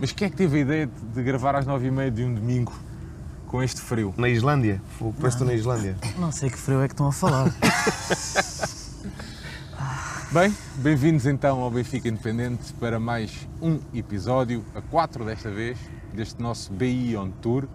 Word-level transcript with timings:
Mas 0.00 0.12
quem 0.12 0.26
é 0.26 0.30
que 0.30 0.36
teve 0.36 0.58
a 0.58 0.60
ideia 0.60 0.86
de- 0.86 0.92
de 1.14 1.22
gravar 1.22 1.54
às 1.56 1.66
nove 1.66 1.86
e 1.88 1.90
meia 1.90 2.10
de 2.10 2.22
um 2.24 2.32
domingo 2.34 2.72
com 3.46 3.62
este 3.62 3.80
frio? 3.80 4.14
Na 4.16 4.28
Islândia. 4.28 4.80
Fogo, 4.98 5.12
Parece 5.18 5.36
que 5.36 5.42
estou 5.42 5.46
na 5.46 5.54
Islândia. 5.54 5.96
Não 6.18 6.30
sei 6.30 6.50
que 6.50 6.56
frio 6.58 6.80
é 6.82 6.86
que 6.88 6.94
estão 6.94 7.08
a 7.08 7.12
falar. 7.12 7.52
Bem, 10.30 10.54
bem-vindos 10.76 11.24
então 11.24 11.58
ao 11.62 11.70
Benfica 11.70 12.06
Independente 12.06 12.70
para 12.74 13.00
mais 13.00 13.48
um 13.62 13.80
episódio, 13.94 14.62
a 14.74 14.82
quatro 14.82 15.24
desta 15.24 15.50
vez, 15.50 15.78
deste 16.12 16.42
nosso 16.42 16.70
BI 16.70 17.16
On 17.16 17.30
Tour. 17.30 17.66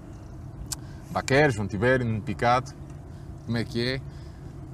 Baqueres, 1.10 1.56
João 1.56 1.68
Tibério, 1.68 2.06
Nuno 2.06 2.22
Picado, 2.22 2.72
como 3.48 3.58
é 3.58 3.64
que 3.64 3.84
é? 3.96 4.02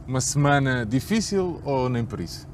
Uma 0.06 0.20
semana 0.20 0.86
difícil 0.86 1.62
ou 1.64 1.88
nem 1.88 2.04
por 2.04 2.20
isso? 2.20 2.46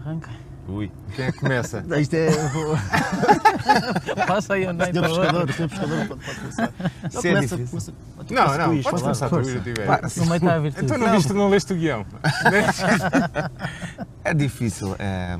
Arranca. 0.00 0.30
Ui. 0.70 0.90
Quem 1.16 1.24
é 1.26 1.32
que 1.32 1.38
começa? 1.38 1.84
Isto 2.00 2.14
é. 2.14 2.28
Passa 4.26 4.54
aí 4.54 4.62
Senhor 4.62 4.76
para 4.76 4.86
pescador, 4.92 5.52
senhor 5.52 5.68
pescador, 5.68 6.06
pode, 6.08 6.24
pode 6.24 6.38
começar. 6.40 6.72
Isso 7.08 7.18
é 7.18 7.30
começa, 7.34 7.56
difícil. 7.56 7.66
começa- 7.68 7.92
Não, 7.92 8.24
começa 8.26 8.58
não, 8.58 8.66
com 8.66 8.74
isto, 8.74 8.84
podes 8.90 9.02
começar 9.02 9.28
tu, 9.28 9.42
Tibério. 9.42 10.00
No 10.16 10.26
meio 10.26 10.36
está 10.36 10.54
a 10.54 10.58
virtude. 10.58 10.84
Então 10.84 10.98
não 10.98 11.10
viste, 11.12 11.32
não 11.32 11.48
leste 11.48 11.72
o 11.72 11.76
guião? 11.76 12.06
É 14.24 14.34
difícil. 14.34 14.94
é, 14.98 15.36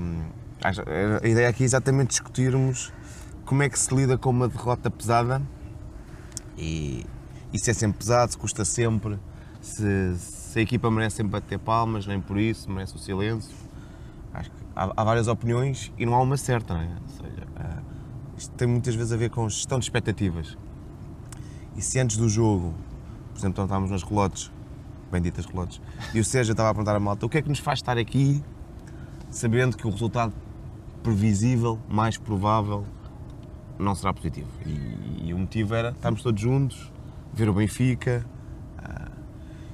acho- 0.62 0.82
a 1.22 1.26
ideia 1.28 1.48
aqui 1.48 1.62
é 1.62 1.66
exatamente 1.66 2.08
discutirmos 2.08 2.92
como 3.44 3.62
é 3.62 3.68
que 3.68 3.78
se 3.78 3.94
lida 3.94 4.16
com 4.18 4.30
uma 4.30 4.48
derrota 4.48 4.90
pesada 4.90 5.40
e, 6.56 7.04
e 7.52 7.58
se 7.58 7.70
é 7.70 7.74
sempre 7.74 7.98
pesado, 7.98 8.32
se 8.32 8.38
custa 8.38 8.64
sempre, 8.64 9.18
se, 9.60 10.16
se 10.16 10.58
a 10.58 10.62
equipa 10.62 10.90
merece 10.90 11.16
sempre 11.16 11.32
bater 11.32 11.58
palmas, 11.58 12.06
nem 12.06 12.20
por 12.20 12.38
isso, 12.38 12.70
merece 12.70 12.96
o 12.96 12.98
silêncio. 12.98 13.54
Acho 14.32 14.50
que 14.50 14.56
há, 14.74 14.92
há 14.96 15.04
várias 15.04 15.28
opiniões 15.28 15.92
e 15.98 16.06
não 16.06 16.14
há 16.14 16.22
uma 16.22 16.36
certa, 16.36 16.74
não 16.74 16.80
é? 16.80 16.88
Ou 17.02 17.08
seja, 17.08 17.46
é, 17.56 17.82
isto 18.36 18.52
tem 18.54 18.68
muitas 18.68 18.94
vezes 18.94 19.12
a 19.12 19.16
ver 19.16 19.30
com 19.30 19.48
gestão 19.48 19.78
de 19.78 19.84
expectativas. 19.84 20.56
E 21.76 21.82
se 21.82 21.98
antes 21.98 22.16
do 22.16 22.28
jogo, 22.28 22.74
por 23.32 23.38
exemplo, 23.38 23.62
estávamos 23.62 23.90
nas 23.90 24.02
relotes, 24.02 24.50
benditas 25.10 25.46
relotes, 25.46 25.80
e 26.14 26.20
o 26.20 26.24
Sérgio 26.24 26.52
estava 26.52 26.70
a 26.70 26.74
perguntar 26.74 26.96
à 26.96 27.00
malta 27.00 27.26
o 27.26 27.28
que 27.28 27.38
é 27.38 27.42
que 27.42 27.48
nos 27.48 27.58
faz 27.58 27.78
estar 27.78 27.98
aqui 27.98 28.42
sabendo 29.30 29.76
que 29.76 29.86
o 29.86 29.90
resultado 29.90 30.32
previsível, 31.02 31.78
mais 31.88 32.18
provável, 32.18 32.84
não 33.78 33.94
será 33.94 34.12
positivo. 34.12 34.48
E, 34.66 35.28
e 35.28 35.34
o 35.34 35.38
motivo 35.38 35.74
era 35.74 35.90
estarmos 35.90 36.22
todos 36.22 36.40
juntos, 36.40 36.92
ver 37.32 37.48
o 37.48 37.54
Benfica. 37.54 38.26
ah, 38.78 39.08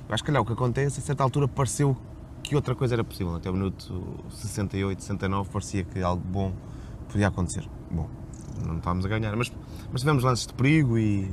eu 0.09 0.15
acho 0.15 0.23
que 0.23 0.28
calhar 0.28 0.43
o 0.43 0.45
que 0.45 0.53
acontece, 0.53 1.01
a 1.01 1.03
certa 1.03 1.23
altura 1.23 1.49
pareceu 1.49 1.97
que 2.47 2.57
outra 2.57 2.75
coisa 2.75 2.95
era 2.95 3.05
possível. 3.05 3.35
Até 3.35 3.51
o 3.51 3.53
minuto 3.53 4.25
68, 4.31 5.03
69 5.03 5.51
parecia 5.51 5.85
que 5.85 6.01
algo 6.01 6.23
bom 6.25 6.53
podia 7.09 7.29
acontecer. 7.29 7.69
Bom, 7.91 8.09
não 8.65 8.79
estávamos 8.79 9.05
a 9.05 9.09
ganhar, 9.09 9.35
mas, 9.37 9.53
mas 9.91 10.01
tivemos 10.01 10.23
lances 10.23 10.47
de 10.47 10.55
perigo 10.55 10.97
e. 10.99 11.33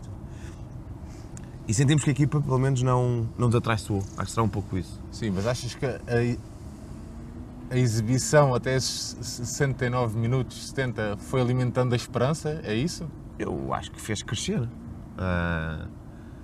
E 1.66 1.73
sentimos 1.73 2.03
que 2.03 2.09
a 2.09 2.14
equipa, 2.14 2.41
pelo 2.41 2.59
menos, 2.59 2.81
não, 2.81 3.30
não 3.38 3.47
nos 3.47 3.56
atraiçoou. 3.56 4.03
Acho 4.17 4.25
que 4.25 4.31
será 4.31 4.44
um 4.44 4.50
pouco 4.50 4.78
isso. 4.78 5.02
Sim, 5.11 5.30
mas 5.30 5.47
achas 5.47 5.73
que 5.73 5.86
a, 5.86 6.00
a 7.72 7.78
exibição 7.78 8.53
até 8.53 8.75
esses 8.75 9.16
69 9.22 10.17
minutos, 10.17 10.67
70, 10.67 11.16
foi 11.17 11.39
alimentando 11.39 11.94
a 11.94 11.95
esperança? 11.95 12.59
É 12.66 12.73
isso? 12.73 13.08
eu 13.39 13.73
acho 13.73 13.91
que 13.91 14.02
fez 14.02 14.22
crescer. 14.22 14.67
Ah, 15.17 15.88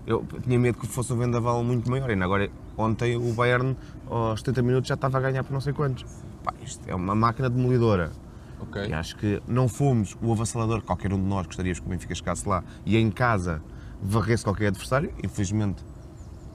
eu 0.05 0.25
tinha 0.43 0.57
medo 0.57 0.77
que 0.77 0.87
fosse 0.87 1.11
um 1.13 1.17
vendaval 1.17 1.63
muito 1.63 1.89
maior. 1.89 2.09
Ainda 2.09 2.25
agora, 2.25 2.49
ontem 2.77 3.17
o 3.17 3.33
Bayern, 3.33 3.75
aos 4.09 4.39
70 4.39 4.61
minutos, 4.61 4.87
já 4.87 4.95
estava 4.95 5.17
a 5.17 5.21
ganhar 5.21 5.43
por 5.43 5.53
não 5.53 5.61
sei 5.61 5.73
quantos. 5.73 6.05
Pá, 6.43 6.53
isto 6.63 6.81
é 6.87 6.95
uma 6.95 7.15
máquina 7.15 7.49
demolidora. 7.49 8.11
Ok. 8.59 8.87
E 8.87 8.93
acho 8.93 9.15
que 9.15 9.41
não 9.47 9.67
fomos 9.67 10.17
o 10.21 10.31
avassalador 10.31 10.81
que 10.81 10.87
qualquer 10.87 11.13
um 11.13 11.17
de 11.17 11.27
nós 11.27 11.45
gostaríamos 11.45 11.79
que 11.79 11.85
o 11.85 11.89
Benfica 11.89 12.13
chegasse 12.13 12.47
lá 12.47 12.63
e 12.85 12.97
em 12.97 13.09
casa 13.09 13.61
varresse 14.01 14.43
qualquer 14.43 14.67
adversário. 14.67 15.13
Infelizmente, 15.23 15.83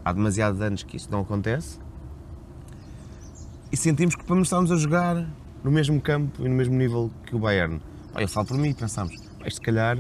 há 0.04 0.12
demasiados 0.12 0.60
anos 0.60 0.82
que 0.82 0.96
isso 0.96 1.10
não 1.10 1.20
acontece. 1.20 1.78
E 3.72 3.76
sentimos 3.76 4.14
que 4.14 4.30
menos 4.30 4.48
estávamos 4.48 4.70
a 4.70 4.76
jogar 4.76 5.26
no 5.62 5.70
mesmo 5.70 6.00
campo 6.00 6.42
e 6.44 6.48
no 6.48 6.54
mesmo 6.54 6.74
nível 6.76 7.10
que 7.24 7.34
o 7.34 7.38
Bayern. 7.38 7.80
Eu 8.16 8.28
falo 8.28 8.46
por 8.46 8.56
mim 8.56 8.68
e 8.68 8.70
isto 8.70 9.56
se 9.56 9.60
calhar 9.60 9.98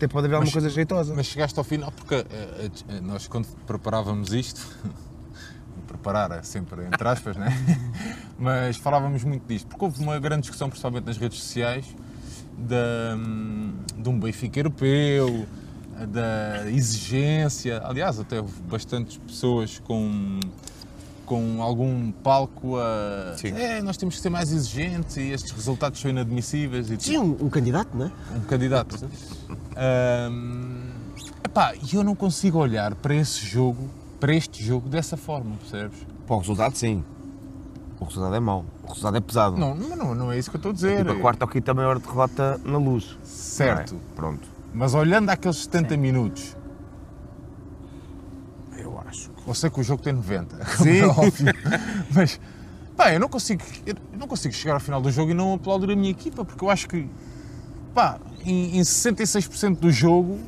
até 0.00 0.08
pode 0.08 0.26
haver 0.26 0.36
alguma 0.36 0.46
Mas- 0.46 0.52
coisa 0.52 0.70
jeitosa. 0.70 1.14
Mas 1.14 1.26
chegaste 1.26 1.58
ao 1.58 1.64
final, 1.64 1.92
porque 1.92 2.14
eh, 2.14 3.00
nós 3.02 3.28
quando 3.28 3.46
preparávamos 3.66 4.32
isto, 4.32 4.66
preparar 5.86 6.30
é 6.32 6.42
sempre 6.42 6.86
entre 6.86 7.06
aspas, 7.06 7.36
né? 7.36 7.48
mas 8.38 8.78
falávamos 8.78 9.22
muito 9.24 9.46
disto, 9.46 9.66
porque 9.66 9.84
houve 9.84 10.02
uma 10.02 10.18
grande 10.18 10.42
discussão, 10.42 10.70
principalmente 10.70 11.04
nas 11.04 11.18
redes 11.18 11.38
sociais, 11.38 11.84
da, 12.56 13.14
hum, 13.16 13.74
de 13.98 14.08
um 14.08 14.18
Benfica 14.18 14.58
europeu, 14.58 15.46
da 16.08 16.70
exigência. 16.70 17.82
Aliás, 17.84 18.18
até 18.18 18.40
houve 18.40 18.58
bastantes 18.62 19.18
pessoas 19.18 19.78
com, 19.80 20.40
com 21.30 21.62
algum 21.62 22.10
palco 22.10 22.76
a. 22.76 23.36
Sim. 23.36 23.52
É, 23.52 23.80
nós 23.80 23.96
temos 23.96 24.16
que 24.16 24.20
ser 24.20 24.30
mais 24.30 24.50
exigentes 24.50 25.16
e 25.16 25.30
estes 25.30 25.52
resultados 25.52 26.00
são 26.00 26.10
inadmissíveis. 26.10 26.90
E 26.90 26.98
Sim, 26.98 27.18
um, 27.18 27.44
um 27.44 27.48
candidato, 27.48 27.96
não 27.96 28.06
é? 28.06 28.10
um 28.36 28.40
candidato. 28.40 28.96
Epá, 31.44 31.72
e 31.76 31.94
eu 31.94 32.02
não 32.02 32.16
consigo 32.16 32.58
olhar 32.58 32.96
para 32.96 33.14
esse 33.14 33.46
jogo, 33.46 33.88
para 34.18 34.34
este 34.34 34.64
jogo, 34.64 34.88
dessa 34.88 35.16
forma, 35.16 35.54
percebes? 35.60 35.98
Para 36.26 36.34
o 36.34 36.38
resultado, 36.40 36.74
sim. 36.74 37.04
O 38.00 38.06
resultado 38.06 38.34
é 38.34 38.40
mau. 38.40 38.64
O 38.82 38.88
resultado 38.88 39.16
é 39.16 39.20
pesado. 39.20 39.56
Não, 39.56 39.72
não, 39.72 39.96
não, 39.96 40.14
não 40.16 40.32
é 40.32 40.38
isso 40.38 40.50
que 40.50 40.56
eu 40.56 40.58
estou 40.58 40.70
a 40.70 40.74
dizer. 40.74 40.98
Tipo, 40.98 41.12
a 41.12 41.20
quarta 41.20 41.44
ou 41.44 41.48
quinta 41.48 41.72
maior 41.72 42.00
derrota 42.00 42.60
na 42.64 42.76
luz. 42.76 43.16
Certo. 43.22 43.94
É? 43.94 44.16
Pronto. 44.16 44.48
Mas 44.74 44.94
olhando 44.94 45.30
aqueles 45.30 45.58
70 45.58 45.96
minutos, 45.96 46.56
Eu 49.46 49.54
sei 49.54 49.68
que 49.70 49.80
o 49.80 49.82
jogo 49.82 50.02
tem 50.02 50.12
90, 50.12 50.56
como 50.56 50.68
Sim. 50.84 50.98
é 50.98 51.06
óbvio, 51.06 51.46
mas 52.14 52.40
pá, 52.96 53.12
eu 53.12 53.18
não 53.20 53.28
consigo, 53.28 53.62
eu 53.86 53.94
não 54.18 54.28
consigo 54.28 54.54
chegar 54.54 54.74
ao 54.74 54.80
final 54.80 55.00
do 55.00 55.10
jogo 55.10 55.30
e 55.30 55.34
não 55.34 55.54
aplaudir 55.54 55.90
a 55.90 55.96
minha 55.96 56.10
equipa, 56.10 56.44
porque 56.44 56.62
eu 56.64 56.70
acho 56.70 56.88
que 56.88 57.08
pá, 57.94 58.18
em, 58.44 58.78
em 58.78 58.80
66% 58.82 59.76
do 59.78 59.90
jogo 59.90 60.38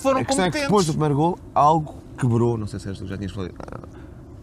foram 0.00 0.20
A 0.20 0.24
questão 0.24 0.44
é 0.44 0.50
que 0.50 0.58
competentes. 0.58 0.62
depois 0.62 0.86
do 0.86 0.92
primeiro 0.92 1.14
gol, 1.16 1.38
algo 1.54 1.96
quebrou. 2.18 2.56
Não 2.56 2.66
sei 2.66 2.78
se 2.80 2.92
tu 2.94 3.06
já 3.06 3.16
tinhas 3.18 3.32
falado. 3.32 3.52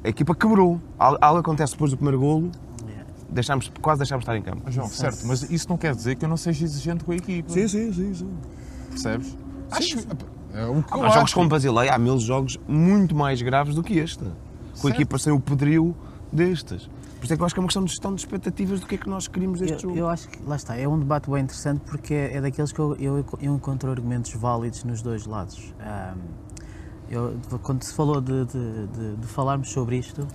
A 0.03 0.09
equipa 0.09 0.35
quebrou. 0.35 0.79
Al- 0.99 1.17
Algo 1.21 1.39
acontece 1.39 1.71
depois 1.73 1.89
do 1.91 1.97
primeiro 1.97 2.19
golo, 2.19 2.51
deixámos, 3.29 3.71
quase 3.81 3.99
deixámos 3.99 4.25
de 4.25 4.31
estar 4.31 4.37
em 4.37 4.43
campo. 4.43 4.69
João, 4.69 4.87
certo, 4.89 5.25
mas 5.25 5.41
isso 5.49 5.67
não 5.69 5.77
quer 5.77 5.95
dizer 5.95 6.15
que 6.15 6.25
eu 6.25 6.29
não 6.29 6.37
seja 6.37 6.63
exigente 6.65 7.03
com 7.03 7.11
a 7.13 7.15
equipa. 7.15 7.49
sim, 7.51 7.67
sim, 7.67 8.13
sim. 8.13 8.29
Percebes? 8.89 9.35
Acho. 9.71 9.97
É 10.53 10.65
o 10.65 10.83
que 10.83 10.93
Há 10.93 10.97
jogos 10.97 11.15
acho. 11.17 11.33
como 11.35 11.49
Basileia, 11.49 11.93
há 11.93 11.97
mil 11.97 12.19
jogos 12.19 12.59
muito 12.67 13.15
mais 13.15 13.41
graves 13.41 13.73
do 13.75 13.81
que 13.83 13.97
este. 13.97 14.23
Com 14.23 14.31
Certo. 14.75 14.87
a 14.87 14.89
equipa 14.91 15.17
sem 15.17 15.33
o 15.33 15.39
pedril 15.39 15.95
destes. 16.31 16.89
Por 17.17 17.25
isso 17.25 17.33
é 17.33 17.37
que 17.37 17.41
eu 17.41 17.45
acho 17.45 17.55
que 17.55 17.59
é 17.59 17.61
uma 17.61 17.67
questão 17.67 17.83
de 17.85 17.91
gestão 17.91 18.13
de 18.13 18.21
expectativas 18.21 18.79
do 18.81 18.85
que 18.87 18.95
é 18.95 18.97
que 18.97 19.07
nós 19.09 19.27
queríamos 19.27 19.59
deste 19.59 19.75
Eu, 19.75 19.79
jogo. 19.79 19.97
eu 19.97 20.09
acho 20.09 20.27
que, 20.27 20.43
lá 20.45 20.55
está, 20.57 20.75
é 20.77 20.85
um 20.87 20.99
debate 20.99 21.29
bem 21.29 21.41
interessante 21.43 21.79
porque 21.85 22.13
é, 22.13 22.35
é 22.37 22.41
daqueles 22.41 22.71
que 22.73 22.79
eu, 22.79 22.95
eu, 22.97 23.25
eu 23.41 23.55
encontro 23.55 23.89
argumentos 23.89 24.33
válidos 24.33 24.83
nos 24.83 25.01
dois 25.01 25.25
lados. 25.25 25.73
Ahm, 25.79 26.17
eu, 27.09 27.35
quando 27.61 27.83
se 27.83 27.93
falou 27.93 28.19
de, 28.19 28.45
de, 28.45 28.87
de- 28.87 29.15
de 29.17 29.27
falarmos 29.27 29.69
sobre 29.71 29.97
isto, 29.97 30.27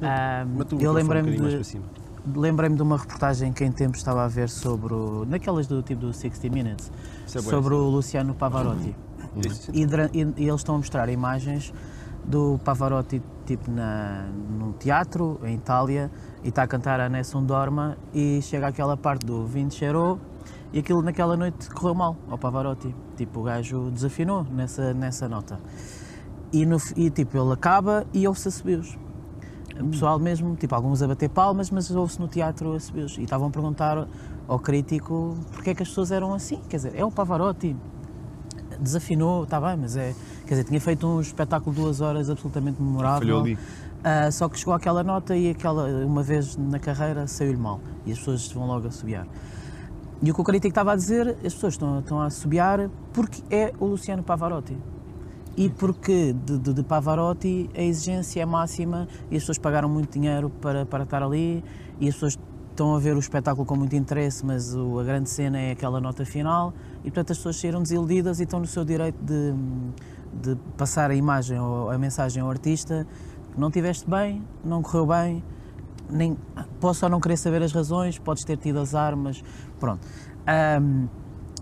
o 0.00 0.82
eu 0.82 0.92
lembrei-me 0.92 1.30
um 1.40 2.40
lembrei-me 2.40 2.76
de 2.76 2.82
uma 2.82 2.96
reportagem 2.98 3.52
que 3.52 3.64
em 3.64 3.72
tempos 3.72 3.98
estava 3.98 4.24
a 4.24 4.28
ver 4.28 4.48
sobre, 4.48 4.94
o, 4.94 5.24
naquelas 5.24 5.66
do 5.66 5.82
tipo 5.82 6.02
do 6.02 6.12
60 6.12 6.48
Minutes, 6.50 6.92
é 7.34 7.40
sobre 7.40 7.74
o 7.74 7.88
Luciano 7.88 8.32
Pavarotti. 8.34 8.88
Isso, 8.90 8.96
E, 9.72 9.86
dura- 9.86 10.10
e- 10.12 10.18
e 10.36 10.48
eles 10.48 10.60
estão 10.60 10.74
a 10.74 10.78
mostrar 10.78 11.08
imagens 11.08 11.72
do 12.24 12.58
Pavarotti 12.64 13.20
tipo 13.44 13.70
na, 13.70 14.26
num 14.50 14.72
teatro 14.72 15.40
em 15.42 15.54
Itália 15.56 16.10
e 16.44 16.48
está 16.48 16.62
a 16.62 16.66
cantar 16.66 17.00
a 17.00 17.08
Nessun 17.08 17.44
Dorma 17.44 17.96
e 18.14 18.40
chega 18.42 18.68
àquela 18.68 18.96
parte 18.96 19.26
do 19.26 19.44
Vinci 19.44 19.78
cheirou 19.78 20.20
e 20.72 20.78
aquilo 20.78 21.02
naquela 21.02 21.36
noite 21.36 21.68
correu 21.70 21.94
mal 21.94 22.16
ao 22.30 22.38
Pavarotti. 22.38 22.94
Tipo, 23.16 23.40
o 23.40 23.42
gajo 23.42 23.90
desafinou 23.90 24.44
nessa, 24.50 24.94
nessa 24.94 25.28
nota. 25.28 25.58
E, 26.52 26.64
no, 26.64 26.76
e 26.96 27.10
tipo, 27.10 27.36
ele 27.36 27.52
acaba 27.52 28.06
e 28.12 28.26
ouve-se 28.28 28.48
assobios. 28.48 28.96
O 29.80 29.86
pessoal 29.88 30.18
mesmo, 30.18 30.54
tipo, 30.56 30.74
alguns 30.74 31.02
a 31.02 31.08
bater 31.08 31.28
palmas, 31.30 31.70
mas 31.70 31.90
ouve-se 31.90 32.20
no 32.20 32.28
teatro 32.28 32.72
assobios. 32.74 33.16
E 33.18 33.22
estavam 33.22 33.48
a 33.48 33.50
perguntar 33.50 34.06
ao 34.46 34.58
crítico 34.58 35.36
porque 35.52 35.70
é 35.70 35.74
que 35.74 35.82
as 35.82 35.88
pessoas 35.88 36.10
eram 36.12 36.32
assim. 36.34 36.60
Quer 36.68 36.76
dizer, 36.76 36.92
é 36.94 37.04
o 37.04 37.10
Pavarotti, 37.10 37.76
desafinou, 38.82 39.44
está 39.44 39.60
bem, 39.60 39.76
mas 39.76 39.96
é. 39.96 40.14
Quer 40.46 40.54
dizer, 40.54 40.64
tinha 40.64 40.80
feito 40.80 41.06
um 41.06 41.20
espetáculo 41.20 41.74
de 41.74 41.80
duas 41.82 42.00
horas 42.00 42.28
absolutamente 42.28 42.80
memorável. 42.82 43.20
Falhou 43.20 43.40
ali. 43.42 43.58
ah, 44.04 44.30
só 44.30 44.48
que 44.48 44.58
chegou 44.58 44.74
àquela 44.74 45.02
nota 45.02 45.36
e 45.36 45.50
aquela, 45.50 45.86
uma 46.04 46.22
vez 46.22 46.56
na 46.56 46.78
carreira 46.78 47.26
saiu-lhe 47.26 47.56
mal. 47.58 47.80
E 48.04 48.12
as 48.12 48.18
pessoas 48.18 48.50
vão 48.52 48.66
logo 48.66 48.88
assobiar. 48.88 49.26
E 50.22 50.30
o 50.30 50.34
que 50.34 50.40
o 50.40 50.44
crítico 50.44 50.68
estava 50.68 50.92
a 50.92 50.96
dizer, 50.96 51.30
as 51.44 51.52
pessoas 51.54 51.74
estão, 51.74 51.98
estão 51.98 52.20
a 52.20 52.26
assobiar 52.26 52.88
porque 53.12 53.42
é 53.50 53.72
o 53.80 53.86
Luciano 53.86 54.22
Pavarotti. 54.22 54.76
E 55.56 55.68
porque 55.68 56.32
de, 56.32 56.58
de, 56.58 56.72
de 56.74 56.82
Pavarotti 56.82 57.68
a 57.76 57.82
exigência 57.82 58.40
é 58.40 58.46
máxima 58.46 59.06
e 59.30 59.36
as 59.36 59.42
pessoas 59.42 59.58
pagaram 59.58 59.88
muito 59.88 60.12
dinheiro 60.12 60.48
para, 60.60 60.86
para 60.86 61.02
estar 61.04 61.22
ali 61.22 61.62
e 62.00 62.08
as 62.08 62.14
pessoas 62.14 62.38
estão 62.70 62.94
a 62.94 62.98
ver 62.98 63.14
o 63.14 63.18
espetáculo 63.18 63.66
com 63.66 63.76
muito 63.76 63.94
interesse, 63.94 64.46
mas 64.46 64.74
o- 64.74 64.98
a 64.98 65.04
grande 65.04 65.28
cena 65.28 65.58
é 65.58 65.72
aquela 65.72 66.00
nota 66.00 66.24
final 66.24 66.72
e 67.04 67.10
portanto 67.10 67.32
as 67.32 67.36
pessoas 67.38 67.56
saíram 67.60 67.82
desiludidas 67.82 68.40
e 68.40 68.44
estão 68.44 68.60
no 68.60 68.66
seu 68.66 68.84
direito 68.84 69.16
de, 69.22 69.52
de 70.42 70.56
passar 70.76 71.10
a 71.10 71.14
imagem 71.14 71.58
ou 71.58 71.90
a 71.90 71.98
mensagem 71.98 72.42
ao 72.42 72.48
artista 72.50 73.06
que 73.52 73.60
não 73.60 73.70
tiveste 73.70 74.08
bem, 74.08 74.42
não 74.64 74.82
correu 74.82 75.06
bem, 75.06 75.44
nem, 76.10 76.36
posso 76.80 77.04
ou 77.04 77.10
não 77.10 77.20
querer 77.20 77.36
saber 77.36 77.62
as 77.62 77.72
razões, 77.72 78.18
podes 78.18 78.44
ter 78.44 78.56
tido 78.56 78.78
azar, 78.80 79.16
mas 79.16 79.42
pronto. 79.78 80.06
Ahm, 80.46 81.06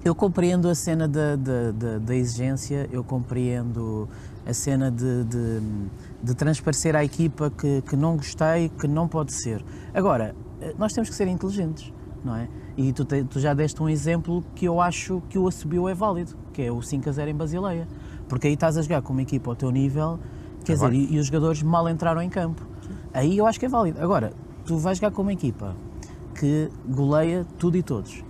eu 0.05 0.15
compreendo 0.15 0.69
a 0.69 0.75
cena 0.75 1.07
da, 1.07 1.37
da, 1.37 1.73
da- 1.73 1.99
da 1.99 2.15
exigência, 2.15 2.89
eu 2.91 3.05
compreendo 3.05 4.09
a 4.47 4.53
cena 4.55 4.91
de, 4.91 5.25
de, 5.25 5.61
de 6.23 6.35
transparecer 6.35 6.97
à 6.97 7.05
equipa 7.05 7.51
que, 7.51 7.83
que 7.83 7.97
não 7.97 8.17
gostei, 8.17 8.71
que 8.71 8.89
não 8.89 9.07
pode 9.07 9.33
ser. 9.35 9.63
Agora, 9.93 10.35
eh, 10.63 10.75
nós 10.79 10.93
temos 10.95 11.11
que 11.11 11.15
ser 11.15 11.29
inteligentes, 11.29 11.93
não 12.25 12.37
é? 12.37 12.49
E 12.77 12.93
tu, 12.93 13.05
te- 13.05 13.25
tu 13.25 13.39
já 13.41 13.53
deste 13.55 13.83
um 13.83 13.89
exemplo 13.89 14.43
que 14.55 14.65
eu 14.67 14.81
acho 14.81 15.23
que 15.29 15.39
o 15.39 15.47
assobio 15.49 15.89
é 15.89 15.95
válido, 15.95 16.33
que 16.53 16.63
é 16.63 16.71
o 16.73 16.81
5 16.83 17.09
a 17.09 17.13
0 17.13 17.31
em 17.31 17.35
Basileia. 17.35 17.87
Porque 18.29 18.47
aí 18.47 18.55
estás 18.55 18.77
a 18.77 18.83
jogar 18.83 19.03
com 19.03 19.13
uma 19.13 19.23
equipa 19.23 19.51
ao 19.51 19.57
teu 19.57 19.71
nível, 19.71 20.19
quer 20.65 20.75
dizer, 20.75 20.87
e, 21.11 21.15
e 21.15 21.19
os 21.19 21.27
jogadores 21.27 21.63
mal 21.63 21.89
entraram 21.89 22.23
em 22.23 22.29
campo. 22.29 22.63
Aí 23.13 23.37
eu 23.37 23.47
acho 23.47 23.59
que 23.59 23.67
é 23.67 23.69
válido. 23.69 24.01
Agora, 24.03 24.33
tu 24.65 24.77
vais 24.79 24.99
jogar 24.99 25.11
com 25.11 25.23
uma 25.23 25.33
equipa 25.33 25.75
que 26.39 26.71
goleia 26.89 27.45
tudo 27.59 27.77
e 27.77 27.83
todos, 27.83 28.25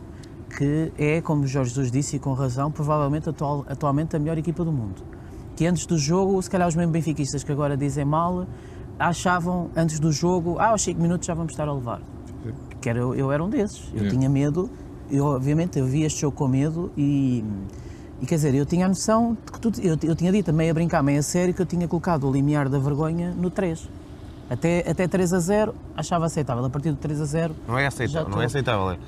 que 0.56 0.90
é, 0.98 1.20
como 1.20 1.42
o 1.42 1.46
Jorge 1.46 1.70
Jesus 1.70 1.90
disse, 1.92 2.16
e 2.16 2.18
com 2.18 2.32
razão, 2.32 2.70
provavelmente 2.72 3.28
atual- 3.28 3.64
atualmente 3.68 4.16
a 4.16 4.18
melhor 4.18 4.38
equipa 4.38 4.64
do 4.64 4.72
mundo. 4.72 5.02
Que 5.54 5.66
antes 5.66 5.84
do 5.84 5.98
jogo, 5.98 6.40
se 6.42 6.48
calhar 6.48 6.66
os 6.66 6.74
mesmos 6.74 6.92
benfiquistas 6.92 7.44
que 7.44 7.52
agora 7.52 7.76
dizem 7.76 8.04
mal, 8.04 8.46
achavam 8.98 9.70
antes 9.76 10.00
do 10.00 10.10
jogo, 10.10 10.58
ah, 10.58 10.68
aos 10.68 10.82
5 10.82 11.00
minutos 11.00 11.26
já 11.26 11.34
vamos 11.34 11.52
estar 11.52 11.68
a 11.68 11.72
levar. 11.72 12.00
Que 12.80 12.88
era, 12.88 12.98
eu, 12.98 13.14
eu 13.14 13.30
era 13.32 13.42
um 13.42 13.48
desses. 13.48 13.82
Eu 13.92 14.00
Yeah. 14.00 14.10
tinha 14.10 14.28
medo, 14.28 14.70
eu, 15.10 15.24
obviamente 15.26 15.78
eu 15.78 15.86
vi 15.86 16.02
este 16.04 16.20
jogo 16.22 16.36
com 16.36 16.48
medo 16.48 16.90
e, 16.96 17.44
e 18.20 18.26
quer 18.26 18.36
dizer, 18.36 18.54
eu 18.54 18.64
tinha 18.64 18.86
a 18.86 18.88
noção 18.88 19.36
de 19.44 19.52
que 19.52 19.60
tu, 19.60 19.72
eu, 19.82 19.96
eu 20.02 20.14
tinha 20.16 20.32
dito, 20.32 20.52
meio 20.52 20.70
a 20.70 20.74
brincar, 20.74 21.02
meio 21.02 21.18
a 21.18 21.22
sério, 21.22 21.52
que 21.52 21.60
eu 21.60 21.66
tinha 21.66 21.86
colocado 21.86 22.28
o 22.28 22.32
limiar 22.32 22.68
da 22.68 22.78
vergonha 22.78 23.34
no 23.36 23.50
3. 23.50 23.88
Até, 24.48 24.84
até 24.90 25.06
3 25.06 25.32
a 25.32 25.38
0 25.38 25.74
achava 25.96 26.26
aceitável. 26.26 26.64
A 26.64 26.70
partir 26.70 26.90
do 26.90 26.96
3 26.96 27.20
a 27.20 27.24
0 27.24 27.54
Não 27.68 27.78
é 27.78 27.86
aceitável, 27.86 28.28
não 28.28 28.42
é 28.42 28.46
aceitável. 28.46 28.90
É, 28.90 28.98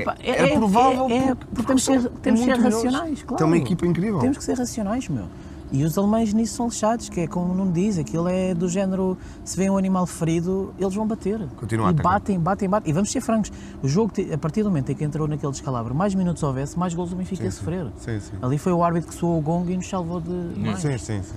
Epá, 0.00 0.16
é, 0.22 0.56
provável 0.56 1.06
é, 1.10 1.16
é, 1.16 1.34
porque, 1.34 1.46
porque 1.54 1.66
temos 1.66 1.86
que 1.86 2.00
ser, 2.00 2.08
temos 2.22 2.40
que 2.40 2.46
ser 2.46 2.60
racionais, 2.60 3.22
claro. 3.22 3.36
Tem 3.36 3.46
uma 3.46 3.56
equipa 3.58 3.86
incrível. 3.86 4.20
Temos 4.20 4.38
que 4.38 4.44
ser 4.44 4.56
racionais, 4.56 5.08
meu. 5.08 5.24
E 5.72 5.84
os 5.84 5.96
alemães 5.96 6.34
nisso 6.34 6.54
são 6.56 6.66
lixados, 6.66 7.08
que 7.08 7.20
é 7.20 7.26
como 7.26 7.54
não 7.54 7.70
diz, 7.72 7.96
aquilo 7.98 8.28
é 8.28 8.52
do 8.54 8.68
género, 8.68 9.16
se 9.42 9.56
vê 9.56 9.70
um 9.70 9.78
animal 9.78 10.06
ferido, 10.06 10.74
eles 10.78 10.94
vão 10.94 11.06
bater. 11.06 11.40
Continua 11.56 11.88
a 11.88 11.90
e 11.90 11.94
batem, 11.94 12.38
batem, 12.38 12.68
batem. 12.68 12.90
E 12.90 12.92
vamos 12.92 13.10
ser 13.10 13.22
francos, 13.22 13.50
o 13.82 13.88
jogo, 13.88 14.12
a 14.32 14.36
partir 14.36 14.62
do 14.62 14.68
momento 14.68 14.92
em 14.92 14.94
que 14.94 15.02
entrou 15.02 15.26
naquele 15.26 15.50
descalabro, 15.50 15.94
mais 15.94 16.14
minutos 16.14 16.42
houvesse, 16.42 16.78
mais 16.78 16.92
gols 16.92 17.12
o 17.12 17.16
Benfica 17.16 17.42
ia 17.44 17.50
sofrer. 17.50 17.86
Sim, 17.96 18.20
sim. 18.20 18.32
Ali 18.42 18.58
foi 18.58 18.72
o 18.72 18.84
árbitro 18.84 19.08
que 19.08 19.14
soou 19.14 19.38
o 19.38 19.40
gongo 19.40 19.70
e 19.70 19.76
nos 19.76 19.88
salvou 19.88 20.20
de 20.20 20.30
mais. 20.60 20.78
Sim, 20.80 20.98
sim, 20.98 21.22
sim. 21.22 21.34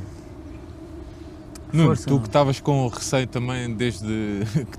Nuno, 1.71 1.87
Força, 1.87 2.05
tu 2.07 2.19
que 2.19 2.27
estavas 2.27 2.59
com 2.59 2.87
receio 2.87 3.27
também 3.27 3.73
desde 3.73 4.05
que 4.53 4.77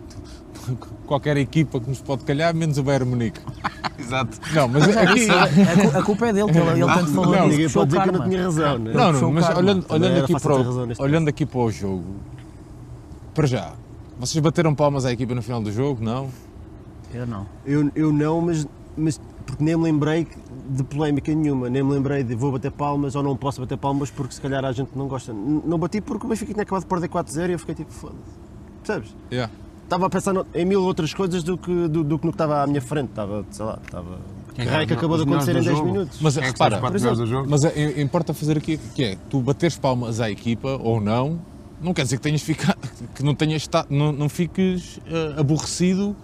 tu- 0.77 0.89
qualquer 1.07 1.37
equipa 1.37 1.81
que 1.81 1.89
nos 1.89 2.01
pode 2.01 2.25
calhar, 2.25 2.55
menos 2.55 2.77
o 2.79 2.83
Bayern 2.83 3.09
Munique. 3.09 3.41
Exato. 3.99 4.39
Não, 4.55 4.69
mas 4.69 4.85
Já 4.85 5.03
aqui... 5.03 5.29
a, 5.31 5.47
cu- 5.91 5.99
a 5.99 6.03
culpa 6.03 6.27
é 6.27 6.33
dele, 6.33 6.53
que 6.53 6.59
ele, 6.59 6.71
ele 6.71 6.85
tanto 6.93 7.13
falou 7.13 7.25
não, 7.35 7.49
disso, 7.49 7.49
Ninguém 7.49 7.71
pode 7.71 7.87
dizer 7.91 7.99
o 7.99 8.03
que 8.03 8.09
eu 8.09 8.13
não 8.13 8.29
tinha 8.29 8.43
razão, 8.45 8.79
né? 8.79 8.93
Não, 8.95 9.13
não, 9.13 9.33
mas 9.33 9.49
olhando, 9.57 9.87
olhando, 9.89 10.25
aqui 10.25 10.41
para 10.41 10.55
o, 10.55 11.03
olhando 11.03 11.29
aqui 11.29 11.47
para 11.47 11.59
o 11.59 11.71
jogo, 11.71 12.05
para 13.35 13.47
já, 13.47 13.73
vocês 14.19 14.43
bateram 14.43 14.75
palmas 14.75 15.05
à 15.05 15.13
equipa 15.13 15.35
no 15.35 15.43
final 15.43 15.61
do 15.63 15.73
jogo, 15.73 16.03
não? 16.05 16.29
Eu 17.13 17.27
não. 17.27 17.47
Eu, 17.65 17.91
eu 17.95 18.13
não, 18.13 18.41
mas, 18.41 18.67
mas 18.97 19.21
porque 19.47 19.63
nem 19.65 19.77
me 19.77 19.85
lembrei 19.85 20.27
de 20.71 20.83
polémica 20.85 21.33
nenhuma, 21.35 21.69
nem 21.71 21.83
me 21.83 21.93
lembrei 21.93 22.23
de 22.25 22.35
vou 22.35 22.53
bater 22.53 22.71
palmas 22.71 23.15
ou 23.15 23.23
não 23.23 23.37
posso 23.37 23.61
bater 23.61 23.79
palmas 23.79 24.11
porque 24.11 24.35
se 24.35 24.41
calhar 24.41 24.65
a 24.65 24.73
gente 24.73 24.91
não 24.97 25.07
gosta. 25.09 25.33
N- 25.33 25.63
Não 25.65 25.79
bati 25.79 26.01
porque 26.01 26.27
o 26.27 26.29
Benfica 26.29 26.53
tinha 26.53 26.63
acabado 26.63 26.83
de 26.83 26.89
perder 26.89 27.09
4-0 27.09 27.49
e 27.49 27.53
eu 27.53 27.59
fiquei 27.59 27.75
tipo, 27.75 27.93
foda-se. 27.93 28.19
Percebes? 28.85 29.15
Yeah. 29.33 29.53
Estava 29.87 30.07
a 30.07 30.11
pensar 30.11 30.33
no- 30.33 30.45
em 30.53 30.65
mil 30.65 30.83
outras 30.83 31.15
coisas 31.15 31.45
do 31.45 31.57
que, 31.57 31.73
do, 31.89 32.03
do 32.03 32.19
que 32.19 32.27
no 32.27 32.33
que 32.33 32.35
estava 32.35 32.61
à 32.63 32.67
minha 32.67 32.81
frente. 32.83 33.11
Estava, 33.11 33.47
sei 33.51 33.65
lá, 33.65 33.79
estava. 33.85 34.19
Que 34.55 34.63
raio 34.65 34.83
é 34.83 34.87
que 34.87 34.93
os 34.93 34.99
acabou 34.99 35.17
de 35.17 35.23
acontecer 35.23 35.53
em 35.53 35.59
do 35.61 35.65
10 35.65 35.77
jogo? 35.77 35.91
minutos. 35.93 36.19
Mas 36.21 36.37
é 36.37 36.41
repara, 36.41 36.81
mas 37.49 37.65
é, 37.65 38.01
importa 38.01 38.35
fazer 38.35 38.57
aqui 38.59 38.79
que 38.95 39.05
é, 39.05 39.17
tu 39.31 39.41
bateres 39.41 39.77
palmas 39.79 40.19
à 40.21 40.31
equipa 40.31 40.79
ou 40.83 41.01
não, 41.01 41.39
não 41.81 41.93
quer 41.95 42.03
dizer 42.05 42.17
que 42.17 42.23
tenhas 42.23 42.43
ficado, 42.43 42.79
que 43.15 43.23
não 43.23 43.35
tenhas 43.35 43.63
estado, 43.63 43.87
não, 43.91 44.11
não 44.13 44.29
fiques 44.29 44.99
eh, 45.07 45.35
aborrecido 45.39 46.17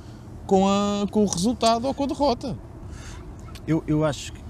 com, 0.47 0.67
a, 0.67 1.07
com 1.11 1.23
o 1.25 1.27
resultado 1.27 1.87
ou 1.87 1.93
com 1.95 2.05
a 2.05 2.07
derrota. 2.07 2.57
Eu, 3.67 3.85
eu, 3.87 4.05
acho, 4.05 4.33
que- 4.33 4.41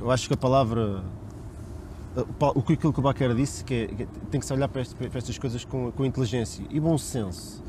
eu 0.00 0.10
acho 0.10 0.26
que 0.28 0.34
a 0.34 0.38
palavra. 0.38 1.02
pa- 2.38 2.52
O 2.54 2.62
que 2.62 2.74
aquilo 2.74 2.92
que 2.92 3.00
o 3.00 3.02
Baquer 3.02 3.34
disse, 3.34 3.64
que, 3.64 3.74
é, 3.74 3.86
que 3.88 4.06
tem 4.30 4.40
que 4.40 4.46
se 4.46 4.52
olhar 4.52 4.68
para, 4.68 4.80
este- 4.82 4.94
para 4.94 5.18
estas 5.18 5.36
coisas 5.38 5.64
com, 5.64 5.90
com 5.92 6.04
inteligência 6.04 6.64
e 6.70 6.78
bom 6.80 6.96
senso. 6.96 7.62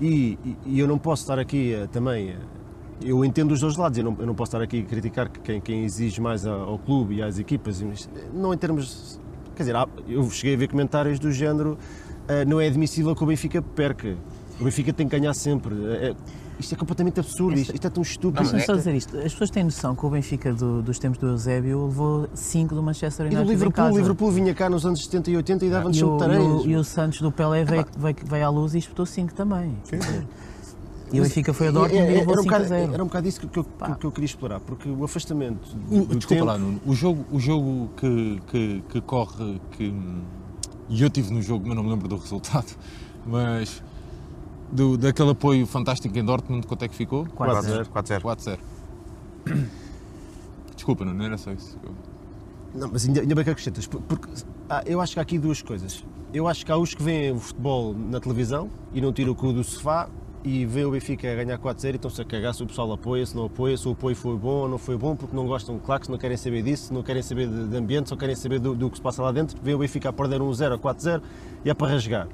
E, 0.00 0.38
e- 0.66 0.78
eu 0.80 0.88
não 0.88 0.98
posso 0.98 1.22
estar 1.22 1.38
aqui 1.38 1.72
eh, 1.74 1.86
também. 1.86 2.30
eh, 2.30 2.36
Eu 3.02 3.24
entendo 3.24 3.52
os 3.52 3.60
dois 3.60 3.76
lados, 3.76 3.98
eu 3.98 4.04
não, 4.04 4.16
eu 4.18 4.26
não 4.26 4.34
posso 4.34 4.50
estar 4.50 4.62
aqui 4.62 4.80
a 4.80 4.84
criticar 4.84 5.28
que 5.28 5.40
quem, 5.40 5.60
quem 5.60 5.84
exige 5.84 6.20
mais 6.20 6.46
ao 6.46 6.78
clube 6.78 7.16
e 7.16 7.22
às 7.22 7.38
equipas, 7.38 7.80
mas 7.82 8.08
não 8.32 8.52
em 8.54 8.56
termos. 8.56 9.20
Quer 9.56 9.64
dizer, 9.64 9.74
eu 10.08 10.28
cheguei 10.30 10.54
a 10.54 10.58
ver 10.58 10.68
comentários 10.68 11.18
do 11.18 11.30
género: 11.30 11.76
eh, 12.28 12.44
não 12.44 12.60
é 12.60 12.66
admissível 12.66 13.14
que 13.14 13.22
o 13.22 13.26
Benfica 13.26 13.60
perca. 13.62 14.16
O 14.60 14.64
Benfica 14.64 14.92
tem 14.92 15.08
que 15.08 15.18
ganhar 15.18 15.34
sempre. 15.34 15.74
Isto 16.58 16.74
é 16.74 16.78
completamente 16.78 17.18
absurdo, 17.18 17.58
isto, 17.58 17.74
isto 17.74 17.86
é 17.86 17.90
tão 17.90 18.02
estúpido. 18.02 18.42
Deixa-me 18.42 18.58
Isto 18.60 18.66
só 18.66 18.72
é- 18.74 18.76
dizer 18.76 18.94
isto. 18.94 19.16
As 19.18 19.32
pessoas 19.32 19.50
têm 19.50 19.64
noção 19.64 19.94
que 19.96 20.06
o 20.06 20.10
Benfica 20.10 20.52
do- 20.54 20.82
dos 20.82 20.98
tempos 20.98 21.18
do 21.18 21.26
Eusébio 21.28 21.86
levou 21.86 22.28
5 22.32 22.74
do 22.74 22.82
Manchester 22.82 23.26
E 23.26 23.28
United 23.34 23.44
do 23.44 23.50
em 23.50 23.54
Liverpool, 23.56 23.84
o 23.92 23.96
Liverpool 23.98 24.30
vinha 24.30 24.54
cá 24.54 24.70
nos 24.70 24.86
anos 24.86 25.02
70 25.04 25.30
e 25.30 25.36
80 25.36 25.66
e 25.66 25.70
dava-nos 25.70 25.96
E 25.96 26.00
5 26.00 26.12
o, 26.12 26.16
e, 26.16 26.18
tareias. 26.20 26.44
o, 26.64 26.68
e 26.68 26.76
o 26.76 26.84
Santos 26.84 27.20
do 27.20 27.32
Pelé 27.32 27.64
veio, 27.64 27.84
veio, 27.98 28.16
veio 28.24 28.46
à 28.46 28.48
luz 28.50 28.72
e 28.74 28.78
disputou 28.78 29.04
5 29.04 29.34
também. 29.34 29.76
Quer 29.88 29.98
dizer, 29.98 30.26
E 31.12 31.20
o 31.20 31.22
Benfica 31.24 31.52
foi 31.52 31.68
a 31.68 31.70
Dortmund 31.72 32.02
e, 32.02 32.06
era, 32.06 32.18
levou 32.20 32.34
um 32.34 32.42
5 32.42 32.54
a 32.54 32.58
bocado, 32.58 32.64
0. 32.68 32.94
era 32.94 33.02
um 33.02 33.06
bocado 33.06 33.28
isso 33.28 33.40
que, 33.40 33.46
que 33.48 33.58
eu, 33.58 33.64
que 33.64 34.06
eu 34.06 34.12
queria 34.12 34.26
explorar, 34.26 34.60
porque 34.60 34.88
o 34.88 35.04
afastamento 35.04 35.76
do, 35.76 36.02
O- 36.02 36.06
do 36.06 36.16
desculpa 36.16 36.34
tempo... 36.34 36.44
lá, 36.46 36.56
Nuno. 36.58 36.80
O 36.86 36.94
jogo, 36.94 37.24
o 37.32 37.38
jogo 37.40 37.90
que, 37.96 38.40
que, 38.48 38.82
que 38.88 39.00
corre, 39.00 39.60
que, 39.72 39.92
e 40.88 41.00
eu 41.02 41.06
estive 41.08 41.32
no 41.32 41.42
jogo, 41.42 41.66
mas 41.66 41.76
não 41.76 41.82
me 41.84 41.90
lembro 41.90 42.08
do 42.08 42.16
resultado, 42.16 42.66
mas 43.26 43.82
do, 44.74 44.98
daquele 44.98 45.30
apoio 45.30 45.66
fantástico 45.66 46.18
em 46.18 46.24
Dortmund, 46.24 46.66
quanto 46.66 46.84
é 46.84 46.88
que 46.88 46.94
ficou? 46.94 47.24
4-0. 47.26 47.86
4-0. 47.88 48.20
4-0. 48.20 48.58
Desculpa, 50.74 51.04
não, 51.04 51.14
não 51.14 51.24
era 51.24 51.38
só 51.38 51.52
isso. 51.52 51.78
Não, 52.74 52.88
mas 52.92 53.06
ainda, 53.06 53.20
ainda 53.20 53.34
bem 53.34 53.44
que 53.44 53.50
acrescentas, 53.50 53.86
por- 53.86 54.00
porque 54.02 54.28
ah, 54.68 54.82
eu 54.84 55.00
acho 55.00 55.12
que 55.12 55.18
há 55.18 55.22
aqui 55.22 55.38
duas 55.38 55.62
coisas. 55.62 56.04
Eu 56.32 56.48
acho 56.48 56.66
que 56.66 56.72
há 56.72 56.76
os 56.76 56.92
que 56.94 57.02
veem 57.02 57.30
o 57.32 57.38
futebol 57.38 57.94
na 57.94 58.18
televisão 58.18 58.68
e 58.92 59.00
não 59.00 59.12
tiram 59.12 59.32
o 59.32 59.34
cu 59.36 59.52
do 59.52 59.62
sofá 59.62 60.08
e 60.42 60.66
veem 60.66 60.84
o 60.84 60.90
Benfica 60.90 61.30
a 61.30 61.34
ganhar 61.36 61.56
4-0 61.58 61.84
e 61.92 61.96
estão-se 61.96 62.20
a 62.20 62.24
cagar 62.24 62.52
se 62.52 62.62
o 62.62 62.66
pessoal 62.66 62.92
apoia, 62.92 63.24
se 63.24 63.36
não 63.36 63.44
apoia, 63.44 63.76
se 63.76 63.86
o 63.88 63.92
apoio 63.92 64.16
foi 64.16 64.36
bom 64.36 64.62
ou 64.62 64.68
não 64.68 64.76
foi 64.76 64.98
bom, 64.98 65.14
porque 65.14 65.34
não 65.34 65.46
gostam 65.46 65.76
de 65.76 65.82
claques, 65.82 66.08
não 66.08 66.18
querem 66.18 66.36
saber 66.36 66.62
disso, 66.64 66.92
não 66.92 67.02
querem 67.04 67.22
saber 67.22 67.48
de, 67.48 67.68
de 67.68 67.76
ambiente, 67.76 68.08
só 68.08 68.16
querem 68.16 68.34
saber 68.34 68.58
do, 68.58 68.74
do 68.74 68.90
que 68.90 68.96
se 68.96 69.02
passa 69.02 69.22
lá 69.22 69.30
dentro. 69.30 69.56
Veem 69.62 69.76
o 69.76 69.78
Benfica 69.78 70.08
a 70.08 70.12
perder 70.12 70.40
1-0 70.40 70.72
ou 70.72 70.78
4-0 70.78 71.22
e 71.64 71.70
é 71.70 71.74
para 71.74 71.92
rasgar. 71.92 72.26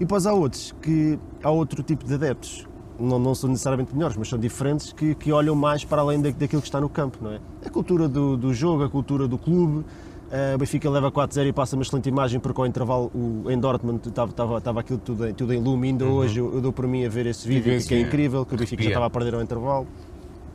E 0.00 0.04
depois 0.04 0.26
há 0.26 0.32
outros, 0.32 0.74
que 0.80 1.18
há 1.42 1.50
outro 1.50 1.82
tipo 1.82 2.04
de 2.06 2.14
adeptos, 2.14 2.66
não, 2.98 3.18
não 3.18 3.34
são 3.34 3.50
necessariamente 3.50 3.94
melhores, 3.94 4.16
mas 4.16 4.28
são 4.28 4.38
diferentes, 4.38 4.92
que, 4.92 5.14
que 5.14 5.30
olham 5.30 5.54
mais 5.54 5.84
para 5.84 6.00
além 6.00 6.20
da- 6.20 6.30
daquilo 6.30 6.62
que 6.62 6.68
está 6.68 6.80
no 6.80 6.88
campo, 6.88 7.18
não 7.20 7.32
é? 7.32 7.38
A 7.64 7.70
cultura 7.70 8.08
do, 8.08 8.36
do 8.36 8.52
jogo, 8.54 8.82
a 8.82 8.88
cultura 8.88 9.28
do 9.28 9.36
clube, 9.38 9.84
eh, 10.30 10.54
o 10.54 10.58
Benfica 10.58 10.88
leva 10.88 11.10
4-0 11.12 11.46
e 11.48 11.52
passa 11.52 11.76
uma 11.76 11.82
excelente 11.82 12.08
imagem 12.08 12.40
porque 12.40 12.58
ao 12.60 12.66
intervalo 12.66 13.10
o, 13.14 13.50
em 13.50 13.58
Dortmund 13.58 14.08
estava, 14.08 14.30
estava, 14.30 14.58
estava 14.58 14.80
aquilo 14.80 14.98
tudo 14.98 15.26
em, 15.28 15.34
tudo 15.34 15.52
em 15.52 15.62
lume, 15.62 15.88
ainda 15.88 16.06
hoje 16.06 16.40
eu, 16.40 16.54
eu 16.54 16.60
dou 16.62 16.72
por 16.72 16.86
mim 16.86 17.04
a 17.04 17.08
ver 17.08 17.26
esse 17.26 17.46
vídeo, 17.46 17.72
esse 17.72 17.88
que 17.88 17.94
é 17.94 18.00
incrível, 18.00 18.46
que 18.46 18.54
o 18.54 18.56
Benfica 18.58 18.82
já 18.82 18.88
estava 18.90 19.06
a 19.06 19.10
perder 19.10 19.34
ao 19.34 19.42
intervalo. 19.42 19.86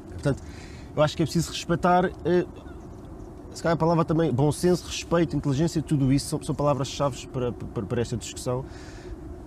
Portanto, 0.10 0.42
eu 0.96 1.04
acho 1.04 1.16
que 1.16 1.22
é 1.22 1.26
preciso 1.26 1.52
respeitar 1.52 2.06
eh, 2.26 2.46
se 3.54 3.62
calhar 3.64 3.76
a 3.76 3.78
palavra 3.78 4.04
também, 4.04 4.32
bom 4.34 4.52
senso, 4.52 4.86
respeito, 4.88 5.36
inteligência, 5.36 5.82
tudo 5.82 6.12
isso 6.12 6.28
são, 6.30 6.42
são 6.44 6.54
palavras-chave 6.56 7.28
para, 7.28 7.52
para, 7.52 7.84
para 7.84 8.02
esta 8.02 8.18
discussão, 8.18 8.66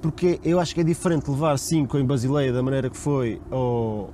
porque 0.00 0.38
eu 0.44 0.60
acho 0.60 0.74
que 0.74 0.80
é 0.80 0.84
diferente 0.84 1.30
levar 1.30 1.58
5 1.58 1.98
em 1.98 2.04
Basileia 2.04 2.52
da 2.52 2.62
maneira 2.62 2.88
que 2.88 2.96
foi, 2.96 3.40
ou, 3.50 4.10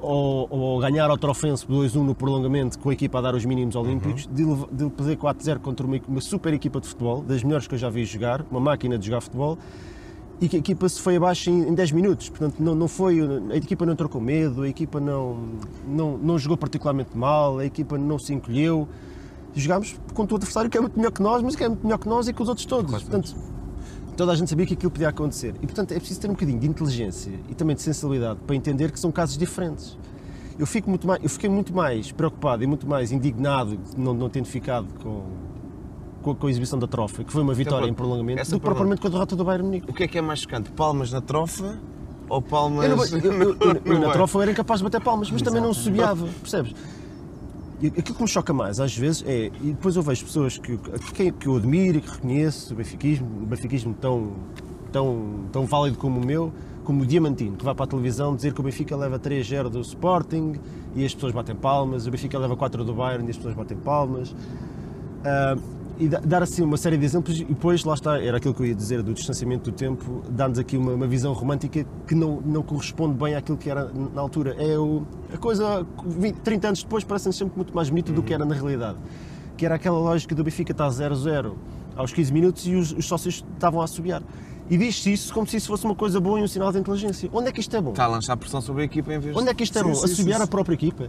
ou, 0.00 0.46
ou 0.50 0.80
ganhar 0.80 1.08
ao 1.10 1.16
Trofense 1.18 1.66
2-1 1.66 1.94
no 1.96 2.14
prolongamento 2.14 2.78
com 2.78 2.90
a 2.90 2.92
equipa 2.92 3.18
a 3.18 3.22
dar 3.22 3.34
os 3.34 3.44
mínimos 3.44 3.74
olímpicos, 3.76 4.28
de, 4.32 4.44
leva- 4.44 4.68
de 4.70 4.90
fazer 4.96 5.16
4-0 5.16 5.58
contra 5.60 5.86
uma, 5.86 6.00
uma 6.06 6.20
super 6.20 6.52
equipa 6.54 6.80
de 6.80 6.88
futebol, 6.88 7.22
das 7.22 7.42
melhores 7.42 7.66
que 7.66 7.74
eu 7.74 7.78
já 7.78 7.88
vi 7.90 8.04
jogar, 8.04 8.44
uma 8.50 8.60
máquina 8.60 8.98
de 8.98 9.06
jogar 9.06 9.20
futebol, 9.20 9.58
e 10.40 10.48
que 10.48 10.56
a 10.56 10.58
equipa 10.58 10.88
se 10.88 11.00
foi 11.00 11.16
abaixo 11.16 11.48
em, 11.48 11.68
em 11.68 11.74
10 11.74 11.92
minutos. 11.92 12.28
Portanto, 12.28 12.56
não, 12.60 12.74
não 12.74 12.88
foi, 12.88 13.20
a 13.52 13.56
equipa 13.56 13.86
não 13.86 13.92
entrou 13.94 14.08
com 14.08 14.20
medo, 14.20 14.62
a 14.62 14.68
equipa 14.68 15.00
não, 15.00 15.38
não, 15.86 16.18
não 16.18 16.38
jogou 16.38 16.56
particularmente 16.56 17.16
mal, 17.16 17.58
a 17.58 17.64
equipa 17.64 17.96
não 17.96 18.18
se 18.18 18.34
encolheu. 18.34 18.86
Jogámos 19.54 19.96
contra 20.12 20.34
o 20.34 20.36
adversário 20.36 20.68
que 20.68 20.76
é 20.76 20.80
muito 20.80 20.96
melhor 20.98 21.12
que 21.12 21.22
nós, 21.22 21.40
mas 21.40 21.54
que 21.54 21.62
é 21.62 21.68
muito 21.68 21.84
melhor 21.84 21.98
que 21.98 22.08
nós 22.08 22.26
e 22.26 22.32
que 22.32 22.42
os 22.42 22.48
outros 22.48 22.66
todos. 22.66 22.90
Portanto, 23.04 23.34
Toda 24.16 24.32
a 24.32 24.36
gente 24.36 24.48
sabia 24.48 24.64
que 24.66 24.74
aquilo 24.74 24.90
podia 24.90 25.08
acontecer. 25.08 25.54
E, 25.60 25.66
portanto, 25.66 25.92
é 25.92 25.96
preciso 25.98 26.20
ter 26.20 26.28
um 26.28 26.34
bocadinho 26.34 26.58
de 26.58 26.66
inteligência 26.68 27.32
e 27.48 27.54
também 27.54 27.74
de 27.74 27.82
sensibilidade 27.82 28.38
para 28.46 28.54
entender 28.54 28.92
que 28.92 28.98
são 29.00 29.10
casos 29.10 29.36
diferentes. 29.36 29.96
Eu, 30.58 30.66
fico 30.66 30.88
muito 30.88 31.06
mais, 31.06 31.20
eu 31.22 31.28
fiquei 31.28 31.50
muito 31.50 31.74
mais 31.74 32.12
preocupado 32.12 32.62
e 32.62 32.66
muito 32.66 32.86
mais 32.86 33.10
indignado 33.10 33.76
não, 33.96 34.14
não 34.14 34.28
tendo 34.28 34.46
ficado 34.46 34.86
com, 35.02 35.22
com, 36.22 36.30
a, 36.30 36.34
com 36.36 36.46
a 36.46 36.50
exibição 36.50 36.78
da 36.78 36.86
trofa, 36.86 37.24
que 37.24 37.32
foi 37.32 37.42
uma 37.42 37.52
vitória 37.54 37.82
Então, 37.84 37.90
em 37.90 37.94
prolongamento, 37.94 38.38
do 38.40 38.44
que 38.44 38.50
pergunta- 38.50 38.64
propriamente 38.64 39.00
com 39.00 39.08
a 39.08 39.10
derrota 39.10 39.34
do 39.34 39.44
Bayern 39.44 39.64
Munique. 39.66 39.90
O 39.90 39.92
que 39.92 40.04
é 40.04 40.08
que 40.08 40.16
é 40.16 40.22
mais 40.22 40.38
chocante? 40.40 40.70
Palmas 40.70 41.10
na 41.10 41.20
trofa 41.20 41.76
ou 42.28 42.40
palmas 42.40 42.84
Eu, 42.86 42.96
não- 42.96 43.04
eu- 43.42 43.56
eu- 43.60 43.82
eu- 43.84 43.98
na 43.98 44.10
trofa 44.12 44.42
era 44.42 44.52
incapaz 44.52 44.78
de 44.78 44.84
bater 44.84 45.00
palmas, 45.00 45.28
mas 45.28 45.42
também 45.42 45.60
não 45.60 45.74
subiava, 45.74 46.28
percebes? 46.40 46.72
Aquilo 47.76 48.16
que 48.16 48.22
me 48.22 48.28
choca 48.28 48.52
mais, 48.52 48.78
às 48.80 48.96
vezes, 48.96 49.24
é. 49.26 49.46
E 49.60 49.72
depois 49.72 49.96
eu 49.96 50.02
vejo 50.02 50.24
pessoas 50.24 50.58
que, 50.58 50.78
que, 51.14 51.32
que 51.32 51.46
eu 51.46 51.56
admiro 51.56 51.98
e 51.98 52.00
que 52.00 52.10
reconheço, 52.10 52.72
o 52.72 52.76
benfiquismo, 52.76 53.26
o 53.42 53.46
benfiquismo 53.46 53.94
tão, 54.00 54.32
tão, 54.92 55.44
tão 55.50 55.66
válido 55.66 55.98
como 55.98 56.20
o 56.20 56.24
meu, 56.24 56.52
como 56.84 57.02
o 57.02 57.06
Diamantino, 57.06 57.56
que 57.56 57.64
vai 57.64 57.74
para 57.74 57.84
a 57.84 57.88
televisão 57.88 58.36
dizer 58.36 58.52
que 58.52 58.60
o 58.60 58.62
Benfica 58.62 58.94
leva 58.94 59.18
3-0 59.18 59.70
do 59.70 59.80
Sporting 59.80 60.54
e 60.94 61.04
as 61.04 61.14
pessoas 61.14 61.32
batem 61.32 61.56
palmas, 61.56 62.06
o 62.06 62.10
Benfica 62.10 62.38
leva 62.38 62.54
4 62.56 62.84
do 62.84 62.94
Bayern 62.94 63.26
e 63.26 63.30
as 63.30 63.36
pessoas 63.36 63.54
batem 63.54 63.76
palmas. 63.76 64.34
Ah, 65.24 65.56
e 65.98 66.08
da- 66.08 66.18
dar 66.20 66.42
assim 66.42 66.62
uma 66.62 66.76
série 66.76 66.96
de 66.96 67.04
exemplos 67.04 67.38
e 67.40 67.44
depois, 67.44 67.84
lá 67.84 67.94
está, 67.94 68.20
era 68.20 68.36
aquilo 68.38 68.52
que 68.54 68.62
eu 68.62 68.66
ia 68.66 68.74
dizer 68.74 69.02
do 69.02 69.12
distanciamento 69.14 69.70
do 69.70 69.76
tempo, 69.76 70.22
dar-nos 70.30 70.58
aqui 70.58 70.76
uma, 70.76 70.92
uma 70.92 71.06
visão 71.06 71.32
romântica 71.32 71.86
que 72.06 72.14
não, 72.14 72.40
não 72.44 72.62
corresponde 72.62 73.14
bem 73.14 73.34
àquilo 73.34 73.56
que 73.58 73.70
era 73.70 73.90
na 74.14 74.20
altura. 74.20 74.54
É 74.58 74.78
o, 74.78 75.02
a 75.32 75.38
coisa, 75.38 75.86
20, 76.06 76.36
30 76.36 76.68
anos 76.68 76.82
depois, 76.82 77.04
parece-nos 77.04 77.36
sempre 77.36 77.56
muito 77.56 77.74
mais 77.74 77.88
bonito 77.88 78.12
do 78.12 78.22
que 78.22 78.34
era 78.34 78.44
na 78.44 78.54
realidade. 78.54 78.98
Que 79.56 79.64
era 79.64 79.76
aquela 79.76 79.98
lógica 79.98 80.34
do 80.34 80.42
Benfica 80.42 80.72
estar 80.72 80.88
0-0 80.88 81.52
aos 81.96 82.12
15 82.12 82.32
minutos 82.32 82.66
e 82.66 82.74
os, 82.74 82.92
os 82.92 83.06
sócios 83.06 83.44
estavam 83.54 83.80
a 83.80 83.84
assobiar. 83.84 84.22
E 84.68 84.76
diz-se 84.78 85.12
isso 85.12 85.32
como 85.32 85.46
se 85.46 85.58
isso 85.58 85.68
fosse 85.68 85.84
uma 85.84 85.94
coisa 85.94 86.18
boa 86.18 86.40
e 86.40 86.42
um 86.42 86.48
sinal 86.48 86.72
de 86.72 86.78
inteligência. 86.78 87.28
Onde 87.32 87.48
é 87.50 87.52
que 87.52 87.60
isto 87.60 87.76
é 87.76 87.80
bom? 87.80 87.90
Está 87.90 88.04
a 88.04 88.08
lançar 88.08 88.36
pressão 88.36 88.60
sobre 88.62 88.82
a 88.82 88.84
equipa 88.86 89.12
em 89.12 89.18
vez 89.18 89.34
de... 89.34 89.40
Onde 89.40 89.50
é 89.50 89.54
que 89.54 89.62
isto 89.62 89.78
é 89.78 89.82
Sim, 89.82 89.88
bom? 89.88 89.94
sim, 89.94 90.04
Assobiar 90.06 90.38
sim, 90.38 90.44
a 90.44 90.46
própria 90.46 90.74
equipa. 90.74 91.08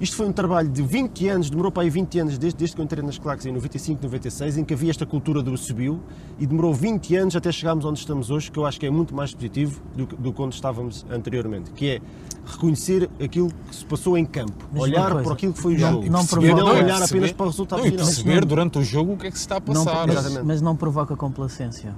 Isto 0.00 0.16
foi 0.16 0.26
um 0.26 0.32
trabalho 0.32 0.68
de 0.68 0.82
20 0.82 1.28
anos, 1.28 1.48
demorou 1.50 1.70
para 1.70 1.84
aí 1.84 1.90
20 1.90 2.18
anos, 2.18 2.38
desde, 2.38 2.58
desde 2.58 2.74
que 2.74 2.80
eu 2.80 2.84
entrei 2.84 3.04
nas 3.04 3.18
claques 3.18 3.46
em 3.46 3.52
95, 3.52 4.02
96, 4.02 4.58
em 4.58 4.64
que 4.64 4.74
havia 4.74 4.90
esta 4.90 5.06
cultura 5.06 5.42
do 5.42 5.56
subiu 5.56 6.00
e 6.40 6.46
demorou 6.46 6.74
20 6.74 7.14
anos 7.16 7.36
até 7.36 7.52
chegarmos 7.52 7.84
onde 7.84 8.00
estamos 8.00 8.30
hoje, 8.30 8.50
que 8.50 8.58
eu 8.58 8.66
acho 8.66 8.80
que 8.80 8.86
é 8.86 8.90
muito 8.90 9.14
mais 9.14 9.32
positivo 9.32 9.80
do 9.94 10.06
que, 10.06 10.16
do 10.16 10.32
que 10.32 10.42
onde 10.42 10.54
estávamos 10.54 11.06
anteriormente, 11.10 11.70
que 11.70 11.88
é 11.88 12.00
reconhecer 12.44 13.08
aquilo 13.22 13.48
que 13.68 13.76
se 13.76 13.84
passou 13.84 14.18
em 14.18 14.24
campo, 14.24 14.66
Mas 14.72 14.82
olhar 14.82 15.10
para 15.22 15.32
aquilo 15.32 15.52
que 15.52 15.60
foi 15.60 15.76
o 15.76 15.78
não- 15.78 15.92
jogo, 15.92 16.10
não 16.10 16.22
e 16.22 16.26
provoca- 16.26 16.48
não 16.48 16.56
Não, 16.56 16.72
olhar 16.72 16.86
perceber- 16.98 17.04
apenas 17.04 17.32
para 17.32 17.46
o 17.46 17.48
resultado 17.50 17.78
Não, 17.78 17.86
e 17.86 17.90
final. 17.90 18.06
perceber 18.06 18.40
não- 18.40 18.48
durante 18.48 18.78
o 18.78 18.82
jogo 18.82 19.12
o 19.12 19.16
que 19.16 19.26
é 19.28 19.30
que 19.30 19.36
se 19.38 19.42
está 19.44 19.56
a 19.56 19.60
Não, 19.60 19.84
passar. 19.84 20.06
mas, 20.08 20.16
Exatamente. 20.16 20.46
mas 20.46 20.60
não 20.62 20.74
provoca 20.74 21.14
complacência. 21.16 21.94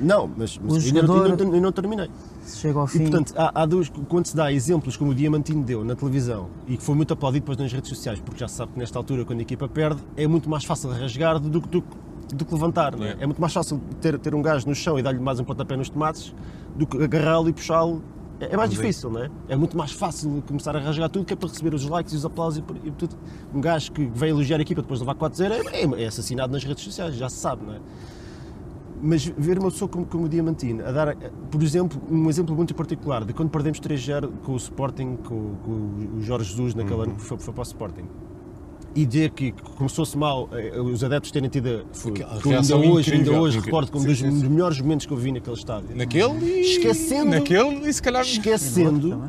Não, 0.00 0.28
mas, 0.36 0.58
mas 0.58 0.72
não- 0.72 0.80
jogador- 0.80 1.28
não- 1.38 1.46
ainda 1.46 1.60
não 1.60 1.72
terminei. 1.72 2.10
Chega 2.46 2.78
ao 2.78 2.84
E 2.86 2.88
fim. 2.88 2.98
portanto, 3.10 3.34
há, 3.36 3.62
há 3.62 3.66
dois, 3.66 3.90
quando 4.08 4.26
se 4.26 4.36
dá 4.36 4.52
exemplos 4.52 4.96
como 4.96 5.10
o 5.10 5.14
Diamantino 5.14 5.62
deu 5.64 5.84
na 5.84 5.94
televisão 5.94 6.48
e 6.66 6.76
que 6.76 6.82
foi 6.82 6.94
muito 6.94 7.12
aplaudido 7.12 7.42
depois 7.42 7.58
nas 7.58 7.72
redes 7.72 7.88
sociais, 7.88 8.20
porque 8.20 8.38
já 8.40 8.48
se 8.48 8.54
sabe 8.56 8.72
que 8.72 8.78
nesta 8.78 8.98
altura, 8.98 9.24
quando 9.24 9.38
a 9.40 9.42
equipa 9.42 9.66
perde, 9.68 10.00
é 10.16 10.26
muito 10.26 10.48
mais 10.48 10.64
fácil 10.64 10.90
rasgar 10.90 11.38
do, 11.38 11.60
que- 11.60 11.68
do, 11.68 11.82
que- 11.82 12.34
do 12.36 12.44
que 12.44 12.52
levantar. 12.54 12.96
não 12.96 13.04
é? 13.04 13.10
É. 13.10 13.16
É 13.20 13.26
muito 13.26 13.40
mais 13.40 13.52
fácil 13.52 13.80
ter, 14.00 14.18
ter 14.18 14.34
um 14.34 14.42
gajo 14.42 14.66
no 14.68 14.74
chão 14.74 14.98
e 14.98 15.02
dar-lhe 15.02 15.18
mais 15.20 15.40
um 15.40 15.44
pontapé 15.44 15.76
nos 15.76 15.88
tomates 15.88 16.34
do 16.76 16.86
que 16.86 17.02
agarrá-lo 17.02 17.48
e 17.48 17.52
puxá-lo. 17.52 18.02
É, 18.40 18.52
é 18.52 18.56
mais 18.56 18.68
difícil, 18.70 19.10
não 19.10 19.22
é? 19.22 19.30
É 19.48 19.56
muito 19.56 19.76
mais 19.76 19.92
fácil 19.92 20.42
começar 20.46 20.74
a 20.76 20.80
rasgar 20.80 21.08
tudo 21.08 21.24
que 21.24 21.32
é 21.32 21.36
para 21.36 21.48
receber 21.48 21.72
os 21.72 21.84
likes 21.88 22.12
e 22.12 22.16
os 22.16 22.24
aplausos 22.26 22.58
e, 22.84 22.88
e 22.88 22.90
tudo. 22.90 23.14
Um 23.54 23.60
gajo 23.60 23.92
que 23.92 24.04
veio 24.12 24.32
elogiar 24.32 24.58
a 24.58 24.62
equipa 24.62 24.82
depois 24.82 25.00
de 25.00 25.06
levar 25.06 25.18
4-0 25.30 25.50
é, 25.72 25.82
é- 26.00 26.02
é 26.02 26.06
assassinado 26.06 26.52
nas 26.52 26.64
redes 26.64 26.82
sociais, 26.82 27.14
já 27.14 27.28
se 27.28 27.36
sabe, 27.36 27.64
não 27.64 27.74
é? 27.74 27.78
Mas 29.06 29.26
ver 29.36 29.58
uma 29.58 29.70
pessoa 29.70 29.86
como, 29.86 30.06
como 30.06 30.24
o 30.24 30.28
Diamantino 30.30 30.82
a 30.86 30.90
dar, 30.90 31.14
por 31.50 31.62
exemplo, 31.62 32.00
um 32.10 32.30
exemplo 32.30 32.56
muito 32.56 32.74
particular 32.74 33.22
de 33.22 33.34
quando 33.34 33.50
perdemos 33.50 33.78
3-0 33.78 34.30
com 34.42 34.52
o 34.52 34.56
Sporting, 34.56 35.16
com, 35.16 35.54
com 35.62 35.70
o 36.16 36.22
Jorge 36.22 36.48
Jesus 36.48 36.74
naquele 36.74 37.02
ano 37.02 37.14
que 37.14 37.20
foi, 37.22 37.36
foi 37.36 37.52
para 37.52 37.60
o 37.60 37.64
Sporting. 37.64 38.04
E 38.96 39.04
dizer 39.04 39.30
que 39.30 39.52
começou-se 39.76 40.16
mal, 40.16 40.48
eh, 40.52 40.80
os 40.80 41.04
adeptos 41.04 41.30
terem 41.32 41.50
tido. 41.50 41.84
Ainda 42.44 42.76
hoje, 42.76 43.12
ainda 43.12 43.22
incrível. 43.24 43.40
hoje 43.42 43.58
Incrível. 43.58 43.60
recordo 43.80 43.90
como 43.92 44.04
Sim, 44.04 44.08
dos, 44.08 44.18
sim, 44.40 44.48
melhores 44.48 44.80
momentos 44.80 45.04
que 45.04 45.12
eu 45.12 45.16
vi 45.18 45.32
naquele 45.32 45.56
estádio. 45.56 45.94
Naquele 45.96 46.44
e... 46.44 46.60
Esquecendo- 46.60 47.30
Naquele 47.32 47.88
e 47.88 47.92
se 47.92 48.00
calhar... 48.00 48.22
Esquecendo 48.22 49.20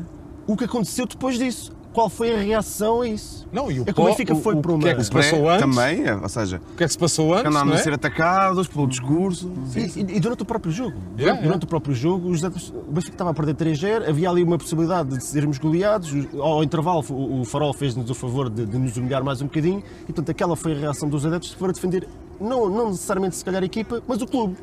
o 0.46 0.56
que 0.56 0.64
aconteceu 0.64 1.04
depois 1.06 1.36
disso. 1.36 1.75
Qual 1.96 2.10
foi 2.10 2.34
a 2.34 2.38
reação 2.38 3.00
a 3.00 3.08
isso? 3.08 3.48
Não, 3.50 3.70
e 3.72 3.78
o 3.80 3.82
É 3.82 3.84
que 3.86 3.90
o 3.92 3.94
pó- 3.94 4.04
Benfica 4.04 4.34
foi 4.34 4.54
o, 4.54 4.60
para 4.60 4.70
o 4.70 4.74
uma- 4.74 4.82
que 4.82 4.88
é 4.90 4.94
que 4.96 5.02
se 5.04 5.10
passou 5.10 5.48
antes? 5.48 5.62
Também, 5.62 6.04
é, 6.06 6.14
ou 6.14 6.28
seja, 6.28 6.60
O 6.74 6.76
que 6.76 6.84
é 6.84 6.86
que 6.86 6.92
se 6.92 6.98
passou 6.98 7.32
antes, 7.32 7.46
andaram 7.46 7.66
não 7.68 7.72
a 7.72 7.76
é? 7.78 7.82
ser 7.82 7.94
atacados 7.94 8.68
pelo 8.68 8.86
discurso. 8.86 9.50
E, 9.74 9.80
e- 9.80 10.16
e 10.16 10.20
durante 10.20 10.42
o 10.42 10.44
próprio 10.44 10.70
jogo. 10.70 10.92
Yeah, 11.18 11.40
durante, 11.40 11.44
yeah. 11.44 11.64
o 11.64 11.66
próprio 11.66 11.94
jogo, 11.94 12.28
os 12.28 12.44
adeptos- 12.44 12.68
o 12.68 12.92
Benfica 12.92 13.14
estava 13.14 13.30
a 13.30 13.32
perder 13.32 13.54
3-0, 13.54 14.06
havia 14.10 14.28
ali 14.28 14.42
uma 14.42 14.58
possibilidade 14.58 15.08
de 15.16 15.24
sermos 15.24 15.56
goleados. 15.56 16.12
Ao 16.38 16.62
intervalo, 16.62 17.02
o, 17.08 17.40
o 17.40 17.44
Farol 17.46 17.72
fez-nos 17.72 18.10
o 18.10 18.14
favor 18.14 18.50
de, 18.50 18.66
de 18.66 18.76
nos 18.76 18.94
humilhar 18.98 19.24
mais 19.24 19.40
um 19.40 19.46
bocadinho, 19.46 19.82
e 20.02 20.06
portanto, 20.12 20.28
aquela 20.30 20.54
foi 20.54 20.72
a 20.72 20.76
reação 20.76 21.08
dos 21.08 21.24
adeptos 21.24 21.54
para 21.54 21.72
defender, 21.72 22.06
não, 22.38 22.68
não 22.68 22.90
necessariamente 22.90 23.36
se 23.36 23.42
calhar 23.42 23.62
a 23.62 23.64
equipa, 23.64 24.02
mas 24.06 24.20
o 24.20 24.26
clube. 24.26 24.54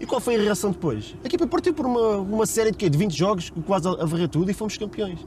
E 0.00 0.06
qual 0.06 0.20
foi 0.20 0.34
a 0.34 0.40
reação 0.42 0.72
depois? 0.72 1.14
A 1.22 1.26
equipa 1.28 1.46
partiu 1.46 1.72
por 1.72 1.86
uma, 1.86 2.16
uma 2.16 2.46
série 2.46 2.72
de, 2.72 2.76
quê? 2.78 2.90
de 2.90 2.98
20 2.98 3.16
jogos, 3.16 3.52
quase 3.64 3.86
a, 3.86 3.92
a 3.92 4.04
varrer 4.04 4.28
tudo, 4.28 4.50
e 4.50 4.54
fomos 4.54 4.76
campeões. 4.76 5.20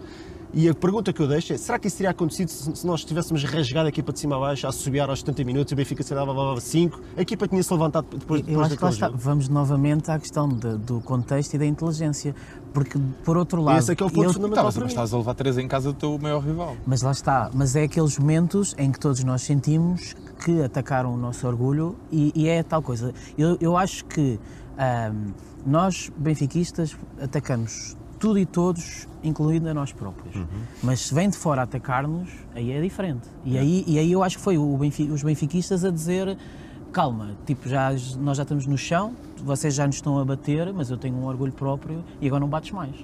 E 0.53 0.69
a 0.69 0.73
pergunta 0.73 1.11
que 1.11 1.21
eu 1.21 1.27
deixo 1.27 1.53
é: 1.53 1.57
será 1.57 1.77
que 1.77 1.87
isso 1.87 1.97
teria 1.97 2.11
acontecido 2.11 2.47
se, 2.49 2.85
nós 2.87 3.03
tivéssemos 3.03 3.43
rasgado 3.43 3.85
a 3.87 3.89
equipa 3.89 4.13
de 4.13 4.19
cima 4.19 4.37
a 4.37 4.39
baixo, 4.39 4.65
a 4.65 4.69
assobiar 4.69 5.09
aos 5.09 5.19
70 5.19 5.43
minutos, 5.43 5.73
o 5.73 5.75
Benfica 5.75 6.01
se 6.03 6.13
dava 6.15 6.59
5, 6.59 7.01
a 7.17 7.21
equipa 7.21 7.47
tinha-se 7.47 7.71
levantado 7.73 8.07
depois, 8.17 8.41
Eu 8.41 8.47
depois 8.47 8.67
acho 8.67 8.77
que 8.77 8.83
lá 8.83 8.89
daquele 8.89 8.93
está. 8.93 9.05
jogo? 9.07 9.17
Vamos 9.17 9.49
novamente 9.49 10.09
à 10.09 10.17
questão 10.17 10.47
de- 10.47 10.77
do 10.77 11.01
contexto 11.01 11.53
e 11.55 11.57
da 11.57 11.65
inteligência. 11.65 12.33
Porque, 12.73 12.97
por 13.25 13.35
outro 13.37 13.61
lado. 13.61 13.79
Esse 13.79 13.91
é 13.91 13.95
que 13.95 14.03
é 14.03 14.05
o 14.05 14.09
ponto 14.09 14.23
eu- 14.23 14.33
fundamental. 14.33 14.65
Para 14.65 14.73
mas 14.73 14.83
mim. 14.83 14.87
estás 14.87 15.13
a 15.13 15.17
levar 15.17 15.33
três 15.33 15.57
em 15.57 15.67
casa 15.67 15.91
do 15.91 15.97
teu 15.97 16.17
maior 16.19 16.39
rival. 16.43 16.77
Mas 16.85 17.01
lá 17.01 17.11
está. 17.11 17.49
Mas 17.53 17.75
é 17.75 17.83
aqueles 17.83 18.17
momentos 18.17 18.73
em 18.77 18.91
que 18.91 18.99
todos 18.99 19.23
nós 19.23 19.41
sentimos 19.41 20.15
que 20.45 20.61
atacaram 20.61 21.13
o 21.13 21.17
nosso 21.17 21.45
orgulho 21.47 21.95
e, 22.11 22.31
e 22.35 22.47
é 22.47 22.61
tal 22.63 22.81
coisa. 22.81 23.13
Eu, 23.37 23.57
eu 23.59 23.75
acho 23.75 24.05
que 24.05 24.39
nós, 25.65 26.11
benfiquistas, 26.15 26.95
atacamos 27.21 27.96
tudo 28.19 28.39
e 28.39 28.45
todos, 28.45 29.07
incluindo 29.23 29.69
a 29.69 29.73
nós 29.73 29.91
próprios. 29.91 30.35
Mas 30.83 31.01
se 31.01 31.13
vem 31.13 31.29
de 31.29 31.37
fora 31.37 31.61
atacar-nos, 31.63 32.29
aí 32.55 32.71
é 32.71 32.81
diferente. 32.81 33.27
E, 33.45 33.57
aí, 33.57 33.83
e 33.87 33.99
aí 33.99 34.11
eu 34.11 34.23
acho 34.23 34.37
que 34.37 34.43
foi 34.43 34.57
o 34.57 34.75
Benfi- 34.77 35.09
os 35.11 35.23
benfiquistas 35.23 35.83
a 35.85 35.89
dizer 35.91 36.37
calma, 36.91 37.35
tipo, 37.45 37.67
já, 37.69 37.91
nós 38.19 38.37
já 38.37 38.43
estamos 38.43 38.65
no 38.65 38.77
chão, 38.77 39.13
vocês 39.43 39.75
já 39.75 39.85
nos 39.85 39.97
estão 39.97 40.17
a 40.17 40.25
bater, 40.25 40.73
mas 40.73 40.89
eu 40.89 40.97
tenho 40.97 41.15
um 41.15 41.25
orgulho 41.27 41.51
próprio 41.51 42.03
e 42.19 42.25
agora 42.27 42.39
não 42.39 42.47
bates 42.47 42.71
mais. 42.71 42.95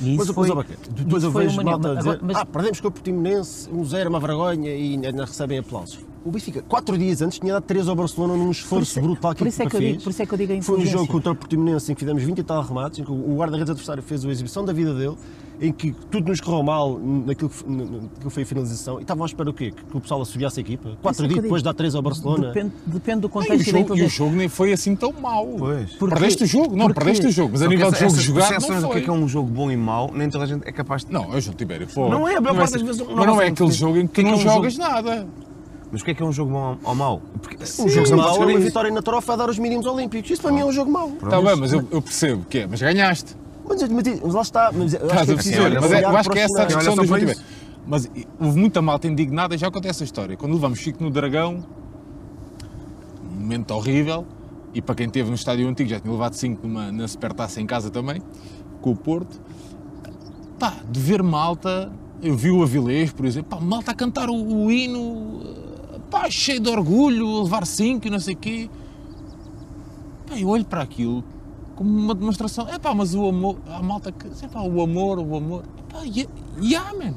E 0.00 0.16
Mas, 0.16 0.26
mas, 0.28 0.34
foi, 0.34 0.48
depois 0.90 1.24
eu 1.24 1.30
vejo 1.32 1.62
malta 1.62 1.90
a 1.90 1.94
dizer 1.96 2.10
agora- 2.10 2.20
mas- 2.22 2.36
ah, 2.36 2.46
perdemos 2.46 2.80
com 2.80 2.88
o 2.88 2.90
Portimonense, 2.90 3.68
um 3.72 3.84
zero, 3.84 4.08
uma 4.10 4.20
vergonha 4.20 4.70
e 4.74 4.92
ainda 4.94 5.24
recebem 5.24 5.58
aplausos. 5.58 5.98
O 6.24 6.30
Benfica, 6.30 6.62
quatro 6.62 6.96
dias 6.96 7.20
antes, 7.22 7.38
tinha 7.38 7.52
dado 7.54 7.62
três 7.64 7.88
ao 7.88 7.96
Barcelona 7.96 8.36
num 8.36 8.50
esforço 8.50 8.98
isso- 8.98 9.00
brutal 9.00 9.32
que 9.32 9.38
por 9.38 9.46
isso 9.48 9.62
é 9.62 9.66
que 9.66 9.74
eu 9.76 9.80
fez. 9.80 9.92
digo- 9.92 10.04
por 10.04 10.10
isso 10.10 10.22
é 10.22 10.26
que 10.26 10.34
eu 10.34 10.38
digo 10.38 10.52
a 10.52 10.62
Foi 10.62 10.78
um 10.78 10.86
jogo 10.86 11.06
contra 11.08 11.32
o 11.32 11.34
Portimonense 11.34 11.90
em 11.90 11.94
que 11.94 12.00
fizemos 12.00 12.22
20 12.22 12.38
e 12.38 12.42
tal 12.44 12.62
remates, 12.62 12.98
em 13.00 13.04
que 13.04 13.10
o 13.10 13.36
guarda-redes 13.36 13.70
adversário 13.70 14.02
fez 14.02 14.24
a 14.24 14.28
exibição 14.28 14.64
da 14.64 14.72
vida 14.72 14.94
dele, 14.94 15.16
em 15.60 15.72
que 15.72 15.92
tudo 16.10 16.28
nos 16.28 16.40
correu 16.40 16.62
mal 16.62 16.98
naquilo 16.98 17.50
que, 17.50 17.68
naquilo 17.68 18.10
que 18.24 18.30
foi 18.30 18.42
a 18.42 18.46
finalização 18.46 18.98
e 18.98 19.02
estavam 19.02 19.24
à 19.24 19.26
espera 19.26 19.50
o 19.50 19.52
quê? 19.52 19.72
Que 19.72 19.96
o 19.96 20.00
pessoal 20.00 20.22
assobiasse 20.22 20.60
a 20.60 20.62
equipa? 20.62 20.96
Quatro 21.02 21.22
é 21.22 21.26
eu 21.26 21.28
dias 21.28 21.42
depois 21.42 21.62
de 21.62 21.64
dar 21.64 21.74
três 21.74 21.94
ao 21.94 22.02
Barcelona? 22.02 22.48
Depende, 22.48 22.72
depende 22.86 23.20
do 23.20 23.26
E 23.26 23.28
o, 23.28 23.30
contexto 23.30 23.54
e 23.54 23.58
da 23.58 23.64
jogo, 23.64 23.76
e 23.78 23.80
o 23.80 23.84
inteligência. 23.84 24.16
jogo 24.18 24.36
nem 24.36 24.48
foi 24.48 24.72
assim 24.72 24.94
tão 24.94 25.12
mau. 25.12 25.46
Pois. 25.58 25.92
Porque- 25.94 26.14
Perdeste 26.14 26.44
o 26.44 26.46
jogo? 26.46 26.76
Não, 26.76 26.86
porque- 26.86 27.00
perdeste 27.00 27.26
o 27.26 27.30
jogo, 27.32 27.50
mas 27.52 27.62
a 27.62 27.66
nível 27.68 27.90
de 27.90 27.98
jogo 27.98 28.14
jogado 28.16 28.48
percepções 28.48 28.82
não 28.82 28.88
do 28.88 28.92
que 28.92 28.98
é 28.98 29.00
foi. 29.00 29.02
que 29.02 29.10
é 29.10 29.12
um 29.12 29.28
jogo 29.28 29.48
bom 29.50 29.70
e 29.70 29.76
mau, 29.76 30.10
nem 30.14 30.30
toda 30.30 30.44
a 30.44 30.46
gente 30.46 30.66
é 30.68 30.72
capaz 30.72 31.04
de... 31.04 31.12
Não, 31.12 31.34
é 31.34 31.40
João 31.40 31.56
Tibério, 31.56 31.86
pô. 31.92 32.08
Não 32.08 32.28
é, 32.28 32.36
a 32.36 32.40
maior 32.40 32.54
Não 32.54 32.60
parte 32.60 32.76
assim- 32.76 32.84
das 32.84 32.96
vezes 32.96 33.00
não 33.08 33.16
Mas 33.16 33.26
não 33.26 33.42
é 33.42 33.46
aquele 33.48 33.72
jogo 33.72 33.96
em 33.98 34.04
o 34.04 34.08
que 34.08 34.20
é 34.20 34.24
não 34.24 34.30
é 34.30 34.34
um 34.34 34.38
jogas 34.38 34.76
nada. 34.78 35.26
Mas 35.90 36.02
o 36.02 36.04
que 36.04 36.10
é 36.10 36.14
que 36.14 36.22
é 36.22 36.26
um 36.26 36.32
jogo 36.32 36.50
bom 36.52 36.76
ou 36.84 36.94
mau? 36.94 37.22
Porque 37.40 37.56
Um 37.56 37.84
o 37.86 37.88
jogo 37.88 38.16
mau 38.16 38.42
é 38.42 38.46
uma 38.46 38.58
vitória 38.60 38.90
na 38.90 39.00
trofa 39.00 39.32
a 39.32 39.36
dar 39.36 39.48
os 39.48 39.58
mínimos 39.58 39.86
olímpicos. 39.86 40.30
Isso 40.30 40.42
para 40.42 40.52
mim 40.52 40.60
é 40.60 40.64
um 40.66 40.70
jogo 40.72 40.90
mau. 40.90 41.08
Está 41.22 41.40
bem, 41.40 41.56
mas 41.56 41.72
eu, 41.72 41.82
eu 41.90 42.02
percebo 42.02 42.44
que 42.48 42.58
é, 42.58 42.66
mas 42.66 42.80
ganhaste. 42.82 43.34
Mas, 43.68 43.82
mas, 43.82 44.20
mas 44.22 44.34
lá 44.34 44.42
está. 44.42 44.72
Mas, 44.72 44.94
eu 44.94 45.00
acho 45.00 45.08
que 45.08 45.18
a 45.18 45.20
é 45.20 45.24
preciso 45.34 45.36
perceber? 45.36 45.60
olha, 45.64 45.80
Mas 45.80 45.92
é- 45.92 46.04
eu 46.04 46.16
acho 46.16 46.30
que 46.30 46.38
é 46.38 46.42
essa 46.42 46.62
a 46.62 46.64
discussão 46.64 46.92
Olha 46.92 47.02
do 47.02 47.06
só 47.06 47.06
João 47.06 47.20
para 47.20 47.34
Tibério. 47.34 47.42
Mas 47.86 48.10
houve 48.40 48.58
muita 48.58 48.82
malta 48.82 49.06
indignada, 49.06 49.54
e 49.54 49.58
já 49.58 49.70
conta 49.70 49.88
essa 49.88 50.04
história. 50.04 50.36
Quando 50.36 50.52
levamos 50.52 50.78
Chico 50.78 51.02
no 51.02 51.10
Dragão, 51.10 51.64
um 53.30 53.40
momento 53.40 53.70
horrível, 53.72 54.26
e 54.74 54.82
para 54.82 54.94
quem 54.94 55.06
esteve 55.06 55.28
no 55.30 55.34
estádio 55.34 55.66
antigo 55.68 55.88
já 55.88 55.98
tinha 55.98 56.12
levado 56.12 56.34
5 56.34 56.66
numa, 56.66 56.92
na 56.92 57.08
Supertaça 57.08 57.60
em 57.60 57.66
casa 57.66 57.90
também, 57.90 58.22
com 58.82 58.90
o 58.90 58.96
Porto, 58.96 59.40
pá, 60.58 60.74
de 60.90 61.00
ver 61.00 61.22
malta, 61.22 61.90
eu 62.22 62.36
vi 62.36 62.50
o 62.50 62.62
Avilés, 62.62 63.10
por 63.12 63.24
exemplo, 63.24 63.56
pá, 63.58 63.64
malta 63.64 63.92
a 63.92 63.94
cantar 63.94 64.28
o, 64.28 64.34
o 64.34 64.70
hino, 64.70 65.40
eh, 65.94 65.98
pá, 66.10 66.28
cheio 66.28 66.60
de 66.60 66.68
orgulho, 66.68 67.38
a 67.38 67.42
levar 67.44 67.66
5 67.66 68.06
e 68.06 68.10
não 68.10 68.20
sei 68.20 68.34
o 68.34 68.36
quê. 68.36 68.68
Pá, 70.26 70.38
eu 70.38 70.48
olho 70.48 70.64
para 70.64 70.82
aquilo 70.82 71.24
como 71.78 71.96
uma 71.96 72.14
demonstração, 72.14 72.68
é 72.68 72.76
pá, 72.76 72.92
mas 72.92 73.14
o 73.14 73.28
amor, 73.28 73.56
a 73.68 73.80
malta 73.80 74.10
que, 74.10 74.26
é 74.26 74.48
pá, 74.48 74.60
o 74.62 74.82
amor, 74.82 75.20
o 75.20 75.36
amor, 75.36 75.62
é 75.78 75.92
pá, 75.92 76.02
yeah, 76.02 76.28
yeah, 76.60 76.92
man. 76.92 77.14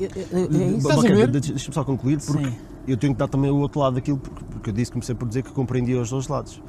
É- 0.00 0.04
é- 0.04 0.08
é 0.32 0.76
isso. 0.76 1.28
Deixa-me 1.30 1.74
só 1.74 1.84
concluir, 1.84 2.20
porque 2.20 2.46
Sim. 2.46 2.56
eu 2.88 2.96
tenho 2.96 3.12
que 3.14 3.18
dar 3.20 3.28
também 3.28 3.48
o 3.48 3.58
outro 3.58 3.78
lado 3.78 3.94
daquilo, 3.94 4.18
porque 4.18 4.44
porque 4.60 4.70
eu 4.70 4.74
disse, 4.74 4.92
comecei 4.92 5.14
por 5.14 5.26
dizer 5.26 5.42
que 5.42 5.50
compreendia 5.52 6.00
os 6.00 6.10
dois 6.10 6.28
lados. 6.28 6.60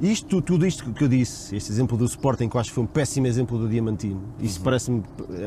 Isto, 0.00 0.42
tudo 0.42 0.66
isto 0.66 0.92
que 0.92 1.04
eu 1.04 1.08
disse, 1.08 1.54
este 1.54 1.70
exemplo 1.70 1.96
do 1.96 2.04
Sporting, 2.04 2.48
que 2.48 2.56
eu 2.56 2.60
acho 2.60 2.70
que 2.70 2.74
foi 2.74 2.84
um 2.84 2.88
péssimo 2.88 3.26
exemplo 3.26 3.56
do 3.56 3.68
Diamantino, 3.68 4.20
isso 4.40 4.60
parece-me, 4.60 5.02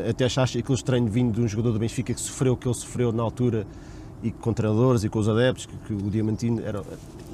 até 0.10 0.26
achaste 0.26 0.58
aquilo 0.58 0.76
estranho 0.76 1.08
vindo 1.08 1.34
de 1.34 1.42
um 1.42 1.48
jogador 1.48 1.74
do 1.74 1.80
Benfica 1.80 2.14
que 2.14 2.22
sofreu 2.22 2.54
o 2.54 2.58
que 2.58 2.68
ele 2.68 2.74
sofreu 2.74 3.12
na 3.12 3.22
altura 3.22 3.68
e 4.24 4.32
com 4.32 4.54
treinadores 4.54 5.04
e 5.04 5.10
com 5.10 5.20
os 5.20 5.28
adeptos, 5.30 5.66
que, 5.66 5.76
que 5.86 5.94
o 5.94 6.10
Diamantino 6.10 6.62
era, 6.66 6.82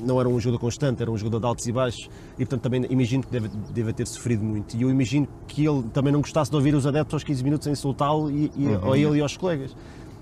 não 0.04 0.20
era 0.20 0.28
um 0.30 0.40
jogador 0.40 0.60
constante, 0.60 1.02
era 1.02 1.12
um 1.12 1.18
jogador 1.18 1.40
de 1.40 1.46
altos 1.46 1.68
e 1.68 1.72
baixos 1.72 2.10
e 2.36 2.46
portanto 2.46 2.62
também 2.62 2.86
imagino 2.90 3.24
que 3.24 3.32
deve, 3.32 3.48
deve 3.74 3.94
ter 3.94 4.08
sofrido 4.08 4.44
muito 4.44 4.76
e 4.76 4.82
eu 4.82 4.90
imagino 4.90 5.28
que 5.48 5.66
ele 5.66 5.84
também 5.94 6.12
não 6.12 6.22
gostasse 6.22 6.50
de 6.50 6.56
ouvir 6.58 6.74
os 6.76 6.86
adeptos 6.86 7.14
aos 7.14 7.24
15 7.24 7.44
minutos 7.44 7.68
a 7.68 7.72
insultá-lo 7.72 8.30
e, 8.32 8.52
e, 8.56 8.68
ou 8.84 8.94
a 8.94 8.98
ele 8.98 9.18
e 9.18 9.22
aos 9.22 9.38
colegas. 9.38 9.76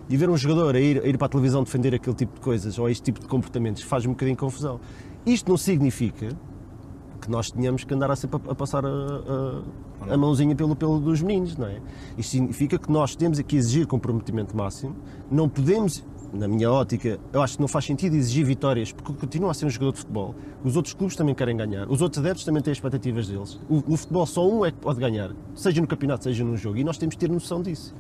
E 0.10 0.18
ver 0.18 0.30
um 0.30 0.36
jogador 0.38 0.76
a 0.76 0.80
ir, 0.80 1.02
a 1.02 1.08
ir 1.08 1.18
para 1.18 1.28
a 1.28 1.30
televisão 1.30 1.64
defender 1.64 1.96
aquele 1.96 2.16
tipo 2.16 2.34
de 2.36 2.42
coisas 2.42 2.78
ou 2.78 2.90
este 2.90 3.04
tipo 3.04 3.22
de 3.22 3.28
comportamentos 3.28 3.82
faz-me 3.84 4.10
um 4.10 4.14
bocadinho 4.14 4.36
de 4.36 4.40
confusão. 4.42 4.80
Isto 5.26 5.50
não 5.50 5.58
significa 5.58 6.30
que 7.22 7.32
nós 7.32 7.50
tínhamos 7.50 7.86
que 7.86 7.94
andar 7.94 8.12
a 8.12 8.16
sempre 8.18 8.38
a, 8.50 8.54
passar 8.54 8.86
a, 8.86 8.90
a- 8.90 9.62
a 10.14 10.18
mãozinha 10.18 10.54
pelo 10.54 10.76
pelo 10.76 11.00
dos 11.00 11.22
meninos, 11.22 11.56
não 11.56 11.66
é? 11.68 11.80
Isto 12.18 12.32
significa 12.32 12.78
que 12.78 12.92
nós 12.92 13.16
temos 13.16 13.40
que 13.42 13.56
exigir 13.56 13.88
comprometimento 13.88 14.56
máximo, 14.58 14.94
não 15.32 15.48
podemos, 15.48 16.04
na 16.34 16.48
minha 16.48 16.72
ótica, 16.72 17.20
eu 17.32 17.42
acho 17.42 17.56
que 17.56 17.62
não 17.62 17.68
faz 17.68 17.86
sentido 17.86 18.16
exigir 18.16 18.46
vitórias, 18.46 18.92
porque 18.92 19.14
continua 19.14 19.52
a 19.52 19.54
ser 19.54 19.68
um 19.68 19.70
jogador 19.70 19.92
de 19.92 20.00
futebol, 20.00 20.36
os 20.64 20.76
outros 20.76 20.94
clubes 20.94 21.16
também 21.16 21.36
querem 21.36 21.56
ganhar, 21.56 21.90
os 21.90 22.02
outros 22.02 22.20
adeptos 22.20 22.44
também 22.44 22.62
têm 22.62 22.74
expectativas 22.74 23.28
deles. 23.28 23.60
O, 23.70 23.84
no 23.88 23.96
futebol 23.96 24.26
só 24.26 24.48
um 24.48 24.66
é 24.66 24.72
que 24.72 24.78
pode 24.78 25.00
ganhar, 25.00 25.32
seja 25.56 25.80
no 25.80 25.88
campeonato, 25.88 26.24
seja 26.24 26.44
num 26.44 26.58
jogo, 26.58 26.78
e 26.78 26.84
nós 26.84 26.98
temos 26.98 27.16
que 27.16 27.20
ter 27.20 27.30
noção 27.30 27.62
disso. 27.62 27.94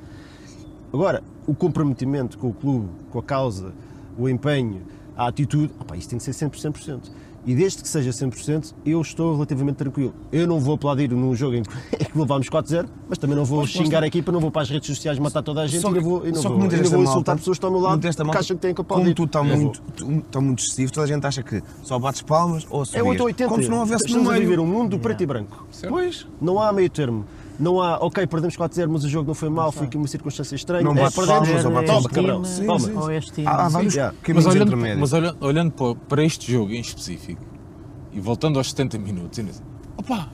Agora, 0.91 1.23
o 1.45 1.53
comprometimento 1.53 2.37
com 2.37 2.49
o 2.49 2.53
clube, 2.53 2.89
com 3.11 3.19
a 3.19 3.23
causa, 3.23 3.71
o 4.17 4.27
empenho, 4.27 4.81
a 5.15 5.27
atitude, 5.27 5.71
opá, 5.79 5.95
isso 5.95 6.09
tem 6.09 6.17
que 6.17 6.23
ser 6.23 6.33
sempre 6.33 6.59
100%. 6.59 7.11
E 7.45 7.53
desde 7.53 7.81
que 7.81 7.89
seja 7.89 8.09
100%, 8.11 8.73
eu 8.85 9.01
estou 9.01 9.33
relativamente 9.33 9.75
tranquilo. 9.75 10.13
Eu 10.31 10.47
não 10.47 10.59
vou 10.61 10.75
aplaudir 10.75 11.09
num 11.11 11.35
jogo 11.35 11.55
em 11.57 11.63
que, 11.63 11.69
que 12.05 12.17
levámos 12.17 12.49
4-0, 12.49 12.87
mas 13.09 13.17
também 13.17 13.35
não 13.35 13.43
vou 13.43 13.67
xingar 13.67 14.01
a 14.01 14.07
equipa, 14.07 14.31
não 14.31 14.39
vou 14.39 14.49
para 14.49 14.61
as 14.61 14.69
redes 14.69 14.87
sociais 14.87 15.19
matar 15.19 15.41
toda 15.43 15.61
a 15.61 15.67
gente 15.67 15.81
Só 15.81 15.89
e 15.89 15.93
que- 15.93 15.99
não 15.99 16.09
vou, 16.09 16.25
e 16.27 16.31
não 16.31 16.35
só 16.41 16.41
que 16.43 16.47
vou, 16.49 16.57
muitas 16.59 16.73
e 16.73 16.77
não 16.77 16.83
desta 16.83 16.95
vou 16.95 17.03
malta- 17.05 17.11
insultar 17.19 17.35
pessoas 17.37 17.55
que 17.55 17.57
estão 17.57 17.67
ao 17.67 17.73
meu 17.73 17.81
lado 17.81 18.01
muitas 18.01 18.15
malta, 18.25 18.39
acham 18.39 18.55
que 18.55 18.61
têm 18.61 18.71
que 18.73 18.81
Como 18.83 18.93
aplaudir. 18.93 19.13
tu 19.13 19.23
está 19.25 19.43
muito, 19.43 19.81
tu- 19.95 20.11
está 20.25 20.39
muito 20.41 20.59
excessivo, 20.63 20.91
toda 20.93 21.03
a 21.03 21.07
gente 21.07 21.25
acha 21.27 21.43
que 21.43 21.61
só 21.83 21.99
bates 21.99 22.21
palmas 22.21 22.65
ou 22.69 22.83
É 22.83 22.85
subias. 22.85 23.05
880. 23.07 23.49
Como 23.49 23.63
se 23.63 23.69
não 23.69 23.79
houvesse 23.79 24.03
no 24.03 24.07
Estamos 24.07 24.29
a 24.29 24.31
meio. 24.31 24.43
viver 24.45 24.59
um 24.61 24.65
mundo 24.65 24.97
preto 24.97 25.21
e 25.21 25.25
branco. 25.25 25.67
Pois. 25.89 26.25
Não 26.41 26.61
há 26.61 26.71
meio 26.71 26.89
termo. 26.89 27.25
Não 27.59 27.79
há, 27.81 27.97
ok, 27.97 28.25
perdemos 28.25 28.57
4-0, 28.57 28.87
mas 28.89 29.03
o 29.03 29.09
jogo 29.09 29.27
não 29.27 29.35
foi 29.35 29.47
mau, 29.49 29.71
foi 29.71 29.85
aqui 29.85 29.95
uma 29.95 30.07
circunstância 30.07 30.55
estranha. 30.55 30.83
Não 30.83 30.91
É, 30.93 31.09
perdemos, 31.11 31.27
palmas 31.27 31.49
ou 31.49 31.71
Ver 31.71 31.71
bates 31.71 31.91
toma, 31.93 32.09
cabrão, 32.09 32.41
toma. 32.65 33.01
Ou 33.03 33.11
este 33.11 33.31
time. 33.31 33.47
Há, 33.47 33.65
há 33.65 33.69
vários 33.69 33.93
yeah. 33.93 34.15
Mas 34.33 34.45
olhando, 34.45 34.77
mas 34.77 35.13
olhando, 35.13 35.37
olhando 35.45 35.95
para, 36.07 36.23
este 36.23 36.51
jogo 36.51 36.71
em 36.73 36.79
específico 36.81 37.41
e 38.11 38.19
voltando 38.19 38.57
aos 38.57 38.69
70 38.69 38.97
minutos, 38.97 39.37
ainda 39.39 39.51
assim, 39.51 39.61
opa, 39.97 40.29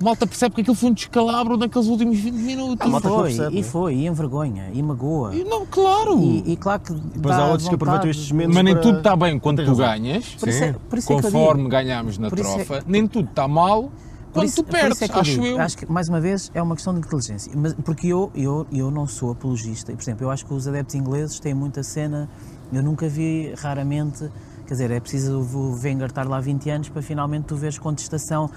malta 0.00 0.26
percebe 0.26 0.54
que 0.54 0.60
aquilo 0.60 0.76
foi 0.76 0.90
um 0.90 0.92
descalabro 0.92 1.56
naqueles 1.56 1.88
últimos 1.88 2.18
20 2.18 2.34
minutos. 2.34 2.78
Ah, 2.80 2.98
E 2.98 3.00
foi, 3.00 3.22
percebe, 3.24 3.56
e 3.56 3.60
né? 3.60 3.62
foi, 3.66 3.94
e 3.94 4.06
envergonha, 4.06 4.70
e 4.72 4.82
magoa. 4.82 5.34
E 5.34 5.44
não, 5.44 5.64
claro, 5.66 6.20
E, 6.20 6.52
e 6.52 6.56
claro 6.56 6.80
que 6.82 6.92
Depois 6.92 7.36
dá 7.36 7.42
há 7.44 7.46
outros 7.50 7.68
que 7.68 7.74
aproveitam 7.74 8.10
estes 8.10 8.30
momentos 8.30 8.54
mas 8.54 8.64
nem 8.64 8.74
para- 8.74 8.82
tudo 8.82 8.98
está 8.98 9.16
bem 9.16 9.38
quando 9.38 9.64
tu 9.64 9.68
razão. 9.68 9.86
ganhas, 9.86 10.26
Por 10.38 10.48
isso 10.48 10.64
é- 10.64 10.72
por 10.72 10.98
isso 10.98 11.12
é 11.12 11.22
conforme 11.22 11.62
digo. 11.62 11.70
ganhámos 11.70 12.18
na 12.18 12.28
Por 12.28 12.38
isso 12.38 12.50
é- 12.50 12.64
trofa, 12.64 12.84
nem 12.86 13.06
tudo 13.06 13.28
está 13.30 13.46
mal 13.48 13.90
quando 14.34 14.46
isso- 14.46 14.62
tu 14.62 14.66
isso 14.68 14.70
perdes, 14.80 15.00
é 15.02 15.04
acho 15.12 15.22
digo, 15.30 15.46
eu. 15.46 15.58
Acho 15.60 15.78
que, 15.78 15.90
mais 15.90 16.08
uma 16.08 16.20
vez, 16.20 16.50
é 16.52 16.60
uma 16.60 16.74
questão 16.74 16.92
de 16.92 17.00
inteligência. 17.00 17.50
Mas, 17.56 17.72
porque 17.74 18.08
eu, 18.08 18.30
eu, 18.34 18.66
eu 18.72 18.90
não 18.90 19.06
sou 19.06 19.30
apologista. 19.32 19.92
E, 19.92 19.96
por 19.96 20.02
exemplo, 20.02 20.24
eu 20.26 20.30
acho 20.30 20.44
que 20.44 20.52
os 20.52 20.68
adeptos 20.68 20.94
ingleses 20.94 21.40
têm 21.40 21.54
muita 21.54 21.82
cena. 21.82 22.28
Eu 22.72 22.82
nunca 22.82 23.08
vi, 23.08 23.54
raramente. 23.56 24.28
Quer 24.66 24.74
dizer, 24.74 24.90
é 24.90 25.00
preciso 25.00 25.40
o 25.40 25.78
Wenger 25.82 26.06
estar 26.08 26.26
lá 26.26 26.40
20 26.40 26.68
anos 26.70 26.88
para 26.88 27.00
finalmente 27.02 27.44
tu 27.44 27.54
veres 27.56 27.78
contestação 27.78 28.50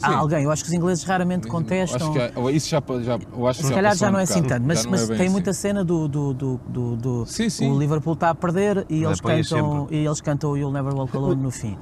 a 0.00 0.08
Sim. 0.08 0.14
alguém. 0.14 0.44
Eu 0.44 0.50
acho 0.50 0.62
que 0.62 0.70
os 0.70 0.74
ingleses 0.74 1.04
raramente 1.04 1.46
contestam. 1.48 2.12
Acho 2.14 2.32
que 2.32 2.50
isso 2.52 2.68
já, 2.70 2.80
já, 3.02 3.18
eu 3.36 3.46
acho 3.46 3.60
que 3.60 3.66
Se 3.66 3.74
calhar 3.74 3.94
já 3.96 4.10
não 4.10 4.18
é 4.18 4.22
assim 4.22 4.42
tanto, 4.42 4.64
mas, 4.66 4.86
mas 4.86 5.02
é 5.02 5.06
tem 5.08 5.16
assim. 5.22 5.28
muita 5.28 5.52
cena 5.52 5.84
do, 5.84 6.06
do, 6.08 6.32
do, 6.32 6.60
do, 6.68 6.96
do- 6.96 7.26
Sim, 7.26 7.50
sim. 7.50 7.70
o 7.70 7.78
Liverpool 7.78 8.14
está 8.14 8.30
a 8.30 8.34
perder 8.34 8.86
e 8.88 9.02
eles, 9.04 9.20
cantam, 9.20 9.88
e 9.90 9.96
eles 10.06 10.20
cantam 10.20 10.50
o 10.52 10.56
You'll 10.56 10.72
Never 10.72 10.94
Walk 10.94 11.14
Alone 11.16 11.42
no 11.42 11.50
fim. 11.50 11.76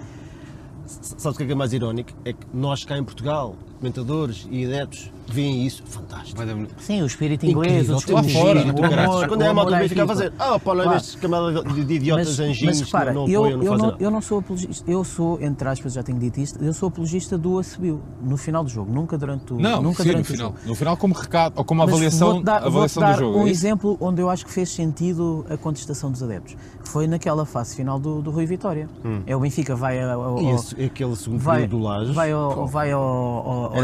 Sabes 0.88 1.24
o 1.26 1.38
que 1.38 1.42
é 1.42 1.46
que 1.46 1.52
é 1.52 1.54
mais 1.54 1.72
irónico? 1.72 2.10
É 2.24 2.32
que 2.32 2.46
nós 2.52 2.84
cá 2.84 2.96
em 2.96 3.04
Portugal, 3.04 3.54
comentadores 3.78 4.48
e 4.50 4.64
adeptos, 4.64 5.10
veem 5.30 5.66
isso, 5.66 5.82
fantástico. 5.86 6.40
Sim, 6.78 7.02
o 7.02 7.06
espírito 7.06 7.44
inglês, 7.44 7.88
o 7.90 7.96
Incrível, 7.96 8.16
o 8.16 8.58
amor, 8.70 8.80
caraças. 8.90 9.26
Quando 9.28 9.42
é 9.42 9.48
a 9.48 9.54
malta 9.54 9.76
Benfica 9.76 10.04
a 10.04 10.06
fazer, 10.06 10.32
ah, 10.38 10.58
pá, 10.58 10.72
Claro. 10.72 10.96
estes 10.96 11.14
camada 11.16 11.62
de, 11.62 11.84
de 11.84 11.94
idiotas 11.94 12.40
anjinhos 12.40 12.80
mas 12.80 12.90
que 12.90 13.12
não, 13.12 13.22
apoiam, 13.24 13.26
não 13.26 13.28
eu, 13.42 13.52
fazem 13.52 13.68
não, 13.68 13.76
nada. 13.90 13.96
eu 14.00 14.10
não 14.10 14.20
sou 14.22 14.38
apologista, 14.38 14.90
eu 14.90 15.04
sou, 15.04 15.38
entre 15.42 15.68
aspas, 15.68 15.92
já 15.92 16.02
tenho 16.02 16.18
dito 16.18 16.40
isto, 16.40 16.64
eu 16.64 16.72
sou 16.72 16.88
apologista 16.88 17.36
do 17.36 17.58
assobio, 17.58 18.00
no 18.22 18.36
final 18.38 18.64
do 18.64 18.70
jogo, 18.70 18.90
nunca 18.92 19.18
durante 19.18 19.52
o 19.52 19.60
Não, 19.60 19.82
nunca 19.82 20.02
sim, 20.02 20.08
no 20.08 20.14
durante 20.14 20.30
o 20.30 20.32
final. 20.32 20.46
jogo. 20.52 20.58
No 20.66 20.74
final 20.74 20.96
como 20.96 21.14
recado, 21.14 21.52
ou 21.56 21.64
como 21.64 21.80
Mas 21.82 21.90
avaliação, 21.90 22.42
dar, 22.42 22.64
avaliação 22.64 23.12
do 23.12 23.18
jogo. 23.18 23.38
um 23.40 23.46
é 23.46 23.50
exemplo 23.50 23.96
onde 24.00 24.22
eu 24.22 24.30
acho 24.30 24.46
que 24.46 24.50
fez 24.52 24.70
sentido 24.70 25.44
a 25.50 25.56
contestação 25.58 26.10
dos 26.10 26.22
adeptos, 26.22 26.56
foi 26.84 27.06
naquela 27.06 27.44
fase 27.44 27.76
final 27.76 27.98
do, 28.00 28.22
do 28.22 28.30
Rui 28.30 28.46
Vitória. 28.46 28.88
É 29.26 29.36
o 29.36 29.40
Benfica 29.40 29.76
vai 29.76 30.02
ao, 30.02 30.22
ao- 30.22 30.54
esse, 30.54 30.74
aquele 30.84 31.16
segundo 31.16 31.40
vai, 31.40 31.62
período 31.62 31.78
do 31.78 31.82
Laje, 31.84 32.12
vai 32.12 32.32
ao, 32.32 32.66
vai 32.66 32.92
ao, 32.92 33.02
ao, 33.02 33.64
ao 33.76 33.82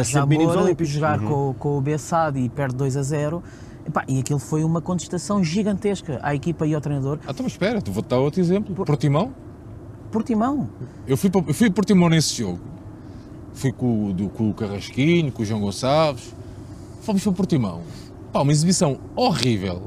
jogar 0.85 1.19
com, 1.21 1.55
com 1.59 1.79
o 1.79 1.81
Bessade 1.81 2.39
e 2.39 2.49
perde 2.49 2.77
2 2.77 2.97
a 2.97 3.03
0. 3.03 3.43
Epá, 3.87 4.03
e 4.09 4.19
aquilo 4.19 4.39
foi 4.39 4.65
uma 4.65 4.81
contestação 4.81 5.45
gigantesca 5.45 6.19
à 6.23 6.35
equipa 6.35 6.67
e 6.67 6.75
ao 6.75 6.81
treinador. 6.81 7.19
Ah, 7.27 7.33
então, 7.33 7.47
espera, 7.47 7.81
vou-te 7.87 8.09
dar 8.09 8.19
outro 8.19 8.41
exemplo. 8.41 8.75
Portimão. 8.85 9.33
Portimão. 10.11 10.69
Eu 11.07 11.17
fui, 11.17 11.29
para- 11.29 11.45
eu 11.47 11.53
fui 11.55 11.69
Portimão 11.71 12.09
nesse 12.09 12.35
jogo. 12.39 12.61
Fui 13.53 13.71
com, 13.73 14.07
o- 14.09 14.13
do, 14.13 14.29
com 14.29 14.49
o 14.49 14.55
Carrasquinho, 14.55 15.31
com 15.31 15.43
o 15.43 15.45
João 15.45 15.61
Gonçalves. 15.61 16.35
Fomos 17.03 17.23
para 17.23 17.33
Portimão. 17.33 17.81
Pá, 18.33 18.41
uma 18.41 18.53
exibição 18.53 18.99
horrível. 19.15 19.83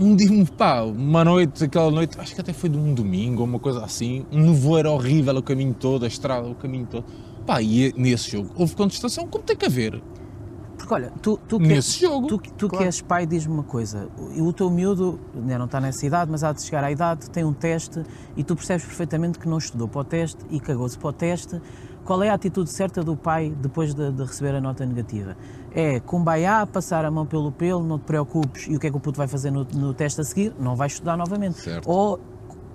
Um 0.00 0.14
dia, 0.14 0.28
pá, 0.56 0.82
uma 0.82 1.24
noite, 1.24 1.64
aquela 1.64 1.90
noite, 1.90 2.20
acho 2.20 2.32
que 2.32 2.40
até 2.40 2.52
foi 2.52 2.70
de 2.70 2.78
um 2.78 2.94
domingo 2.94 3.40
ou 3.42 3.48
uma 3.48 3.58
coisa 3.58 3.84
assim. 3.84 4.24
Um 4.30 4.42
nevoeiro 4.42 4.92
horrível 4.92 5.36
o 5.36 5.42
caminho 5.42 5.74
todo, 5.74 6.04
a 6.04 6.08
estrada, 6.08 6.46
o 6.46 6.54
caminho 6.54 6.86
todo. 6.86 7.04
Pá, 7.44 7.60
e 7.60 7.92
nesse 7.96 8.30
jogo 8.30 8.50
houve 8.54 8.76
contestação, 8.76 9.26
como 9.26 9.42
tem 9.42 9.56
que 9.56 9.66
haver. 9.66 10.00
Porque 10.76 10.94
olha, 10.94 11.12
tu, 11.20 11.36
tu, 11.48 11.58
que, 11.58 11.66
Nesse 11.66 12.00
jogo, 12.00 12.28
tu, 12.28 12.38
tu 12.56 12.68
que 12.68 12.84
és 12.84 13.02
pai, 13.02 13.26
diz-me 13.26 13.52
uma 13.52 13.64
coisa: 13.64 14.08
o, 14.16 14.44
o 14.44 14.52
teu 14.52 14.70
miúdo 14.70 15.18
ainda 15.34 15.58
não 15.58 15.64
está 15.64 15.80
nessa 15.80 16.06
idade, 16.06 16.30
mas 16.30 16.44
há 16.44 16.52
de 16.52 16.62
chegar 16.62 16.84
à 16.84 16.92
idade, 16.92 17.28
tem 17.28 17.44
um 17.44 17.52
teste 17.52 18.04
e 18.36 18.44
tu 18.44 18.54
percebes 18.54 18.86
perfeitamente 18.86 19.38
que 19.40 19.48
não 19.48 19.58
estudou 19.58 19.88
para 19.88 20.00
o 20.00 20.04
teste 20.04 20.38
e 20.48 20.60
cagou-se 20.60 20.96
para 20.96 21.08
o 21.08 21.12
teste. 21.12 21.60
Qual 22.04 22.22
é 22.22 22.30
a 22.30 22.34
atitude 22.34 22.70
certa 22.70 23.02
do 23.02 23.16
pai 23.16 23.52
depois 23.60 23.92
de, 23.92 24.12
de 24.12 24.22
receber 24.22 24.54
a 24.54 24.60
nota 24.60 24.86
negativa? 24.86 25.36
É 25.74 26.00
cumbaiá, 26.00 26.66
passar 26.66 27.04
a 27.04 27.10
mão 27.10 27.26
pelo 27.26 27.52
pelo, 27.52 27.84
não 27.84 27.98
te 27.98 28.04
preocupes, 28.04 28.66
e 28.68 28.74
o 28.76 28.80
que 28.80 28.86
é 28.86 28.90
que 28.90 28.96
o 28.96 29.00
puto 29.00 29.18
vai 29.18 29.28
fazer 29.28 29.50
no, 29.50 29.64
no 29.74 29.92
teste 29.94 30.20
a 30.20 30.24
seguir? 30.24 30.52
Não 30.58 30.74
vai 30.74 30.86
estudar 30.86 31.16
novamente. 31.16 31.58
Certo. 31.60 31.88
Ou 31.88 32.18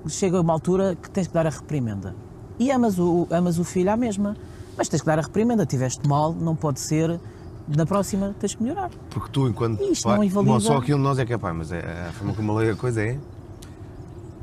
chega 0.07 0.39
uma 0.39 0.53
altura 0.53 0.95
que 1.01 1.09
tens 1.09 1.27
que 1.27 1.33
dar 1.33 1.47
a 1.47 1.49
reprimenda. 1.49 2.15
E 2.59 2.71
amas 2.71 2.99
o, 2.99 3.27
amas 3.31 3.57
o 3.57 3.63
filho 3.63 3.91
à 3.91 3.97
mesma, 3.97 4.35
mas 4.77 4.87
tens 4.87 4.99
que 5.01 5.05
dar 5.07 5.17
a 5.17 5.21
reprimenda. 5.23 5.65
Tiveste 5.65 6.07
mal, 6.07 6.33
não 6.33 6.55
pode 6.55 6.79
ser. 6.79 7.19
Na 7.67 7.85
próxima 7.85 8.35
tens 8.39 8.53
que 8.55 8.61
melhorar. 8.61 8.91
Porque 9.09 9.29
tu, 9.31 9.47
enquanto 9.47 9.81
Isto 9.81 10.03
pai, 10.03 10.17
não 10.17 10.23
invalida- 10.23 10.53
bom, 10.53 10.59
só 10.59 10.77
aquilo 10.77 10.97
de 10.97 11.03
nós 11.03 11.17
é 11.17 11.25
que 11.25 11.33
é 11.33 11.37
pai, 11.37 11.53
mas 11.53 11.71
é, 11.71 11.79
a 12.09 12.11
forma 12.11 12.33
como 12.33 12.51
eu 12.51 12.55
leio 12.57 12.73
a 12.73 12.75
coisa 12.75 13.01
é. 13.01 13.17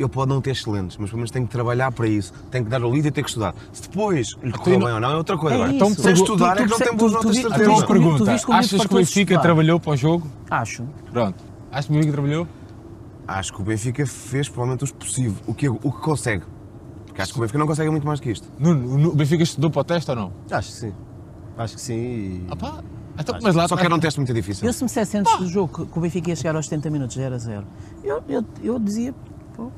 Ele 0.00 0.08
pode 0.08 0.30
não 0.30 0.40
ter 0.40 0.52
excelentes, 0.52 0.96
mas 0.96 1.10
pelo 1.10 1.18
menos 1.18 1.30
tem 1.30 1.44
que 1.44 1.52
trabalhar 1.52 1.92
para 1.92 2.06
isso. 2.08 2.32
Tem 2.50 2.64
que 2.64 2.70
dar 2.70 2.82
o 2.82 2.90
líder 2.90 3.08
e 3.08 3.10
tem 3.12 3.22
que 3.22 3.28
estudar. 3.28 3.54
Se 3.70 3.82
depois 3.82 4.28
lhe 4.42 4.50
correu 4.50 4.78
não- 4.78 4.86
bem 4.86 4.94
ou 4.94 5.00
não, 5.00 5.10
é 5.10 5.16
outra 5.16 5.36
coisa. 5.36 5.56
É 5.56 5.62
Agora, 5.62 5.90
isso. 5.90 6.02
Sem 6.02 6.12
estudar 6.14 6.56
Tu- 6.56 6.62
é 6.62 6.66
que 6.66 6.68
tu 6.68 6.78
não 6.80 6.86
tem 6.86 6.96
boas 6.96 7.12
tu- 7.12 7.18
tu 7.18 7.22
notas 7.24 7.36
de 7.36 7.42
tu 7.42 7.48
certeza. 7.50 7.70
Então, 7.70 7.82
tu 7.82 7.86
pergunta, 7.86 8.32
viste 8.32 8.46
como 8.46 8.58
achas 8.58 8.80
que 8.86 8.94
o 8.94 8.96
Benfica 8.96 9.38
trabalhou 9.38 9.78
para 9.78 9.92
o 9.92 9.96
jogo? 9.96 10.26
Acho. 10.50 10.84
Pronto. 11.12 11.44
Achas 11.70 11.84
que 11.86 11.92
o 11.92 11.94
Benfica 11.96 12.12
trabalhou? 12.14 12.48
Acho 13.28 13.52
que 13.52 13.60
o 13.60 13.64
Benfica 13.64 14.06
fez 14.06 14.48
provavelmente 14.48 14.90
o 14.90 14.94
possível, 14.94 15.34
o 15.46 15.52
que, 15.54 15.68
o 15.68 15.76
que 15.78 16.00
consegue. 16.00 16.44
Porque 17.06 17.20
acho 17.20 17.32
que 17.32 17.38
o 17.38 17.42
Benfica 17.42 17.58
não 17.58 17.66
consegue 17.66 17.90
muito 17.90 18.06
mais 18.06 18.20
que 18.20 18.30
isto. 18.30 18.48
Nuno, 18.58 19.10
o 19.10 19.14
Benfica 19.14 19.42
estudou 19.42 19.70
para 19.70 19.80
o 19.80 19.84
teste 19.84 20.10
ou 20.10 20.16
não? 20.16 20.32
Acho 20.50 20.68
que 20.70 20.74
sim. 20.76 20.92
Acho 21.58 21.74
que 21.74 21.80
sim. 21.82 21.94
e- 22.50 22.56
pá, 22.58 22.82
então, 23.18 23.38
mas 23.42 23.54
lá 23.54 23.68
Só 23.68 23.76
que 23.76 23.84
era 23.84 23.94
um 23.94 24.00
teste 24.00 24.18
muito 24.18 24.32
difícil. 24.32 24.66
Eu 24.66 24.72
se 24.72 24.82
me 24.82 24.86
dissesse 24.86 25.18
antes 25.18 25.36
do 25.36 25.46
jogo 25.46 25.84
que, 25.84 25.92
que 25.92 25.98
o 25.98 26.00
Benfica 26.00 26.30
ia 26.30 26.36
chegar 26.36 26.56
aos 26.56 26.64
70 26.66 26.88
minutos 26.88 27.14
0 27.16 27.34
a 27.34 27.38
0, 27.38 27.66
eu, 28.02 28.22
eu, 28.28 28.44
eu 28.62 28.78
dizia, 28.78 29.14
pô, 29.64 29.70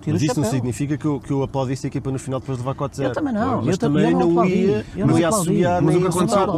tiro 0.00 0.14
Mas 0.14 0.22
isso 0.22 0.40
não 0.40 0.48
significa 0.48 0.96
que 0.96 1.04
eu, 1.04 1.20
que 1.20 1.30
eu 1.30 1.42
aplaudisse 1.42 1.86
a 1.86 1.88
equipa 1.88 2.10
no 2.10 2.18
final 2.18 2.40
depois 2.40 2.58
de 2.58 2.64
levar 2.64 2.74
4-0. 2.88 3.02
Eu 3.04 3.12
também 3.12 3.32
não, 3.34 3.56
Mas 3.58 3.66
eu 3.68 3.78
também 3.78 4.12
não 4.14 4.30
não 4.30 4.44
ia, 4.46 4.84
eu 4.96 5.06
não 5.06 5.14
não 5.14 5.18
ia 5.20 5.28
assobiar 5.28 5.82
Mas 5.82 5.94
nem 5.94 5.96
o 6.04 6.10
que 6.10 6.16
aconteceu- 6.16 6.42
insultar. 6.42 6.56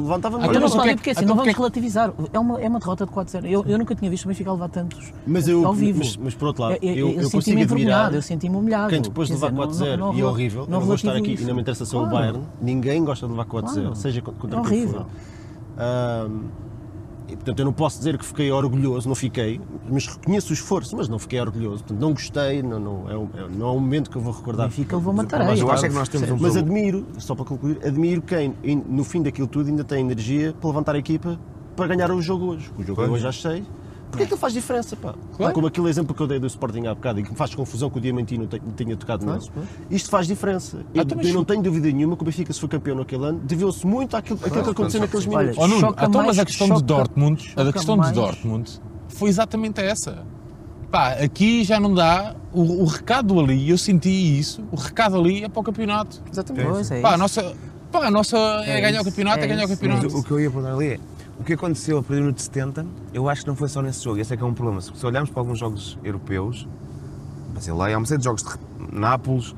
levantava-me 0.00 0.42
bem. 0.42 0.60
não 0.60 0.66
aplaudi 0.66 0.90
é- 0.90 0.94
porque 0.96 1.10
assim, 1.10 1.24
não 1.24 1.36
vamos 1.36 1.52
é- 1.52 1.56
relativizar. 1.56 2.12
É 2.32 2.38
uma, 2.38 2.60
é 2.60 2.68
uma 2.68 2.78
derrota 2.80 3.06
de 3.06 3.12
4-0. 3.12 3.46
Eu, 3.46 3.64
eu 3.66 3.78
nunca 3.78 3.94
tinha 3.94 4.10
visto 4.10 4.24
o 4.24 4.28
Benfica 4.28 4.52
levar 4.52 4.68
tantos 4.68 5.12
Mas 5.26 5.46
eu, 5.48 5.64
ao 5.66 5.72
vivo. 5.72 5.98
mas, 6.00 6.16
mas 6.16 6.34
por 6.34 6.46
outro 6.48 6.62
lado, 6.64 6.78
Eu- 6.82 6.88
eu- 6.90 6.96
eu, 6.96 6.96
eu 6.96 7.06
eu 7.06 7.12
senti-me 7.12 7.30
consigo 7.30 7.60
admirar 7.60 7.70
envergonhado, 7.78 8.16
eu 8.16 8.22
senti-me 8.22 8.56
humilhado. 8.56 8.90
quem 8.90 9.00
depois 9.02 9.28
de 9.28 9.34
levar 9.34 9.50
dizer, 9.50 9.56
4-0 9.86 9.96
não- 9.98 10.06
não- 10.12 10.18
e 10.18 10.20
é 10.20 10.24
horrível, 10.26 10.60
não 10.62 10.66
eu 10.76 10.80
não 10.80 10.86
vou 10.86 10.94
estar 10.96 11.14
aqui 11.16 11.36
e 11.40 11.44
não 11.44 11.54
me 11.54 11.60
interessa 11.60 11.84
só 11.84 12.02
o. 12.02 12.06
Bayern, 12.08 12.40
ninguém 12.60 13.04
gosta 13.04 13.26
de 13.26 13.32
levar 13.32 13.44
4-0, 13.44 13.80
Claro. 13.82 13.96
seja 13.96 14.20
contra 14.20 14.46
É 14.46 14.50
quem 14.50 14.60
horrível. 14.60 15.00
for. 15.02 15.06
E, 17.28 17.36
portanto, 17.36 17.58
eu 17.60 17.64
não 17.64 17.72
posso 17.72 17.98
dizer 17.98 18.18
que 18.18 18.24
fiquei 18.24 18.50
orgulhoso, 18.50 19.08
não 19.08 19.14
fiquei, 19.14 19.60
mas 19.88 20.06
reconheço 20.06 20.50
o 20.50 20.52
esforço, 20.52 20.96
mas 20.96 21.08
não 21.08 21.18
fiquei 21.18 21.40
orgulhoso. 21.40 21.84
Portanto, 21.84 22.00
não 22.00 22.12
gostei, 22.12 22.62
não, 22.62 22.80
não, 22.80 23.10
é, 23.10 23.16
um, 23.16 23.28
é- 23.34 23.48
não 23.56 23.68
é 23.68 23.70
um 23.70 23.78
momento 23.80 24.10
que 24.10 24.16
eu 24.16 24.20
vou 24.22 24.32
recordar. 24.32 24.66
Benfica 24.68 24.96
levou 24.96 25.12
uma 25.12 25.22
Mas 25.22 25.30
tarefa. 25.30 25.50
Mas 25.50 25.60
eu 25.60 25.70
acho 25.70 25.86
é 25.86 25.88
que 25.88 25.94
nós 25.94 26.08
temos 26.08 26.30
um 26.30 26.36
Mas 26.38 26.56
admiro, 26.56 27.06
só 27.18 27.34
para 27.34 27.44
concluir, 27.44 27.78
admiro 27.86 28.20
quem, 28.22 28.54
em- 28.64 28.82
no 28.88 29.04
fim 29.04 29.22
daquilo 29.22 29.46
tudo, 29.46 29.68
ainda 29.68 29.84
tem 29.84 30.00
energia 30.00 30.52
para 30.58 30.68
levantar 30.68 30.94
a 30.96 30.98
equipa 30.98 31.38
para 31.76 31.86
ganhar 31.86 32.10
o 32.10 32.20
jogo 32.20 32.46
hoje. 32.46 32.70
O 32.76 32.82
jogo 32.82 32.96
Pois. 32.96 33.10
hoje 33.12 33.26
às 33.28 33.40
6. 33.40 33.64
Porque 34.10 34.24
é 34.24 34.26
que 34.26 34.32
ele 34.34 34.40
faz 34.40 34.52
diferença, 34.52 34.96
pá? 34.96 35.14
Claro. 35.36 35.54
Como 35.54 35.66
aquele 35.66 35.88
exemplo 35.88 36.14
que 36.14 36.20
eu 36.22 36.26
dei 36.26 36.38
do 36.38 36.46
Sporting 36.46 36.86
há 36.86 36.94
bocado 36.94 37.20
e 37.20 37.22
que 37.22 37.30
me 37.30 37.36
faz 37.36 37.54
confusão 37.54 37.88
que 37.88 37.98
o 37.98 38.00
Diamantino 38.00 38.46
te- 38.46 38.60
tinha 38.76 38.96
tocado 38.96 39.24
Pois, 39.24 39.36
nisso. 39.48 39.52
Isto 39.90 40.10
faz 40.10 40.26
diferença. 40.26 40.78
Eu, 40.92 41.04
também 41.04 41.26
eu 41.28 41.34
não 41.34 41.40
sim. 41.40 41.46
tenho 41.46 41.62
dúvida 41.62 41.90
nenhuma 41.90 42.16
que 42.16 42.22
o 42.22 42.24
Benfica, 42.24 42.52
se 42.52 42.58
foi 42.60 42.68
campeão 42.68 42.96
naquele 42.96 43.24
ano, 43.24 43.38
deveu-se 43.40 43.86
muito 43.86 44.16
àquilo, 44.16 44.38
àquilo 44.44 44.64
que 44.64 44.70
aconteceu 44.70 45.00
naqueles 45.00 45.26
Olha, 45.26 45.38
minutos. 45.38 45.58
Oh, 45.58 45.68
Nuno, 45.68 45.80
Choca 45.80 46.04
então, 46.06 46.20
mas 46.22 46.26
mais- 46.26 46.38
a 46.40 46.44
questão 46.44 46.66
de 46.66 46.72
choca- 46.74 46.86
Dortmund, 46.86 47.54
a 47.56 47.72
questão 47.72 47.96
mais. 47.96 48.08
de 48.12 48.14
Dortmund 48.20 48.80
foi 49.08 49.28
exatamente 49.28 49.80
essa. 49.80 50.24
Pá, 50.90 51.10
aqui 51.12 51.62
já 51.62 51.78
não 51.78 51.94
dá, 51.94 52.34
o, 52.52 52.82
o 52.82 52.84
recado 52.84 53.38
ali, 53.38 53.70
eu 53.70 53.78
senti 53.78 54.10
isso, 54.10 54.64
o 54.72 54.76
recado 54.76 55.16
ali 55.16 55.44
é 55.44 55.48
para 55.48 55.60
o 55.60 55.62
campeonato. 55.62 56.20
Exatamente. 56.30 56.68
Pois, 56.68 56.90
é 56.90 57.00
Pá, 57.00 57.14
a 57.14 57.16
nossa, 57.16 57.54
pá, 57.92 58.06
a 58.06 58.10
nossa 58.10 58.36
é, 58.66 58.78
É 58.78 58.80
ganhar 58.80 58.98
o 58.98 59.02
isso, 59.02 59.10
campeonato, 59.10 59.38
é, 59.38 59.44
é 59.44 59.46
ganhar 59.46 59.60
o 59.62 59.64
isso. 59.66 59.74
campeonato. 59.76 60.02
Mas 60.06 60.14
o 60.14 60.22
que 60.24 60.30
eu 60.32 60.40
ia 60.40 60.48
apontar 60.48 60.72
ali 60.74 60.86
é 60.88 60.98
o 61.40 61.44
que 61.44 61.54
aconteceu 61.54 61.98
a 61.98 62.02
partir 62.02 62.16
do 62.16 62.20
minuto 62.22 62.40
70, 62.42 62.86
eu 63.14 63.28
acho 63.28 63.42
que 63.42 63.48
não 63.48 63.56
foi 63.56 63.68
só 63.68 63.80
nesse 63.82 64.04
jogo, 64.04 64.18
esse 64.20 64.32
é 64.32 64.36
que 64.36 64.42
é 64.42 64.46
um 64.46 64.54
problema. 64.54 64.80
Se 64.80 65.06
olharmos 65.06 65.30
para 65.30 65.40
alguns 65.40 65.58
jogos 65.58 65.98
europeus, 66.04 66.68
Basileia, 67.54 67.96
há 67.96 67.98
uma 67.98 68.06
série 68.06 68.18
de 68.18 68.24
jogos 68.24 68.42
de 68.44 68.50
Nápoles, 68.98 69.54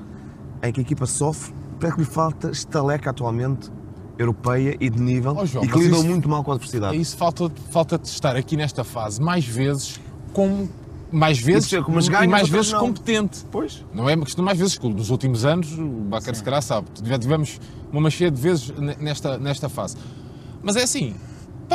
em 0.62 0.73
que 0.73 0.81
a 0.81 0.83
equipa 0.83 1.07
sofre, 1.07 1.53
parece 1.79 1.97
que 1.97 2.03
lhe 2.05 2.09
falta 2.09 2.51
estaleca 2.51 3.11
atualmente 3.11 3.71
europeia 4.18 4.77
e 4.81 4.88
de 4.88 5.01
nível 5.01 5.37
Oh, 5.37 5.45
João, 5.45 5.64
e 5.64 5.68
que 5.68 5.75
mas 5.75 5.83
lidam 5.85 5.99
isso- 6.01 6.09
muito 6.09 6.29
mal 6.29 6.45
com 6.45 6.53
a 6.53 6.55
É 6.55 6.57
adversidade. 6.57 6.97
isso, 7.01 7.16
falta, 7.16 7.51
falta 7.71 7.99
de 7.99 8.07
estar 8.09 8.37
aqui 8.37 8.57
nesta 8.57 8.85
fase 8.85 9.21
mais 9.21 9.45
vezes 9.45 10.01
como 10.33 10.68
mais 11.11 11.38
vezes 11.38 11.64
dizer, 11.68 11.83
como 11.83 11.99
as 11.99 12.07
e 12.07 12.11
ganhas, 12.11 12.31
mais 12.31 12.49
vezes 12.49 12.73
não. 12.73 12.81
competente. 12.81 13.45
Pois. 13.51 13.85
Não 13.92 14.09
é 14.09 14.14
uma 14.14 14.25
questão 14.25 14.42
mais 14.42 14.57
vezes 14.59 14.79
que 14.79 14.88
nos 14.88 15.11
últimos 15.11 15.45
anos, 15.45 15.71
o 15.79 15.85
Bacar 15.87 16.35
se 16.35 16.42
calhar 16.42 16.62
sabe, 16.62 16.87
tivemos 16.95 17.61
uma 17.92 18.01
machia 18.01 18.31
de 18.31 18.40
vezes 18.40 18.71
ne- 18.71 18.97
nesta, 18.99 19.37
nesta 19.37 19.68
fase. 19.68 19.97
Mas 20.62 20.75
é 20.77 20.85
assim, 20.85 21.14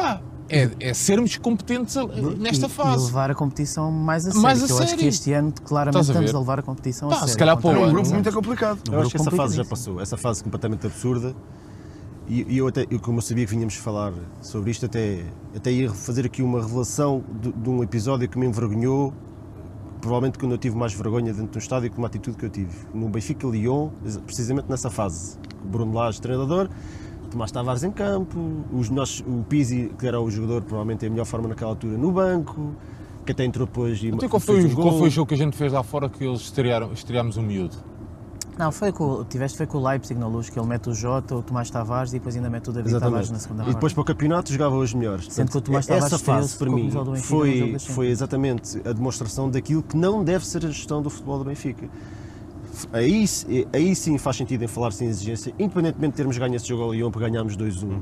pá, 0.01 0.21
é, 0.49 0.69
é 0.79 0.93
sermos 0.93 1.35
competentes 1.37 1.97
a- 1.97 2.05
nesta 2.37 2.67
E- 2.67 2.69
E 2.69 2.71
fase. 2.71 3.05
levar 3.07 3.31
a 3.31 3.35
competição 3.35 3.91
mais 3.91 4.25
a 4.25 4.29
sério. 4.29 4.41
Mais 4.41 4.63
a 4.63 4.67
eu 4.67 4.77
acho 4.77 4.83
que 4.93 4.99
sério. 5.01 5.07
este 5.09 5.33
ano 5.33 5.53
claramente 5.65 5.97
a 5.97 6.01
estamos 6.01 6.33
a 6.35 6.39
levar 6.39 6.59
a 6.59 6.61
competição 6.63 7.09
Pá, 7.09 7.15
a 7.15 7.19
se 7.19 7.25
sério. 7.25 7.39
calhar 7.39 7.55
contra 7.55 7.69
para 7.71 7.79
o 7.79 7.81
É 7.81 7.85
um 7.85 7.89
ano. 7.89 7.93
grupo 8.01 8.09
muito 8.13 8.31
complicado. 8.33 8.79
Eu 8.91 9.01
acho 9.01 9.09
que 9.11 9.17
essa 9.17 9.31
fase 9.31 9.57
já 9.57 9.65
passou, 9.65 9.99
essa 10.01 10.17
fase 10.17 10.43
completamente 10.43 10.85
absurda. 10.87 11.35
E, 12.29 12.45
e 12.55 12.57
eu 12.57 12.67
até, 12.67 12.85
eu, 12.91 12.99
como 12.99 13.19
eu 13.19 13.21
sabia 13.21 13.45
que 13.45 13.51
vinhamos 13.51 13.75
falar 13.75 14.11
sobre 14.41 14.69
isto, 14.71 14.85
até, 14.85 15.23
até 15.55 15.71
ia 15.71 15.89
fazer 15.89 16.25
aqui 16.25 16.41
uma 16.41 16.61
revelação 16.61 17.23
de, 17.41 17.53
de 17.53 17.69
um 17.69 17.81
episódio 17.81 18.27
que 18.27 18.37
me 18.37 18.45
envergonhou, 18.45 19.13
provavelmente 20.01 20.37
quando 20.37 20.51
eu 20.51 20.57
tive 20.57 20.75
mais 20.75 20.93
vergonha 20.93 21.33
dentro 21.33 21.51
do 21.53 21.57
estádio 21.59 21.89
com 21.89 21.99
uma 21.99 22.07
atitude 22.07 22.35
que 22.35 22.45
eu 22.45 22.49
tive. 22.49 22.75
No 22.93 23.07
Benfica 23.07 23.47
Lyon, 23.47 23.89
precisamente 24.25 24.69
nessa 24.69 24.89
fase. 24.89 25.37
Bruno 25.63 25.93
Lage, 25.93 26.19
treinador, 26.21 26.69
Tomás 27.29 27.51
Tavares 27.51 27.83
em 27.83 27.91
campo, 27.91 28.39
os 28.71 28.89
nossos, 28.89 29.21
o 29.21 29.43
Pizzi, 29.47 29.91
que 29.97 30.07
era 30.07 30.19
o 30.19 30.29
jogador, 30.29 30.61
provavelmente 30.61 31.05
a 31.05 31.09
melhor 31.09 31.25
forma 31.25 31.47
naquela 31.47 31.71
altura, 31.71 31.97
no 31.97 32.11
banco, 32.11 32.73
que 33.25 33.31
até 33.31 33.43
entrou 33.43 33.67
depois 33.67 34.01
e 34.01 34.07
Então, 34.07 34.29
qual, 34.29 34.39
foi, 34.39 34.65
um 34.65 34.73
qual 34.73 34.97
foi 34.97 35.07
o 35.07 35.11
jogo 35.11 35.27
que 35.27 35.33
a 35.33 35.37
gente 35.37 35.55
fez 35.55 35.73
lá 35.73 35.83
fora 35.83 36.09
que 36.09 36.23
eles 36.23 36.41
estrearam, 36.41 36.93
estreámos 36.93 37.37
um 37.37 37.43
miúdo? 37.43 37.75
Não, 38.57 38.71
foi 38.71 38.91
com, 38.91 39.23
tiveste 39.25 39.55
foi 39.55 39.67
com 39.67 39.77
o 39.77 39.87
Leipzig 39.87 40.19
na 40.19 40.27
luz, 40.27 40.49
que 40.49 40.57
ele 40.57 40.67
mete 40.67 40.89
o 40.89 40.93
Jota, 40.93 41.35
o 41.35 41.43
Tomás 41.43 41.69
Tavares 41.69 42.11
e 42.11 42.17
depois 42.17 42.35
ainda 42.35 42.49
mete 42.49 42.69
o 42.69 42.73
David 42.73 42.91
Tavares 42.91 43.29
Exatamente. 43.29 43.33
na 43.33 43.39
segunda 43.39 43.63
E 43.63 43.65
depois 43.67 43.93
parte. 43.93 43.93
para 43.93 44.01
o 44.01 44.05
campeonato 44.05 44.51
jogava 44.51 44.75
os 44.77 44.93
melhores. 44.95 45.27
Sendo 45.29 45.51
que 45.51 45.57
o 45.57 45.61
Tomás 45.61 45.85
Portanto, 45.85 46.09
Tavares 46.09 46.13
essa 46.13 46.25
fase 46.25 46.57
para 46.57 46.69
o 46.69 46.73
mim 46.73 46.91
foi, 47.21 47.77
foi 47.77 48.07
exatamente 48.07 48.79
a 48.83 48.91
demonstração 48.93 49.47
daquilo 49.51 49.83
que 49.83 49.95
não 49.95 50.23
deve 50.23 50.43
ser 50.45 50.65
a 50.65 50.69
gestão 50.69 51.03
do 51.03 51.09
futebol 51.09 51.37
do 51.37 51.45
Benfica. 51.45 51.87
Aí, 52.93 53.27
se- 53.27 53.67
aí 53.73 53.95
sim 53.95 54.17
faz 54.17 54.35
sentido 54.37 54.63
em 54.63 54.67
falar 54.67 54.91
sem 54.91 55.07
exigência, 55.07 55.53
independentemente 55.57 56.11
de 56.11 56.17
termos 56.17 56.37
ganho 56.37 56.55
esse 56.55 56.67
jogo 56.67 56.83
ao 56.83 56.93
Lyon 56.93 57.09
para 57.11 57.21
ganharmos 57.27 57.55
2-1. 57.57 57.99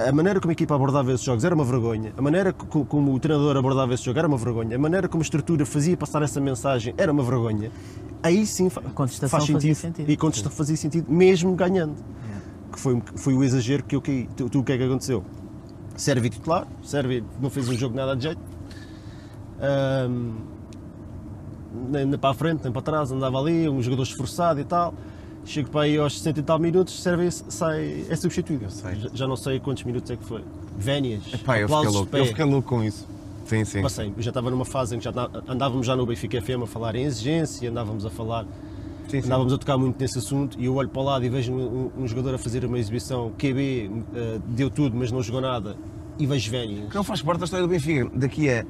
A- 0.00 0.08
A 0.08 0.12
maneira 0.12 0.40
como 0.40 0.50
a 0.50 0.52
equipa 0.52 0.74
abordava 0.74 1.12
esses 1.12 1.24
jogos 1.24 1.44
era 1.44 1.54
uma 1.54 1.64
vergonha. 1.64 2.12
A 2.16 2.22
maneira 2.22 2.52
co- 2.52 2.84
como 2.84 3.12
o 3.12 3.18
treinador 3.20 3.56
abordava 3.56 3.92
esse 3.92 4.04
jogo 4.04 4.18
era 4.18 4.28
uma 4.28 4.36
vergonha. 4.38 4.76
A 4.76 4.78
maneira 4.78 5.08
como 5.08 5.20
a 5.22 5.24
estrutura 5.24 5.66
fazia 5.66 5.96
passar 5.96 6.22
essa 6.22 6.40
mensagem 6.40 6.94
era 6.96 7.10
uma 7.12 7.22
vergonha. 7.22 7.70
Aí 8.22 8.46
sim 8.46 8.70
fa- 8.70 8.80
faz 8.80 9.30
fazia 9.30 9.46
sentido. 9.74 9.74
sentido. 9.74 10.10
E 10.10 10.16
contestação 10.16 10.56
fazia 10.56 10.76
sentido, 10.76 11.10
mesmo 11.12 11.54
ganhando. 11.54 11.94
Que 12.72 12.80
foi, 12.80 12.94
um- 12.94 13.02
foi 13.16 13.34
o 13.34 13.44
exagero 13.44 13.82
que 13.84 13.94
eu 13.96 14.00
caí. 14.00 14.28
Tu, 14.36 14.48
tu, 14.48 14.60
o 14.60 14.64
que 14.64 14.72
é 14.72 14.78
que 14.78 14.84
aconteceu? 14.84 15.22
Serve 15.96 16.30
titular, 16.30 16.66
Serve 16.82 17.22
não 17.40 17.50
fez 17.50 17.68
um 17.68 17.74
jogo 17.74 17.94
nada 17.94 18.16
de 18.16 18.22
jeito. 18.24 18.40
Ahm, 19.60 20.34
nem, 21.90 22.10
para 22.18 22.30
a 22.30 22.34
frente, 22.34 22.62
nem 22.64 22.72
para 22.72 22.82
trás, 22.82 23.10
andava 23.10 23.38
ali, 23.38 23.68
um 23.68 23.82
jogador 23.82 24.02
esforçado 24.02 24.60
e 24.60 24.64
tal. 24.64 24.94
Chego 25.46 25.68
para 25.68 25.82
aí 25.82 25.98
aos 25.98 26.16
60 26.18 26.40
e 26.40 26.42
tal 26.42 26.58
minutos, 26.58 27.02
Serve 27.02 27.30
sai, 27.30 28.06
é 28.08 28.16
substituído. 28.16 28.66
Já, 28.70 29.10
já 29.12 29.26
não 29.26 29.36
sei 29.36 29.60
quantos 29.60 29.84
minutos 29.84 30.10
é 30.10 30.16
que 30.16 30.24
foi. 30.24 30.42
Vénias, 30.78 31.22
Pá, 31.44 31.58
eu 31.58 31.68
fiquei 31.68 31.88
louco. 31.90 32.16
Eu 32.16 32.26
fiquei 32.26 32.44
louco 32.44 32.68
com 32.68 32.82
isso. 32.82 33.06
Sim, 33.46 33.62
sim. 33.64 33.82
Passei, 33.82 34.12
já 34.18 34.30
estava 34.30 34.50
numa 34.50 34.64
fase 34.64 34.94
em 34.96 34.98
que 34.98 35.04
já 35.04 35.12
andávamos 35.46 35.86
já 35.86 35.94
no 35.94 36.06
Benfica 36.06 36.40
FM 36.40 36.62
a 36.62 36.66
falar 36.66 36.94
em 36.94 37.02
exigência, 37.04 37.68
andávamos 37.70 38.06
a 38.06 38.10
falar, 38.10 38.46
Sim, 39.06 39.20
sim. 39.20 39.26
andávamos 39.26 39.52
a 39.52 39.58
tocar 39.58 39.76
muito 39.76 40.00
nesse 40.00 40.18
assunto 40.18 40.58
e 40.58 40.64
eu 40.64 40.74
olho 40.76 40.88
para 40.88 41.02
o 41.02 41.04
lado 41.04 41.24
e 41.26 41.28
vejo 41.28 41.52
um, 41.52 41.90
um 41.98 42.08
jogador 42.08 42.34
a 42.34 42.38
fazer 42.38 42.64
uma 42.64 42.78
exibição 42.78 43.30
QB, 43.38 43.90
eh, 44.14 44.38
deu 44.48 44.70
tudo, 44.70 44.96
mas 44.96 45.12
não 45.12 45.22
jogou 45.22 45.42
nada, 45.42 45.76
e 46.18 46.26
vejo 46.26 46.50
Vénias. 46.50 46.88
Que 46.88 46.96
não 46.96 47.04
faz 47.04 47.20
parte 47.20 47.40
da 47.40 47.44
história 47.44 47.66
do 47.66 47.70
Benfica. 47.70 48.10
Daqui 48.14 48.48
a, 48.48 48.64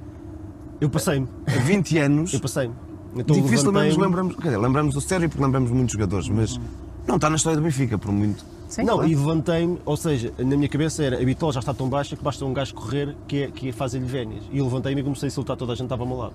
Eu 0.80 0.90
passei-me, 0.90 1.28
a 1.46 1.60
20 1.62 1.98
anos, 1.98 2.32
eu 2.34 2.40
passei-me. 2.40 2.74
Então 3.16 3.40
dificilmente 3.40 3.88
nos 3.88 3.96
lembramos, 3.96 4.36
quer 4.36 4.42
dizer, 4.42 4.58
lembramos 4.58 4.94
do 4.94 5.00
Sérvio 5.00 5.28
porque 5.28 5.42
lembramos 5.42 5.70
muitos 5.70 5.92
jogadores, 5.92 6.28
mas 6.28 6.60
não 7.06 7.16
está 7.16 7.30
na 7.30 7.36
história 7.36 7.56
do 7.56 7.62
Benfica, 7.62 7.98
por 7.98 8.10
muito. 8.10 8.44
Sim, 8.68 8.82
não, 8.82 8.94
claro. 8.94 9.10
e 9.10 9.14
levantei-me, 9.14 9.78
ou 9.84 9.96
seja, 9.96 10.32
na 10.38 10.56
minha 10.56 10.68
cabeça 10.68 11.04
era 11.04 11.20
a 11.20 11.24
bitola 11.24 11.52
já 11.52 11.60
está 11.60 11.72
tão 11.72 11.88
baixa 11.88 12.16
que 12.16 12.24
basta 12.24 12.44
um 12.44 12.52
gajo 12.52 12.74
correr 12.74 13.14
que 13.28 13.42
é, 13.42 13.46
que 13.48 13.68
é 13.68 13.72
fazer-lhe 13.72 14.06
vénias. 14.06 14.42
E 14.50 14.60
levantei-me 14.60 15.00
e 15.00 15.04
comecei 15.04 15.26
a 15.26 15.28
insultar 15.28 15.56
toda 15.56 15.72
a 15.72 15.74
gente 15.76 15.82
que 15.82 15.94
estava 15.94 16.02
ao 16.02 16.08
meu 16.08 16.16
lado. 16.16 16.34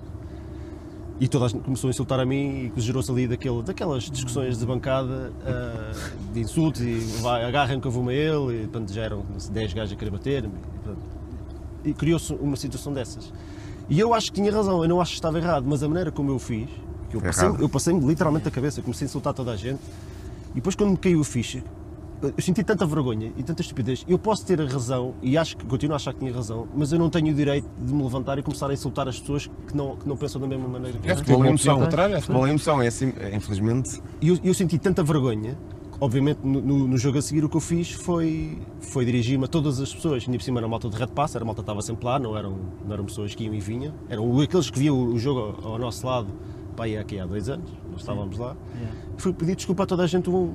E 1.18 1.28
toda 1.28 1.44
a 1.44 1.48
gente 1.48 1.62
começou 1.62 1.88
a 1.88 1.90
insultar 1.90 2.18
a 2.18 2.24
mim 2.24 2.72
e 2.74 2.80
gerou-se 2.80 3.10
ali 3.10 3.28
daquele, 3.28 3.62
daquelas 3.62 4.04
discussões 4.04 4.58
de 4.58 4.64
bancada, 4.64 5.30
ah, 5.44 5.92
de 6.32 6.40
insultos 6.40 6.80
e 6.80 6.94
vai, 7.20 7.44
agarrem 7.44 7.78
que 7.78 7.86
eu 7.86 7.90
vou-me 7.90 8.14
a 8.14 8.16
ele, 8.16 8.62
e 8.62 8.68
portanto, 8.68 8.90
já 8.90 9.02
eram 9.02 9.22
não 9.30 9.38
sei, 9.38 9.52
10 9.52 9.74
gajos 9.74 9.92
a 9.92 9.96
querer 9.96 10.10
bater-me. 10.10 10.54
E, 11.84 11.90
e 11.90 11.92
criou-se 11.92 12.32
uma 12.32 12.56
situação 12.56 12.90
dessas. 12.94 13.30
E 13.90 13.98
eu 13.98 14.14
acho 14.14 14.32
que 14.32 14.40
tinha 14.40 14.52
razão, 14.52 14.82
eu 14.82 14.88
não 14.88 15.00
acho 15.00 15.10
que 15.10 15.16
estava 15.18 15.36
errado, 15.38 15.64
mas 15.68 15.82
a 15.82 15.88
maneira 15.88 16.10
como 16.12 16.30
eu 16.30 16.38
fiz, 16.38 16.68
que 17.10 17.16
eu 17.16 17.20
passei, 17.20 17.48
errado. 17.48 17.60
eu 17.62 17.68
passei-me 17.68 18.00
literalmente 18.06 18.46
a 18.46 18.50
cabeça, 18.50 18.80
comecei 18.80 19.04
a 19.04 19.08
insultar 19.08 19.34
toda 19.34 19.50
a 19.50 19.56
gente, 19.56 19.80
e 20.52 20.54
depois 20.54 20.76
quando 20.76 20.90
me 20.90 20.96
caiu 20.96 21.18
o 21.20 21.24
ficha, 21.24 21.62
eu 22.22 22.34
senti 22.38 22.62
tanta 22.62 22.84
vergonha 22.86 23.32
e 23.36 23.42
tanta 23.42 23.62
estupidez. 23.62 24.04
Eu 24.06 24.18
posso 24.18 24.44
ter 24.46 24.60
a 24.60 24.64
razão, 24.66 25.14
e 25.22 25.36
acho 25.38 25.56
que 25.56 25.64
continuo 25.64 25.94
a 25.94 25.96
achar 25.96 26.12
que 26.12 26.20
tinha 26.20 26.32
razão, 26.32 26.68
mas 26.74 26.92
eu 26.92 26.98
não 27.00 27.10
tenho 27.10 27.32
o 27.32 27.34
direito 27.34 27.66
de 27.78 27.92
me 27.92 28.02
levantar 28.02 28.38
e 28.38 28.42
começar 28.42 28.68
a 28.70 28.72
insultar 28.74 29.08
as 29.08 29.18
pessoas 29.18 29.50
que 29.66 29.76
não, 29.76 29.96
que 29.96 30.06
não 30.08 30.16
pensam 30.16 30.40
da 30.40 30.46
mesma 30.46 30.68
maneira 30.68 30.96
que 30.98 31.08
É 31.08 31.12
eu. 31.12 31.16
futebol, 31.16 31.38
Futebol 31.42 31.44
é 31.44 31.48
uma 31.48 31.54
opção 31.54 31.76
emoção. 31.80 32.16
é 32.16 32.20
Futebol 32.20 32.46
é 32.46 32.50
emoção, 32.50 32.82
é 32.82 32.86
assim, 32.86 33.12
é, 33.18 33.34
infelizmente. 33.34 34.00
E 34.20 34.28
eu, 34.28 34.38
eu 34.44 34.54
senti 34.54 34.78
tanta 34.78 35.02
vergonha, 35.02 35.58
obviamente 36.00 36.38
no, 36.42 36.60
no- 36.62 36.88
no 36.88 36.98
jogo 36.98 37.18
a 37.18 37.22
seguir 37.22 37.44
o 37.44 37.48
que 37.48 37.56
eu 37.56 37.60
fiz 37.60 37.90
foi, 37.92 38.58
foi 38.80 39.04
dirigir-me 39.04 39.44
a 39.44 39.48
todas 39.48 39.80
as 39.80 39.92
pessoas, 39.94 40.24
ainda 40.26 40.38
por 40.38 40.44
cima 40.44 40.58
era 40.60 40.66
a 40.66 40.68
malta 40.70 40.88
de 40.88 40.96
Red 40.96 41.08
Pass, 41.08 41.34
era 41.34 41.44
a 41.44 41.46
malta 41.46 41.60
que 41.60 41.64
estava 41.64 41.82
sempre 41.82 42.04
lá, 42.06 42.18
não 42.18 42.36
eram, 42.36 42.56
não 42.86 42.92
eram 42.94 43.04
pessoas 43.04 43.34
que 43.34 43.44
iam 43.44 43.54
e 43.54 43.60
vinham, 43.60 43.92
eram 44.08 44.40
aqueles 44.40 44.70
que 44.70 44.78
viam 44.78 44.96
o 44.98 45.18
jogo 45.18 45.56
ao, 45.62 45.72
ao 45.72 45.78
nosso 45.78 46.06
lado, 46.06 46.28
aí 46.78 46.96
aqui 46.96 47.18
há 47.20 47.26
dois 47.26 47.48
anos, 47.50 47.70
nós 47.90 48.00
estávamos 48.00 48.38
lá, 48.38 48.56
Yeah. 48.74 48.96
fui 49.18 49.32
pedir 49.34 49.54
desculpa 49.54 49.82
a 49.82 49.86
toda 49.86 50.02
a 50.02 50.06
gente 50.06 50.30
um. 50.30 50.54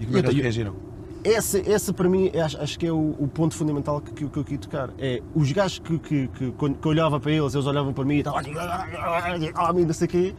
E 0.00 0.06
como 0.06 0.16
é 0.16 0.22
que 0.22 0.28
eles 0.28 0.40
reagiram? 0.42 0.74
Essa, 1.22 1.58
essa 1.70 1.92
para 1.92 2.08
mim 2.08 2.30
acho, 2.34 2.58
acho 2.58 2.78
que 2.78 2.86
é 2.86 2.92
o, 2.92 3.14
o 3.18 3.28
ponto 3.28 3.54
fundamental 3.54 4.00
que, 4.00 4.10
que, 4.14 4.26
que 4.26 4.38
eu 4.38 4.42
queria 4.42 4.58
tocar. 4.58 4.88
É 4.98 5.20
os 5.34 5.52
gajos 5.52 5.78
que, 5.80 5.98
que, 5.98 6.28
que, 6.28 6.50
que 6.50 6.64
eu 6.64 6.90
olhava 6.90 7.20
para 7.20 7.30
eles, 7.30 7.52
eles 7.54 7.66
olhavam 7.66 7.92
para 7.92 8.04
mim 8.06 8.14
e 8.14 8.18
estavam 8.20 8.38
assim, 8.40 8.54
ah, 8.56 9.72
não 9.74 9.92
sei 9.92 10.06
o 10.06 10.10
quê. 10.10 10.34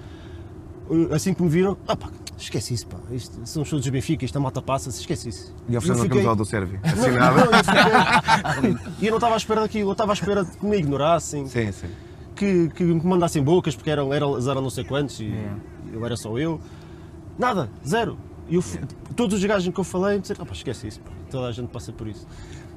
Assim 1.13 1.33
que 1.35 1.43
me 1.43 1.49
viram, 1.49 1.77
ah 1.87 1.95
pá, 1.95 2.09
esquece 2.43 2.73
isso, 2.73 2.87
pá. 2.87 2.97
Isto, 3.11 3.39
são 3.45 3.63
os 3.63 3.67
shows 3.69 3.81
dos 3.83 3.91
Benfica, 3.91 4.23
isto 4.25 4.35
a 4.37 4.39
malta 4.41 4.61
passa-se, 4.61 4.99
esquece 4.99 5.29
isso. 5.29 5.53
E 5.69 5.77
ofereceram 5.77 5.87
Eu 5.87 5.93
a 5.93 6.03
fiquei- 6.03 6.09
camisola 6.09 6.35
do 6.35 6.45
Sérvio. 6.45 6.79
Não, 6.85 6.91
Assinada. 6.91 7.45
não, 7.45 7.51
eu 7.51 8.73
fiquei- 8.73 8.93
E 9.01 9.05
eu 9.05 9.09
não 9.11 9.17
estava 9.17 9.33
à 9.33 9.37
espera 9.37 9.61
daquilo, 9.61 9.89
eu 9.89 9.91
estava 9.93 10.11
à 10.11 10.13
espera 10.13 10.43
de 10.45 10.51
que 10.57 10.65
me 10.65 10.77
ignorassem, 10.77 11.47
Sim, 11.47 11.71
sim. 11.71 11.87
que, 12.35 12.69
que 12.69 12.83
me 12.83 13.01
mandassem 13.03 13.43
bocas, 13.43 13.75
porque 13.75 13.89
eram, 13.89 14.13
eram, 14.13 14.37
eram 14.37 14.61
não 14.61 14.69
sei 14.69 14.83
quantos 14.83 15.19
e 15.19 15.25
Yeah. 15.25 15.57
eu 15.93 16.05
era 16.05 16.15
só 16.17 16.37
eu. 16.37 16.59
Nada, 17.37 17.69
zero. 17.87 18.17
E 18.49 18.55
eu, 18.55 18.61
fui- 18.61 18.81
Todos 19.15 19.37
os 19.39 19.45
gajos 19.45 19.73
que 19.73 19.79
eu 19.79 19.83
falei 19.83 20.15
me 20.15 20.21
disseram, 20.21 20.43
"Ah, 20.43 20.45
pá, 20.45 20.53
esquece 20.53 20.87
isso, 20.87 20.99
pá. 21.01 21.11
toda 21.29 21.47
a 21.47 21.51
gente 21.51 21.69
passa 21.69 21.91
por 21.91 22.07
isso. 22.07 22.27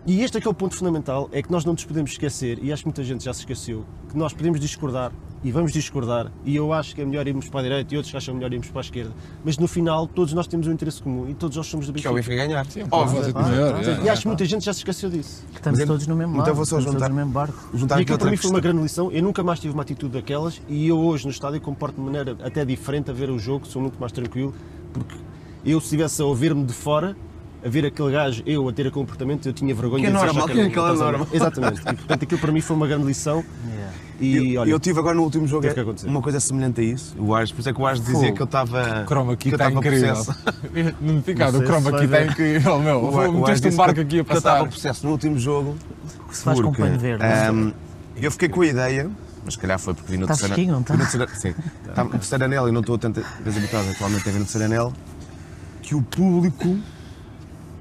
E 0.06 0.20
este 0.22 0.36
é 0.36 0.40
que 0.40 0.46
é 0.46 0.50
o 0.50 0.54
ponto 0.54 0.74
fundamental, 0.74 1.30
é 1.32 1.40
que 1.42 1.50
nós 1.50 1.64
não 1.64 1.72
nos 1.72 1.84
podemos 1.84 2.10
esquecer, 2.10 2.58
e 2.62 2.70
acho 2.70 2.82
que 2.82 2.88
muita 2.88 3.02
gente 3.02 3.24
já 3.24 3.32
se 3.32 3.40
esqueceu, 3.40 3.86
que 4.10 4.18
nós 4.18 4.34
podemos 4.34 4.60
discordar 4.60 5.10
e 5.42 5.50
vamos 5.50 5.72
discordar, 5.72 6.30
e 6.44 6.54
eu 6.56 6.74
acho 6.74 6.94
que 6.94 7.00
é 7.00 7.04
melhor 7.06 7.26
irmos 7.26 7.48
para 7.48 7.60
a 7.60 7.62
direita 7.62 7.94
e 7.94 7.96
outros 7.96 8.14
acham 8.14 8.34
melhor 8.34 8.52
irmos 8.52 8.68
para 8.68 8.80
a 8.80 8.82
esquerda, 8.82 9.12
mas 9.42 9.56
no 9.56 9.66
final 9.66 10.06
todos 10.06 10.34
nós 10.34 10.46
temos 10.46 10.66
um 10.66 10.72
interesse 10.72 11.02
comum 11.02 11.26
e 11.30 11.32
todos 11.34 11.56
nós 11.56 11.66
somos 11.66 11.86
do 11.86 11.92
Que 11.94 12.06
é 12.06 12.10
o 12.10 12.14
Benfica. 12.14 12.34
Benfica 12.36 12.48
ganhar. 12.48 12.66
Sim, 12.70 12.84
Óbvio. 12.90 13.32
maior. 13.34 13.82
E 14.02 14.08
é. 14.08 14.10
acho 14.10 14.22
que 14.22 14.28
muita 14.28 14.44
gente 14.44 14.62
já 14.66 14.74
se 14.74 14.80
esqueceu 14.80 15.08
disso. 15.08 15.42
Estamos 15.54 15.78
Mas, 15.78 15.88
todos 15.88 16.06
no 16.06 16.16
mesmo 16.16 16.32
então 16.34 16.44
barco. 16.44 16.56
vou 16.56 16.66
só 16.66 16.80
juntar- 16.80 17.08
no 17.08 17.14
mesmo 17.14 17.30
barco. 17.32 17.54
Juntar 17.74 17.94
E 17.94 18.02
aqui 18.02 18.02
aquilo 18.02 18.18
para 18.18 18.30
mim 18.30 18.36
foi 18.36 18.50
uma 18.50 18.60
grande 18.60 18.82
lição. 18.82 19.10
Eu 19.10 19.22
nunca 19.22 19.42
mais 19.42 19.58
tive 19.58 19.72
uma 19.72 19.82
atitude 19.82 20.12
daquelas 20.12 20.60
e 20.68 20.86
eu 20.86 20.98
hoje 20.98 21.24
no 21.24 21.30
estádio 21.30 21.60
comporto 21.62 21.96
de 21.96 22.02
maneira 22.02 22.36
até 22.42 22.62
diferente 22.64 23.10
a 23.10 23.14
ver 23.14 23.30
o 23.30 23.38
jogo, 23.38 23.66
sou 23.66 23.80
muito 23.80 23.98
mais 23.98 24.12
tranquilo, 24.12 24.54
porque 24.92 25.14
eu 25.64 25.80
se 25.80 25.86
estivesse 25.86 26.20
a 26.20 26.24
ouvir-me 26.26 26.64
de 26.64 26.72
fora, 26.74 27.16
a 27.64 27.68
ver 27.68 27.86
aquele 27.86 28.12
gajo, 28.12 28.42
eu 28.44 28.68
a 28.68 28.72
ter 28.72 28.82
aquele 28.82 28.94
comportamento, 28.94 29.46
eu 29.46 29.52
tinha 29.52 29.74
vergonha 29.74 30.02
Que 30.02 30.06
é 30.06 30.10
de 30.10 30.14
normal, 30.16 30.46
"Já 30.48 30.54
que 30.54 30.60
é 30.60 30.64
aquela 30.64 30.88
a 30.90 30.92
ver." 30.92 30.98
norma. 30.98 31.26
Exatamente. 31.32 31.80
E 31.80 31.84
portanto 31.94 32.22
aquilo 32.24 32.40
para 32.40 32.52
mim 32.52 32.60
foi 32.60 32.76
uma 32.76 32.86
grande 32.86 33.06
lição. 33.06 33.44
Yeah. 33.66 33.92
E 34.20 34.54
eu, 34.54 34.60
olha, 34.60 34.70
eu 34.70 34.78
tive 34.78 34.98
agora 35.00 35.16
no 35.16 35.22
último 35.22 35.46
jogo 35.46 35.66
é 35.66 35.74
uma 36.06 36.22
coisa 36.22 36.38
semelhante 36.40 36.80
a 36.80 36.84
isso. 36.84 37.16
O 37.18 37.34
Ares, 37.34 37.50
por 37.50 37.60
isso 37.60 37.68
é 37.68 37.72
que 37.72 37.80
o 37.80 37.86
Ares 37.86 38.00
dizia 38.04 38.32
que 38.32 38.40
eu 38.40 38.44
estava. 38.44 39.00
O 39.02 39.06
croma 39.06 39.32
aqui 39.32 39.48
que 39.48 39.54
eu 39.54 39.56
está 39.56 39.68
estava 39.68 39.86
incrível. 39.86 40.94
Não 41.00 41.14
me 41.14 41.22
fica, 41.22 41.50
Não 41.50 41.60
o 41.60 41.64
croma 41.64 41.90
aqui 41.90 42.04
está 42.04 42.24
incrível, 42.24 42.78
meu. 42.80 43.00
O 43.04 43.32
Meteste 43.40 43.68
um 43.68 43.76
barco 43.76 44.00
aqui 44.00 44.20
a 44.20 44.24
que 44.24 44.32
eu 44.32 44.36
estava 44.38 44.58
passar. 44.58 44.70
possesso 44.72 45.06
no 45.06 45.12
último 45.12 45.38
jogo. 45.38 45.74
Que 46.28 46.36
se 46.36 46.44
faz 46.44 46.60
com 46.60 46.72
pano 46.72 46.98
verde. 46.98 47.24
ahm, 47.24 47.70
eu 48.16 48.30
fiquei 48.30 48.48
com 48.48 48.60
a 48.60 48.66
ideia, 48.66 49.10
mas 49.44 49.54
se 49.54 49.60
calhar 49.60 49.78
foi 49.78 49.94
porque 49.94 50.12
vi 50.12 50.18
no 50.18 50.24
Está 50.30 50.46
terceiro 50.48 50.72
não 50.72 50.80
está? 50.80 50.96
terceiro- 50.96 51.28
Sim. 51.34 51.54
Estava 51.88 52.04
no 52.08 52.10
terceiro 52.18 52.44
anel 52.44 52.68
e 52.68 52.72
não 52.72 52.80
estou 52.80 52.96
tantas 52.98 53.24
vezes 53.44 53.58
habituado 53.58 53.88
atualmente 53.90 54.28
a 54.28 54.32
ver 54.32 54.38
no 54.38 54.44
terceiro 54.44 54.64
anel, 54.66 54.92
que 55.82 55.94
o 55.94 56.02
público 56.02 56.78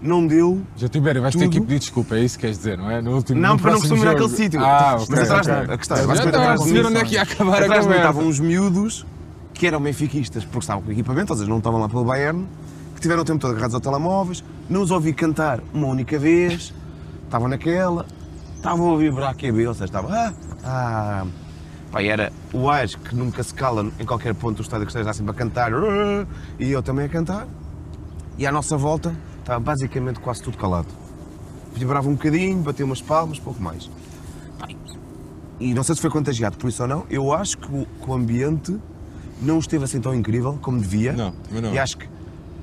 não 0.04 0.28
deu. 0.28 0.62
Já 0.76 0.90
Tibério, 0.90 1.22
vais 1.22 1.34
ter 1.34 1.48
que 1.48 1.56
Tudo. 1.56 1.66
pedir 1.66 1.80
desculpa, 1.80 2.16
é 2.16 2.20
isso 2.20 2.38
que 2.38 2.42
queres 2.42 2.58
dizer, 2.58 2.78
não 2.78 2.92
é? 2.92 3.02
No 3.02 3.16
último, 3.16 3.40
Não, 3.40 3.56
no 3.56 3.62
eu 3.62 3.72
não 3.72 3.80
costumo 3.80 4.10
àquele 4.10 4.30
sítio. 4.30 4.60
Ah, 4.60 4.98
ok. 5.00 5.08
Mas 5.10 5.32
atrás, 5.32 5.48
ok. 5.48 5.74
a 5.74 5.78
questão, 5.78 5.98
Eu 5.98 6.08
já 6.08 6.26
estava 6.26 6.46
a 6.46 6.58
perceber 6.58 6.86
onde 6.86 6.98
é 6.98 7.04
que 7.06 7.14
ia 7.14 7.22
acabar 7.22 7.64
a 7.64 7.68
conversa. 7.68 7.96
estavam 7.96 8.28
uns 8.28 8.40
miúdos 8.40 9.06
que 9.54 9.66
eram 9.66 9.80
benfiquistas, 9.80 10.44
porque 10.44 10.60
estavam 10.60 10.84
com 10.84 10.92
equipamento, 10.92 11.32
ou 11.32 11.38
seja, 11.40 11.50
não 11.50 11.60
estavam 11.60 11.80
lá 11.80 11.88
pelo 11.88 12.04
Bayern, 12.04 12.46
que 12.96 13.02
tiveram 13.02 13.22
o 13.22 13.26
tempo 13.26 13.40
todo 13.40 13.52
agarrados 13.52 13.76
ao 13.76 13.82
telemóveis, 13.82 14.44
não 14.70 14.82
os 14.82 14.92
ouvi 14.92 15.14
cantar 15.14 15.62
uma 15.74 15.88
única 15.88 16.20
vez, 16.20 16.74
estavam 17.24 17.48
naquela, 17.48 18.06
estavam 18.58 18.88
a 18.88 18.92
ouvir 18.92 19.14
para 19.14 19.34
QB, 19.34 19.68
ou 19.68 19.74
seja, 19.74 19.86
estavam. 19.86 20.12
Ah, 20.12 20.34
ah. 20.66 21.26
E 22.02 22.08
era 22.08 22.34
o 22.52 22.70
Ares 22.70 22.96
que 22.96 23.16
nunca 23.16 23.44
se 23.44 23.54
cala 23.54 23.88
em 24.00 24.06
qualquer 24.06 24.34
ponto 24.34 24.58
do 24.58 24.64
estádio 24.64 24.88
que 24.88 24.92
esteja 24.92 25.14
sempre 25.14 25.32
a 25.32 25.34
cantar, 25.36 25.72
e 26.60 26.72
eu 26.72 26.82
também 26.82 27.06
a 27.06 27.10
cantar, 27.10 27.48
e 28.38 28.48
à 28.48 28.52
nossa 28.52 28.76
volta 28.76 29.16
estava 29.44 29.60
basicamente 29.60 30.20
quase 30.20 30.42
tudo 30.42 30.58
calado. 30.58 30.88
Vibrava 31.76 32.08
um 32.08 32.14
bocadinho, 32.14 32.60
batia 32.60 32.86
umas 32.86 33.02
palmas, 33.02 33.40
pouco 33.40 33.62
mais. 33.62 33.90
E 35.60 35.74
não 35.74 35.84
sei 35.84 35.96
se 35.96 36.02
foi 36.02 36.10
contagiado 36.10 36.58
por 36.58 36.70
isso 36.70 36.82
ou 36.82 36.90
não, 36.90 37.06
eu 37.10 37.34
acho 37.34 37.58
que 37.58 37.68
o, 37.68 37.86
que 37.86 38.10
o 38.10 38.14
ambiente 38.14 38.78
não 39.42 39.60
esteve 39.60 39.84
assim 39.84 40.00
tão 40.00 40.14
incrível 40.14 40.58
como 40.62 40.80
devia. 40.80 41.14
Não, 41.14 41.34
não. 41.52 41.74
E 41.74 41.80
acho 41.80 41.98
que 41.98 42.10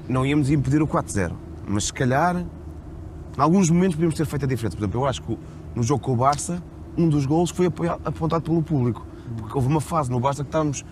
não 0.08 0.24
íamos 0.24 0.50
impedir 0.50 0.82
o 0.82 0.86
4-0. 0.86 1.32
Mas 1.66 1.84
se 1.84 1.92
calhar, 1.92 2.36
em 2.36 3.40
alguns 3.40 3.70
momentos 3.70 3.94
podíamos 3.94 4.16
ter 4.16 4.26
feito 4.26 4.44
a 4.44 4.48
diferença. 4.48 4.76
Por 4.76 4.82
exemplo, 4.82 5.00
eu 5.00 5.06
acho 5.06 5.22
que 5.22 5.38
no 5.74 5.82
jogo 5.82 6.02
com 6.02 6.12
o 6.12 6.16
Barça, 6.16 6.62
um 6.96 7.08
dos 7.08 7.26
golos 7.26 7.50
foi 7.50 7.66
apontado 7.66 8.42
pelo 8.42 8.62
público. 8.62 9.06
Porque 9.36 9.54
houve 9.54 9.68
uma 9.68 9.80
fase 9.80 10.10
no 10.10 10.18
Barça 10.18 10.42
que 10.42 10.48
estávamos 10.48 10.84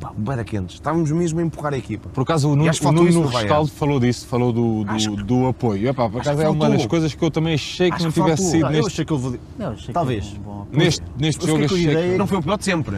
pá, 0.00 0.12
bem 0.16 0.44
quentes. 0.44 0.74
Estávamos 0.76 1.10
mesmo 1.10 1.40
a 1.40 1.42
empurrar 1.42 1.74
a 1.74 1.78
equipa. 1.78 2.08
Por 2.08 2.22
acaso 2.22 2.50
o 2.50 2.56
Nuno, 2.56 2.70
que 2.72 2.86
o 2.86 2.92
Nuno. 2.92 3.26
Rescaldo 3.26 3.70
falou 3.70 3.98
disso, 4.00 4.26
falou 4.26 4.52
do, 4.52 4.84
do, 4.84 4.96
que- 4.96 5.22
do 5.24 5.46
apoio. 5.46 5.88
Epá, 5.88 6.08
por 6.08 6.20
acaso 6.20 6.38
que 6.38 6.44
é 6.44 6.48
uma 6.48 6.70
das 6.70 6.86
coisas 6.86 7.14
que 7.14 7.22
eu 7.24 7.30
também 7.30 7.54
achei 7.54 7.88
que 7.90 7.94
Acho 7.96 8.04
não 8.04 8.12
que 8.12 8.20
tivesse 8.20 8.50
sido 8.50 8.66
Ah, 8.66 8.68
eu 8.68 8.72
neste, 8.72 8.86
achei 8.88 9.04
que 9.04 9.12
houve. 9.12 9.40
Não, 9.58 9.68
achei 9.72 9.86
que 9.86 9.92
Talvez. 9.92 10.26
um 10.32 10.36
apoio. 10.40 10.66
neste, 10.72 11.02
neste 11.18 11.40
Eu 11.42 11.48
jogo. 11.48 11.64
Achei 11.64 11.82
ideia- 11.84 12.12
que, 12.12 12.18
Não 12.18 12.26
foi 12.26 12.38
o 12.38 12.42
pior 12.42 12.58
de 12.58 12.64
sempre. 12.64 12.96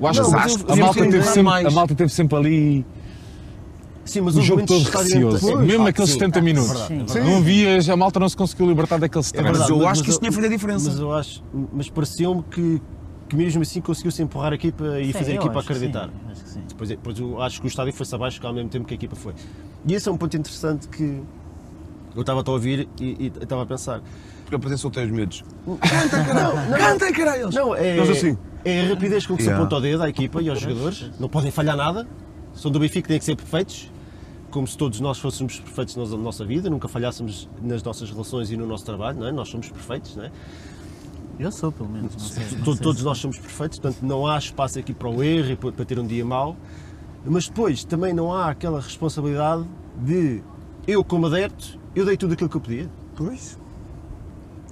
eu 0.00 0.06
acho 0.06 0.22
Não, 0.22 0.30
que 0.30 0.36
mas 0.36 0.46
a, 0.56 0.58
eu- 0.58 0.66
a 0.68 0.72
eu 0.72 0.76
malta 0.84 1.00
teve 1.02 1.22
sempre, 1.22 1.42
mais. 1.42 1.66
a 1.66 1.70
malta 1.70 1.94
teve 1.94 2.12
sempre 2.12 2.36
ali 2.36 2.86
Sim, 4.04 4.20
mas 4.20 4.36
o 4.36 4.40
jogo 4.40 4.62
momentos 4.62 4.88
todo 4.88 5.02
receoso. 5.02 5.56
Mesmo 5.58 5.84
ah, 5.84 5.88
aqueles 5.88 6.10
sim. 6.10 6.18
70 6.20 6.40
minutos. 6.40 6.78
Sim. 6.86 7.04
Não 7.24 7.42
vias, 7.42 7.88
a 7.90 7.96
malta 7.96 8.20
não 8.20 8.28
se 8.28 8.36
conseguiu 8.36 8.68
libertar 8.68 8.98
daquele 9.00 9.18
É 9.18 9.26
stress. 9.26 9.42
verdade. 9.42 9.58
verdade, 9.66 9.80
eu 9.80 9.84
mas- 9.84 9.92
acho 9.92 10.02
que 10.02 10.06
mas 10.08 10.14
isso 10.14 10.18
tinha 10.20 10.28
eu- 10.28 10.32
feito 10.32 10.46
a 10.46 10.48
diferença. 10.48 10.90
Mas 10.90 10.98
eu 11.00 11.12
acho, 11.12 11.42
mas 11.72 11.90
pareceu-me 11.90 12.42
que, 12.44 12.80
que 13.28 13.36
mesmo 13.36 13.62
assim 13.62 13.80
conseguiu-se 13.80 14.22
empurrar 14.22 14.52
a 14.52 14.54
equipa 14.54 15.00
e 15.00 15.06
Sim, 15.06 15.12
fazer 15.12 15.32
a 15.32 15.34
equipa 15.36 15.58
acho 15.58 15.66
que 15.66 15.72
acreditar. 15.72 16.08
sim, 16.08 16.30
acho 16.32 16.44
que 16.44 16.50
sim. 16.50 16.62
Depois, 16.68 16.88
depois 16.88 17.18
eu 17.18 17.42
acho 17.42 17.60
que 17.60 17.66
o 17.66 17.68
estádio 17.68 17.92
foi-se 17.92 18.14
abaixo 18.14 18.46
ao 18.46 18.52
mesmo 18.54 18.68
tempo 18.70 18.84
que 18.86 18.94
a 18.94 18.96
equipa 18.96 19.16
foi. 19.16 19.34
E 19.86 19.94
esse 19.94 20.08
é 20.08 20.12
um 20.12 20.16
ponto 20.16 20.36
interessante 20.36 20.88
que 20.88 21.22
eu 22.14 22.20
estava 22.20 22.42
a 22.46 22.50
ouvir 22.50 22.88
e, 23.00 23.04
e 23.26 23.32
estava 23.42 23.62
a 23.62 23.66
pensar. 23.66 24.00
Porque 24.42 24.54
eu 24.54 24.58
depois 24.60 24.80
soltei 24.80 25.04
os 25.04 25.10
miúdos. 25.10 25.44
Canta, 25.66 26.24
caralho! 26.24 26.78
Canta, 26.78 27.12
caralho! 27.12 27.50
Não, 27.52 27.74
é, 27.74 27.96
Nós 27.96 28.10
assim. 28.10 28.38
é 28.64 28.82
a 28.82 28.88
rapidez 28.90 29.26
com 29.26 29.36
que 29.36 29.42
se 29.42 29.48
Yeah. 29.48 29.64
aponta 29.64 29.76
o 29.76 29.80
dedo 29.80 30.02
à 30.04 30.08
equipa 30.08 30.40
e 30.40 30.48
aos 30.48 30.60
jogadores. 30.60 31.10
Não 31.18 31.28
podem 31.28 31.50
falhar 31.50 31.76
nada. 31.76 32.06
São 32.54 32.70
do 32.70 32.78
Benfica, 32.78 33.08
têm 33.08 33.18
que 33.18 33.24
ser 33.24 33.34
perfeitos. 33.36 33.90
Como 34.52 34.66
se 34.66 34.76
todos 34.78 35.00
nós 35.00 35.18
fôssemos 35.18 35.58
perfeitos 35.58 35.96
na 35.96 36.04
nossa 36.16 36.44
vida, 36.44 36.70
nunca 36.70 36.86
falhássemos 36.86 37.48
nas 37.60 37.82
nossas 37.82 38.08
relações 38.10 38.50
e 38.52 38.56
no 38.56 38.66
nosso 38.66 38.84
trabalho, 38.84 39.18
não 39.18 39.26
é? 39.26 39.32
Nós 39.32 39.48
somos 39.48 39.68
perfeitos, 39.68 40.14
não 40.16 40.24
é? 40.24 40.30
Eu 41.38 41.52
sou, 41.52 41.70
pelo 41.70 41.88
menos. 41.88 42.12
Não 42.12 42.18
sei, 42.20 42.44
não 42.56 42.64
Todos, 42.64 42.80
todos 42.80 43.02
nós 43.02 43.18
somos 43.18 43.38
perfeitos, 43.38 43.78
portanto 43.78 44.02
não 44.02 44.26
há 44.26 44.38
espaço 44.38 44.78
aqui 44.78 44.94
para 44.94 45.08
o 45.08 45.22
erro 45.22 45.50
e 45.50 45.56
para 45.56 45.84
ter 45.84 45.98
um 45.98 46.06
dia 46.06 46.24
mau, 46.24 46.56
mas 47.24 47.46
depois 47.48 47.84
também 47.84 48.12
não 48.14 48.32
há 48.32 48.50
aquela 48.50 48.80
responsabilidade 48.80 49.64
de 50.02 50.42
eu, 50.86 51.02
como 51.04 51.26
adepto, 51.26 51.78
eu 51.94 52.04
dei 52.06 52.16
tudo 52.16 52.32
aquilo 52.34 52.48
que 52.48 52.56
eu 52.56 52.60
podia. 52.60 52.90
Pois. 53.16 53.58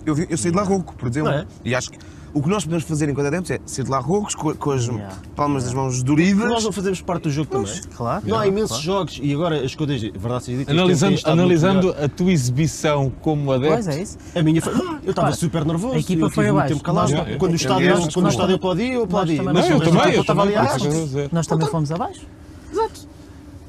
Eu, 0.07 0.15
vi- 0.15 0.27
eu 0.31 0.37
saí 0.39 0.51
de 0.51 0.57
lá 0.57 0.63
rouco, 0.63 0.95
por 0.95 1.09
exemplo. 1.09 1.31
É? 1.33 1.47
E 1.65 1.75
acho 1.75 1.91
que 1.91 1.99
o 2.35 2.43
que 2.43 2.49
nós 2.49 2.65
podemos 2.65 2.85
fazer 2.85 3.09
enquanto 3.09 3.27
adeptos 3.29 3.51
é 3.53 3.61
sair 3.65 3.85
de 3.85 3.91
lá 3.91 3.99
roucos, 3.99 4.35
com, 4.35 4.53
com 4.55 4.71
as 4.73 4.85
Yeah. 4.87 5.17
palmas 5.37 5.65
das 5.65 5.73
mãos 5.73 6.03
doridas. 6.03 6.49
Nós 6.49 6.65
não 6.65 6.73
fazemos 6.73 7.01
parte 7.01 7.23
do 7.23 7.31
jogo 7.31 7.49
também. 7.49 7.73
Claro. 7.97 8.25
Não 8.27 8.37
há 8.39 8.47
imensos 8.47 8.71
claro. 8.71 8.83
jogos 8.83 9.21
e 9.23 9.33
agora 9.33 9.65
as 9.65 9.75
coisas, 9.75 10.01
verdade 10.03 10.45
seja 10.45 10.59
dita, 10.59 10.71
este 10.73 10.81
Analisando, 10.81 11.15
estado 11.15 11.37
muito 11.37 11.41
analisando 11.45 11.89
melhor. 11.89 12.05
a 12.05 12.09
tua 12.09 12.33
exibição 12.33 13.13
como 13.23 13.45
Pois 13.47 13.63
adepto, 13.63 13.91
é 13.91 14.03
isso. 14.03 14.19
A 14.35 14.43
minha 14.43 14.61
foi. 14.61 14.73
Eu 14.73 14.79
estava 14.81 15.01
Repara, 15.07 15.33
super 15.35 15.65
nervoso. 15.65 15.95
a 15.95 15.99
equipa 16.01 16.27
eu 16.27 16.31
foi 16.31 16.45
muito 16.45 16.57
abaixo. 16.57 16.75
tempo 16.75 16.85
calado. 16.85 17.11
Nós- 17.11 17.19
Yeah, 17.21 17.39
quando 17.39 17.53
o 17.53 17.57
estádio, 17.57 17.87
eu- 17.89 18.09
quando 18.13 18.27
o 18.27 18.29
estádio 18.29 18.55
aplaudia, 18.57 18.93
eu 18.95 19.05
aplaudia. 19.05 19.37
também- 19.37 19.55
Mas 19.55 19.65
não, 19.65 19.71
eu 19.73 19.79
mas 19.79 19.89
também, 19.89 20.15
eu 20.15 20.21
estava 20.21 20.41
também, 20.43 20.57
ali 20.59 20.69
por 20.69 20.87
é 20.87 20.89
eu 20.89 21.05
dizer. 21.05 21.29
Nós 21.33 21.47
também 21.47 21.69
fomos 21.69 21.93
abaixo. 21.93 22.27
Exato. 22.73 23.09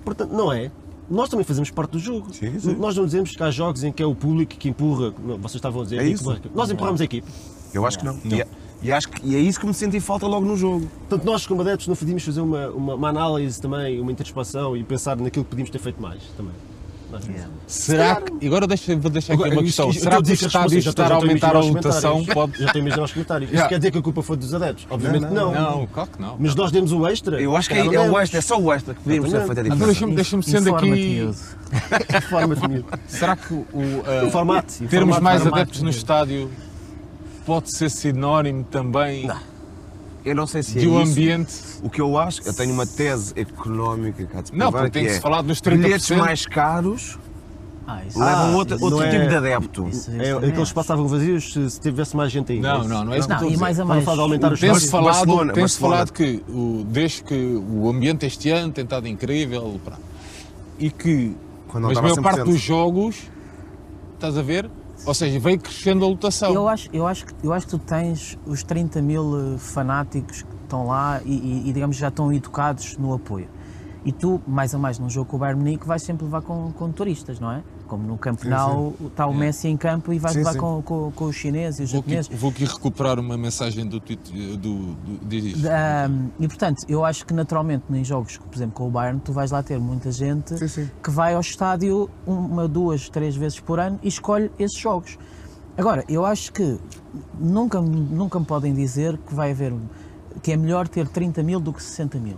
Portanto, 0.04 0.32
não 0.32 0.52
é? 0.52 0.72
Nós 1.10 1.30
também 1.30 1.46
fazemos 1.46 1.70
parte 1.70 1.92
do 1.92 2.00
jogo. 2.00 2.34
Sim, 2.34 2.60
sim. 2.60 2.76
Nós 2.76 2.98
não 2.98 3.06
dizemos 3.06 3.36
que 3.36 3.44
há 3.44 3.52
jogos 3.52 3.84
em 3.84 3.92
que 3.92 4.02
é 4.02 4.06
o 4.08 4.16
público 4.16 4.56
que 4.58 4.70
empurra, 4.70 5.14
não, 5.24 5.38
vocês 5.38 5.56
estavam 5.56 5.82
a 5.82 5.84
dizer, 5.84 5.98
É 6.00 6.04
que 6.04 6.10
isso. 6.10 6.24
empurra 6.24 6.40
nós 6.56 6.72
empurramos 6.72 7.00
a 7.00 7.04
equipe. 7.04 7.28
Eu 7.76 7.86
acho 7.86 8.00
que 8.00 8.06
não. 8.06 8.20
Não. 8.24 8.38
E, 8.38 8.46
e 8.82 8.92
acho 8.92 9.10
que, 9.10 9.28
e 9.28 9.36
é 9.36 9.40
isso 9.40 9.60
que 9.60 9.66
me 9.66 9.74
senti 9.74 10.00
falta 10.00 10.28
logo 10.28 10.46
no 10.46 10.56
jogo. 10.56 10.88
Portanto, 11.10 11.26
nós 11.26 11.48
como 11.48 11.62
adeptos 11.62 11.88
não 11.88 11.96
podíamos 11.96 12.24
fazer 12.24 12.42
uma, 12.42 12.70
uma, 12.70 12.96
uma 12.96 13.10
análise 13.10 13.60
também, 13.62 14.00
uma 14.00 14.12
introspeção 14.12 14.78
e 14.78 14.84
pensar 14.84 15.18
naquilo 15.18 15.44
que 15.44 15.50
podíamos 15.50 15.70
ter 15.70 15.80
feito 15.80 16.02
mais 16.02 16.22
também. 16.38 16.54
Não 17.12 17.20
é? 17.20 17.22
Yeah. 17.24 17.50
será 17.68 18.22
que. 18.22 18.46
Agora 18.48 18.68
deixa, 18.68 18.96
vou 18.96 19.12
deixar 19.12 19.34
aqui 19.34 19.44
uma 19.44 19.64
questão. 19.64 19.92
Será 19.94 20.22
que 20.22 20.32
o 20.32 20.34
estádio 20.34 20.80
estar 20.80 21.12
a 21.12 21.16
aumentar 21.16 21.56
a 21.56 21.60
lotação 21.60 22.26
pode. 22.26 22.60
Já 22.60 22.66
estou 22.66 22.80
a 22.80 22.82
imaginar 22.82 23.04
os 23.04 23.14
comentários. 23.14 23.50
Yeah. 23.50 23.64
Isso 23.66 23.70
quer 23.70 23.78
dizer 23.78 23.92
que 23.92 23.98
a 23.98 24.02
culpa 24.02 24.22
foi 24.22 24.38
dos 24.38 24.54
adeptos? 24.54 24.88
Obviamente 24.90 25.22
Não, 25.22 25.30
que 25.30 25.36
não. 25.36 25.80
Não, 25.80 25.88
claro 25.88 26.10
que 26.10 26.22
não. 26.22 26.36
Mas 26.40 26.56
nós 26.56 26.72
demos 26.72 26.92
o 26.92 27.08
extra. 27.08 27.42
Eu 27.42 27.56
acho 27.56 27.70
que 27.70 27.76
é, 27.76 27.80
é 27.80 27.84
não 27.84 28.12
o 28.12 28.20
extra, 28.20 28.40
é 28.40 28.42
só 28.42 28.60
o 28.60 28.74
extra 28.74 28.94
que 28.94 29.02
podíamos 29.02 29.32
ter 29.32 29.46
feito 29.46 29.60
a 29.60 29.64
diferença. 29.64 29.86
deixa-me 29.86 30.16
deixa 30.16 30.42
sendo 30.42 30.76
aqui. 30.76 31.30
Informa-te, 32.18 32.68
miúdo. 32.68 32.88
Será 33.08 33.36
que 33.36 33.54
o, 33.54 33.64
uh, 33.64 34.28
O 34.28 34.32
formato. 34.32 34.74
termos 34.88 35.16
formato, 35.16 35.24
mais 35.24 35.48
adeptos 35.48 35.82
no 35.82 35.90
estádio 35.90 36.50
pode 37.46 37.76
ser 37.76 37.90
sinónimo 37.90 38.64
também 38.64 39.30
Eu 40.24 40.36
não 40.36 40.48
sei 40.48 40.64
se 40.64 40.78
é 40.78 40.82
de 40.82 40.88
um 40.88 41.02
isso. 41.02 41.12
ambiente. 41.12 41.54
O 41.84 41.90
que 41.90 42.02
eu 42.02 42.18
acho, 42.18 42.42
eu 42.46 42.54
tenho 42.54 42.74
uma 42.74 42.86
tese 42.88 43.32
económica 43.36 44.26
cá 44.26 44.42
de 44.42 44.56
Não, 44.56 44.72
porque 44.72 44.90
tem 44.90 45.04
que 45.04 45.10
que 45.10 45.14
é 45.14 45.16
se 45.18 45.22
falar 45.22 45.42
dos 45.44 45.62
bilhetes 45.62 46.08
30%. 46.08 46.18
mais 46.18 46.46
caros 46.48 47.20
Ah, 47.88 48.04
isso 48.04 48.18
levam 48.20 48.56
outro, 48.56 48.76
isso 48.76 48.84
outro 48.86 49.00
não 49.02 49.10
tipo 49.12 49.22
é- 49.24 49.28
de 49.28 49.36
adepto. 49.36 49.88
isso- 49.88 50.10
isso 50.10 50.12
É, 50.20 50.34
também 50.34 50.50
aqueles 50.50 50.74
passavam 50.74 51.08
vazios 51.08 51.54
se, 51.54 51.70
se 51.70 51.80
tivesse 51.80 52.18
mais 52.18 52.32
gente 52.32 52.52
aí. 52.52 52.60
Não, 52.60 52.80
isso? 52.80 52.90
não, 52.90 53.06
não 53.06 53.14
é 53.14 53.20
isso 53.20 53.28
que 53.28 53.34
eu 53.34 53.38
Não, 53.38 53.44
estou 53.44 53.54
a 53.54 53.56
e 53.56 53.58
mais 53.62 53.80
a 53.80 53.86
mais. 53.86 54.02
a 54.02 54.06
falar 54.06 54.16
de 54.18 54.22
aumentar 54.24 54.54
os 54.54 54.60
Tem-se 54.60 54.90
falado, 54.90 55.14
Barcelona, 55.14 55.54
tem 55.54 55.62
Barcelona. 55.64 55.96
falado 55.96 56.12
que 56.12 56.44
o, 56.50 56.84
desde 56.90 57.24
que 57.24 57.36
o 57.70 57.88
ambiente 57.88 58.26
este 58.26 58.50
ano 58.50 58.74
tem 58.74 58.84
estado 58.84 59.08
incrível 59.08 59.80
pá, 59.86 60.00
e 60.80 60.90
que 60.90 61.36
Quando 61.68 61.84
não 61.84 61.90
mas 61.90 61.98
a 62.00 62.02
maior 62.02 62.22
parte 62.24 62.40
100%. 62.40 62.46
dos 62.46 62.60
jogos, 62.60 63.16
estás 64.16 64.36
a 64.36 64.42
ver? 64.42 64.68
Ou 65.06 65.14
seja, 65.14 65.40
veio 65.40 65.60
crescendo 65.60 66.06
a 66.06 66.08
lotação. 66.08 66.54
Eu 66.54 66.68
acho, 66.68 66.90
eu, 66.94 67.08
acho 67.08 67.26
que, 67.26 67.34
eu 67.44 67.54
acho 67.54 67.66
que 67.68 67.72
tu 67.72 67.80
tens 67.80 68.38
os 68.46 68.64
30 68.64 69.02
mil 69.02 69.56
eh, 69.56 69.58
fanáticos 69.58 70.44
que 70.44 70.56
estão 70.64 70.88
lá 70.88 71.22
e, 71.24 71.70
e, 71.70 71.74
digamos 71.74 71.96
já 71.96 72.08
estão 72.08 72.32
educados 72.32 72.98
no 72.98 73.14
apoio. 73.14 73.48
E 74.04 74.12
tu, 74.12 74.42
mais 74.48 74.74
a 74.76 74.78
mais 74.78 75.00
num 75.00 75.10
jogo 75.10 75.30
com 75.30 75.38
o 75.38 75.40
Bayern 75.40 75.60
Munique, 75.60 75.88
vais 75.88 76.02
sempre 76.02 76.26
levar 76.26 76.42
com, 76.42 76.72
com 76.72 76.92
turistas, 76.92 77.40
não 77.40 77.52
é? 77.52 77.64
Como 77.88 78.06
no 78.06 78.18
Camp 78.18 78.44
Nou 78.44 78.96
está 79.06 79.26
o 79.28 79.34
Messi 79.34 79.68
em 79.68 79.78
campo 79.78 80.12
e 80.12 80.20
vais 80.20 80.34
Sim, 80.34 80.40
levar 80.40 80.54
sim. 80.54 80.60
com, 80.60 80.82
com, 80.82 81.12
com 81.12 81.26
os 81.26 81.36
chineses 81.36 81.80
e 81.80 81.84
os 81.84 81.92
Vou 81.92 82.00
aqui, 82.02 82.10
japoneses. 82.12 82.42
vou 82.42 82.50
aqui 82.50 82.66
recuperar 82.66 83.20
uma 83.20 83.38
mensagem 83.38 83.86
do 83.86 84.00
Twitter 84.00 84.58
do, 84.58 84.94
do, 84.96 85.26
diz. 85.28 85.56
Um, 85.64 86.30
e 86.40 86.48
portanto, 86.48 86.84
eu 86.88 87.06
acho 87.06 87.26
que 87.26 87.34
naturalmente 87.34 87.84
em 87.90 88.04
jogos, 88.04 88.38
por 88.38 88.56
exemplo, 88.56 88.74
com 88.74 88.88
o 88.88 88.92
Bayern, 88.92 89.20
tu 89.24 89.32
vais 89.32 89.52
lá 89.52 89.62
ter 89.62 89.80
muita 89.80 90.12
gente 90.12 90.58
Sim, 90.58 90.68
sim. 90.68 90.90
que 91.04 91.10
vai 91.12 91.34
ao 91.36 91.42
estádio 91.42 92.10
uma, 92.26 92.68
duas, 92.68 93.10
três 93.10 93.36
vezes 93.36 93.60
por 93.60 93.80
ano 93.80 94.00
e 94.02 94.08
escolhe 94.08 94.52
esses 94.58 94.78
jogos. 94.78 95.18
Agora, 95.78 96.04
eu 96.08 96.26
acho 96.26 96.54
que 96.54 96.80
nunca, 97.40 97.82
nunca 97.82 98.40
me 98.40 98.46
podem 98.46 98.74
dizer 98.74 99.18
que 99.18 99.34
vai 99.34 99.52
haver 99.52 99.74
que 100.42 100.52
é 100.52 100.58
melhor 100.58 100.88
ter 100.88 101.08
30 101.08 101.44
mil 101.44 101.60
do 101.60 101.74
que 101.74 101.82
60 101.82 102.20
mil. 102.20 102.38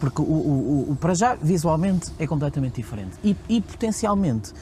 Porque 0.00 0.20
o, 0.22 0.24
o, 0.24 0.86
o- 0.92 0.96
para 0.96 1.14
já, 1.14 1.34
visualmente, 1.34 2.10
é 2.18 2.26
completamente 2.26 2.76
diferente. 2.76 3.12
E, 3.22 3.36
e 3.48 3.60
potencialmente, 3.60 4.52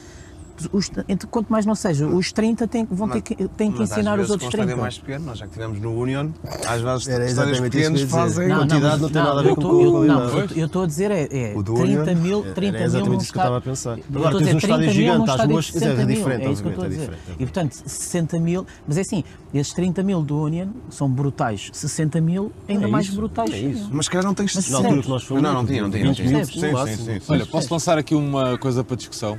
os, 0.73 0.91
entre- 1.07 1.27
quanto 1.27 1.49
mais 1.49 1.65
não 1.65 1.75
seja, 1.75 2.07
os 2.07 2.31
30 2.31 2.67
têm, 2.67 2.85
vão 2.89 3.07
ter 3.09 3.21
que, 3.21 3.35
têm 3.49 3.71
que 3.71 3.79
Mas 3.79 3.91
ensinar 3.91 4.19
os 4.19 4.29
outros 4.29 4.41
com 4.41 4.45
um 4.47 4.49
estádio 4.49 4.67
30. 4.67 4.81
mais 4.81 4.97
pequeno, 4.97 5.25
nós 5.25 5.37
já 5.37 5.45
que 5.47 5.53
tivemos 5.53 5.79
no 5.79 5.97
Union, 5.99 6.29
às 6.67 6.81
vezes 6.81 7.07
Era 7.07 7.25
estádios 7.25 7.31
exatamente 7.31 7.71
pequenos 7.71 7.99
dizer. 8.01 8.11
fazem... 8.11 8.47
Não, 8.47 8.57
quantidade 8.59 9.01
não 9.01 9.09
tem 9.09 9.21
nada 9.23 9.39
a 9.39 9.43
ver 9.43 9.55
com 9.55 9.61
eu- 9.61 9.91
qualidade. 9.91 10.07
Não, 10.51 10.57
eu 10.57 10.65
estou 10.65 10.83
a 10.83 10.87
dizer 10.87 11.11
é, 11.11 11.51
é 11.51 11.53
O 11.55 11.63
do 11.63 11.73
30 11.75 12.01
Union 12.11 12.15
mil, 12.21 12.43
Era 12.45 12.53
30 12.53 12.77
mil 12.77 12.85
exatamente 12.85 13.09
num 13.09 13.17
isso 13.21 13.31
que 13.31 13.37
eu 13.37 13.41
estava 13.41 13.57
a 13.57 13.61
pensar. 13.61 13.97
Eu 13.97 14.03
Agora, 14.09 14.25
estou 14.25 14.39
a 14.39 14.43
tens 14.43 14.53
um 14.53 14.57
estádio 14.57 14.77
30 14.77 14.79
mil 14.85 14.93
gigante, 14.93 15.29
às 15.31 15.49
ruas, 15.49 15.69
é 15.69 15.71
60 15.79 15.95
mil, 15.95 16.07
diferente, 16.15 16.45
é 16.45 16.51
isso 16.51 16.61
que 16.61 16.67
eu 16.67 16.71
estou 16.71 16.83
a 16.83 16.87
é 16.87 16.89
dizer. 16.89 17.09
é 17.13 17.31
E 17.33 17.37
portanto, 17.37 17.73
60 17.85 18.39
mil, 18.39 18.65
mas 18.87 18.97
é 18.97 19.01
assim, 19.01 19.23
esses 19.53 19.73
30 19.73 20.03
mil 20.03 20.21
do 20.21 20.41
Union 20.43 20.67
são 20.89 21.09
brutais, 21.09 21.69
60 21.73 22.19
mil 22.21 22.51
ainda 22.67 22.85
É 22.85 22.87
mais 22.87 23.09
brutais. 23.09 23.51
é. 23.53 23.73
Mas 23.91 24.05
se 24.05 24.11
calhar 24.11 24.25
não 24.25 24.33
tens... 24.33 24.55
Mas 24.55 24.69
Na 24.69 24.77
altura 24.77 24.93
Certo. 24.93 25.03
que 25.05 25.09
nós 25.09 25.23
fomos. 25.23 25.43
Não, 25.43 25.53
não 25.53 25.65
tinha, 25.65 25.81
não 25.83 25.89
tinha. 25.91 26.03
20 26.05 26.19
mil, 26.23 26.31
Percebes? 26.39 26.55
no 26.55 26.61
Sim, 26.61 26.71
máximo. 26.73 26.97
sim, 26.97 27.05
sim, 27.13 27.19
sim. 27.19 27.31
Olha, 27.33 27.45
posso 27.45 27.73
lançar 27.73 27.97
aqui 27.97 28.13
uma 28.15 28.57
coisa 28.57 28.83
para 28.83 28.95
discussão? 28.95 29.37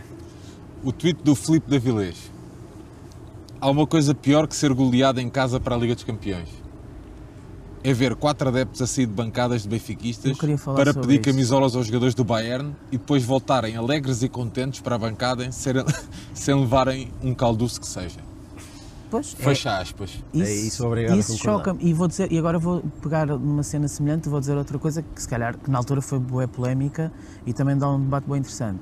O 0.83 0.93
tweet 0.93 1.23
do 1.23 1.35
Filipe 1.35 1.71
Davilés. 1.71 2.31
Há 3.61 3.69
uma 3.69 3.87
coisa 3.87 4.15
pior 4.15 4.47
que 4.47 4.57
ser 4.57 4.73
goleado 4.73 5.21
em 5.21 5.29
casa 5.29 5.61
para 5.61 5.75
a 5.75 5.79
Liga 5.79 5.95
dos 5.95 6.05
Campeões. 6.05 6.49
É 7.83 7.93
ver 7.93 8.15
quatro 8.15 8.49
adeptos 8.49 8.81
a 8.83 8.87
sair 8.87 9.07
de 9.07 9.13
bancadas 9.13 9.63
de 9.63 9.69
benfiquistas 9.69 10.37
para 10.77 10.93
pedir 10.93 11.15
isso. 11.15 11.23
camisolas 11.23 11.75
aos 11.75 11.87
jogadores 11.87 12.15
do 12.15 12.25
Bayern 12.25 12.75
e 12.93 12.99
depois 12.99 13.25
voltarem 13.25 13.77
alegres 13.77 14.23
e 14.23 14.29
contentes 14.29 14.81
para 14.81 14.97
a 14.97 14.99
bancada 14.99 15.51
sem, 15.53 15.73
sem 16.35 16.55
levarem 16.55 17.11
um 17.23 17.35
calduço 17.35 17.81
que 17.81 17.87
seja. 17.87 18.21
Pois, 19.11 19.35
é- 19.39 19.43
Fecha 19.43 19.79
aspas. 19.79 20.11
Isso, 20.33 20.45
É 20.45 20.55
isso, 20.55 20.87
obrigado 20.87 21.19
isso 21.19 21.37
choca-me. 21.39 21.83
E, 21.83 21.93
vou 21.93 22.07
dizer, 22.07 22.31
e 22.31 22.39
agora 22.39 22.59
vou 22.59 22.83
pegar 23.03 23.27
numa 23.27 23.63
cena 23.63 23.89
semelhante 23.89 24.27
e 24.27 24.31
vou 24.31 24.41
dizer 24.41 24.57
outra 24.57 24.79
coisa 24.79 25.03
que 25.03 25.21
se 25.21 25.29
calhar 25.29 25.57
que 25.59 25.71
na 25.71 25.79
altura 25.79 26.01
foi 26.03 26.19
boa 26.19 26.47
polémica 26.47 27.11
e 27.47 27.53
também 27.53 27.77
dá 27.77 27.89
um 27.91 28.01
debate 28.01 28.29
bem 28.29 28.39
interessante. 28.39 28.81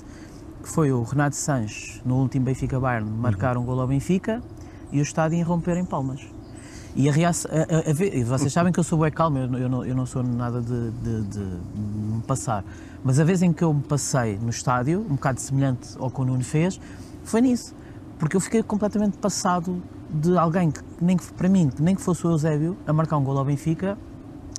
Que 0.63 0.69
foi 0.69 0.93
o 0.93 1.03
Renato 1.03 1.37
Sanches, 1.37 2.01
no 2.05 2.17
último 2.17 2.45
Benfica 2.45 2.79
Bayern, 2.81 3.09
marcar 3.11 3.57
um 3.57 3.65
gol 3.65 3.81
ao 3.81 3.87
Benfica 3.87 4.43
e 4.93 4.99
o 4.99 5.03
estádio 5.03 5.39
irromper 5.39 5.77
em 5.77 5.85
palmas. 5.85 6.21
E 6.97 7.09
a 7.09 7.13
reação. 7.13 7.51
A, 7.53 7.55
a- 7.77 7.91
a 7.91 8.25
vocês 8.25 8.53
sabem 8.53 8.73
que 8.73 8.81
eu 8.81 8.85
sou 8.85 8.99
bué 8.99 9.11
calmo, 9.11 9.39
eu, 9.39 9.49
não- 9.49 9.59
eu 9.59 9.69
não, 9.69 9.85
eu 9.85 9.95
não 9.95 10.07
sou 10.07 10.23
nada 10.23 10.61
de, 10.61 10.91
de- 10.91 11.23
de 11.23 11.39
me 11.41 12.23
passar. 12.27 12.65
Mas 13.05 13.21
a 13.21 13.25
vez 13.25 13.41
em 13.43 13.53
que 13.53 13.63
eu 13.63 13.73
me 13.73 13.83
passei 13.83 14.37
no 14.39 14.51
estádio, 14.51 15.01
um 15.09 15.15
bocado 15.15 15.41
semelhante 15.41 15.91
ao 15.99 16.11
que 16.11 16.21
o 16.21 16.25
Nuno 16.25 16.43
fez, 16.43 16.81
foi 17.23 17.41
nisso. 17.41 17.75
Porque 18.19 18.37
eu 18.37 18.41
fiquei 18.41 18.63
completamente 18.63 19.17
passado 19.19 19.81
de 20.11 20.37
alguém 20.37 20.71
que, 20.73 20.81
nem 21.01 21.17
que 21.17 21.33
para 21.35 21.49
mim, 21.49 21.69
que 21.71 21.81
nem 21.81 21.95
que 21.95 22.03
fosse 22.03 22.27
o 22.27 22.31
Eusébio, 22.31 22.77
a 22.87 22.93
marcar 22.93 23.17
um 23.19 23.23
gol 23.23 23.39
ao 23.39 23.45
Benfica 23.45 23.97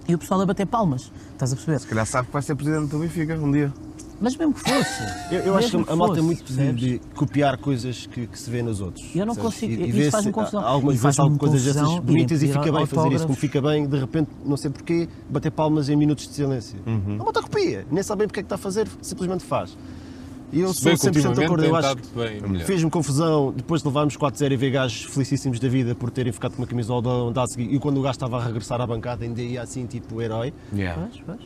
e 0.07 0.15
o 0.15 0.17
pessoal 0.17 0.39
a 0.39 0.45
bater 0.45 0.65
palmas. 0.65 1.11
Estás 1.33 1.51
a 1.51 1.55
perceber? 1.55 1.79
Se 1.79 1.87
calhar 1.87 2.05
sabe 2.05 2.27
que 2.27 2.33
vai 2.33 2.41
ser 2.41 2.55
presidente 2.55 2.89
do 2.89 2.99
Benfica 2.99 3.35
um 3.35 3.51
dia. 3.51 3.73
Mas 4.21 4.35
mesmo 4.35 4.53
que 4.53 4.59
fosse. 4.59 5.03
Eu, 5.31 5.39
eu 5.41 5.55
acho 5.55 5.67
mesmo 5.67 5.85
que 5.85 5.93
a 5.93 5.95
malta 5.95 6.19
é 6.19 6.21
muito 6.21 6.43
de, 6.51 6.71
de 6.73 6.99
copiar 7.15 7.57
coisas 7.57 8.05
que, 8.07 8.27
que 8.27 8.37
se 8.39 8.49
vê 8.49 8.61
nos 8.61 8.81
outros. 8.81 9.05
Eu 9.15 9.25
não 9.25 9.33
percebes? 9.35 9.53
consigo- 9.59 9.73
E, 9.81 9.85
e 9.85 9.89
isso 9.89 9.97
vê-se 9.97 10.11
faz-me 10.11 10.31
confusão. 10.31 10.65
Algumas 10.65 10.95
vezes 10.95 11.01
faz-me 11.03 11.21
algumas 11.23 11.39
coisas 11.39 11.63
dessas 11.75 11.99
bonitas 11.99 12.43
e 12.43 12.47
fica 12.47 12.71
bem 12.71 12.85
fazer 12.85 13.11
isso, 13.13 13.25
como 13.25 13.35
fica 13.37 13.61
bem, 13.61 13.87
de 13.87 13.97
repente, 13.97 14.29
não 14.45 14.57
sei 14.57 14.69
porquê, 14.71 15.07
bater 15.29 15.51
palmas 15.51 15.87
em 15.89 15.95
minutos 15.95 16.27
de 16.27 16.33
silêncio. 16.33 16.79
Uhum. 16.85 17.15
A 17.19 17.23
malta 17.23 17.41
copia, 17.41 17.85
nem 17.91 18.03
sabe 18.03 18.19
bem 18.19 18.27
porque 18.27 18.39
é 18.41 18.43
que 18.43 18.47
está 18.47 18.55
a 18.55 18.57
fazer, 18.57 18.87
simplesmente 19.01 19.43
faz. 19.45 19.77
E 20.51 20.61
eu 20.61 20.73
sou 20.73 20.85
bem 20.85 20.97
que 20.97 21.07
100% 21.07 21.33
de 21.35 21.43
acordo, 21.45 21.63
eu 21.63 21.75
acho 21.75 21.95
que 21.95 22.63
fez-me 22.65 22.89
confusão 22.89 23.53
depois 23.55 23.81
de 23.83 23.87
levarmos 23.87 24.17
4-0 24.17 24.51
e 24.51 24.57
ver 24.57 24.71
gajos 24.71 25.03
felicíssimos 25.03 25.59
da 25.59 25.69
vida 25.69 25.93
por 25.93 26.09
terem 26.09 26.33
ficado 26.33 26.53
com 26.55 26.61
uma 26.63 26.67
camisola 26.67 27.01
da 27.03 27.09
onda 27.09 27.43
a 27.43 27.47
seguir. 27.47 27.71
E 27.73 27.79
quando 27.79 27.99
o 27.99 28.01
gajo 28.01 28.13
estava 28.13 28.37
a 28.37 28.43
regressar 28.43 28.81
à 28.81 28.87
bancada, 28.87 29.23
ainda 29.23 29.41
ia 29.41 29.61
assim, 29.61 29.85
tipo, 29.85 30.19
herói. 30.21 30.51
Pois, 30.95 31.21
pois. 31.25 31.39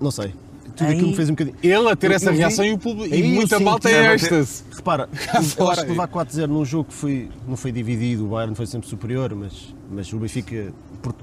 Não 0.00 0.10
sei. 0.10 0.34
Tudo 0.76 0.90
aquilo 0.90 1.08
me 1.08 1.16
fez 1.16 1.28
um 1.30 1.32
bocadinho. 1.32 1.56
Ele 1.62 1.88
a 1.88 1.96
ter 1.96 2.10
essa 2.10 2.30
reação 2.30 2.64
e, 2.64 2.72
o 2.72 2.78
público, 2.78 3.14
e 3.14 3.22
muita 3.22 3.58
malta 3.58 3.88
é 3.90 4.02
já 4.04 4.14
êxtase. 4.14 4.62
Repara, 4.74 5.08
eu 5.58 5.70
acho 5.70 5.82
que 5.82 5.88
levar 5.90 6.08
4-0 6.08 6.46
num 6.46 6.64
jogo 6.64 6.84
que 6.88 6.94
foi, 6.94 7.28
não 7.48 7.56
foi 7.56 7.72
dividido, 7.72 8.26
o 8.26 8.28
Bayern 8.28 8.54
foi 8.54 8.66
sempre 8.66 8.88
superior, 8.88 9.34
mas, 9.34 9.74
mas 9.90 10.12
o 10.12 10.18
Benfica 10.18 10.72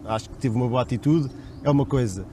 acho 0.06 0.30
que 0.30 0.38
teve 0.38 0.56
uma 0.56 0.68
boa 0.68 0.82
atitude, 0.82 1.30
é 1.64 1.70
uma 1.70 1.86
coisa. 1.86 2.26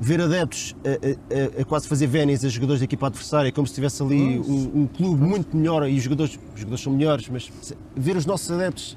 Ver 0.00 0.20
adeptos 0.20 0.74
a, 0.84 1.58
a- 1.58 1.60
a- 1.60 1.64
quase 1.64 1.86
fazer 1.86 2.08
vénis 2.08 2.44
a 2.44 2.48
jogadores 2.48 2.80
da 2.80 2.84
equipa 2.86 3.06
adversária, 3.06 3.52
como 3.52 3.66
se 3.66 3.74
tivesse 3.74 4.02
ali 4.02 4.38
um, 4.40 4.82
um 4.82 4.86
clube 4.88 5.22
muito 5.22 5.56
melhor 5.56 5.88
e 5.88 5.96
os 5.96 6.02
jogadores, 6.02 6.38
os 6.54 6.60
jogadores 6.60 6.82
são 6.82 6.92
melhores, 6.92 7.28
mas 7.28 7.50
ver 7.94 8.16
os 8.16 8.26
nossos 8.26 8.50
adeptos 8.50 8.96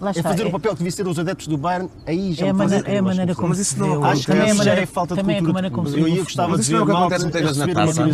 Lá 0.00 0.08
é 0.10 0.12
está. 0.12 0.30
fazer 0.30 0.42
é- 0.44 0.46
o 0.46 0.50
papel 0.50 0.72
que 0.72 0.78
devia 0.78 0.90
ser 0.92 1.06
os 1.06 1.18
adeptos 1.18 1.46
do 1.46 1.56
Bayern, 1.56 1.88
aí 2.06 2.32
já 2.32 2.46
É 2.46 2.50
a 2.50 2.54
maneira, 2.54 2.88
um 2.88 2.92
é 2.94 2.98
a 2.98 3.02
maneira 3.02 3.34
como 3.34 3.48
Mas 3.48 3.56
se 3.58 3.62
isso 3.62 3.78
não 3.78 3.86
vê 3.86 3.92
o- 3.92 3.94
acontece. 3.96 4.12
Acho 4.12 4.20
que 4.20 4.26
também 4.26 4.40
é 4.40 4.44
a 4.44 4.46
isso 4.46 4.56
já 4.56 4.58
maneira, 4.64 4.80
é 4.82 4.86
falta 4.86 5.14
de 5.14 5.20
também 5.20 5.34
é 5.34 5.38
a 5.38 5.40
cultura. 5.42 5.54
maneira 5.54 5.74
como 5.74 5.88
se 5.88 5.94
eu 5.94 6.04
vive 6.04 6.16
ia 6.16 6.22
gostava 6.24 6.48
Mas 6.50 6.60
de 6.60 6.66
ver 6.66 6.72
não 6.72 6.78
é 6.80 6.82
o 6.82 6.86
que 6.86 6.92
acontece 6.92 7.22
muitas 7.24 7.42
vezes 7.42 7.56
na 7.58 7.66
taça. 7.74 8.06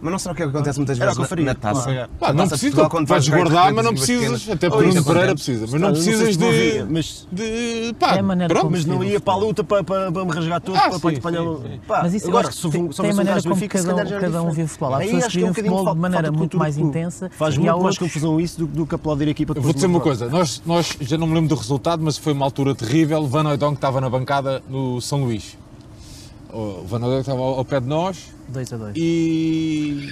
Mas 0.00 0.12
não 0.12 0.18
será 0.18 0.32
o 0.32 0.36
que 0.36 0.42
acontece 0.42 0.78
muitas 0.78 0.96
Era 1.00 1.06
vezes 1.06 1.18
o 1.18 1.34
que 1.34 1.40
eu 1.40 1.44
na, 1.44 1.54
taça? 1.54 2.08
Não 2.34 2.44
de 2.44 2.48
precisa, 2.50 2.88
vais 3.06 3.28
guardar, 3.28 3.72
mas 3.72 3.84
não 3.84 3.94
precisas. 3.94 4.48
Até 4.48 4.68
porque 4.70 4.84
o 4.84 4.88
Nuno 4.88 5.04
Pereira 5.04 5.34
precisa. 5.34 5.66
Mas 5.70 5.80
não 5.80 5.92
precisas 5.92 6.36
de. 6.36 6.84
mas 6.88 7.26
de 7.32 7.94
pá, 7.98 8.16
É 8.16 8.18
a 8.20 8.22
maneira 8.22 8.48
pronto. 8.52 8.64
como 8.64 8.76
Mas 8.76 8.84
não 8.84 9.02
ia 9.04 9.20
para 9.20 9.34
a 9.34 9.36
luta 9.36 9.64
para, 9.64 9.82
para, 9.84 10.12
para 10.12 10.24
me 10.24 10.30
rasgar 10.32 10.60
todo, 10.60 10.76
Ah, 10.76 10.90
para, 10.98 11.20
para. 11.20 11.38
Pá, 11.86 12.00
Mas 12.02 12.14
isso 12.14 12.26
eu 12.26 12.30
agora, 12.30 12.52
for- 12.52 12.70
tem, 12.70 13.10
a 13.10 13.14
maneira 13.14 13.42
como 13.42 13.68
cada, 13.68 14.42
um, 14.42 14.46
um 14.46 14.50
vive 14.50 14.62
o 14.64 14.68
futebol. 14.68 14.94
Há 14.94 14.98
pessoas 14.98 15.24
acho 15.24 15.38
que 15.38 15.44
é 15.44 15.48
um 15.48 15.52
vivem 15.52 15.70
o 15.70 15.74
futebol 15.74 15.94
de 15.94 16.00
maneira 16.00 16.30
de 16.30 16.36
muito 16.36 16.56
mais 16.56 16.74
de 16.76 16.82
intensa 16.82 17.30
Faz 17.36 17.56
muito 17.56 17.82
mais 17.82 17.98
confusão 17.98 18.40
isso 18.40 18.60
do, 18.60 18.66
que 18.86 18.94
aplaudir 18.94 19.28
a 19.28 19.30
equipa 19.30 19.52
Eu 19.56 19.62
vou 19.62 19.72
dizer 19.72 19.86
de 19.86 19.92
uma 19.92 19.98
um 19.98 20.02
coisa, 20.08 20.26
nós, 20.30 20.62
nós 20.64 20.96
já 21.02 21.18
não 21.18 21.26
me 21.26 21.34
lembro 21.34 21.50
do 21.50 21.54
resultado, 21.54 22.02
mas 22.02 22.16
foi 22.16 22.32
uma 22.32 22.46
altura 22.46 22.74
terrível. 22.74 23.26
Van 23.26 23.46
Oudong 23.46 23.74
estava 23.74 24.00
na 24.00 24.08
bancada 24.08 24.62
no 24.66 25.02
São 25.02 25.22
Luís. 25.22 25.58
O 26.50 26.82
Van 26.86 27.00
Oudong 27.02 27.20
estava 27.20 27.38
ao 27.38 27.58
ao 27.58 27.64
pé 27.64 27.78
de 27.78 27.86
nós 27.86 28.32
2 28.48 28.72
a 28.72 28.76
2. 28.78 28.94
e 28.96 30.08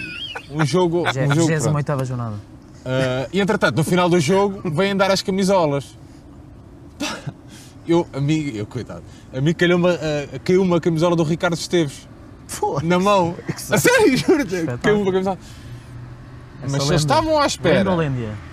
um 0.51 0.67
jogo. 0.67 1.05
Um 1.09 1.35
jogo 1.35 1.47
pronto. 1.47 1.47
28 1.47 2.05
jornada. 2.05 2.37
Ah, 2.85 3.27
e 3.33 3.41
entretanto, 3.41 3.77
no 3.79 3.85
final 3.85 4.07
do 4.11 4.21
jogo, 4.21 4.71
vêm 4.71 4.95
dar 4.95 5.11
as 5.11 5.23
camisolas. 5.23 5.97
Eu, 7.89 8.07
a 8.13 8.21
mim, 8.21 8.51
eu, 8.55 8.67
coitado, 8.67 9.03
a 9.33 9.41
mim 9.41 9.55
calhou 9.55 9.79
uma, 9.79 9.93
ah, 9.93 10.39
caiu 10.45 10.61
uma 10.61 10.79
camisola 10.79 11.17
do 11.17 11.23
Ricardo 11.23 11.55
Esteves 11.55 12.07
na 12.83 12.99
mão. 12.99 13.35
A 13.71 13.79
sério, 13.79 14.15
juro-te, 14.15 14.67
caiu 14.83 15.01
uma 15.01 15.11
camisola. 15.11 15.39
Mas 16.71 16.83
se 16.83 16.89
eles 16.91 17.01
estavam 17.03 17.39
à 17.41 17.47
espera 17.47 17.85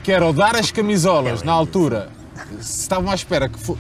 que 0.04 0.12
era 0.12 0.26
o 0.28 0.34
dar 0.34 0.56
as 0.56 0.72
camisolas 0.72 1.44
na 1.44 1.52
altura, 1.52 2.10
se 2.62 2.82
estavam 2.82 3.10
à 3.12 3.16
espera 3.16 3.48
que, 3.50 3.60
fo- 3.60 3.78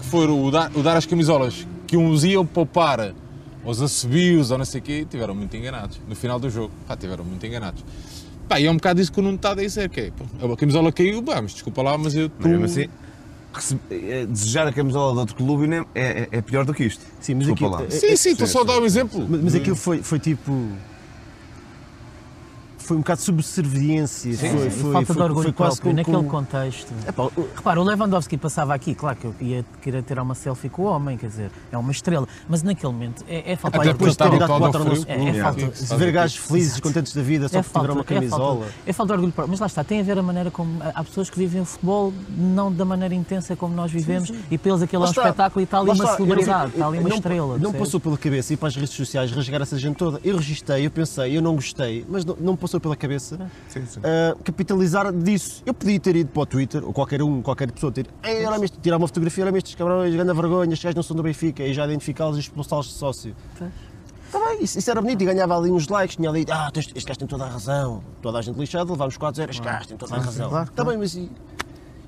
que 0.00 0.06
for 0.06 0.28
o 0.30 0.50
dar, 0.50 0.70
o 0.74 0.82
dar 0.82 0.96
as 0.96 1.06
camisolas 1.06 1.66
que 1.86 1.96
uns 1.96 2.24
iam 2.24 2.44
poupar 2.44 3.12
aos 3.64 3.80
assobios 3.82 4.50
ou 4.50 4.58
não 4.58 4.64
sei 4.64 4.80
o 4.80 4.82
quê, 4.84 5.06
tiveram 5.08 5.34
muito 5.34 5.56
enganados. 5.56 6.00
No 6.08 6.14
final 6.14 6.38
do 6.38 6.48
jogo, 6.50 6.72
pá, 6.86 6.96
tiveram 6.96 7.24
muito 7.24 7.44
enganados. 7.44 7.84
Pá, 8.48 8.60
e 8.60 8.66
é 8.66 8.70
um 8.70 8.76
bocado 8.76 9.00
isso 9.00 9.10
que 9.12 9.18
o 9.18 9.22
Nuno 9.22 9.36
está 9.36 9.50
a 9.52 9.54
dizer, 9.56 9.88
que 9.90 10.00
é, 10.00 10.12
a 10.52 10.56
camisola 10.56 10.92
caiu, 10.92 11.22
pá, 11.22 11.42
mas 11.42 11.52
desculpa 11.52 11.82
lá, 11.82 11.98
mas 11.98 12.14
eu... 12.14 12.30
Mas 12.38 12.46
mesmo 12.48 12.64
assim, 12.64 12.86
eh, 13.90 14.26
desejar 14.26 14.66
a 14.68 14.72
camisola 14.72 15.12
de 15.14 15.18
outro 15.18 15.34
clube 15.34 15.66
é, 15.94 16.00
é- 16.00 16.28
é 16.30 16.40
pior 16.42 16.64
do 16.64 16.72
que 16.74 16.84
isto. 16.84 17.02
Sim, 17.20 17.34
mas 17.34 17.46
Desculpa 17.46 17.76
aquilo- 17.76 17.84
lá. 17.86 17.90
Sim, 17.90 18.14
sim, 18.16 18.30
estou 18.30 18.46
só 18.46 18.60
a 18.60 18.64
dar 18.64 18.78
um 18.78 18.84
exemplo. 18.84 19.26
Mas, 19.28 19.40
mas 19.42 19.54
aquilo 19.54 19.74
foi, 19.76 20.02
foi 20.02 20.18
tipo. 20.18 20.52
Foi 22.86 22.96
um 22.96 23.00
bocado 23.00 23.18
de 23.18 23.24
subserviência. 23.26 24.36
foi, 24.36 24.48
E 24.48 24.70
foi, 24.70 24.92
falta 24.92 25.06
foi, 25.06 25.16
de 25.16 25.22
orgulho 25.22 25.42
foi 25.44 25.52
quase 25.52 25.80
próprio, 25.80 26.04
com, 26.04 26.12
naquele 26.12 26.30
com, 26.30 26.44
contexto. 26.44 26.92
Epá, 27.08 27.24
o- 27.24 27.48
Repara, 27.56 27.80
o 27.80 27.84
Lewandowski 27.84 28.36
passava 28.36 28.74
aqui, 28.74 28.94
claro 28.94 29.16
que 29.16 29.24
eu 29.26 29.34
ia 29.40 29.64
querer 29.82 30.02
tirar 30.02 30.22
uma 30.22 30.34
selfie 30.34 30.68
com 30.68 30.82
o 30.82 30.84
homem, 30.86 31.16
quer 31.16 31.26
dizer, 31.28 31.50
é 31.72 31.76
uma 31.78 31.90
estrela, 31.90 32.26
mas 32.48 32.62
naquele 32.62 32.92
momento 32.92 33.24
é, 33.28 33.52
é 33.52 33.56
falta 33.56 33.78
de 33.80 33.88
orgulho 33.88 34.10
estava 34.10 34.36
próprio. 34.36 34.48
todo 34.48 34.64
ao 34.64 34.70
quatro 34.72 35.02
frio. 35.02 35.04
É, 35.08 35.28
é 35.38 35.42
falta- 35.42 35.60
Sim, 35.74 35.86
se 35.86 35.96
ver 35.96 36.12
gajos 36.12 36.36
felizes, 36.36 36.80
contentes 36.80 37.12
da 37.14 37.22
vida, 37.22 37.48
só 37.48 37.58
É 37.58 37.62
tiveram 37.62 37.84
uma 37.86 37.94
falta, 37.94 38.12
é, 38.12 38.16
camisola. 38.16 38.42
falta, 38.60 38.72
é 38.86 38.92
falta 38.92 39.12
de 39.12 39.14
orgulho 39.14 39.32
próprio. 39.32 39.50
Mas 39.50 39.60
lá 39.60 39.66
está, 39.66 39.84
tem 39.84 40.00
a 40.00 40.02
ver 40.02 40.18
a 40.18 40.22
maneira 40.22 40.50
como. 40.50 40.80
Há 40.94 41.02
pessoas 41.04 41.28
que 41.30 41.38
vivem 41.38 41.62
o 41.62 41.64
futebol 41.64 42.12
não 42.36 42.72
da 42.72 42.84
maneira 42.84 43.14
intensa 43.14 43.56
como 43.56 43.74
nós 43.74 43.90
vivemos 43.90 44.32
e 44.50 44.58
para 44.58 44.70
eles 44.70 44.82
aquilo 44.82 45.04
é 45.04 45.06
um 45.08 45.10
espetáculo 45.10 45.60
e 45.60 45.64
está 45.64 45.78
ali 45.80 45.90
uma 45.90 46.06
celebridade, 46.16 46.72
está 46.72 46.86
ali 46.86 46.98
uma 46.98 47.08
estrela. 47.08 47.58
Não 47.58 47.72
passou 47.72 47.98
pela 48.00 48.16
cabeça 48.16 48.52
ir 48.52 48.56
para 48.56 48.68
as 48.68 48.76
redes 48.76 48.94
sociais 48.94 49.30
rasgar 49.32 49.60
essa 49.62 49.78
gente 49.78 49.96
toda. 49.96 50.20
Eu 50.22 50.36
registrei, 50.36 50.86
eu 50.86 50.90
pensei, 50.90 51.36
eu 51.36 51.42
não 51.42 51.54
gostei, 51.54 52.04
mas 52.08 52.24
não, 52.24 52.36
me 52.52 52.56
passou 52.76 52.80
pela 52.80 52.96
cabeça 52.96 53.50
Sim, 53.68 53.84
sim. 53.86 54.00
ah, 54.04 54.36
capitalizar 54.44 55.12
disso. 55.12 55.62
Eu 55.66 55.74
podia 55.74 55.98
ter 55.98 56.16
ido 56.16 56.30
para 56.30 56.42
o 56.42 56.46
Twitter, 56.46 56.84
ou 56.84 56.92
qualquer 56.92 57.22
um, 57.22 57.42
qualquer 57.42 57.70
pessoa, 57.72 57.92
ter 57.92 58.06
este, 58.62 58.78
tirar 58.78 58.96
uma 58.98 59.06
fotografia, 59.06 59.44
olha 59.44 59.56
estes 59.56 59.74
cabrões, 59.74 60.14
grande 60.14 60.32
vergonha, 60.32 60.72
estes 60.72 60.84
gajos 60.84 60.96
não 60.96 61.02
são 61.02 61.16
do 61.16 61.22
Benfica, 61.22 61.62
e 61.62 61.72
já 61.72 61.84
identificá-los 61.86 62.36
e 62.36 62.40
expulsá-los 62.40 62.86
de 62.86 62.92
sócio. 62.94 63.34
Pois. 63.58 63.70
Está 64.26 64.40
bem, 64.44 64.62
isso, 64.62 64.78
isso 64.78 64.90
era 64.90 65.00
bonito 65.00 65.22
e 65.22 65.24
ganhava 65.24 65.56
ali 65.56 65.70
uns 65.70 65.86
likes, 65.88 66.16
tinha 66.16 66.28
ali, 66.28 66.44
ah, 66.50 66.70
este, 66.74 66.92
este 66.96 67.06
gajo 67.06 67.18
tem 67.20 67.28
toda 67.28 67.44
a 67.44 67.48
razão, 67.48 68.02
toda 68.20 68.38
a 68.38 68.42
gente 68.42 68.58
lixada, 68.58 68.90
levámos 68.90 69.16
4 69.16 69.36
0 69.36 69.50
este 69.50 69.62
gajo 69.62 69.88
tem 69.88 69.96
toda 69.96 70.14
a 70.16 70.18
razão. 70.18 70.48
claro, 70.50 70.68
Está 70.68 70.84
bem, 70.84 70.98
mas 70.98 71.14
e, 71.14 71.30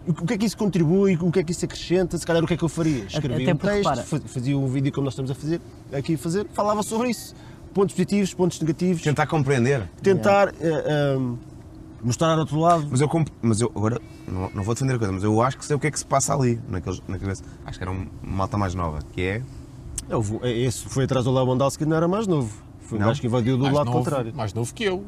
o 0.07 0.15
que 0.27 0.35
é 0.35 0.39
que 0.39 0.45
isso 0.47 0.57
contribui, 0.57 1.17
o 1.21 1.31
que 1.31 1.39
é 1.39 1.45
que 1.45 1.53
isso 1.53 1.65
acrescenta? 1.65 2.19
Se 2.19 2.27
calhar 2.27 2.43
o 2.43 2.47
que 2.47 2.55
é 2.55 2.57
que 2.57 2.65
eu 2.65 2.69
faria? 2.69 3.05
Escrevia 3.05 3.55
um 3.55 3.57
texto, 3.57 3.77
repara- 3.77 4.03
fa- 4.03 4.21
fazia 4.27 4.59
um 4.59 4.67
vídeo 4.67 4.91
como 4.93 5.05
nós 5.05 5.13
estamos 5.13 5.31
a 5.31 5.35
fazer, 5.35 5.61
aqui 5.93 6.15
a 6.15 6.19
fazer, 6.19 6.47
falava 6.53 6.83
sobre 6.83 7.11
isso. 7.11 7.35
Pontos 7.75 7.95
positivos, 7.95 8.35
pontos 8.35 8.61
negativos, 8.61 9.03
Tentar 9.03 9.27
compreender. 9.27 9.89
tentar 10.03 10.49
eh, 10.61 11.15
ehm, 11.17 11.37
Mostrar 12.03 12.33
ao 12.33 12.39
outro 12.39 12.61
lado. 12.61 12.87
Mas 12.91 13.01
eu, 13.01 13.09
comp- 13.09 13.29
mas 13.43 13.61
eu 13.61 13.73
agora 13.75 14.01
não, 14.27 14.49
não 14.55 14.63
vou 14.63 14.73
defender 14.73 14.95
a 14.95 14.99
coisa, 14.99 15.13
mas 15.13 15.25
eu 15.25 15.43
acho 15.43 15.59
que 15.59 15.65
sei 15.65 15.75
o 15.75 15.81
que 15.81 15.89
é 15.89 15.91
que 15.91 15.99
se 15.99 16.07
passa 16.07 16.33
ali, 16.33 16.61
naqueles, 16.69 17.03
na 17.09 17.19
cabeça. 17.19 17.43
Acho 17.67 17.77
que 17.77 17.83
era 17.85 17.91
uma 17.91 18.07
malta 18.23 18.57
mais 18.57 18.73
nova, 18.73 19.01
que 19.13 19.21
é. 19.23 19.43
É, 20.09 20.17
o- 20.17 20.23
é, 20.43 20.51
Esse 20.53 20.85
foi 20.89 21.05
atrás 21.05 21.25
do 21.25 21.33
Lewandowski 21.35 21.85
não 21.85 21.97
era 21.97 22.07
mais 22.07 22.27
novo. 22.29 22.55
Foi 22.83 22.99
Não? 23.01 23.13
que 23.13 23.27
invadiu 23.27 23.57
do 23.57 23.65
mais 23.65 23.75
lado 23.75 23.87
novo, 23.87 23.99
contrário. 23.99 24.33
Mais 24.35 24.55
novo 24.55 24.73
que 24.73 24.85
eu. 24.85 25.05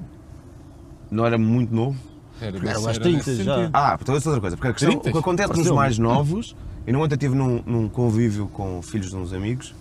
Não 1.11 1.25
era 1.25 1.39
muito 1.39 1.73
novo. 1.75 1.97
Era, 2.41 2.57
Era 2.57 2.71
era 2.71 2.93
30 3.01 3.17
nesse 3.19 3.45
já. 3.45 3.55
sentido. 3.57 3.71
Ah, 3.73 3.99
então 4.01 4.17
isso 4.17 4.29
é 4.29 4.31
outra 4.33 4.41
coisa. 4.41 4.57
Porque 4.57 4.69
a 4.69 4.73
questão, 4.73 4.95
o 4.97 5.01
que 5.01 5.19
acontece 5.19 5.53
nos 5.57 5.71
mais 5.71 5.97
novos, 5.99 6.57
eu 6.87 6.93
não 6.93 7.03
ontem 7.03 7.15
estive 7.15 7.35
num, 7.37 7.63
num 7.65 7.89
convívio 7.89 8.49
com 8.49 8.83
filhos 8.83 9.11
de 9.11 9.17
uns 9.17 9.33
amigos 9.33 9.75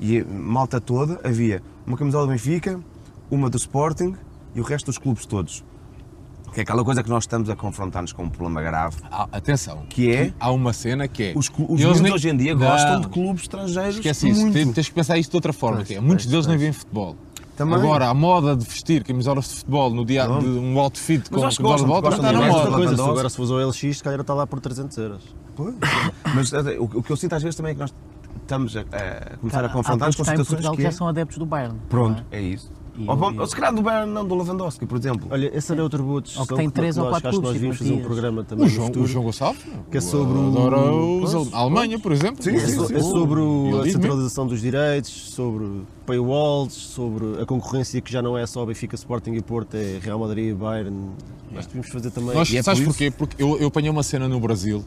e 0.00 0.22
malta 0.24 0.80
toda 0.80 1.20
havia 1.22 1.62
uma 1.86 1.96
camisola 1.96 2.26
do 2.26 2.32
Benfica, 2.32 2.80
uma 3.30 3.48
do 3.50 3.56
Sporting 3.56 4.14
e 4.54 4.60
o 4.60 4.64
resto 4.64 4.86
dos 4.86 4.98
clubes 4.98 5.26
todos. 5.26 5.64
Que 6.52 6.60
é 6.60 6.62
aquela 6.62 6.84
coisa 6.84 7.02
que 7.02 7.10
nós 7.10 7.24
estamos 7.24 7.50
a 7.50 7.56
confrontar-nos 7.56 8.12
com 8.12 8.22
um 8.24 8.28
problema 8.28 8.62
grave. 8.62 8.96
Ah, 9.10 9.28
atenção. 9.32 9.84
Que 9.88 10.12
é? 10.12 10.32
Há 10.38 10.52
uma 10.52 10.72
cena 10.72 11.08
que 11.08 11.22
é. 11.24 11.32
Os, 11.34 11.50
os 11.68 11.80
eles 11.80 12.00
nem- 12.00 12.12
hoje 12.12 12.28
em 12.28 12.36
dia 12.36 12.54
Não, 12.54 12.60
gostam 12.60 13.00
de 13.00 13.08
clubes 13.08 13.42
estrangeiros. 13.42 13.96
Esquece 13.96 14.28
isso, 14.28 14.40
muito. 14.40 14.52
tens, 14.54 14.72
tens 14.72 14.88
que 14.88 14.94
pensar 14.94 15.18
isto 15.18 15.30
de 15.30 15.36
outra 15.36 15.52
forma. 15.52 15.78
Pois, 15.78 15.88
que 15.88 15.94
é, 15.94 16.00
muitos 16.00 16.26
pois, 16.26 16.30
deles 16.30 16.46
nem 16.46 16.54
pois. 16.54 16.60
veem 16.62 16.72
futebol. 16.72 17.16
Também. 17.56 17.74
Agora, 17.74 18.08
a 18.08 18.14
moda 18.14 18.54
de 18.56 18.64
vestir 18.64 19.02
camisolas 19.02 19.48
de 19.48 19.54
futebol 19.56 19.90
no 19.90 20.04
dia 20.04 20.24
Pronto. 20.26 20.42
de 20.44 20.58
um 20.58 20.78
outfit 20.78 21.28
com 21.28 21.40
camisola 21.40 21.76
de 21.76 21.84
volta 21.84 22.10
não 22.10 22.18
gostam 22.18 22.24
está 22.24 22.28
de 22.28 22.34
na 22.38 22.46
moda. 22.46 22.58
Outra 22.58 22.76
coisa, 22.76 22.96
se 22.96 23.02
agora 23.10 23.28
se 23.30 23.36
fores 23.36 23.50
ao 23.50 23.58
LX, 23.68 23.78
se 23.96 24.02
calhar 24.04 24.20
está 24.20 24.34
lá 24.34 24.46
por 24.46 24.60
300 24.60 24.96
euros. 24.98 25.22
Pois. 25.56 25.74
Mas 26.34 26.52
eh, 26.52 26.78
o, 26.78 26.84
o 26.84 27.02
que 27.02 27.10
eu 27.10 27.16
sinto 27.16 27.32
às 27.34 27.42
vezes 27.42 27.56
também 27.56 27.70
é 27.72 27.74
que 27.74 27.80
nós 27.80 27.92
estamos 28.44 28.76
a, 28.76 28.80
a 28.80 29.36
começar 29.38 29.56
Cara, 29.62 29.66
a 29.66 30.08
em 30.08 30.12
situações 30.12 30.46
Portugal 30.46 30.70
que 30.72 30.76
que 30.76 30.82
já 30.84 30.88
é... 30.88 30.92
são 30.92 31.08
adeptos 31.08 31.38
do 31.38 31.46
Bayern. 31.46 31.76
Pronto, 31.88 32.22
é? 32.30 32.38
é 32.38 32.42
isso. 32.42 32.70
E 32.96 33.08
ou, 33.08 33.16
o- 33.16 33.40
ou 33.40 33.46
se 33.48 33.56
calhar 33.56 33.74
do 33.74 33.82
Bayern, 33.82 34.12
não 34.12 34.24
do 34.24 34.36
Lewandowski, 34.36 34.86
por 34.86 34.96
exemplo. 34.96 35.26
Olha, 35.28 35.50
esse 35.52 35.72
era 35.72 35.82
outro 35.82 36.00
boa 36.04 36.22
discussão 36.22 36.42
Ou 36.42 36.46
que 36.46 36.54
tem 36.54 36.70
três 36.70 36.96
ou 36.96 37.08
quatro 37.08 37.28
acho 37.28 37.38
que 37.40 37.44
nós 37.44 37.58
clubes, 37.58 37.78
fazer 37.78 37.92
um 37.92 38.00
programa 38.02 38.44
também 38.44 38.66
O 38.66 38.68
João, 38.68 38.86
futuro. 38.86 39.04
o 39.04 39.08
João 39.08 39.24
Gonçalves, 39.24 39.62
Que 39.90 39.98
é 39.98 40.00
sobre 40.00 40.38
o- 40.38 40.46
adora 40.46 40.76
os 40.92 41.52
a 41.52 41.58
Alemanha, 41.58 41.98
por 41.98 42.12
exemplo. 42.12 42.40
Sim, 42.40 42.54
É, 42.54 42.60
sim, 42.60 42.76
so- 42.76 42.86
sim. 42.86 42.94
é 42.94 43.00
sobre 43.00 43.40
o- 43.40 43.80
a 43.80 43.82
diz 43.82 43.94
centralização 43.94 44.46
dos 44.46 44.60
direitos, 44.60 45.10
sobre 45.10 45.82
paywalls, 46.06 46.72
sobre 46.72 47.42
a 47.42 47.44
concorrência 47.46 48.00
que 48.00 48.12
já 48.12 48.22
não 48.22 48.38
é 48.38 48.46
só 48.46 48.64
Benfica, 48.64 48.94
Sporting 48.94 49.32
e 49.32 49.42
Porto, 49.42 49.74
é 49.74 49.98
Real 50.00 50.18
Madrid 50.20 50.50
e 50.50 50.54
Bayern. 50.54 50.96
Nós 51.50 51.66
devíamos 51.66 51.90
fazer 51.90 52.12
também. 52.12 52.32
Nós, 52.36 52.48
E 52.52 52.58
é 52.58 52.62
sabes 52.62 52.78
por 52.80 52.90
porquê? 52.90 53.10
Porque 53.10 53.42
eu, 53.42 53.58
eu 53.58 53.66
apanhei 53.66 53.90
uma 53.90 54.04
cena 54.04 54.28
no 54.28 54.38
Brasil 54.38 54.84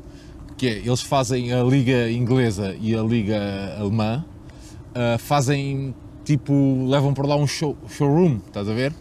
que 0.58 0.68
é, 0.68 0.78
eles 0.80 1.02
fazem 1.02 1.54
a 1.54 1.64
Liga 1.64 2.12
Inglesa 2.12 2.76
e 2.82 2.96
a 2.96 3.02
Liga 3.02 3.40
Alemã, 3.80 4.26
ah, 4.96 5.18
fazem 5.20 5.94
tipo, 6.26 6.86
levam 6.90 7.14
para 7.14 7.28
lá 7.28 7.36
um 7.36 7.48
show, 7.48 7.78
showroom, 7.88 8.40
estás 8.48 8.68
a 8.68 8.74
ver? 8.74 8.92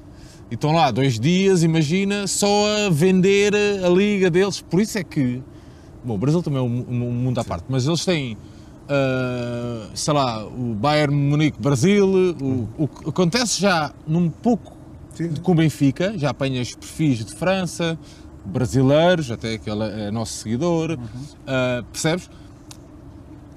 E 0.51 0.55
estão 0.55 0.73
lá 0.73 0.91
dois 0.91 1.19
dias, 1.19 1.65
imagina, 1.65 2.27
só 2.27 2.87
a 2.87 2.91
vender 2.91 3.53
a 3.55 3.89
liga 3.89 4.31
deles. 4.31 4.61
Por 4.61 4.81
isso 4.81 4.97
é 4.97 5.03
que, 5.03 5.43
bom, 6.05 6.15
o 6.15 6.19
Brasil 6.19 6.41
também 6.43 6.61
é 6.61 6.63
um, 6.63 6.85
um 6.89 7.11
mundo 7.11 7.41
à 7.41 7.45
parte, 7.45 7.65
mas 7.69 7.87
eles 7.87 8.05
têm, 8.05 8.37
ah, 8.89 9.89
sei 9.95 10.13
lá, 10.13 10.47
o 10.47 10.75
Bayern 10.75 11.17
Munique 11.17 11.61
Brasil, 11.61 12.07
o, 12.41 12.69
o 12.77 12.87
que 12.87 13.09
acontece 13.09 13.61
já 13.61 13.91
num 14.07 14.29
pouco 14.29 14.77
Sim. 15.15 15.33
com 15.43 15.53
o 15.53 15.55
Benfica, 15.55 16.13
já 16.17 16.31
apanhas 16.31 16.75
perfis 16.75 17.25
de 17.25 17.35
França, 17.35 17.99
brasileiros, 18.47 19.31
até 19.31 19.55
aquele 19.55 19.83
é 19.85 20.11
nosso 20.11 20.35
seguidor, 20.35 20.99
ah, 21.47 21.83
percebes? 21.93 22.31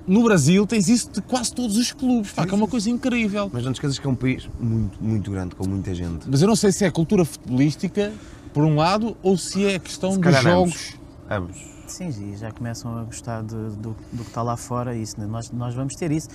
No 0.08 0.24
Brasil 0.24 0.66
tens 0.66 0.90
isso 0.90 1.12
de 1.12 1.22
quase 1.22 1.54
todos 1.54 1.78
os 1.78 1.92
clubes, 1.92 2.32
pá, 2.32 2.44
que 2.46 2.52
é 2.52 2.58
uma 2.58 2.68
coisa 2.68 2.90
incrível. 2.90 3.48
Mas 3.54 3.64
não 3.64 3.72
te 3.72 3.76
esqueças 3.76 4.00
que 4.00 4.08
é 4.08 4.10
um 4.10 4.16
país 4.16 4.50
muito, 4.60 4.98
muito 5.04 5.30
grande, 5.30 5.54
com 5.56 5.68
muita 5.68 5.94
gente. 5.94 6.28
Mas 6.28 6.42
eu 6.42 6.48
não 6.48 6.56
sei 6.56 6.72
se 6.72 6.84
é 6.84 6.90
cultura 6.90 7.24
futebolística, 7.24 8.12
por 8.52 8.64
um 8.64 8.76
lado, 8.76 9.16
ou 9.22 9.38
se 9.38 9.66
é 9.68 9.78
questão 9.78 10.12
Se 10.14 10.18
dos 10.20 10.42
jogos. 10.42 10.94
Ambos. 11.30 11.58
Sim, 11.86 12.10
e 12.34 12.36
já 12.36 12.52
começam 12.52 12.98
a 12.98 13.04
gostar 13.04 13.42
de- 13.44 13.54
do, 13.54 13.96
do 14.12 14.24
que 14.24 14.30
está 14.30 14.42
lá 14.42 14.58
fora 14.58 14.96
isso, 14.96 15.20
né? 15.20 15.28
nós, 15.28 15.52
nós 15.52 15.76
vamos 15.76 15.96
ter 15.96 16.12
isso. 16.12 16.28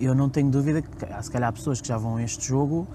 Eu 0.00 0.14
não 0.14 0.28
tenho 0.30 0.50
dúvida 0.50 0.80
que 0.80 0.88
há 1.12 1.20
se 1.22 1.30
calhar 1.30 1.52
pessoas 1.52 1.80
que 1.82 1.88
já 1.88 1.98
vão 1.98 2.16
a 2.16 2.22
este 2.22 2.46
jogo 2.46 2.86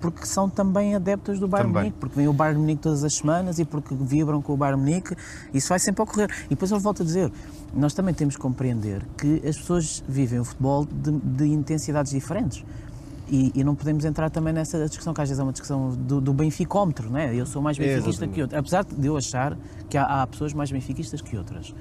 porque 0.00 0.26
são 0.26 0.48
também 0.48 0.94
adeptas 0.94 1.38
do 1.38 1.46
Bayern. 1.46 1.72
Munique, 1.72 1.96
porque 1.98 2.16
vêm 2.16 2.28
o 2.28 2.32
Bayern 2.32 2.60
Munique 2.60 2.82
todas 2.82 3.04
as 3.04 3.14
semanas 3.14 3.58
e 3.58 3.64
porque 3.64 3.94
vibram 3.94 4.40
com 4.40 4.54
o 4.54 4.56
Bayern 4.56 4.80
Munique, 4.80 5.14
isso 5.52 5.68
vai 5.68 5.78
sempre 5.78 6.02
ocorrer. 6.02 6.30
E 6.46 6.50
depois 6.50 6.70
eu 6.70 6.80
volto 6.80 7.02
a 7.02 7.04
dizer, 7.04 7.30
nós 7.74 7.94
também 7.94 8.14
temos 8.14 8.36
que 8.36 8.42
compreender 8.42 9.02
que 9.16 9.42
as 9.46 9.56
pessoas 9.56 10.02
vivem 10.08 10.40
o 10.40 10.44
futebol 10.44 10.86
de, 10.86 11.12
de 11.12 11.46
intensidades 11.46 12.12
diferentes. 12.12 12.64
E, 13.28 13.52
e 13.54 13.62
não 13.62 13.76
podemos 13.76 14.04
entrar 14.04 14.28
também 14.28 14.52
nessa 14.52 14.84
discussão, 14.88 15.14
que 15.14 15.20
às 15.20 15.28
vezes 15.28 15.38
é 15.38 15.42
uma 15.42 15.52
discussão 15.52 15.90
do, 15.90 16.20
do 16.20 16.32
benficómetro, 16.32 17.08
né? 17.08 17.32
eu 17.32 17.46
sou 17.46 17.62
mais 17.62 17.78
benfiquista 17.78 18.10
Exatamente. 18.10 18.34
que 18.34 18.42
outro. 18.42 18.58
Apesar 18.58 18.84
de 18.84 19.06
eu 19.06 19.16
achar 19.16 19.56
que 19.88 19.96
há, 19.96 20.22
há 20.22 20.26
pessoas 20.26 20.52
mais 20.52 20.72
benfiquistas 20.72 21.20
que 21.20 21.36
outras. 21.36 21.72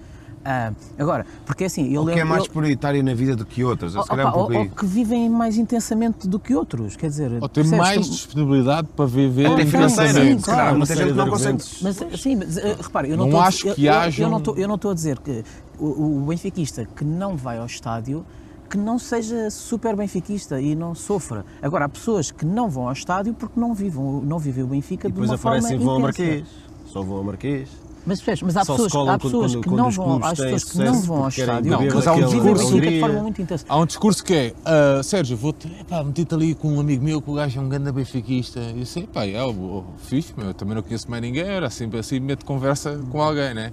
Ah, 0.44 0.72
agora, 0.98 1.26
porque 1.46 1.66
assim, 1.66 1.92
eu 1.94 2.02
O 2.02 2.06
que 2.06 2.12
é 2.12 2.16
lembro- 2.16 2.30
mais 2.30 2.46
eu- 2.46 2.50
prioritário 2.52 3.04
na 3.04 3.14
vida 3.14 3.36
do 3.36 3.46
que 3.46 3.64
outras? 3.64 3.92
Se 3.92 4.08
calhar 4.08 4.26
é 4.26 4.30
um 4.30 4.32
Opa, 4.32 4.38
pouco 4.38 4.54
ou, 4.54 4.60
ou 4.62 4.70
que 4.70 4.86
vivem 4.86 5.30
mais 5.30 5.58
intensamente 5.58 6.28
do 6.28 6.40
que 6.40 6.56
outros, 6.56 6.96
quer 6.96 7.08
dizer, 7.10 7.32
Ou 7.42 7.50
tem 7.50 7.64
percebes? 7.64 7.78
mais 7.78 8.02
Tem- 8.02 8.10
disponibilidade 8.10 8.88
para 8.96 9.06
viver 9.06 9.48
Até 9.48 9.66
financeira, 9.66 10.14
sim, 10.26 10.38
claro, 10.40 10.78
muita 10.78 10.96
gente 10.96 11.14
não 11.14 11.30
consegue. 11.30 11.58
Mas 11.82 12.22
sim, 12.22 12.36
mas 12.38 12.58
eh, 12.58 12.76
repara, 12.82 13.08
eu 13.08 13.18
não, 13.18 13.26
Não 13.26 13.26
estou 13.28 13.42
a 13.42 13.48
acho 13.48 13.58
dizer- 13.58 13.76
que 13.76 13.86
eu, 13.86 13.92
eu, 13.94 14.00
hajam- 14.00 14.30
não 14.30 14.38
estou, 14.38 14.58
eu 14.58 14.68
não 14.68 14.76
estou 14.76 14.92
a 14.92 14.94
dizer 14.94 15.20
que 15.20 15.44
o, 15.78 16.22
o 16.22 16.26
benfiquista 16.28 16.88
que 16.96 17.04
não 17.04 17.36
vai 17.36 17.58
ao 17.58 17.66
estádio 17.66 18.26
que 18.70 18.78
não 18.78 18.98
seja 19.00 19.50
super 19.50 19.96
benfiquista 19.96 20.62
e 20.62 20.76
não 20.76 20.94
sofra. 20.94 21.44
Agora, 21.62 21.86
há 21.86 21.90
pessoas 21.90 22.30
que 22.32 22.46
não 22.46 22.70
vão 22.70 22.86
ao 22.88 22.94
estádio 22.94 23.34
porque 23.34 23.60
não 23.60 23.74
vivem, 23.74 24.22
não 24.24 24.38
vivem 24.38 24.64
o 24.64 24.68
Benfica 24.68 25.08
E 25.08 25.12
de 25.12 25.14
depois 25.16 25.32
uma 25.32 25.38
forma 25.40 25.58
aparecem 25.58 25.82
e 25.82 25.84
vão 25.84 25.96
ao. 25.96 26.00
Marquês. 26.02 26.44
Só 26.86 27.02
vão 27.02 27.18
ao 27.18 27.24
Marquês. 27.24 27.68
Mas, 28.10 28.22
percebes, 28.22 28.42
mas 28.42 28.58
há 28.58 28.66
Só 28.66 28.76
pessoas, 28.76 29.08
há 29.08 29.18
pessoas 29.20 29.52
quando- 29.54 29.62
que 29.64 29.70
quando 29.70 29.78
não 29.78 29.92
vão, 29.92 30.16
há 30.24 30.30
pessoas 30.32 30.64
que 30.64 30.78
não 30.80 31.02
vão 31.02 31.24
ao 31.24 31.30
estádio 31.30 31.72
Não, 31.72 31.80
mas 31.94 32.08
há 32.08 32.14
um 32.14 32.26
discurso- 32.28 32.82
de 32.82 33.00
forma 33.00 33.22
muito 33.22 33.42
intensa. 33.42 33.66
Há 33.70 33.78
um 33.78 33.86
discurso 33.86 34.24
que 34.24 34.34
é, 34.34 34.54
ah, 34.66 35.04
Sérgio, 35.04 35.38
vou-te, 35.38 35.68
meti-te 36.06 36.34
ali 36.34 36.56
com 36.56 36.70
um 36.74 36.80
amigo 36.80 37.04
meu 37.04 37.22
que 37.22 37.30
o 37.30 37.34
gajo 37.36 37.60
é 37.60 37.64
um 37.64 37.70
grande 37.70 37.92
benfiquista. 37.92 38.60
E 38.60 38.80
eu 38.80 38.86
sei, 38.88 39.06
pá, 39.06 39.26
é 39.28 39.44
o, 39.44 39.50
o 39.52 39.86
fixe, 40.00 40.34
meu, 40.36 40.48
eu 40.48 40.54
também 40.56 40.74
não 40.76 40.82
conheço 40.82 41.10
mais 41.10 41.22
ninguém, 41.22 41.44
era 41.44 41.70
sempre 41.70 42.00
assim, 42.00 42.20
meto 42.20 42.44
conversa 42.46 43.00
com 43.12 43.22
alguém, 43.22 43.54
né? 43.54 43.72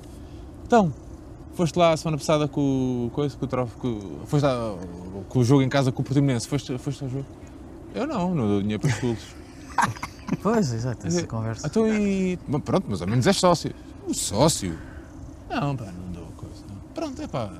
Então, 0.66 0.92
foste 1.54 1.78
lá 1.78 1.92
a 1.92 1.96
semana 1.96 2.18
passada 2.18 2.46
com 2.46 3.06
o 3.06 3.10
coisa, 3.14 3.34
com 3.36 3.44
o 3.46 3.48
troféu, 3.48 3.78
com, 3.80 4.00
foste 4.26 4.44
lá 4.44 4.74
com 5.30 5.38
o 5.38 5.44
jogo 5.44 5.62
em 5.62 5.68
casa 5.70 5.90
com 5.90 6.02
o 6.02 6.04
Portimonense, 6.04 6.46
foste, 6.46 6.76
foste 6.76 7.02
ao 7.04 7.08
jogo? 7.08 7.24
Eu 7.94 8.06
não, 8.06 8.34
não 8.34 8.46
dou 8.46 8.60
dinheiro 8.60 8.82
para 8.82 8.90
os 8.90 8.98
clubes. 8.98 9.22
Pois, 10.42 10.72
exato, 10.72 11.06
essa 11.06 11.24
conversa. 11.24 11.68
Então 11.68 11.86
e. 11.86 12.36
Bom, 12.48 12.58
pronto, 12.58 12.84
mas 12.88 13.00
ao 13.00 13.06
menos 13.06 13.28
és 13.28 13.36
sócio. 13.36 13.70
O 14.06 14.14
sócio? 14.14 14.76
Não, 15.50 15.76
pá, 15.76 15.84
não 15.86 16.12
dou 16.12 16.26
coisa. 16.36 16.62
Não. 16.68 16.76
Pronto, 16.94 17.20
é 17.22 17.26
pá. 17.26 17.50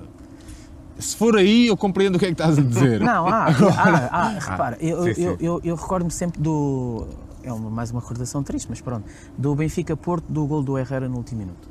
Se 0.99 1.15
for 1.17 1.37
aí, 1.37 1.67
eu 1.67 1.77
compreendo 1.77 2.17
o 2.17 2.19
que 2.19 2.25
é 2.25 2.29
que 2.29 2.35
estás 2.35 2.59
a 2.59 2.63
dizer. 2.63 3.01
Não, 3.01 3.27
há, 3.29 3.47
há, 3.47 4.09
há, 4.11 4.29
repara, 4.39 4.79
eu, 4.81 5.03
sim, 5.15 5.23
eu, 5.23 5.37
sim. 5.37 5.45
eu, 5.45 5.61
eu 5.63 5.77
recordo-me 5.77 6.11
sempre 6.11 6.41
do. 6.41 7.07
É 7.43 7.53
uma- 7.53 7.71
mais 7.71 7.91
uma 7.91 8.01
recordação 8.01 8.43
triste, 8.43 8.67
mas 8.71 8.81
pronto. 8.81 9.05
Do 9.37 9.55
Benfica 9.55 9.97
Porto, 9.97 10.25
do 10.29 10.47
gol 10.47 10.63
do 10.63 10.79
Herrera 10.79 11.09
no 11.09 11.17
último 11.19 11.41
minuto. 11.41 11.69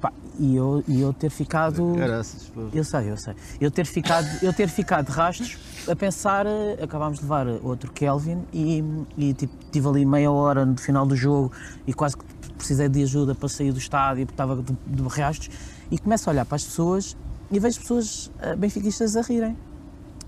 Pá, 0.00 0.12
e 0.38 0.54
eu, 0.56 0.84
e 0.86 1.00
eu 1.00 1.12
ter 1.12 1.30
ficado. 1.30 1.94
Caraças, 1.98 2.44
pô. 2.54 2.68
Eu 2.72 2.84
sei, 2.84 3.10
eu 3.10 3.16
sei. 3.16 3.34
Eu 3.60 3.70
ter 3.72 3.84
ficado, 3.84 4.26
eu 4.40 4.52
ter 4.52 4.68
ficado 4.68 5.06
de 5.06 5.12
rastros 5.12 5.58
a 5.88 5.96
pensar, 5.96 6.46
acabámos 6.82 7.18
de 7.18 7.24
levar 7.24 7.46
outro 7.62 7.90
Kelvin 7.92 8.44
e, 8.52 8.84
e 9.18 9.34
tipo, 9.34 9.52
tive 9.72 9.88
ali 9.88 10.06
meia 10.06 10.30
hora 10.30 10.64
no 10.64 10.78
final 10.78 11.04
do 11.04 11.16
jogo 11.16 11.50
e 11.86 11.92
quase 11.92 12.16
que 12.16 12.24
precisei 12.60 12.88
de 12.88 13.02
ajuda 13.02 13.34
para 13.34 13.48
sair 13.48 13.72
do 13.72 13.78
estádio 13.78 14.26
porque 14.26 14.34
estava 14.34 14.62
de, 14.62 14.72
de 14.86 15.50
e 15.90 15.98
começo 15.98 16.30
a 16.30 16.32
olhar 16.32 16.44
para 16.44 16.56
as 16.56 16.64
pessoas 16.64 17.16
e 17.50 17.58
vejo 17.58 17.80
pessoas 17.80 18.30
eh, 18.40 18.54
benfiquistas 18.54 19.16
a 19.16 19.22
rirem. 19.22 19.56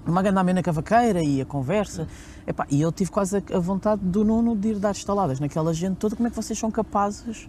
Uma 0.05 0.21
grande 0.23 0.39
amena 0.39 0.63
cavaqueira 0.63 1.23
e 1.23 1.41
a 1.41 1.45
conversa. 1.45 2.09
Epá, 2.45 2.67
e 2.69 2.81
eu 2.81 2.91
tive 2.91 3.11
quase 3.11 3.37
a 3.37 3.59
vontade 3.61 4.03
do 4.05 4.25
Nuno 4.25 4.57
de 4.57 4.71
ir 4.71 4.79
dar 4.81 4.91
estaladas 4.91 5.39
naquela 5.39 5.73
gente 5.73 5.97
toda. 5.97 6.17
Como 6.17 6.27
é 6.27 6.31
que 6.31 6.37
vocês 6.37 6.59
são 6.59 6.71
capazes 6.71 7.49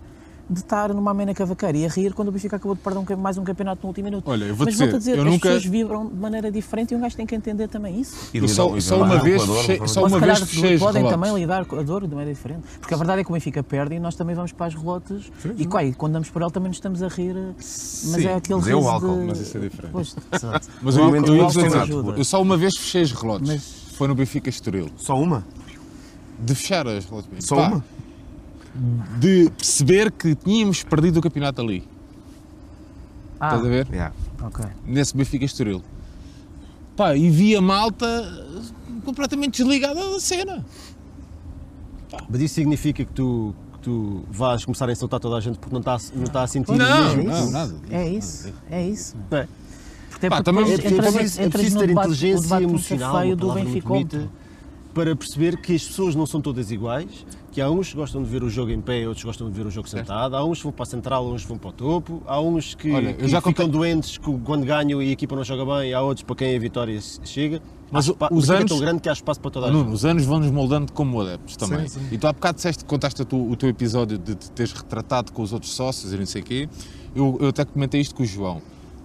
de 0.49 0.59
estar 0.59 0.93
numa 0.93 1.11
amena 1.11 1.33
cavaqueira 1.33 1.77
e 1.77 1.85
a 1.85 1.89
rir 1.89 2.13
quando 2.13 2.27
o 2.27 2.31
Benfica 2.31 2.57
acabou 2.57 2.75
de 2.75 2.81
perder 2.81 2.99
um, 2.99 3.17
mais 3.17 3.37
um 3.37 3.43
campeonato 3.43 3.81
no 3.83 3.87
último 3.87 4.05
minuto? 4.05 4.29
Olha, 4.29 4.45
eu 4.45 4.55
vou 4.55 4.65
Mas 4.65 4.73
dizer, 4.73 4.83
volto 4.85 4.95
a 4.95 4.99
dizer, 4.99 5.17
eu 5.17 5.23
as 5.23 5.29
nunca- 5.29 5.49
pessoas 5.49 5.65
vibram 5.65 6.07
de 6.07 6.15
maneira 6.15 6.51
diferente 6.51 6.93
e 6.93 6.97
um 6.97 6.99
gajo 6.99 7.15
tem 7.15 7.25
que 7.25 7.33
entender 7.33 7.67
também 7.69 7.99
isso. 7.99 8.29
E 8.33 8.37
Eu 8.39 8.47
só- 8.47 8.79
só 8.79 8.97
uma 9.03 9.19
vez 9.19 9.41
só 9.41 10.01
uma 10.01 10.09
se 10.09 10.19
calhar 10.19 10.37
vez 10.45 10.79
podem 10.81 11.01
relotes. 11.03 11.09
também 11.11 11.35
lidar 11.41 11.65
com 11.65 11.79
a 11.79 11.81
dor 11.83 12.01
de 12.05 12.09
maneira 12.09 12.33
diferente. 12.33 12.63
Porque 12.79 12.93
a 12.93 12.97
verdade 12.97 13.21
é 13.21 13.23
que 13.23 13.29
o 13.29 13.33
Benfica 13.33 13.63
perde 13.63 13.95
e 13.95 13.99
nós 13.99 14.15
também 14.15 14.35
vamos 14.35 14.51
para 14.51 14.65
as 14.67 14.75
relotes 14.75 15.31
e 15.57 15.65
qual, 15.65 15.83
e 15.85 15.93
quando 15.93 16.13
damos 16.13 16.29
por 16.29 16.41
ele 16.41 16.51
também 16.51 16.67
nos 16.67 16.77
estamos 16.77 17.01
a 17.01 17.07
rir. 17.07 17.35
Mas 17.57 17.65
Sim, 17.65 18.25
é 18.27 18.35
aquele 18.35 18.59
mas 18.59 18.67
é 18.67 18.75
o 18.75 18.87
álcool, 18.87 19.19
de... 19.21 19.25
mas 19.27 19.39
isso 19.39 19.57
é 19.57 19.61
diferente. 19.61 19.91
Pois, 19.93 20.15
exato. 20.31 20.67
Mas 20.81 20.97
eu, 20.97 21.15
eu, 22.17 22.23
só 22.25 22.41
uma 22.41 22.57
vez 22.57 22.75
fechei 22.77 23.01
os 23.03 23.11
relotes. 23.13 23.47
Mas- 23.47 23.83
Foi 23.93 24.07
no 24.07 24.15
Benfica 24.15 24.49
Estoril. 24.49 24.89
Só 24.97 25.17
uma? 25.19 25.45
De 26.39 26.53
fechar 26.55 26.85
as 26.87 27.05
relotes. 27.05 27.29
Só 27.45 27.55
Pá, 27.55 27.67
uma? 27.69 27.85
De 29.19 29.49
perceber 29.51 30.11
que 30.11 30.33
tínhamos 30.35 30.83
perdido 30.83 31.17
o 31.19 31.21
campeonato 31.21 31.61
ali. 31.61 31.87
Ah, 33.39 33.47
Estás 33.49 33.65
a 33.65 33.69
ver? 33.69 33.87
Yeah. 33.91 34.13
ok. 34.41 34.65
Nesse 34.85 35.15
Benfica 35.15 35.45
Estoril. 35.45 35.81
Pá, 36.95 37.15
e 37.15 37.29
vi 37.29 37.55
a 37.55 37.61
malta 37.61 38.05
completamente 39.05 39.57
desligada 39.61 40.11
da 40.11 40.19
cena. 40.19 40.65
Mas 42.29 42.41
isso 42.41 42.55
significa 42.55 43.03
que 43.03 43.11
tu 43.11 43.53
tu 43.81 44.23
vais 44.31 44.63
começar 44.63 44.87
a 44.87 44.93
insultar 44.93 45.19
toda 45.19 45.35
a 45.35 45.41
gente 45.41 45.57
porque 45.59 45.73
não 45.73 45.81
está, 45.81 45.97
não 46.15 46.23
está 46.23 46.43
a 46.43 46.47
sentir 46.47 46.71
Não, 46.71 47.15
mesmo 47.17 47.23
não, 47.29 47.43
isso. 47.43 47.51
nada. 47.51 47.75
É 47.91 48.07
isso, 48.09 48.53
é 48.71 48.87
isso. 48.87 49.13
É? 49.29 49.45
Porque 50.09 50.29
Pá, 50.29 50.41
também- 50.41 50.63
É, 50.71 50.75
entras- 50.75 50.85
é 50.93 51.11
preciso, 51.11 51.41
é 51.41 51.49
preciso 51.49 51.79
ter 51.79 51.87
debate- 51.87 52.07
inteligência 52.11 52.55
emocional, 52.63 53.19
feio 53.19 53.35
do 53.35 53.51
Benfica 53.51 54.29
para 54.93 55.13
perceber 55.17 55.57
que 55.57 55.75
as 55.75 55.83
pessoas 55.83 56.15
não 56.15 56.25
são 56.25 56.39
todas 56.39 56.71
iguais, 56.71 57.25
que 57.53 57.61
há 57.61 57.69
uns 57.69 57.89
que 57.89 57.95
gostam 57.95 58.23
de 58.23 58.29
ver 58.29 58.43
o 58.43 58.49
jogo 58.49 58.71
em 58.71 58.81
pé, 58.81 59.07
outros 59.07 59.23
gostam 59.23 59.47
de 59.49 59.55
ver 59.55 59.65
o 59.67 59.69
jogo 59.71 59.87
sentado, 59.87 60.35
há 60.35 60.43
uns 60.43 60.57
que 60.57 60.63
vão 60.63 60.71
para 60.73 60.83
a 60.83 60.85
central, 60.87 61.27
uns 61.27 61.43
que 61.43 61.47
vão 61.47 61.57
para 61.57 61.69
o 61.69 61.73
topo, 61.73 62.23
há 62.25 62.41
uns 62.41 62.73
que, 62.73 62.91
Olha, 62.91 63.13
que 63.13 63.27
já 63.27 63.37
ficam 63.39 63.53
contei- 63.53 63.67
doentes 63.67 64.17
que 64.17 64.37
quando 64.39 64.65
ganham 64.65 65.01
e 65.01 65.09
a 65.09 65.11
equipa 65.11 65.35
não 65.35 65.43
joga 65.43 65.63
bem, 65.79 65.93
há 65.93 66.01
outros 66.01 66.23
para 66.23 66.35
quem 66.35 66.55
a 66.55 66.59
vitória 66.59 66.99
chega. 67.23 67.61
Mas 67.91 68.07
Há 68.07 68.11
o- 68.11 68.13
espa- 68.13 68.29
os 68.31 68.31
o 68.31 68.47
Benfica 68.47 68.53
anos- 68.57 68.71
é 68.71 68.75
tão 68.75 68.79
grande 68.79 69.01
que 69.01 69.09
há 69.09 69.13
espaço 69.13 69.39
para 69.39 69.51
toda 69.51 69.67
a 69.67 69.69
Nuno, 69.71 69.83
gente. 69.85 69.93
os 69.93 70.03
anos 70.05 70.25
vão-nos 70.25 70.49
moldando 70.49 70.91
como 70.93 71.21
adeptos 71.21 71.55
também. 71.55 71.87
Sim, 71.87 71.99
sim. 71.99 72.07
E 72.11 72.17
tu 72.17 72.25
há 72.27 72.33
bocado 72.33 72.55
disseste, 72.55 72.83
contaste 72.85 73.21
a 73.21 73.25
tu- 73.25 73.49
o 73.51 73.55
teu 73.55 73.69
episódio 73.69 74.17
de 74.17 74.33
te 74.33 74.49
teres 74.51 74.71
retratado 74.73 75.31
com 75.31 75.43
os 75.43 75.53
outros 75.53 75.73
sócios 75.73 76.11
e 76.11 76.17
não 76.17 76.25
sei 76.25 76.41
o 76.41 76.45
quê. 76.45 76.67
Eu, 77.15 77.37
eu 77.39 77.49
até 77.49 77.63
comentei 77.63 78.01
isto 78.01 78.15
com 78.15 78.23
o 78.23 78.25
João. 78.25 78.61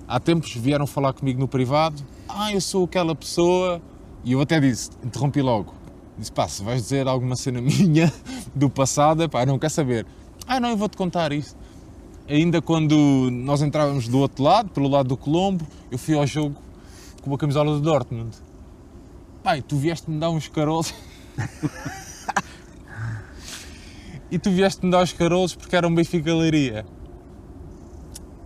Há 0.09 0.19
tempos 0.19 0.55
vieram 0.55 0.87
falar 0.87 1.13
comigo 1.13 1.39
no 1.39 1.47
privado. 1.47 2.03
Ah, 2.27 2.51
eu 2.51 2.63
sou 2.63 2.85
aquela 2.87 3.15
pessoa. 3.15 3.83
E 4.25 4.33
eu 4.33 4.41
até 4.41 4.59
disse, 4.59 4.91
interrompi 5.05 5.43
logo. 5.43 5.75
Disse, 6.19 6.33
pá, 6.33 6.49
se 6.49 6.63
vais 6.63 6.83
dizer 6.83 7.07
alguma 7.07 7.37
cena 7.37 7.61
minha 7.63 8.13
do 8.55 8.69
passado, 8.69 9.29
pá, 9.29 9.47
não 9.47 9.59
quer 9.59 9.71
saber. 9.71 10.05
Ah, 10.47 10.59
não, 10.59 10.71
eu 10.71 10.77
vou-te 10.77 10.97
contar 10.97 11.33
isto. 11.33 11.57
Ainda 12.29 12.61
quando 12.61 13.31
nós 13.31 13.63
entrávamos 13.63 14.09
do 14.09 14.19
outro 14.19 14.43
lado, 14.43 14.71
pelo 14.71 14.89
lado 14.89 15.09
do 15.09 15.17
Colombo, 15.17 15.67
eu 15.91 15.97
fui 15.97 16.15
ao 16.15 16.27
jogo 16.27 16.57
com 17.23 17.31
uma 17.31 17.39
camisola 17.39 17.73
do 17.73 17.81
Dortmund. 17.81 18.37
Pai, 19.43 19.63
tu 19.63 19.77
vieste-me 19.77 20.19
dar 20.19 20.31
uns 20.31 20.49
carolos. 20.49 20.93
e 24.31 24.39
tu 24.39 24.51
vieste-me 24.51 24.91
dar 24.91 25.03
os 25.03 25.13
carolos 25.13 25.55
porque 25.55 25.75
era 25.75 25.87
um 25.87 25.95
Benfica 25.95 26.35
Leiria. 26.35 26.85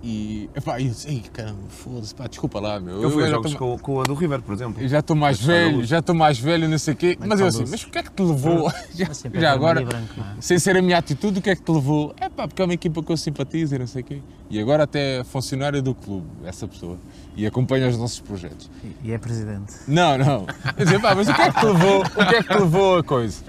E, 0.05 0.51
epá, 0.57 0.81
eu 0.81 0.89
disse, 0.89 1.09
ei, 1.09 1.23
caramba, 1.33 1.61
foda-se, 1.69 2.13
pá, 2.13 2.27
desculpa 2.27 2.59
lá, 2.59 2.81
meu. 2.81 3.01
Eu 3.01 3.09
fui 3.11 3.23
a 3.23 3.29
jogos 3.29 3.53
tô- 3.53 3.59
com, 3.59 3.79
com 3.79 4.01
a 4.01 4.03
do 4.03 4.15
River, 4.15 4.43
por 4.43 4.53
exemplo. 4.53 4.83
eu 4.83 4.89
já 4.89 4.99
estou 4.99 5.15
mais 5.15 5.39
Mas 5.39 5.47
velho, 5.47 5.85
já 5.85 6.01
estou 6.01 6.13
mais 6.15 6.39
velho, 6.41 6.69
não 6.69 6.77
sei 6.77 6.95
o 6.95 6.97
quê. 6.97 7.17
Mas 7.21 7.39
eu 7.39 7.47
assim, 7.47 7.65
mas 7.71 7.85
o 7.85 7.89
que 7.89 7.99
é 7.99 8.03
que 8.03 8.11
te 8.11 8.21
levou? 8.23 8.69
já, 8.93 9.07
já 9.33 9.53
agora, 9.53 9.81
e 9.81 9.85
branco, 9.85 10.13
é? 10.21 10.41
sem 10.41 10.59
ser 10.59 10.77
a 10.77 10.83
minha 10.83 10.99
atitude, 10.99 11.39
o 11.39 11.43
que 11.43 11.51
é 11.51 11.55
que 11.55 11.63
te 11.63 11.71
levou? 11.71 12.13
É 12.19 12.29
pá, 12.29 12.49
porque 12.49 12.61
é 12.61 12.65
uma 12.65 12.75
equipa 12.75 13.01
que 13.01 13.13
eu 13.13 13.17
simpatizo 13.17 13.77
e 13.77 13.79
não 13.79 13.87
sei 13.87 14.03
o 14.03 14.05
quê. 14.05 14.19
E 14.51 14.59
agora 14.59 14.83
até 14.83 15.21
é 15.21 15.25
funcionário 15.25 15.81
do 15.81 15.95
clube, 15.95 16.27
essa 16.45 16.67
pessoa. 16.67 16.99
E 17.37 17.47
acompanha 17.47 17.87
os 17.89 17.97
nossos 17.97 18.19
projetos. 18.19 18.69
E- 18.85 19.09
E 19.09 19.13
é 19.13 19.19
presidente. 19.19 19.73
Não, 19.87 20.19
não. 20.19 20.47
Eu 20.77 20.85
disse, 20.85 20.99
pá, 20.99 21.15
mas 21.15 21.29
o 21.29 21.33
que 21.35 21.41
é 21.43 21.53
que 21.53 21.61
te 21.61 21.67
levou, 21.67 22.01
o 22.03 22.11
que 22.29 22.35
é 22.35 22.43
que 22.43 22.49
te 22.49 22.59
levou 22.59 22.99
a 22.99 23.05
coisa? 23.05 23.45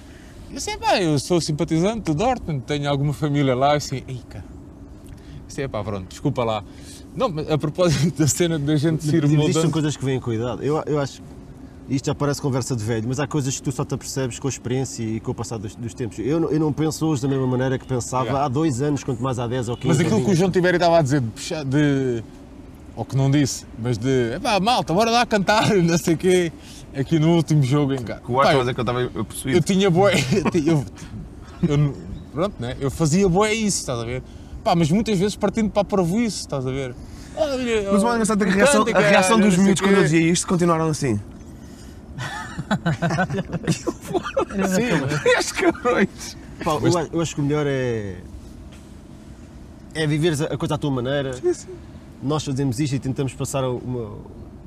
Eu 0.52 0.56
disse, 0.58 0.78
pá, 0.78 1.02
eu 1.02 1.18
sou 1.18 1.42
simpatizante 1.42 2.02
do 2.04 2.14
Dortmund, 2.14 2.62
tenho 2.68 2.88
alguma 2.88 3.12
família 3.12 3.56
lá, 3.56 3.76
assim, 3.76 4.04
ei, 4.08 4.22
cara. 4.30 4.53
É 5.62 5.68
pá, 5.68 5.84
pronto, 5.84 6.08
desculpa 6.10 6.44
lá. 6.44 6.64
Não, 7.16 7.30
mas 7.30 7.50
a 7.50 7.58
propósito 7.58 8.18
da 8.20 8.28
cena 8.28 8.58
da 8.60 8.76
gente 8.76 9.04
se 9.04 9.16
ir 9.16 9.28
Mas 9.28 9.50
isto 9.50 9.62
são 9.62 9.72
coisas 9.72 9.96
que 9.96 10.04
vêm 10.06 10.20
com 10.20 10.32
a 10.32 10.36
idade. 10.36 10.66
Eu, 10.66 10.82
eu 10.86 11.00
acho 11.00 11.22
isto 11.90 12.06
já 12.06 12.16
parece 12.16 12.42
conversa 12.42 12.76
de 12.78 12.84
velho, 12.84 13.04
mas 13.08 13.20
há 13.20 13.28
coisas 13.28 13.56
que 13.58 13.62
tu 13.62 13.72
só 13.72 13.84
te 13.84 13.94
apercebes 13.94 14.40
com 14.40 14.48
a 14.48 14.50
experiência 14.50 15.04
e 15.04 15.20
com 15.20 15.32
o 15.32 15.36
passar 15.36 15.58
dos, 15.58 15.76
dos 15.76 15.94
tempos. 15.94 16.18
Eu, 16.18 16.40
não- 16.40 16.50
eu 16.50 16.60
não 16.60 16.72
penso 16.72 17.06
hoje 17.06 17.22
da 17.22 17.28
mesma 17.28 17.46
maneira 17.46 17.78
que 17.78 17.86
pensava 17.86 18.24
Yeah. 18.24 18.46
há 18.46 18.48
dois 18.48 18.82
anos, 18.82 19.04
quanto 19.04 19.22
mais 19.22 19.38
há 19.38 19.46
10 19.48 19.68
ou 19.68 19.76
15. 19.76 19.88
Mas 19.90 20.00
aquilo 20.00 20.16
que 20.22 20.26
o 20.26 20.30
20. 20.30 20.38
João 20.38 20.50
Tibério 20.52 20.78
estava 20.78 20.98
a 20.98 21.02
dizer, 21.02 21.20
de, 21.20 21.28
puxar- 21.28 21.66
de 21.66 22.24
ou 22.96 23.04
que 23.04 23.18
não 23.18 23.30
disse, 23.30 23.66
mas 23.78 23.98
de, 23.98 24.40
pá, 24.42 24.60
malta, 24.62 24.94
bora 24.94 25.12
lá 25.12 25.26
cantar, 25.26 25.76
não 25.76 25.98
sei 25.98 26.14
o 26.14 26.18
quê, 26.18 26.52
aqui 26.96 27.20
no 27.20 27.36
último 27.36 27.62
jogo 27.64 27.94
em 27.94 28.02
casa. 28.02 28.22
Que 28.22 28.32
o 28.32 28.40
a 28.40 28.54
eu- 28.54 28.64
que 28.64 28.80
eu 28.80 28.82
estava 28.82 29.02
eu 29.02 29.12
Eu 29.14 29.26
possuído. 29.26 29.62
tinha 29.62 29.90
boé. 29.90 30.14
Eu, 30.66 30.86
eu, 31.68 31.94
pronto, 32.32 32.56
né? 32.60 32.76
Eu 32.80 32.90
fazia 32.92 33.28
boé 33.28 33.54
isso, 33.54 33.80
estás 33.80 34.00
a 34.00 34.06
ver? 34.06 34.24
Pá, 34.64 34.76
mas 34.76 34.90
muitas 34.90 35.18
vezes 35.20 35.36
partindo 35.36 35.70
para 35.70 35.82
a 35.82 35.86
parvoíce, 35.86 36.40
estás 36.40 36.66
a 36.66 36.72
ver? 36.72 36.96
Olha, 37.36 37.92
Mas 37.92 38.02
o 38.04 38.06
mais 38.06 38.16
engraçado 38.16 38.44
é 38.44 38.46
que 38.46 38.52
a 38.52 38.56
reação, 38.56 38.86
a 38.94 39.00
reação 39.00 39.40
dos 39.40 39.58
miúdos 39.58 39.82
quando 39.82 39.96
eu 39.96 40.04
dizia 40.04 40.22
isto 40.22 40.48
continuaram 40.48 40.88
assim. 40.88 41.20
Sim, 44.76 45.52
cabrões. 45.54 46.38
Pá, 46.64 46.72
eu, 46.82 46.98
acho- 46.98 47.10
eu 47.12 47.22
acho 47.22 47.36
que 47.36 47.42
o 47.42 47.44
melhor 47.44 47.66
é. 47.68 48.16
é 49.96 50.08
viveres 50.08 50.42
a 50.42 50.46
a 50.46 50.58
coisa 50.58 50.76
à 50.76 50.78
tua 50.78 50.92
maneira. 50.92 51.32
Nós 52.22 52.44
fazemos 52.46 52.80
isto 52.80 52.96
e 52.96 53.00
tentamos 53.00 53.34
passar 53.34 53.64
uma. 53.68 54.00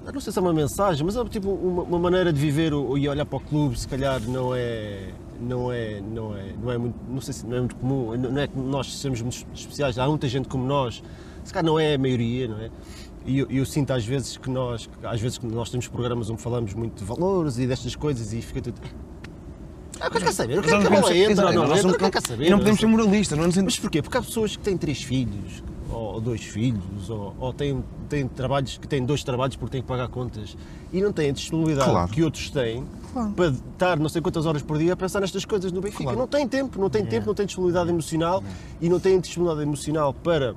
eu 0.05 0.13
Não 0.13 0.21
sei 0.21 0.33
se 0.33 0.39
é 0.39 0.43
uma 0.43 0.53
mensagem, 0.53 1.07
mas 1.07 1.17
é 1.17 1.25
tipo 1.25 1.51
uma, 1.51 1.83
uma 1.85 1.99
maneira 1.99 2.33
de 2.33 2.39
viver 2.41 2.75
o- 2.75 2.99
e 2.99 3.09
olhar 3.09 3.25
para 3.25 3.37
o 3.37 3.41
clube, 3.41 3.79
se 3.79 3.89
calhar 3.89 4.21
não 4.23 4.55
é. 4.55 5.11
Não 5.41 5.73
é, 5.73 6.01
não 6.01 6.37
é, 6.37 6.55
não 6.61 6.73
é 6.73 6.79
muito, 6.79 6.97
não 7.09 7.21
sei 7.21 7.35
se 7.35 7.47
não 7.47 7.57
é 7.57 7.61
muito 7.61 7.77
comum, 7.77 8.17
não 8.17 8.41
é 8.41 8.47
que 8.47 8.59
nós 8.59 8.95
sejamos 8.97 9.23
muito 9.23 9.47
especiais, 9.55 9.99
há 9.99 10.09
muita 10.09 10.29
gente 10.29 10.49
como 10.49 10.65
nós, 10.67 11.03
se 11.45 11.53
calhar 11.53 11.65
não 11.65 11.79
é 11.79 11.95
a 11.95 11.99
maioria, 11.99 12.49
não 12.49 12.59
é? 12.59 12.71
E 13.27 13.41
eu, 13.41 13.47
eu 13.51 13.67
sinto 13.67 13.93
às 13.93 14.05
vezes 14.05 14.37
que 14.37 14.49
nós, 14.49 14.89
às 15.03 15.21
vezes 15.21 15.37
que 15.37 15.47
nós 15.47 15.69
temos 15.69 15.89
programas 15.89 16.31
onde 16.31 16.41
falamos 16.41 16.73
muito 16.75 16.99
de 16.99 17.05
valores 17.05 17.59
e 17.59 17.67
destas 17.67 17.97
coisas 17.97 18.33
e 18.33 18.41
fica 18.41 18.63
tudo. 18.63 18.81
Ah, 20.01 20.11
quer 20.11 20.33
saber? 20.33 20.59
O 20.59 20.63
que 20.63 20.69
é 20.71 20.79
que 20.79 20.87
a 20.87 20.91
bola 20.91 21.17
entra 21.17 21.47
ou 21.47 21.53
não 21.53 21.67
Não 21.83 21.93
não 22.51 22.59
podemos 22.59 22.81
ser 22.81 22.87
moralistas, 22.87 23.39
não 23.39 23.45
é? 23.45 23.63
Mas 23.63 23.79
porquê? 23.79 24.03
Porque 24.03 24.17
há 24.17 24.23
pessoas 24.23 24.57
que 24.57 24.63
têm 24.63 24.77
três 24.77 25.03
filhos, 25.03 25.63
ou 25.91 26.21
dois 26.21 26.43
filhos, 26.43 27.09
ou, 27.09 27.35
ou 27.39 27.53
têm, 27.53 27.83
têm 28.09 28.27
trabalhos 28.29 28.77
que 28.79 28.87
têm 28.89 29.05
dois 29.05 29.23
trabalhos 29.23 29.57
porque 29.57 29.73
têm 29.73 29.83
que 29.83 29.89
pagar 29.89 30.09
contas 30.09 30.57
e 30.93 31.01
não 31.01 31.13
têm 31.13 31.31
a 31.31 31.33
disponibilidade 31.33 31.91
Claro. 31.91 32.11
que 32.11 32.23
outros 32.23 32.51
têm 32.51 32.85
para 33.35 33.47
estar 33.49 33.99
não 33.99 34.09
sei 34.09 34.21
quantas 34.21 34.45
horas 34.47 34.63
por 34.63 34.79
dia 34.79 34.93
a 34.93 34.97
pensar 34.97 35.21
nestas 35.21 35.45
coisas 35.45 35.73
no 35.73 35.81
Benfica. 35.81 36.13
Não 36.13 36.27
têm 36.27 36.47
tempo, 36.47 36.79
não 36.81 36.91
têm 36.91 37.05
tempo, 37.07 37.27
não 37.27 37.35
têm 37.35 37.47
disponibilidade 37.47 37.89
emocional 37.91 38.43
e 38.81 38.89
não 38.89 39.01
têm 39.01 39.19
disponibilidade 39.21 39.67
emocional 39.67 40.13
para 40.13 40.55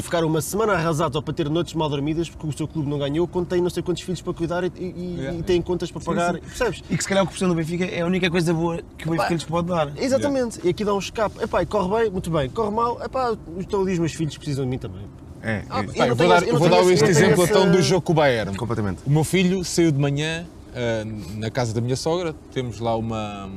ficar 0.00 0.22
uma 0.24 0.40
semana 0.40 0.74
arrasados 0.74 1.16
ou 1.16 1.22
para 1.22 1.34
ter 1.34 1.48
noites 1.50 1.74
mal 1.74 1.88
dormidas 1.88 2.30
porque 2.30 2.46
o 2.46 2.52
seu 2.56 2.68
clube 2.68 2.88
não 2.88 2.98
ganhou 2.98 3.26
quando 3.26 3.46
tem 3.48 3.60
não 3.60 3.68
sei 3.70 3.82
quantos 3.82 4.02
filhos 4.02 4.22
para 4.22 4.32
cuidar 4.32 4.62
e, 4.64 4.72
e, 4.78 5.10
Yeah. 5.20 5.38
e 5.38 5.42
têm 5.42 5.60
contas 5.60 5.90
para 5.90 6.00
pagar. 6.00 6.38
Percebes? 6.38 6.82
E 6.88 6.96
que 6.96 7.02
se 7.02 7.08
calhar 7.08 7.24
o 7.24 7.26
que 7.26 7.44
do 7.44 7.54
Benfica 7.54 7.84
é 7.84 8.02
a 8.02 8.06
única 8.06 8.30
coisa 8.30 8.54
boa 8.54 8.80
que 8.96 9.08
o 9.08 9.10
Benfica 9.10 9.34
lhes 9.34 9.44
pode 9.44 9.66
dar. 9.68 9.90
Exatamente, 9.96 10.60
e 10.62 10.68
aqui 10.68 10.84
dá 10.84 10.94
um 10.94 10.98
escape. 10.98 11.42
Epá, 11.42 11.62
e 11.62 11.66
corre 11.66 12.02
bem, 12.02 12.10
muito 12.10 12.30
bem, 12.30 12.48
corre 12.48 12.70
mal, 12.70 13.02
epá, 13.02 13.36
estão 13.58 13.80
ali 13.82 13.92
os 13.94 13.98
meus 13.98 14.12
filhos 14.12 14.36
precisam 14.36 14.64
de 14.64 14.70
mim 14.70 14.78
também. 14.78 15.02
É, 15.42 15.64
Ah, 15.68 15.80
é, 15.80 15.84
eu 15.84 15.92
Pá, 15.92 15.98
não 15.98 16.06
eu 16.06 16.16
vou 16.16 16.28
dar, 16.28 16.42
eu 16.46 16.58
vou 16.58 16.68
dar 16.68 16.82
este 16.92 17.06
exemplo 17.06 17.44
então 17.44 17.70
do 17.70 17.82
jogo 17.82 18.02
com 18.02 18.12
o 18.12 18.14
Bayern. 18.16 18.56
completamente. 18.56 19.00
O 19.06 19.10
meu 19.10 19.24
filho 19.24 19.64
saiu 19.64 19.90
de 19.90 19.98
manhã 19.98 20.46
ah, 20.74 21.04
na 21.36 21.50
casa 21.50 21.74
da 21.74 21.80
minha 21.80 21.96
sogra, 21.96 22.34
temos 22.52 22.78
lá 22.78 22.94
uma, 22.96 23.50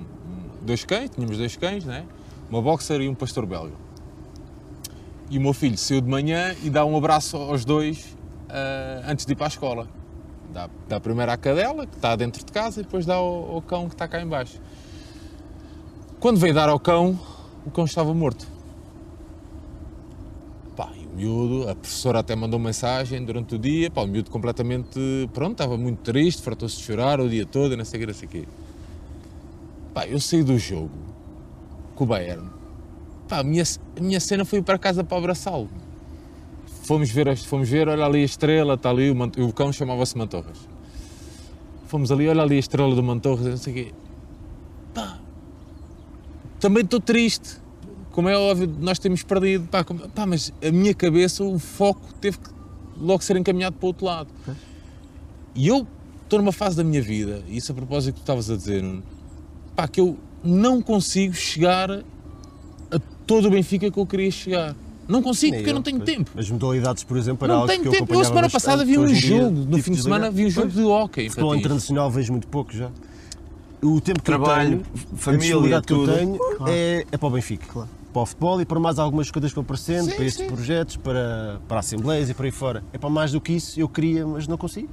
dois 0.62 0.84
cães, 0.84 1.12
tínhamos 1.14 1.38
dois 1.38 1.56
cães, 1.56 1.86
né? 1.86 2.06
uma 2.50 2.62
boxer 2.62 3.02
e 3.02 3.10
um 3.10 3.16
pastor 3.16 3.46
belga. 3.46 3.83
E 5.30 5.38
o 5.38 5.42
meu 5.42 5.54
filho 5.54 5.78
saiu 5.78 6.02
de 6.02 6.10
manhã 6.10 6.56
e 6.64 6.70
dá 6.70 6.86
um 6.86 6.96
abraço 6.96 7.38
aos 7.38 7.66
dois 7.66 8.16
ah, 8.50 9.04
antes 9.08 9.26
de 9.26 9.34
ir 9.34 9.36
para 9.36 9.48
a 9.48 9.50
escola. 9.50 9.88
Dá, 10.54 10.70
dá 10.88 11.00
primeiro 11.00 11.32
à 11.32 11.38
cadela, 11.38 11.88
que 11.88 11.96
está 11.96 12.16
dentro 12.16 12.46
de 12.46 12.52
casa, 12.52 12.80
e 12.80 12.84
depois 12.84 13.06
dá 13.06 13.16
ao, 13.16 13.56
ao 13.56 13.62
cão 13.62 13.88
que 13.88 13.96
está 13.96 14.08
cá 14.08 14.22
em 14.22 14.28
baixo. 14.28 14.62
Quando 16.20 16.40
veio 16.40 16.54
dar 16.54 16.70
ao 16.70 16.80
cão, 16.80 17.20
o 17.66 17.72
cão 17.72 17.86
estava 17.86 18.14
morto. 18.14 18.48
Pá, 20.76 20.92
e 20.96 21.06
o 21.06 21.10
miúdo, 21.16 21.70
a 21.70 21.76
professora 21.76 22.20
até 22.20 22.36
mandou 22.36 22.60
mensagem 22.60 23.26
durante 23.26 23.56
o 23.56 23.60
dia, 23.60 23.90
pá, 23.90 24.02
o 24.02 24.08
miúdo 24.08 24.30
completamente, 24.30 25.00
pronto, 25.34 25.54
estava 25.54 25.78
muito 25.78 26.00
triste, 26.00 26.42
fartou-se 26.44 26.78
de 26.78 26.84
chorar 26.84 27.20
o 27.20 27.28
dia 27.28 27.46
todo 27.46 27.76
não 27.76 27.86
sei 27.86 27.98
o 27.98 28.02
que, 28.02 28.08
não 28.08 28.14
sei 28.14 28.42
o. 28.42 28.48
Pá, 29.94 30.08
eu 30.08 30.20
saí 30.20 30.44
do 30.44 30.58
jogo 30.58 30.92
com 31.96 32.04
o 32.04 32.08
Bayern. 32.08 32.48
Pá, 33.28 33.40
a 33.40 33.44
minha, 33.44 33.64
a 33.98 34.02
minha 34.02 34.20
cena 34.20 34.46
foi 34.46 34.62
para 34.62 34.78
casa 34.78 35.04
para 35.04 35.18
abraçá-lo. 35.18 35.70
Fomos 36.84 37.10
ver, 37.10 37.36
fomos 37.38 37.70
ver, 37.70 37.88
olha 37.88 38.06
ali 38.06 38.22
a 38.22 38.26
estrela, 38.26 38.74
está 38.74 38.90
ali, 38.90 39.10
o, 39.10 39.24
o 39.48 39.54
cão 39.54 39.72
chamava-se 39.72 40.18
Mantorras. 40.18 40.58
Fomos 41.88 42.12
ali, 42.12 42.28
olha 42.28 42.42
ali 42.42 42.56
a 42.56 42.60
estrela 42.60 42.94
do 42.94 43.02
Mantorras, 43.04 43.46
não 43.46 43.58
sei 43.58 43.72
o 43.72 43.76
quê. 43.76 43.94
Pá, 44.94 45.18
também 46.60 46.84
estou 46.84 47.00
triste. 47.00 47.62
Como 48.12 48.30
é 48.30 48.38
óbvio, 48.38 48.72
nós 48.80 49.00
temos 49.00 49.24
perdido. 49.24 49.68
Pá, 49.70 49.84
como- 49.84 50.08
pá, 50.10 50.26
mas 50.26 50.52
a 50.66 50.72
minha 50.72 50.94
cabeça, 50.94 51.44
o 51.44 51.58
foco 51.58 52.02
teve 52.20 52.38
que 52.38 52.50
logo 52.98 53.24
ser 53.24 53.38
encaminhado 53.38 53.76
para 53.78 53.86
o 53.86 53.88
outro 53.88 54.06
lado. 54.06 54.30
E 55.56 55.68
eu 55.68 55.88
estou 56.24 56.40
numa 56.40 56.52
fase 56.52 56.76
da 56.78 56.84
minha 56.84 57.02
vida, 57.02 57.44
e 57.48 57.58
isso 57.58 57.72
a 57.72 57.76
propósito 57.76 58.16
que 58.16 58.20
tu 58.20 58.24
estavas 58.24 58.50
a 58.50 58.56
dizer, 58.58 58.84
pá, 59.76 59.88
que 59.88 60.02
eu 60.02 60.18
não 60.44 60.82
consigo 60.82 61.34
chegar 61.34 62.04
todo 63.26 63.48
o 63.48 63.52
Benfica 63.52 63.90
que 63.90 63.98
eu 63.98 64.06
queria 64.06 64.32
chegar. 64.32 64.76
Não 65.08 65.22
consigo, 65.22 65.52
Nem 65.52 65.60
porque 65.60 65.70
eu 65.72 65.76
não 65.76 65.82
tenho 65.82 65.98
pois. 65.98 66.10
tempo. 66.10 66.32
As 66.38 66.50
modalidades, 66.50 67.04
por 67.04 67.18
exemplo, 67.18 67.46
era 67.46 67.54
Não 67.54 67.62
algo 67.62 67.72
tenho 67.72 67.82
que 67.82 67.88
eu 67.90 67.92
tempo. 67.92 68.04
Eu, 68.14 68.22
acompanhava 68.22 68.30
semana 68.30 68.50
passada, 68.50 68.86
vi 68.86 68.98
um 68.98 69.14
jogo. 69.14 69.50
No 69.52 69.66
tive 69.66 69.82
fim 69.82 69.92
de 69.92 70.02
semana, 70.02 70.30
desligar. 70.30 70.32
vi 70.32 70.46
um 70.46 70.50
jogo 70.50 70.68
Pois. 70.74 70.86
de 70.86 70.92
hóquei. 70.92 71.30
Futebol 71.30 71.56
internacional 71.56 72.10
vejo 72.10 72.32
muito 72.32 72.48
pouco 72.48 72.72
já. 72.74 72.90
O 73.82 74.00
tempo 74.00 74.20
que 74.20 74.26
Trabalho, 74.26 74.76
eu 74.76 74.78
tenho, 74.80 74.86
a 75.14 75.18
família, 75.18 75.40
disponibilidade 75.46 75.88
que 75.88 75.94
eu 75.94 75.98
tudo. 75.98 76.14
tenho 76.16 76.40
é, 76.70 77.06
é 77.12 77.18
para 77.18 77.28
o 77.28 77.32
Benfica. 77.32 77.88
Para 78.14 78.22
o 78.22 78.26
futebol 78.26 78.62
e 78.62 78.66
para 78.66 78.80
mais 78.80 78.98
algumas 78.98 79.30
coisas 79.30 79.52
que 79.52 79.56
vão 79.56 79.64
aparecendo, 79.64 80.06
Sim, 80.10 80.16
para 80.16 80.24
estes 80.26 80.46
sim. 80.46 80.52
projetos, 80.54 80.96
para, 80.96 81.60
para 81.68 81.80
assembleias 81.80 82.30
e 82.30 82.34
por 82.34 82.46
aí 82.46 82.52
fora. 82.52 82.82
É 82.94 82.98
para 82.98 83.10
mais 83.10 83.34
do 83.34 83.42
que 83.42 83.52
isso, 83.52 83.78
eu 83.78 83.90
queria, 83.90 84.26
mas 84.26 84.48
não 84.48 84.58
consigo. 84.58 84.88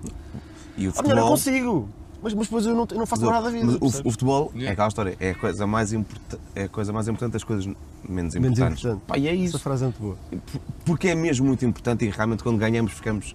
E 0.77 0.87
o 0.87 0.89
eu 0.89 0.93
futebol, 0.93 1.29
consigo. 1.29 1.89
Mas, 2.23 2.35
mas 2.35 2.47
depois 2.47 2.67
eu 2.67 2.75
não, 2.75 2.87
eu 2.91 2.99
não 2.99 3.07
faço 3.07 3.25
nada 3.25 3.45
da 3.45 3.51
vida. 3.51 3.65
mas 3.67 3.77
o, 4.01 4.09
o 4.09 4.11
futebol 4.11 4.51
é 4.55 4.59
Yeah. 4.59 4.73
aquela 4.73 4.89
história, 4.89 5.17
é 5.19 5.31
a 5.31 5.35
coisa 5.35 5.67
mais 5.67 5.93
importante, 5.93 6.43
é 6.55 6.65
a 6.65 6.69
coisa 6.69 6.93
mais 6.93 7.09
importante 7.09 7.33
das 7.33 7.45
coisas 7.45 7.65
menos 7.67 8.35
Menos 8.35 8.35
importantes. 8.59 8.85
importante. 8.85 9.03
Pá, 9.07 9.17
e 9.19 9.27
é 9.27 9.35
Essa 9.35 9.43
isso. 9.45 9.59
frase 9.59 9.85
é 9.85 9.87
muito 9.87 10.01
boa. 10.01 10.17
Porque 10.85 11.09
é 11.09 11.15
mesmo 11.15 11.47
muito 11.47 11.65
importante 11.65 12.05
e 12.05 12.11
realmente 12.11 12.43
quando 12.43 12.59
ganhamos 12.59 12.93
ficamos 12.93 13.35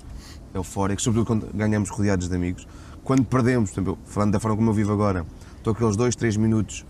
eufóricos, 0.54 1.04
sobretudo 1.04 1.26
quando 1.28 1.50
ganhamos 1.54 1.90
rodeados 1.90 2.30
de 2.30 2.36
amigos. 2.36 2.68
Quando 3.04 3.24
perdemos, 3.26 3.72
por 3.72 3.76
exemplo, 3.82 3.98
falando 4.06 4.32
da 4.34 4.40
forma 4.40 4.56
como 4.58 4.70
eu 4.70 4.74
vivo 4.74 4.94
agora, 4.94 5.26
estou 5.58 5.74
aqueles 5.74 5.96
dois, 5.96 6.16
três 6.16 6.38
minutos, 6.38 6.86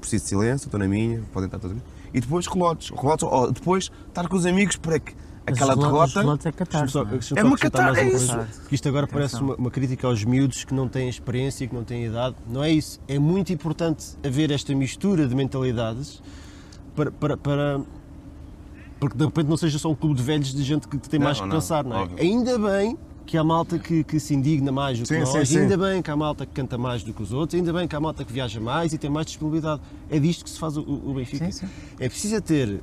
preciso 0.00 0.24
de 0.24 0.28
silêncio, 0.30 0.66
estou 0.66 0.78
na 0.80 0.86
minha, 0.88 1.22
podem 1.32 1.46
estar 1.46 1.58
todos 1.58 1.76
E 2.14 2.20
depois 2.20 2.46
relotes, 2.46 2.90
relotes, 2.90 3.22
ou 3.28 3.52
depois 3.52 3.90
estar 4.08 4.28
com 4.28 4.36
os 4.36 4.46
amigos 4.46 4.76
para 4.76 4.98
que 4.98 5.14
aquela 5.46 5.76
derrota... 5.76 6.20
é 6.20 6.22
não 6.22 6.32
é? 6.32 7.40
É 7.40 7.44
uma 7.44 7.56
mais 7.82 7.98
é 7.98 8.08
isso. 8.08 8.38
Que 8.68 8.74
isto 8.74 8.88
agora 8.88 9.06
parece 9.06 9.36
uma, 9.36 9.54
uma 9.56 9.70
crítica 9.70 10.06
aos 10.06 10.24
miúdos 10.24 10.64
que 10.64 10.74
não 10.74 10.88
têm 10.88 11.08
experiência, 11.08 11.66
que 11.66 11.74
não 11.74 11.84
têm 11.84 12.04
idade. 12.04 12.36
Não 12.48 12.62
é 12.62 12.70
isso. 12.70 13.00
É 13.08 13.18
muito 13.18 13.52
importante 13.52 14.16
haver 14.24 14.50
esta 14.50 14.74
mistura 14.74 15.26
de 15.26 15.34
mentalidades 15.34 16.22
para, 16.94 17.10
para, 17.10 17.36
para, 17.36 17.80
para 19.00 19.10
que 19.10 19.16
de 19.16 19.24
repente 19.24 19.46
não 19.48 19.56
seja 19.56 19.78
só 19.78 19.90
um 19.90 19.94
clube 19.94 20.16
de 20.16 20.22
velhos 20.22 20.52
de 20.54 20.62
gente 20.62 20.86
que 20.86 20.96
tem 20.98 21.18
Não, 21.18 21.24
mais 21.24 21.40
que 21.40 21.46
não, 21.46 21.56
pensar, 21.56 21.84
não 21.84 21.96
é? 21.96 22.00
óbvio. 22.02 22.18
Ainda 22.20 22.58
bem 22.58 22.98
que 23.24 23.38
há 23.38 23.44
malta 23.44 23.78
que, 23.78 24.04
que 24.04 24.20
se 24.20 24.34
indigna 24.34 24.70
mais 24.70 24.98
do 24.98 25.02
que 25.02 25.14
Sim, 25.14 25.20
nós, 25.20 25.30
sim, 25.30 25.44
sim. 25.44 25.58
ainda 25.60 25.76
bem 25.76 26.02
que 26.02 26.10
há 26.10 26.16
malta 26.16 26.44
que 26.44 26.52
canta 26.52 26.76
mais 26.76 27.02
do 27.02 27.12
que 27.12 27.22
os 27.22 27.32
outros, 27.32 27.58
ainda 27.58 27.72
bem 27.72 27.86
que 27.88 27.96
há 27.96 28.00
malta 28.00 28.24
que 28.24 28.32
viaja 28.32 28.60
mais 28.60 28.92
e 28.92 28.98
tem 28.98 29.08
mais 29.08 29.26
disponibilidade. 29.26 29.80
É 30.10 30.18
disto 30.18 30.44
que 30.44 30.50
se 30.50 30.58
faz 30.58 30.76
o, 30.76 30.82
o 30.82 31.14
Benfica. 31.14 31.50
Sim, 31.50 31.66
sim. 31.66 31.72
É 31.98 32.08
preciso 32.08 32.40
ter 32.42 32.82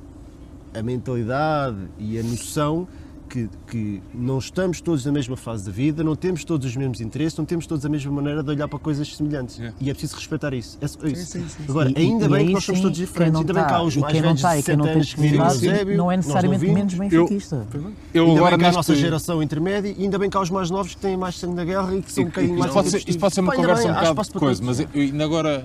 a 0.74 0.82
mentalidade 0.82 1.78
e 1.97 2.20
a 2.20 2.24
noção 2.24 2.88
que, 3.30 3.47
que 3.67 4.01
não 4.11 4.39
estamos 4.39 4.82
todos 4.82 5.05
na 5.05 5.11
mesma 5.11 5.38
fase 5.38 5.63
da 5.67 5.72
vida, 5.72 6.03
não 6.03 6.15
temos 6.15 6.43
todos 6.43 6.65
os 6.65 6.76
mesmos 6.76 6.99
interesses, 6.99 7.38
não 7.38 7.45
temos 7.45 7.67
todos 7.67 7.86
a 7.86 7.89
mesma 7.89 8.11
maneira 8.11 8.41
de 8.41 8.49
olhar 8.49 8.67
para 8.67 8.80
coisas 8.80 9.15
semelhantes. 9.15 9.59
Yeah. 9.59 9.78
E 9.80 9.88
é 9.88 9.93
preciso 9.93 10.15
respeitar 10.15 10.51
isso. 10.51 10.80
É 10.82 10.86
isso. 11.11 11.38
Agora, 11.70 11.91
E- 11.91 11.93
ainda 11.99 12.26
e 12.26 12.28
bem 12.28 12.38
aí 12.39 12.47
que 12.47 12.53
nós 12.53 12.63
somos 12.65 12.80
sim, 12.80 12.84
todos 12.84 12.97
diferentes, 12.97 13.34
não 13.34 13.41
ainda 13.41 13.53
bem 13.53 13.63
que 13.63 13.70
tá- 13.70 13.76
há 13.76 13.84
os 13.84 13.95
e 13.95 13.99
mais 13.99 14.11
quem 14.13 14.22
não 14.22 14.28
velhos 14.30 14.39
está 14.39 14.53
de 14.55 14.59
e 14.59 14.63
quem 14.63 14.78
não 14.78 14.84
60 14.86 14.88
tem 14.88 14.93
anos 14.95 15.13
que 15.13 15.22
viram 15.22 15.43
o 15.45 15.47
disponibilidade 15.47 15.65
Eusébio, 15.84 15.97
não 15.97 16.11
é 16.11 16.17
necessariamente 16.17 16.59
vimos. 16.65 16.76
menos 16.76 16.93
benfiquista. 16.95 17.67
Eu 18.15 18.26
Ainda 18.26 18.39
agora 18.39 18.51
bem 18.57 18.59
que 18.59 18.65
há 18.65 18.70
a 18.70 18.72
nossa 18.72 18.95
geração 18.95 19.43
intermédia 19.43 19.95
e 19.95 20.03
ainda 20.03 20.17
bem 20.17 20.28
que 20.32 20.38
há 20.38 20.41
os 20.41 20.49
mais 20.49 20.72
novos 20.72 20.95
que 20.95 21.01
têm 21.01 21.15
mais 21.15 21.36
sangue 21.38 21.53
na 21.53 21.65
guerra 21.65 21.95
e 21.95 22.01
que 22.01 22.11
são 22.11 22.24
um 22.24 22.28
bocadinho 22.28 22.53
mais 22.57 22.65
Isto 22.65 22.74
pode, 22.74 22.89
ser, 22.89 22.97
isto 23.07 23.20
pode 23.20 23.36
ser 23.36 23.41
uma 23.41 23.55
conversa 23.55 23.84
um 23.84 23.93
bocado 23.93 24.22
de 24.24 24.32
coisa, 24.32 24.63
mas 24.63 24.80
eu 24.80 24.88
ainda 24.95 25.24
agora 25.24 25.63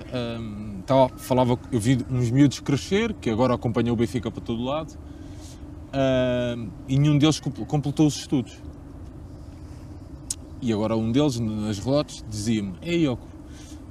falava, 1.17 1.57
eu 1.71 1.79
vi 1.79 2.05
uns 2.09 2.29
miúdos 2.29 2.59
crescer, 2.59 3.13
que 3.13 3.29
agora 3.29 3.53
acompanham 3.53 3.93
o 3.93 3.95
Benfica 3.95 4.29
para 4.29 4.41
todo 4.41 4.63
lado, 4.63 4.93
hum, 6.57 6.69
e 6.87 6.99
nenhum 6.99 7.17
deles 7.17 7.39
comp- 7.39 7.65
completou 7.67 8.07
os 8.07 8.15
estudos. 8.15 8.53
E 10.61 10.71
agora 10.73 10.95
um 10.95 11.11
deles, 11.11 11.39
nas 11.39 11.79
relotes, 11.79 12.23
dizia-me, 12.29 12.73
Ei, 12.81 13.05
Yoko, 13.05 13.27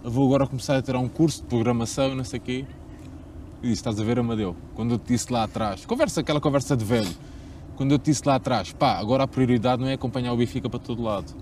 vou 0.03 0.26
agora 0.26 0.47
começar 0.47 0.76
a 0.76 0.82
tirar 0.82 0.99
um 0.99 1.09
curso 1.09 1.42
de 1.42 1.49
programação 1.49 2.12
e 2.12 2.14
não 2.14 2.24
sei 2.24 2.38
o 2.38 2.42
quê. 2.42 2.64
E 3.62 3.68
disse, 3.68 3.74
estás 3.74 3.99
a 4.01 4.05
ver, 4.05 4.18
Amadeu, 4.18 4.55
quando 4.74 4.92
eu 4.92 4.99
te 4.99 5.09
disse 5.09 5.32
lá 5.32 5.45
atrás, 5.45 5.86
conversa, 5.86 6.20
aquela 6.20 6.40
conversa 6.40 6.76
de 6.76 6.84
velho, 6.84 7.14
quando 7.76 7.92
eu 7.92 7.99
te 7.99 8.07
disse 8.07 8.22
lá 8.26 8.34
atrás, 8.34 8.72
pá, 8.72 8.99
agora 8.99 9.24
a 9.24 9.26
prioridade 9.26 9.80
não 9.80 9.88
é 9.88 9.95
acompanhar 9.95 10.32
o 10.32 10.36
Benfica 10.36 10.68
para 10.68 10.78
todo 10.78 11.03
lado. 11.03 11.32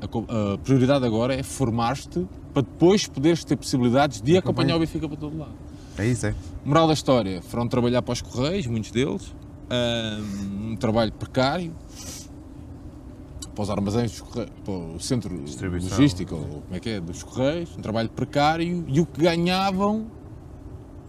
A, 0.00 0.54
a 0.54 0.58
prioridade 0.58 1.04
agora 1.04 1.34
é 1.34 1.42
formar-te 1.42 2.26
para 2.52 2.62
depois 2.62 3.06
poderes 3.06 3.44
ter 3.44 3.56
possibilidades 3.56 4.20
de 4.20 4.36
acompanhar 4.36 4.76
o 4.76 4.78
Benfica 4.78 5.08
para 5.08 5.16
todo 5.16 5.36
lado. 5.36 5.52
É 5.98 6.06
isso, 6.06 6.26
é. 6.26 6.34
Moral 6.64 6.86
da 6.86 6.94
história, 6.94 7.40
foram 7.42 7.66
trabalhar 7.68 8.02
para 8.02 8.12
os 8.12 8.20
Correios, 8.20 8.66
muitos 8.66 8.90
deles, 8.90 9.34
um, 9.70 10.72
um 10.72 10.76
trabalho 10.76 11.12
precário, 11.12 11.74
para 13.54 13.62
os 13.62 13.70
armazéns 13.70 14.10
dos 14.10 14.20
Correios, 14.20 14.52
para 14.64 14.72
o 14.72 15.00
centro 15.00 15.34
logístico, 15.34 16.34
ou 16.34 16.62
como 16.62 16.74
é 16.74 16.80
que 16.80 16.90
é, 16.90 17.00
dos 17.00 17.22
Correios, 17.22 17.76
um 17.76 17.80
trabalho 17.80 18.10
precário, 18.10 18.84
e 18.86 19.00
o 19.00 19.06
que 19.06 19.20
ganhavam 19.20 20.06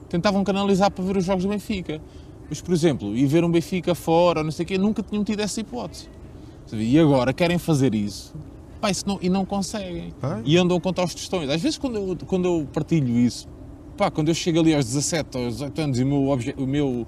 tentavam 0.08 0.44
canalizar 0.44 0.90
para 0.90 1.04
ver 1.04 1.18
os 1.18 1.26
jogos 1.26 1.44
do 1.44 1.50
Benfica. 1.50 2.02
Mas, 2.50 2.62
por 2.62 2.74
exemplo, 2.74 3.16
ir 3.16 3.26
ver 3.26 3.44
um 3.44 3.52
Benfica 3.52 3.94
fora, 3.94 4.42
não 4.42 4.52
sei 4.52 4.64
o 4.64 4.68
quê, 4.68 4.78
nunca 4.78 5.04
tinham 5.04 5.24
tido 5.24 5.42
essa 5.42 5.60
hipótese. 5.60 6.10
E 6.72 6.98
agora 6.98 7.34
querem 7.34 7.58
fazer 7.58 7.94
isso 7.94 8.34
isso 8.90 9.04
não- 9.08 9.20
e 9.22 9.30
não 9.30 9.46
conseguem. 9.46 10.14
Pá. 10.20 10.42
E 10.46 10.58
andam 10.58 10.80
contra 10.80 11.04
os 11.04 11.14
tostões. 11.14 11.50
Às 11.50 11.62
vezes, 11.62 11.78
quando 11.78 11.96
eu, 11.98 12.18
quando 12.26 12.46
eu 12.46 12.68
partilho 12.74 13.18
isso, 13.18 13.48
pá, 13.98 14.10
quando 14.12 14.30
eu 14.30 14.36
chego 14.36 14.60
ali 14.60 14.74
aos 14.74 14.86
17, 14.86 15.38
aos 15.38 15.54
18 15.56 15.82
anos 15.82 16.00
e 16.00 16.04
o 16.04 16.08
meu, 16.08 16.28
obje- 16.28 16.56
o 16.58 16.66
meu 16.68 17.08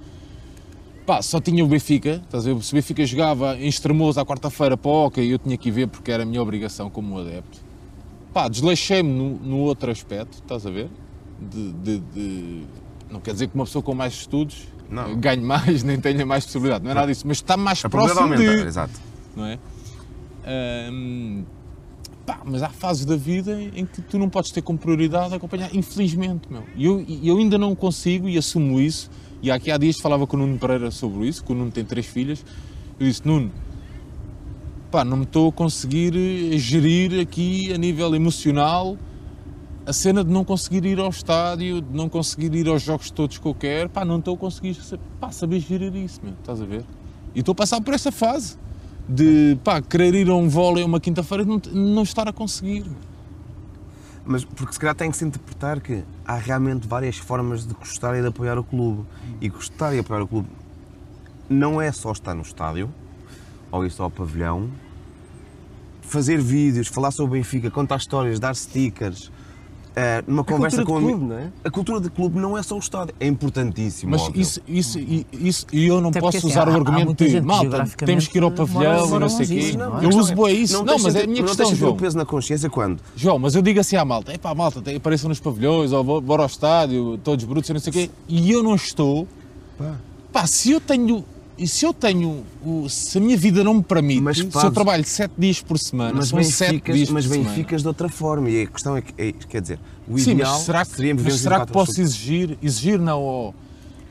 pá, 1.05 1.21
só 1.21 1.39
tinha 1.41 1.63
o 1.63 1.67
Benfica, 1.67 2.21
estás 2.23 2.47
a 2.47 2.53
ver? 2.53 2.61
Se 2.63 2.71
o 2.71 2.75
Benfica 2.75 3.05
jogava 3.05 3.57
em 3.57 3.67
Estremoso 3.67 4.19
à 4.19 4.25
quarta-feira 4.25 4.77
para 4.77 4.91
o 4.91 5.05
Oca, 5.07 5.21
eu 5.21 5.39
tinha 5.39 5.57
que 5.57 5.69
ir 5.69 5.71
ver 5.71 5.87
porque 5.87 6.11
era 6.11 6.23
a 6.23 6.25
minha 6.25 6.41
obrigação 6.41 6.89
como 6.89 7.17
adepto. 7.19 7.59
Pá, 8.33 8.47
desleixei-me 8.47 9.11
no, 9.11 9.29
no 9.39 9.57
outro 9.57 9.89
aspecto, 9.91 10.33
estás 10.35 10.65
a 10.65 10.69
ver? 10.69 10.87
De, 11.41 11.71
de- 11.71 11.99
de- 12.13 12.63
Não 13.09 13.19
quer 13.19 13.33
dizer 13.33 13.47
que 13.47 13.55
uma 13.55 13.65
pessoa 13.65 13.81
com 13.81 13.95
mais 13.95 14.13
estudos 14.13 14.67
Não. 14.87 15.15
ganhe 15.19 15.41
mais, 15.43 15.81
nem 15.83 15.99
tenha 15.99 16.23
mais 16.27 16.45
possibilidade, 16.45 16.83
não 16.83 16.91
é 16.91 16.93
nada 16.93 17.07
disso, 17.07 17.25
mas 17.27 17.37
está 17.37 17.57
mais 17.57 17.83
A 17.83 17.89
probabilidade 17.89 18.27
próximo 18.27 18.43
aumenta, 18.45 18.61
de 18.63 18.67
exato. 18.67 18.93
não 19.35 19.45
é? 19.45 19.57
Pá, 22.29 22.41
mas 22.45 22.61
há 22.61 22.69
fases 22.69 23.05
da 23.05 23.15
vida 23.15 23.59
em 23.59 23.87
que 23.87 24.03
tu 24.03 24.19
não 24.19 24.29
podes 24.29 24.51
ter 24.51 24.61
como 24.61 24.77
prioridade 24.77 25.33
acompanhar, 25.33 25.75
infelizmente, 25.75 26.43
meu. 26.47 26.63
E 26.75 26.85
eu, 26.85 27.03
eu 27.23 27.37
ainda 27.37 27.57
não 27.57 27.73
consigo 27.73 28.29
e 28.29 28.37
assumo 28.37 28.79
isso. 28.79 29.09
E 29.41 29.49
aqui 29.49 29.71
há 29.71 29.77
dias 29.77 29.99
falava 29.99 30.27
com 30.27 30.37
o 30.37 30.39
Nuno 30.39 30.59
Pereira 30.59 30.91
sobre 30.91 31.27
isso, 31.27 31.43
que 31.43 31.51
o 31.51 31.55
Nuno 31.55 31.71
tem 31.71 31.83
três 31.83 32.05
filhas. 32.05 32.45
Eu 32.99 33.07
disse, 33.07 33.25
Nuno, 33.25 33.51
pá, 34.91 35.03
não 35.03 35.17
me 35.17 35.23
estou 35.23 35.49
a 35.49 35.51
conseguir 35.51 36.13
eh, 36.15 36.57
gerir 36.59 37.19
aqui 37.19 37.73
a 37.73 37.79
nível 37.79 38.13
emocional 38.13 38.95
a 39.83 39.93
cena 39.93 40.23
de 40.23 40.29
não 40.29 40.45
conseguir 40.45 40.85
ir 40.85 40.99
ao 40.99 41.09
estádio, 41.09 41.81
de 41.81 41.97
não 41.97 42.07
conseguir 42.07 42.53
ir 42.53 42.67
aos 42.67 42.83
jogos 42.83 43.09
todos 43.09 43.39
que 43.39 43.45
eu 43.47 43.55
quero, 43.55 43.89
pá, 43.89 44.05
não 44.05 44.19
estou 44.19 44.35
a 44.35 44.37
conseguir 44.37 44.77
pá, 45.19 45.31
saber 45.31 45.61
gerir 45.61 45.95
isso, 45.95 46.19
meu, 46.21 46.33
estás 46.33 46.61
a 46.61 46.65
ver? 46.65 46.85
E 47.33 47.39
estou 47.39 47.53
a 47.53 47.55
passar 47.55 47.81
por 47.81 47.95
essa 47.95 48.11
fase 48.11 48.55
de 49.09 49.57
pá, 49.63 49.81
querer 49.81 50.13
ir 50.13 50.29
a 50.29 50.35
um 50.35 50.47
vôlei 50.47 50.83
uma 50.83 50.99
quinta-feira 50.99 51.43
e 51.43 51.45
não, 51.47 51.59
não 51.73 52.03
estar 52.03 52.27
a 52.27 52.33
conseguir. 52.33 52.85
Mas 54.23 54.45
porque 54.45 54.73
se 54.73 54.79
calhar 54.79 54.93
tem 54.93 55.09
que 55.09 55.17
se 55.17 55.25
interpretar 55.25 55.81
que 55.81 56.03
há 56.23 56.35
realmente 56.35 56.87
várias 56.87 57.17
formas 57.17 57.65
de 57.65 57.73
gostar 57.73 58.15
e 58.15 58.21
de 58.21 58.27
apoiar 58.27 58.59
o 58.59 58.63
clube. 58.63 59.03
E 59.41 59.49
gostar 59.49 59.95
e 59.95 59.99
apoiar 59.99 60.21
o 60.21 60.27
clube 60.27 60.47
não 61.49 61.81
é 61.81 61.91
só 61.91 62.11
estar 62.11 62.35
no 62.35 62.43
estádio, 62.43 62.93
ou 63.71 63.83
ir 63.83 63.89
só 63.89 64.03
ao 64.03 64.11
pavilhão, 64.11 64.69
fazer 66.01 66.39
vídeos, 66.39 66.87
falar 66.87 67.09
sobre 67.09 67.31
o 67.31 67.33
Benfica, 67.39 67.71
contar 67.71 67.97
histórias, 67.97 68.39
dar 68.39 68.55
stickers, 68.55 69.31
eh, 70.01 70.23
numa 70.27 70.43
conversa 70.43 70.83
cultura 70.85 71.01
com 71.01 71.07
clube, 71.17 71.25
não 71.33 71.37
é? 71.39 71.47
A 71.63 71.69
cultura 71.69 71.99
de 71.99 72.09
clube 72.09 72.39
não 72.39 72.57
é 72.57 72.63
só 72.63 72.75
o 72.75 72.79
estádio, 72.79 73.13
é 73.19 73.27
importantíssimo. 73.27 74.11
Mas 74.11 74.21
óbvio. 74.21 74.41
isso, 74.41 74.61
isso, 74.67 74.99
e- 74.99 75.25
isso, 75.33 75.65
e 75.73 75.85
eu 75.87 75.99
não 75.99 76.09
Até 76.09 76.19
posso 76.21 76.37
porque, 76.37 76.47
assim, 76.47 76.47
usar 76.47 76.67
há- 76.67 76.71
o 76.71 76.73
há 76.73 76.77
argumento 76.77 77.25
de 77.25 77.41
malta, 77.41 77.85
temos 78.05 78.27
que 78.27 78.37
ir 78.37 78.43
ao 78.43 78.51
pavilhão 78.51 79.15
e 79.15 79.19
não 79.19 79.29
sei 79.29 79.45
o 79.45 79.49
quê. 79.49 79.77
não 79.77 79.99
é? 79.99 80.05
Eu 80.05 80.09
A 80.09 80.15
uso 80.15 80.33
boa 80.35 80.51
isso. 80.51 80.73
Não, 80.73 80.85
deixa 80.85 81.03
mas 81.03 81.13
de- 81.13 81.19
é 81.19 81.23
a 81.23 81.27
minha 81.27 81.39
não 81.41 81.47
questão, 81.47 81.65
deixa 81.65 81.75
de 81.75 81.79
ter 81.79 81.85
João. 81.85 81.93
o 81.93 81.97
peso 81.99 82.17
na 82.17 82.25
consciência 82.25 82.69
quando? 82.69 82.99
João, 83.15 83.37
mas 83.39 83.55
eu 83.55 83.61
digo 83.61 83.79
assim 83.79 83.95
à 83.97 84.05
malta, 84.05 84.31
é 84.31 84.37
pá, 84.37 84.55
malta, 84.55 84.81
tem- 84.81 84.95
apareçam 84.95 85.27
nos 85.29 85.39
pavilhões, 85.39 85.91
ou 85.91 86.03
vou- 86.03 86.21
bora 86.21 86.43
ao 86.43 86.47
estádio, 86.47 87.17
todos 87.23 87.43
brutos 87.45 87.69
e 87.69 87.73
não 87.73 87.79
sei 87.79 87.89
o 87.89 87.93
quê, 87.93 88.09
e 88.27 88.51
eu 88.51 88.63
não 88.63 88.75
estou, 88.75 89.27
pá, 90.31 90.45
se 90.47 90.71
eu 90.71 90.79
tenho, 90.79 91.23
e 91.59 91.67
se 91.67 91.85
eu 91.85 91.93
tenho, 91.93 92.43
o- 92.65 92.87
se 92.89 93.17
a 93.17 93.21
minha 93.21 93.37
vida 93.37 93.63
não 93.63 93.75
me 93.75 93.83
permite, 93.83 94.21
Mas 94.21 94.37
se 94.37 94.43
eu 94.43 94.71
trabalho 94.71 95.03
7 95.05 95.31
dias 95.37 95.61
por 95.61 95.77
semana, 95.77 96.13
Mas 96.15 96.29
são 96.29 96.41
7 96.43 96.71
Benficas, 96.71 96.95
dias 96.95 97.09
mas 97.09 97.25
por 97.25 97.33
semana. 97.33 97.49
Benficas 97.51 97.81
de 97.81 97.87
outra 97.87 98.09
forma. 98.09 98.49
E 98.49 98.63
a 98.63 98.67
questão 98.67 98.95
é 98.97 99.01
que, 99.01 99.13
é, 99.17 99.31
quer 99.31 99.61
dizer, 99.61 99.79
o 100.07 100.17
Sim, 100.17 100.31
ideal 100.31 100.53
mas 100.53 100.61
será 100.63 100.85
que, 100.85 100.91
seria 100.95 101.13
mas 101.15 101.23
será 101.23 101.55
que 101.59 101.65
24 101.65 101.73
posso 101.73 102.01
exigir, 102.01 102.57
exigir 102.61 102.99
não, 102.99 103.21
ou 103.21 103.55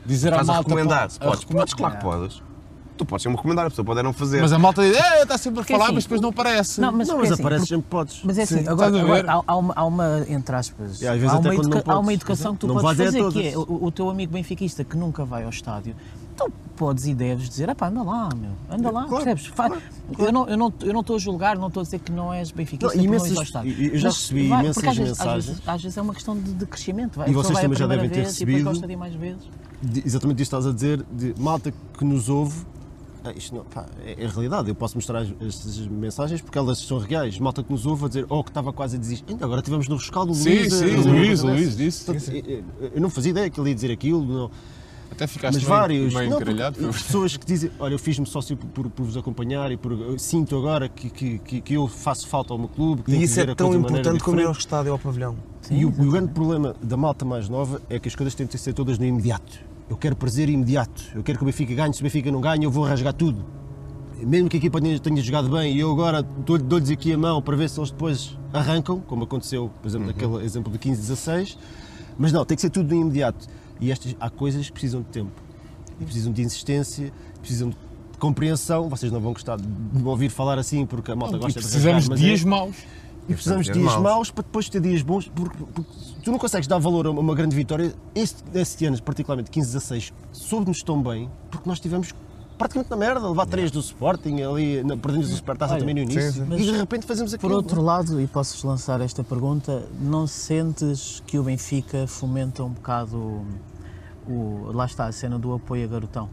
dizer 0.05 0.29
à 0.29 0.41
Estás 0.41 0.49
a 0.49 0.53
malta... 0.53 0.69
recomendar? 0.69 0.97
a 0.97 1.25
podes, 1.25 1.39
recomendar- 1.41 1.45
podes, 1.51 1.73
claro 1.73 1.95
que 1.97 2.01
podes. 2.03 2.49
Tu 2.97 3.05
podes 3.05 3.23
ser 3.23 3.29
uma 3.29 3.37
recomendar, 3.37 3.65
a 3.65 3.69
pessoa 3.69 3.85
pode 3.85 4.01
é 4.01 4.03
não 4.03 4.11
fazer. 4.11 4.41
Mas 4.41 4.51
a 4.51 4.59
malta 4.59 4.81
diz, 4.81 4.93
é, 4.97 5.21
está 5.21 5.37
sempre 5.37 5.61
a 5.61 5.63
Porque 5.63 5.71
falar, 5.71 5.85
assim, 5.85 5.93
mas 5.95 6.03
depois 6.03 6.19
não 6.19 6.29
aparece. 6.31 6.81
Não, 6.81 6.91
mas, 6.91 7.07
Não, 7.07 7.17
mas 7.17 7.31
assim, 7.31 7.41
aparece 7.41 7.65
sempre 7.67 7.85
podes. 7.89 8.19
Mas 8.25 8.37
é 8.37 8.43
assim, 8.43 8.59
Sim, 8.61 8.67
agora, 8.67 8.99
agora 9.01 9.31
há, 9.31 9.43
há 9.47 9.55
uma, 9.55 9.73
há 9.73 9.85
uma, 9.85 10.25
entre 10.27 10.53
aspas, 10.53 10.91
às 10.91 10.99
vezes 10.99 11.23
há, 11.29 11.35
até 11.37 11.47
uma 11.49 11.55
educa- 11.55 11.83
há 11.85 11.97
uma 11.97 12.13
educação 12.13 12.53
que 12.55 12.59
tu 12.59 12.67
Não 12.67 12.75
podes 12.75 12.99
é 12.99 13.05
fazer, 13.05 13.31
que 13.31 13.47
é 13.47 13.57
o, 13.57 13.85
o 13.85 13.89
teu 13.89 14.09
amigo 14.09 14.33
benfiquista 14.33 14.83
que 14.83 14.97
nunca 14.97 15.23
vai 15.23 15.43
ao 15.45 15.49
estádio, 15.49 15.95
então 16.45 16.51
podes 16.75 17.05
e 17.07 17.13
deves 17.13 17.49
dizer, 17.49 17.73
pá, 17.75 17.87
anda 17.89 18.01
lá, 18.03 18.29
meu, 18.33 18.51
anda 18.69 18.89
lá, 18.89 19.05
Claro, 19.05 19.25
percebes? 19.25 19.45
Fa- 19.47 19.69
Eu 20.17 20.31
não 20.31 20.43
estou 20.43 20.49
eu 20.49 20.57
não, 20.57 20.73
eu 20.81 20.93
não 20.93 21.01
estou 21.01 21.15
a 21.17 21.19
julgar, 21.19 21.57
não 21.57 21.67
estou 21.67 21.81
a 21.81 21.83
dizer 21.83 21.99
que 21.99 22.11
não 22.11 22.33
és 22.33 22.51
benfiquista 22.51 22.87
Não, 22.87 22.95
não 22.95 23.03
imensas- 23.03 23.27
ires 23.27 23.37
ao 23.37 23.43
estádio. 23.43 23.71
e- 23.73 23.87
eu 23.93 23.97
já 23.97 24.09
recebi 24.09 24.47
vai- 24.47 24.63
imensas 24.63 24.83
às 24.83 24.97
vezes, 24.97 25.11
às 25.11 25.17
mensagens. 25.19 25.45
vezes, 25.45 25.61
às 25.67 25.81
vezes 25.83 25.97
é 25.97 26.01
uma 26.01 26.13
questão 26.13 26.37
de, 26.37 26.53
de 26.53 26.65
crescimento, 26.65 27.17
vai, 27.17 27.29
E 27.29 27.33
vocês 27.33 27.53
vai 27.53 27.63
também 27.63 27.77
já 27.77 27.85
devem 27.87 28.09
ter 28.09 28.15
vez 28.15 28.27
e 28.27 28.45
depois 28.45 28.55
recebido. 28.55 28.63
gosta 28.65 28.87
de 28.87 28.93
ir 28.93 28.95
mais 28.95 29.13
vezes. 29.15 29.43
de- 29.81 30.03
exatamente 30.05 30.41
isto 30.41 30.51
que 30.51 30.55
estás 30.57 30.65
a 30.67 30.73
dizer, 30.73 31.05
de 31.11 31.35
malta 31.37 31.73
que 31.97 32.05
nos 32.05 32.29
ouve, 32.29 32.65
ah, 33.25 33.31
isto 33.35 33.53
não, 33.55 33.63
pá, 33.65 33.85
é, 34.05 34.23
é 34.23 34.27
realidade, 34.27 34.69
eu 34.69 34.75
posso 34.75 34.95
mostrar 34.95 35.19
as- 35.19 35.33
estas 35.41 35.77
mensagens 35.87 36.39
porque 36.41 36.57
elas 36.57 36.77
são 36.79 36.97
reais. 36.99 37.37
Malta 37.39 37.61
que 37.61 37.71
nos 37.71 37.85
ouve 37.85 38.05
a 38.05 38.07
dizer, 38.07 38.25
oh, 38.29 38.41
que 38.43 38.49
estava 38.51 38.71
quase 38.71 38.95
a 38.95 38.99
desistir. 38.99 39.25
Ainda 39.29 39.43
agora 39.45 39.61
tivemos 39.61 39.87
no 39.89 39.97
rescaldo 39.97 40.31
o 40.31 40.35
Sim, 40.35 40.49
Luís. 40.49 40.73
sim, 40.73 40.85
dizer 40.85 40.99
uma 41.09 41.11
Luís, 41.17 41.43
o 41.43 41.47
Luís 41.47 41.75
disse. 41.77 42.09
Eu- 42.81 42.89
Eu 42.95 43.01
não 43.01 43.09
fazia 43.09 43.31
ideia 43.31 43.49
que 43.49 43.59
ele 43.59 43.69
ia 43.69 43.75
dizer 43.75 43.91
aquilo. 43.91 44.23
Não. 44.25 44.51
Até 45.19 45.27
ficaste 45.27 45.55
Mas 45.55 45.63
meio, 45.63 45.75
vários. 45.79 46.13
meio 46.13 46.29
Não, 46.29 46.91
pessoas 46.93 47.35
que 47.35 47.45
dizem, 47.45 47.69
olha, 47.77 47.93
eu 47.93 47.99
fiz-me 47.99 48.25
sócio 48.25 48.55
por, 48.55 48.89
por- 48.89 49.03
vos 49.05 49.17
acompanhar 49.17 49.69
e 49.69 49.75
por, 49.75 50.17
sinto 50.17 50.55
agora 50.55 50.87
que, 50.87 51.09
que, 51.09 51.39
que, 51.39 51.59
que 51.61 51.73
eu 51.73 51.89
faço 51.89 52.25
falta 52.25 52.53
ao 52.53 52.57
meu 52.57 52.69
clube. 52.69 53.01
E 53.05 53.17
que 53.17 53.23
isso 53.25 53.37
é 53.41 53.53
tão 53.53 53.73
importante 53.73 54.23
como 54.23 54.39
ir 54.39 54.45
ao 54.45 54.53
estádio 54.53 54.93
ao 54.93 54.97
pavilhão. 54.97 55.35
E 55.69 55.83
o, 55.83 55.89
o 55.89 56.09
grande 56.09 56.31
problema 56.31 56.73
da 56.81 56.95
malta 56.95 57.25
mais 57.25 57.49
nova 57.49 57.81
é 57.89 57.99
que 57.99 58.07
as 58.07 58.15
coisas 58.15 58.33
têm 58.33 58.47
de 58.47 58.57
ser 58.57 58.71
todas 58.71 58.97
no 58.97 59.03
imediato. 59.05 59.59
Eu 59.89 59.97
quero 59.97 60.15
prazer 60.15 60.47
imediato. 60.47 61.03
Eu 61.13 61.21
quero 61.21 61.37
que 61.37 61.43
o 61.43 61.45
Benfica 61.47 61.73
ganhe. 61.75 61.93
Se 61.93 61.99
o 61.99 62.03
Benfica 62.03 62.31
não 62.31 62.39
ganha, 62.39 62.63
eu 62.63 62.71
vou 62.71 62.85
rasgar 62.85 63.11
tudo. 63.13 63.43
Mesmo 64.21 64.47
que 64.47 64.55
a 64.55 64.59
equipa 64.59 64.79
tenha, 64.79 64.97
tenha 64.99 65.21
jogado 65.21 65.49
bem 65.49 65.75
e 65.75 65.79
eu 65.81 65.91
agora 65.91 66.21
dou- 66.21 66.57
dou-lhes 66.57 66.89
aqui 66.91 67.11
a 67.11 67.17
mão 67.17 67.41
para 67.41 67.57
ver 67.57 67.69
se 67.69 67.77
eles 67.77 67.91
depois 67.91 68.37
arrancam, 68.53 69.01
como 69.01 69.25
aconteceu, 69.25 69.69
por 69.81 69.87
exemplo, 69.89 70.07
naquele 70.07 70.45
exemplo 70.45 70.71
de 70.71 70.79
15-16. 70.79 71.57
Mas 72.17 72.31
não, 72.31 72.45
tem 72.45 72.55
que 72.55 72.61
ser 72.61 72.69
tudo 72.69 72.93
no 72.95 73.01
imediato. 73.01 73.47
E 73.79 73.91
estas, 73.91 74.15
há 74.19 74.29
coisas 74.29 74.65
que 74.67 74.71
precisam 74.73 75.01
de 75.01 75.07
tempo. 75.07 75.31
E 75.99 76.03
precisam 76.05 76.31
de 76.31 76.41
insistência, 76.41 77.11
precisam 77.39 77.69
de 77.69 77.77
compreensão. 78.19 78.89
Vocês 78.89 79.11
não 79.11 79.19
vão 79.19 79.33
gostar 79.33 79.57
de 79.57 79.67
me 79.67 80.03
ouvir 80.07 80.29
falar 80.29 80.57
assim 80.59 80.85
porque 80.85 81.11
a 81.11 81.15
malta 81.15 81.35
E 81.37 81.39
gosta 81.39 81.59
de 81.59 81.65
precisamos 81.65 82.03
de 82.05 82.09
mas 82.09 82.19
é- 82.19 82.23
dias 82.23 82.43
maus. 82.43 82.75
e 83.27 83.33
precisamos 83.33 83.65
de 83.67 83.73
dias 83.73 83.83
dias 83.83 84.01
maus. 84.01 84.13
maus 84.15 84.31
para 84.31 84.43
depois 84.43 84.67
ter 84.69 84.81
dias 84.81 85.01
bons, 85.01 85.27
porque, 85.33 85.57
porque 85.73 85.91
tu 86.23 86.31
não 86.31 86.37
consegues 86.39 86.67
dar 86.67 86.77
valor 86.79 87.07
a 87.07 87.11
uma 87.11 87.35
grande 87.35 87.55
vitória. 87.55 87.93
Este, 88.15 88.43
este 88.53 88.85
ano, 88.85 89.01
particularmente 89.01 89.49
15-16, 89.51 90.11
soube-nos 90.31 90.79
tão 90.83 91.01
bem 91.01 91.29
porque 91.51 91.67
nós 91.69 91.77
estivemos 91.77 92.13
praticamente 92.57 92.89
na 92.91 92.97
merda, 92.97 93.25
levar 93.25 93.45
três 93.45 93.71
do 93.71 93.79
Sporting, 93.79 94.41
ali 94.41 94.83
perdemos 95.01 95.31
o 95.31 95.35
Supertaça 95.35 95.75
Olha, 95.75 95.79
também 95.79 95.95
no 95.95 96.01
início, 96.01 96.29
sim, 96.33 96.45
sim. 96.45 96.55
e 96.55 96.57
de 96.65 96.71
repente 96.77 97.05
fazemos 97.05 97.33
aquilo. 97.33 97.49
Por 97.49 97.55
outro 97.55 97.81
lado, 97.81 98.19
e 98.19 98.27
posso 98.27 98.67
lançar 98.67 98.99
esta 98.99 99.23
pergunta, 99.23 99.87
não 100.01 100.27
sentes 100.27 101.23
que 101.25 101.39
o 101.39 101.43
Benfica 101.43 102.05
fomenta 102.05 102.61
um 102.61 102.71
bocado 102.71 103.45
o, 104.29 104.67
o- 104.67 104.71
lá 104.73 104.85
está 104.85 105.05
a 105.05 105.11
cena 105.11 105.37
do 105.39 105.53
apoio 105.53 105.85
a 105.85 105.87
garotão? 105.87 106.29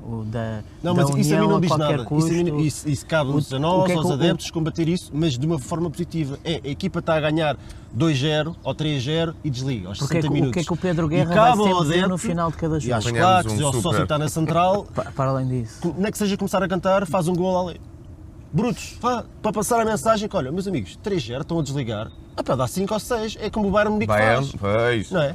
O 0.00 0.22
da, 0.24 0.62
Não, 0.82 0.94
da 0.94 1.02
mas 1.02 1.10
isso 1.16 1.34
a 1.34 1.36
mim 1.38 1.42
união 1.44 1.48
não 1.50 1.60
diz 1.60 1.70
nada. 1.76 1.92
Isso, 1.94 1.98
mim- 1.98 2.04
custo. 2.04 2.60
isso, 2.60 2.88
isso 2.88 3.04
cabe-nos 3.06 3.50
O- 3.50 3.54
a 3.56 3.58
o 3.58 3.60
nós, 3.60 3.90
é 3.90 3.94
aos 3.94 4.06
o- 4.06 4.12
adeptos, 4.12 4.50
combater 4.50 4.88
isso, 4.88 5.10
mas 5.12 5.36
de 5.36 5.44
uma 5.44 5.58
forma 5.58 5.90
positiva. 5.90 6.38
É, 6.44 6.60
a 6.64 6.68
equipa 6.68 7.00
está 7.00 7.16
a 7.16 7.20
ganhar 7.20 7.56
2-0 7.92 8.54
ou 8.62 8.74
3-0 8.74 9.34
e 9.42 9.50
desliga 9.50 9.88
aos 9.88 9.98
Porque 9.98 10.18
é 10.18 10.20
60 10.20 10.22
que- 10.22 10.28
o 10.28 10.34
minutos. 10.34 10.52
que 10.54 10.60
é 10.60 10.64
que 10.64 10.72
o 10.72 10.76
Pedro 10.76 11.06
E 11.06 11.08
Guerra 11.10 11.34
cabe 11.34 11.56
vai 11.58 11.66
sempre 11.66 11.82
dizer 11.82 12.08
no 12.08 12.16
final 12.16 12.50
de 12.50 12.56
cada 12.56 12.78
E 12.78 12.80
jogo? 12.80 12.94
às 12.94 13.06
Apanhamos 13.06 13.28
claques, 13.30 13.52
um 13.52 13.56
e 13.56 13.62
ao 13.64 13.72
sócio 13.72 13.82
super. 13.82 13.96
que 13.96 14.02
está 14.04 14.18
na 14.18 14.28
central, 14.28 14.86
Pa- 14.94 15.04
Para 15.14 15.30
além 15.30 15.48
disso. 15.48 15.94
nem 15.98 16.12
que 16.12 16.18
seja 16.18 16.36
começar 16.36 16.62
a 16.62 16.68
cantar, 16.68 17.04
faz 17.06 17.26
um 17.28 17.34
gol 17.34 17.68
ali. 17.68 17.80
Brutos, 18.52 18.96
para 19.00 19.52
passar 19.52 19.80
a 19.80 19.84
mensagem 19.84 20.26
que, 20.28 20.36
olha, 20.36 20.50
meus 20.52 20.66
amigos, 20.68 20.96
3-0, 21.02 21.40
estão 21.42 21.58
a 21.58 21.62
desligar. 21.62 22.10
Ah 22.36 22.42
pá, 22.42 22.54
dá 22.54 22.66
5 22.68 22.94
ou 22.94 23.00
6, 23.00 23.36
é 23.40 23.50
como 23.50 23.68
o 23.68 23.70
Bayern 23.72 23.92
Munique 23.92 24.08
Bayern, 24.12 24.46
faz. 24.46 24.56
pois. 24.58 25.10
Não 25.10 25.20
é? 25.20 25.34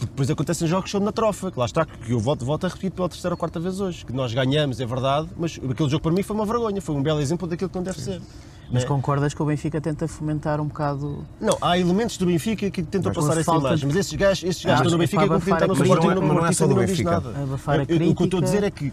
Depois 0.00 0.30
acontecem 0.30 0.66
jogos 0.66 0.84
que 0.86 0.90
são 0.90 1.00
na 1.00 1.12
trofa, 1.12 1.50
que 1.50 1.58
lá 1.58 1.66
está, 1.66 1.84
que 1.84 2.12
eu 2.12 2.20
volto, 2.20 2.44
volto 2.44 2.64
a 2.64 2.68
repetir 2.68 2.90
pela 2.90 3.08
terceira 3.08 3.34
ou 3.34 3.38
quarta 3.38 3.60
vez 3.60 3.80
hoje, 3.80 4.04
que 4.04 4.12
nós 4.12 4.32
ganhamos, 4.32 4.80
é 4.80 4.86
verdade, 4.86 5.28
mas 5.36 5.58
aquele 5.70 5.88
jogo 5.88 6.02
para 6.02 6.12
mim 6.12 6.22
foi 6.22 6.36
uma 6.36 6.46
vergonha, 6.46 6.80
foi 6.80 6.94
um 6.94 7.02
belo 7.02 7.20
exemplo 7.20 7.46
daquilo 7.46 7.70
que 7.70 7.76
não 7.76 7.84
deve 7.84 8.00
ser. 8.00 8.20
Mas 8.70 8.82
É. 8.82 8.86
concordas 8.86 9.32
que 9.34 9.42
o 9.42 9.46
Benfica 9.46 9.80
tenta 9.80 10.08
fomentar 10.08 10.60
um 10.60 10.66
bocado. 10.66 11.24
Não, 11.40 11.56
há 11.60 11.78
elementos 11.78 12.16
do 12.16 12.26
Benfica 12.26 12.70
que 12.70 12.82
tentam 12.82 13.12
Mas 13.14 13.16
passar 13.24 13.40
essa 13.40 13.44
falta 13.44 13.66
imagem, 13.68 13.80
de- 13.80 13.86
mas 13.94 13.96
esses 14.06 14.12
gajos, 14.14 14.44
esses 14.44 14.66
Ah, 14.66 14.70
gajos 14.70 14.92
mas 14.92 15.00
Benfica 15.00 15.22
é 15.22 15.26
como 15.28 15.40
tentar 15.40 15.66
no 15.66 15.72
Sporting 15.74 15.92
crítica. 15.92 16.14
no 16.14 16.20
Mas 16.26 16.36
não 16.36 16.46
é 16.46 16.52
só 16.52 16.66
do 16.66 16.74
não 16.74 16.80
Benfica. 16.86 17.10
nada. 17.10 17.28
Abafar 17.42 17.74
a 17.80 17.82
Eu- 17.82 17.84
eu- 17.88 17.96
O 18.10 18.14
que 18.14 18.22
eu 18.22 18.24
estou 18.24 18.24
a 18.24 18.28
crítica. 18.42 18.42
dizer 18.42 18.62
é 18.64 18.70
que 18.70 18.92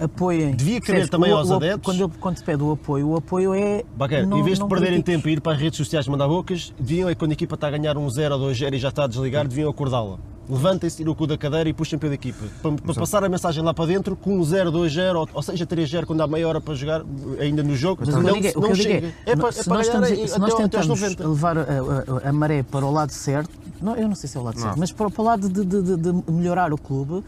Apoiem. 0.00 0.54
Devia 0.56 0.80
caber 0.80 0.86
Percebes? 0.86 1.10
também 1.10 1.32
O- 1.32 1.36
aos 1.36 1.50
o- 1.50 1.54
adeptos. 1.54 1.84
Quando, 1.84 2.00
eu- 2.00 2.08
quando 2.20 2.36
se 2.38 2.42
pede 2.42 2.62
o 2.62 2.72
apoio, 2.72 3.08
o 3.10 3.16
apoio 3.16 3.54
é. 3.54 3.84
Baquer, 3.96 4.26
não- 4.26 4.38
em 4.38 4.42
vez 4.42 4.56
de 4.56 4.60
não 4.60 4.68
perderem 4.68 4.94
critiques. 4.94 5.14
tempo 5.22 5.28
e 5.28 5.32
ir 5.34 5.40
para 5.40 5.52
as 5.52 5.60
redes 5.60 5.76
sociais 5.76 6.08
mandar 6.08 6.26
bocas, 6.26 6.72
deviam 6.80 7.08
é 7.08 7.14
quando 7.14 7.30
a 7.30 7.34
equipa 7.34 7.54
está 7.54 7.68
a 7.68 7.70
ganhar 7.70 7.96
um 7.96 8.08
0 8.10 8.34
ou 8.34 8.40
2-0 8.40 8.74
e 8.74 8.78
já 8.78 8.88
está 8.88 9.04
a 9.04 9.06
desligar, 9.06 9.46
deviam 9.46 9.70
acordá-la. 9.70 10.18
Levantem-se, 10.48 10.96
tiram 10.96 11.12
o 11.12 11.14
cu 11.14 11.26
da 11.26 11.36
cadeira 11.36 11.68
e 11.68 11.72
puxem 11.74 11.98
pela 11.98 12.14
equipa. 12.14 12.44
Para, 12.62 12.72
para 12.72 12.94
passar 12.94 13.22
a 13.22 13.28
mensagem 13.28 13.62
lá 13.62 13.74
para 13.74 13.86
dentro, 13.86 14.16
com 14.16 14.38
um 14.38 14.42
0, 14.44 14.72
2-0 14.72 15.14
ou, 15.16 15.28
ou 15.34 15.42
seja 15.42 15.66
3-0 15.66 16.06
quando 16.06 16.20
há 16.22 16.26
meia 16.26 16.48
hora 16.48 16.60
para 16.60 16.74
jogar 16.74 17.02
ainda 17.38 17.62
no 17.62 17.76
jogo, 17.76 18.02
Mas 18.04 18.14
o 18.14 18.18
que 18.18 18.18
eu 18.18 18.22
não, 18.32 18.40
digo 18.40 18.46
é- 18.46 18.60
não 18.60 18.70
é, 18.70 18.74
chega. 18.74 19.14
É 19.26 19.36
para, 19.36 19.48
é 19.48 19.52
se 19.52 19.64
para 19.64 19.74
nós 19.78 19.88
ganhar 19.88 20.02
estamos- 20.10 20.30
se 20.32 20.38
nós 20.38 20.54
tentamos 20.54 20.86
90. 20.88 21.28
levar 21.28 21.58
a, 21.58 21.62
a- 21.62 22.28
a 22.28 22.32
maré 22.32 22.62
para 22.62 22.86
o 22.86 22.90
lado 22.90 23.12
certo, 23.12 23.50
não, 23.82 23.94
eu 23.96 24.08
não 24.08 24.14
sei 24.14 24.28
se 24.28 24.36
é 24.36 24.40
o 24.40 24.42
lado 24.44 24.54
Não. 24.56 24.62
certo, 24.62 24.78
mas 24.78 24.90
para, 24.90 25.10
para 25.10 25.22
o 25.22 25.24
lado 25.24 25.48
de, 25.48 25.64
de- 25.64 25.82
de- 25.82 25.96
de 25.96 26.32
melhorar 26.32 26.72
o 26.72 26.78
clube, 26.78 27.22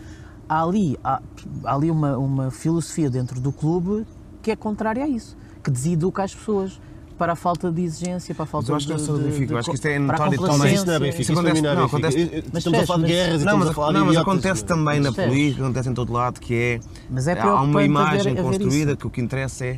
há 0.48 0.62
ali, 0.64 0.98
há, 1.04 1.20
há 1.64 1.74
ali 1.74 1.90
uma, 1.90 2.16
uma 2.16 2.50
filosofia 2.50 3.10
dentro 3.10 3.40
do 3.40 3.52
clube 3.52 4.06
que 4.42 4.50
é 4.50 4.56
contrária 4.56 5.04
a 5.04 5.08
isso, 5.08 5.36
que 5.62 5.70
deseduca 5.70 6.22
as 6.24 6.34
pessoas 6.34 6.80
para 7.20 7.34
a 7.34 7.36
falta 7.36 7.70
de 7.70 7.82
exigência, 7.82 8.34
para 8.34 8.44
a 8.44 8.46
falta 8.46 8.72
eu 8.72 8.76
acho 8.76 8.86
que 8.86 8.94
de, 8.94 8.98
não 8.98 9.04
é 9.04 9.06
só 9.06 9.12
do 9.12 9.18
de- 9.18 9.24
Benfica, 9.26 9.46
de 9.46 9.52
eu 9.52 9.58
acho 9.58 9.68
que 9.68 9.74
isto 9.76 9.86
é 9.86 9.90
para 9.90 10.00
a 10.00 10.30
notório 10.30 10.30
de 10.30 10.40
Mas 10.40 10.58
Mas 10.58 10.72
isso 10.72 10.86
não 10.86 10.94
é. 10.94 10.98
Benfica, 10.98 11.22
isso 11.22 11.32
não 11.34 11.40
é 11.42 11.50
acontece- 11.50 11.62
não, 11.76 11.84
acontece- 11.84 12.44
Estamos 12.56 12.78
a 12.80 12.86
falar 12.86 13.02
de 13.02 13.06
guerras 13.12 13.28
e 13.28 13.30
Não, 13.30 13.36
estamos 13.38 13.58
mas, 13.60 13.68
a 13.68 13.74
falar 13.74 13.88
de 13.88 13.94
não, 13.98 14.06
mas 14.06 14.16
acontece 14.16 14.64
também 14.64 15.00
na 15.00 15.12
política, 15.12 15.62
acontece 15.62 15.88
em 15.90 15.94
todo 15.94 16.12
lado, 16.14 16.40
que 16.40 16.54
é, 16.54 16.80
Mas 17.10 17.28
é 17.28 17.38
há 17.38 17.60
uma 17.60 17.84
imagem 17.84 18.34
construída 18.36 18.96
que 18.96 19.06
o 19.06 19.10
que 19.10 19.20
interessa 19.20 19.66
é 19.66 19.76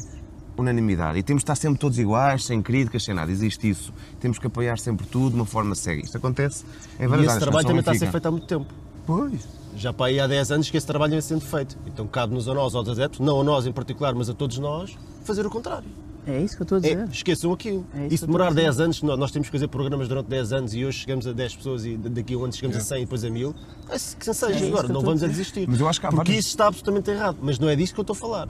unanimidade. 0.57 1.18
E 1.18 1.22
temos 1.24 1.40
de 1.40 1.45
estar 1.45 1.57
sempre 1.57 1.80
todos 1.80 1.99
iguais, 1.99 2.45
sem 2.45 2.62
críticas, 2.62 3.03
sem 3.05 3.12
nada. 3.14 3.32
Existe 3.32 3.68
isso. 3.68 3.93
Temos 4.20 4.38
que 4.38 4.47
apoiar 4.47 4.78
sempre 4.78 5.05
tudo 5.07 5.30
de 5.30 5.34
uma 5.34 5.47
forma 5.47 5.74
cega. 5.74 6.01
Isto 6.03 6.18
acontece 6.18 6.64
em 7.01 7.05
E 7.05 7.07
várias 7.09 7.26
esse 7.26 7.34
áreas. 7.34 7.43
trabalho 7.43 7.66
também 7.66 7.80
está 7.80 7.90
a 7.93 7.95
ser 7.97 8.11
feito 8.11 8.26
há 8.26 8.30
muito 8.30 8.47
tempo. 8.47 8.66
Pois. 9.05 9.49
Já 9.74 9.93
para 9.93 10.07
aí 10.07 10.20
há 10.20 10.26
10 10.26 10.53
anos 10.53 10.70
que 10.70 10.76
esse 10.76 10.86
trabalho 10.86 11.12
vem 11.12 11.20
sendo 11.20 11.40
feito. 11.40 11.76
Então 11.86 12.07
cabe-nos 12.07 12.47
a 12.49 12.55
nós, 12.55 12.74
aos 12.74 12.88
adeptos, 12.88 13.18
não 13.20 13.40
a 13.40 13.45
nós 13.45 13.66
em 13.66 13.72
particular, 13.72 14.14
mas 14.14 14.28
a 14.30 14.34
todos 14.34 14.59
nós, 14.59 14.97
fazer 15.24 15.45
o 15.47 15.51
contrário. 15.51 15.88
É 16.27 16.41
isso 16.41 16.55
que 16.57 16.62
eu 16.62 16.64
estou 16.64 16.77
a 16.77 16.81
É, 16.81 16.83
dizer. 16.83 17.09
esqueçam 17.12 17.53
aquilo. 17.53 17.85
É 17.95 18.07
isso 18.07 18.14
e 18.14 18.18
se 18.18 18.27
demorar 18.27 18.49
dizer. 18.51 18.62
10 18.62 18.81
anos, 18.81 19.03
nós, 19.03 19.18
nós 19.18 19.31
temos 19.33 19.49
que 19.49 19.53
fazer 19.53 19.66
programas 19.68 20.07
durante 20.09 20.27
10 20.29 20.53
anos 20.53 20.75
e 20.75 20.85
hoje 20.85 20.99
chegamos 21.01 21.27
a 21.27 21.33
10 21.33 21.57
pessoas 21.57 21.85
e 21.85 21.97
daqui 21.97 22.35
a 22.35 22.39
um 22.39 22.45
ano 22.45 22.53
chegamos 22.53 22.77
a 22.77 22.81
100 22.81 22.99
e 22.99 23.01
depois 23.05 23.25
a 23.25 23.31
1000, 23.31 23.55
é 23.89 23.93
que 23.93 24.35
seja. 24.35 24.64
É 24.64 24.68
Agora, 24.68 24.89
não 24.89 25.01
vamos 25.01 25.23
a 25.23 25.27
desistir. 25.27 25.66
Mas 25.68 25.81
eu 25.81 25.89
acho 25.89 26.01
que 26.01 26.07
há 26.07 26.11
Porque 26.11 26.31
vários- 26.31 26.45
isso 26.45 26.49
está 26.51 26.66
absolutamente 26.68 27.11
errado. 27.11 27.39
Mas 27.43 27.59
não 27.59 27.68
é 27.68 27.75
disso 27.75 27.93
que 27.93 27.99
eu 28.01 28.03
estou 28.03 28.14
a 28.14 28.16
falar. 28.16 28.49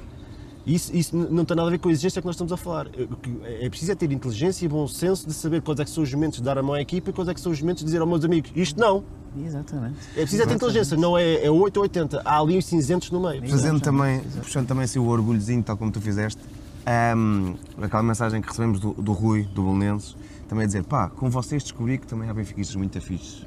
Isso, 0.64 0.95
isso 0.95 1.16
não 1.16 1.45
tem 1.45 1.57
nada 1.57 1.66
a 1.68 1.70
ver 1.73 1.79
com 1.79 1.89
a 1.89 1.93
exigência 1.93 2.20
que 2.23 2.27
nós 2.27 2.37
estamos 2.37 2.53
a 2.53 2.57
falar. 2.57 2.87
É- 2.89 3.64
É 3.64 3.68
preciso 3.70 3.91
é 3.91 3.95
ter 3.97 4.12
inteligência 4.12 4.64
e 4.64 4.68
bom 4.68 4.87
senso 4.87 5.27
de 5.27 5.33
saber 5.33 5.61
quais 5.62 5.81
é 5.81 5.85
que 5.85 5.91
são 5.91 6.05
os 6.05 6.12
momentos 6.14 6.39
de 6.39 6.45
dar 6.45 6.57
a 6.59 6.62
mão 6.62 6.75
à 6.75 6.81
equipa 6.81 7.11
e 7.11 7.12
quais 7.12 7.29
é 7.29 7.35
que 7.35 7.41
são 7.41 7.51
os 7.51 7.61
momentos 7.61 7.81
de 7.81 7.87
dizer 7.87 8.01
aos 8.01 8.09
meus 8.09 8.25
amigos 8.25 8.53
isto 8.55 8.79
não. 8.79 9.03
Exatamente. 9.45 9.97
É 10.14 10.20
preciso 10.20 10.43
é 10.43 10.47
ter 10.47 10.55
inteligência, 10.55 10.97
não 10.97 11.16
é, 11.18 11.43
é 11.45 11.51
8 11.51 11.79
ou 11.79 11.83
80. 11.85 12.20
Há 12.25 12.39
ali 12.39 12.57
uns 12.59 12.66
cinzentos 12.66 13.11
no 13.11 13.18
meio. 13.20 13.49
Fazendo 13.49 13.81
também, 13.81 14.20
puxando 14.43 14.68
também 14.68 14.85
assim 14.85 14.99
o 15.01 15.07
orgulhozinho, 15.09 15.62
tal 15.62 15.77
como 15.77 15.91
tu 15.91 16.01
fizeste, 16.01 16.41
ahm, 16.87 17.55
aquela 17.80 18.03
mensagem 18.03 18.41
que 18.41 18.49
recebemos 18.49 18.80
do, 18.80 18.93
do 18.95 19.12
Rui, 19.12 19.43
do 19.45 19.62
Bolonenses, 19.62 20.16
também 20.49 20.64
a 20.64 20.66
dizer, 20.66 20.85
pá, 20.85 21.09
com 21.09 21.30
vocês 21.30 21.62
descobri 21.62 21.99
que 21.99 22.07
também 22.07 22.28
há 22.28 22.35
benfiquistas 22.35 22.76
muito 22.76 22.97
afixos. 22.99 23.45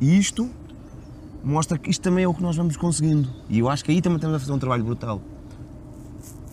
E 0.00 0.18
isto 0.18 0.48
mostra 1.42 1.76
que 1.78 1.90
isto 1.90 2.00
também 2.02 2.24
é 2.24 2.28
o 2.28 2.34
que 2.34 2.42
nós 2.42 2.56
vamos 2.56 2.76
conseguindo. 2.76 3.28
E 3.48 3.58
eu 3.58 3.68
acho 3.68 3.84
que 3.84 3.90
aí 3.92 4.00
também 4.00 4.16
estamos 4.16 4.36
a 4.36 4.40
fazer 4.40 4.52
um 4.52 4.58
trabalho 4.58 4.84
brutal. 4.84 5.20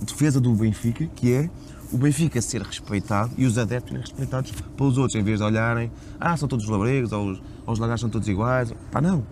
Defesa 0.01 0.41
do 0.41 0.53
Benfica, 0.53 1.05
que 1.15 1.31
é 1.31 1.49
o 1.91 1.97
Benfica 1.97 2.41
ser 2.41 2.61
respeitado 2.61 3.31
e 3.37 3.45
os 3.45 3.57
adeptos 3.57 3.89
serem 3.91 4.01
respeitados 4.01 4.51
pelos 4.75 4.97
outros, 4.97 5.15
em 5.19 5.23
vez 5.23 5.39
de 5.39 5.45
olharem, 5.45 5.91
ah, 6.19 6.35
são 6.35 6.47
todos 6.47 6.67
labregos, 6.67 7.11
ou 7.11 7.31
os, 7.31 7.37
ou 7.65 7.73
os 7.73 7.79
lagartos 7.79 8.01
são 8.01 8.09
todos 8.09 8.27
iguais. 8.27 8.73
Pá, 8.91 8.99
não. 9.01 9.23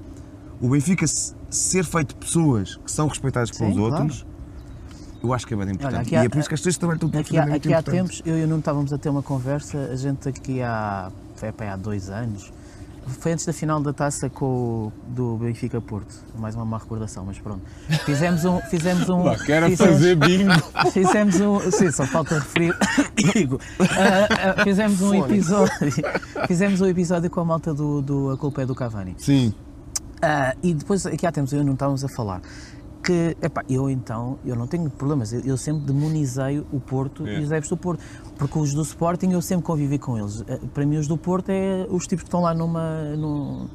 O 0.61 0.69
Benfica 0.69 1.07
se- 1.07 1.33
ser 1.49 1.83
feito 1.85 2.09
de 2.09 2.15
pessoas 2.15 2.75
que 2.77 2.91
são 2.91 3.07
respeitadas 3.07 3.49
pelos 3.49 3.73
Sim, 3.73 3.79
outros, 3.79 4.25
eu 5.23 5.33
acho 5.33 5.45
que 5.47 5.53
é 5.53 5.57
bem 5.57 5.71
importante. 5.71 6.01
aqui 6.01 6.13
e 6.15 6.17
há- 6.17 6.23
é 6.23 6.29
por 6.29 6.39
isso 6.39 6.47
que 6.47 6.55
as 6.55 6.61
pessoas 6.61 6.77
também 6.77 6.95
estão 6.95 7.09
Aqui 7.19 7.37
há, 7.37 7.43
aqui 7.55 7.73
há 7.73 7.81
tempos, 7.81 8.21
eu 8.25 8.37
e 8.37 8.43
o 8.43 8.47
Nuno 8.47 8.59
estávamos 8.59 8.93
a 8.93 8.97
ter 8.97 9.09
uma 9.09 9.23
conversa, 9.23 9.77
a 9.91 9.95
gente 9.95 10.27
aqui 10.29 10.61
há, 10.61 11.11
foi 11.35 11.67
há 11.67 11.75
dois 11.75 12.09
anos, 12.09 12.51
foi 13.07 13.31
antes 13.31 13.45
da 13.45 13.53
final 13.53 13.81
da 13.81 13.91
taça 13.91 14.29
com 14.29 14.45
o, 14.45 14.93
do 15.07 15.37
Benfica 15.37 15.81
Porto, 15.81 16.13
mais 16.37 16.53
uma 16.55 16.63
má 16.63 16.77
recordação, 16.77 17.25
mas 17.25 17.39
pronto. 17.39 17.61
Fizemos 18.05 18.45
um. 18.45 18.59
Fizemos 18.61 19.09
um 19.09 19.23
Pá, 19.23 19.35
quero 19.37 19.65
fizemos, 19.67 19.93
fazer 19.93 20.15
bingo. 20.15 20.51
Fizemos 20.93 21.39
um. 21.41 21.71
Sim, 21.71 21.91
só 21.91 22.05
falta 22.05 22.35
referir. 22.35 22.75
Digo, 23.33 23.59
ah, 23.79 24.55
ah, 24.59 24.63
fizemos 24.63 25.01
um 25.01 25.25
episódio. 25.25 25.73
Fizemos 26.47 26.81
um 26.81 26.85
episódio 26.85 27.29
com 27.29 27.39
a 27.39 27.45
malta 27.45 27.73
do, 27.73 28.01
do 28.01 28.29
A 28.31 28.37
Culpa 28.37 28.61
é 28.61 28.65
do 28.65 28.75
Cavani. 28.75 29.15
Sim. 29.17 29.53
Ah, 30.21 30.53
e 30.61 30.73
depois, 30.73 31.05
aqui 31.05 31.25
há 31.25 31.31
tempos, 31.31 31.51
eu 31.53 31.63
não 31.63 31.73
estávamos 31.73 32.03
a 32.03 32.09
falar 32.09 32.41
que, 33.03 33.35
epá, 33.41 33.63
eu 33.69 33.89
então, 33.89 34.37
eu 34.45 34.55
não 34.55 34.67
tenho 34.67 34.89
problemas, 34.89 35.31
eu, 35.33 35.41
eu 35.41 35.57
sempre 35.57 35.85
demonizei 35.85 36.59
o 36.71 36.79
Porto 36.79 37.25
É. 37.25 37.39
e 37.39 37.43
os 37.43 37.47
adeptos 37.51 37.69
do 37.69 37.77
Porto, 37.77 38.03
porque 38.37 38.59
os 38.59 38.73
do 38.73 38.81
Sporting 38.81 39.31
eu 39.31 39.41
sempre 39.41 39.65
convivi 39.65 39.97
com 39.97 40.17
eles. 40.17 40.43
Eh, 40.47 40.59
Para 40.73 40.85
mim 40.85 40.97
os 40.97 41.07
do 41.07 41.17
Porto 41.17 41.49
é 41.49 41.87
os 41.89 42.05
tipos 42.05 42.23
que 42.23 42.27
estão 42.27 42.41
lá 42.41 42.53
numa, 42.53 43.15
num, 43.15 43.67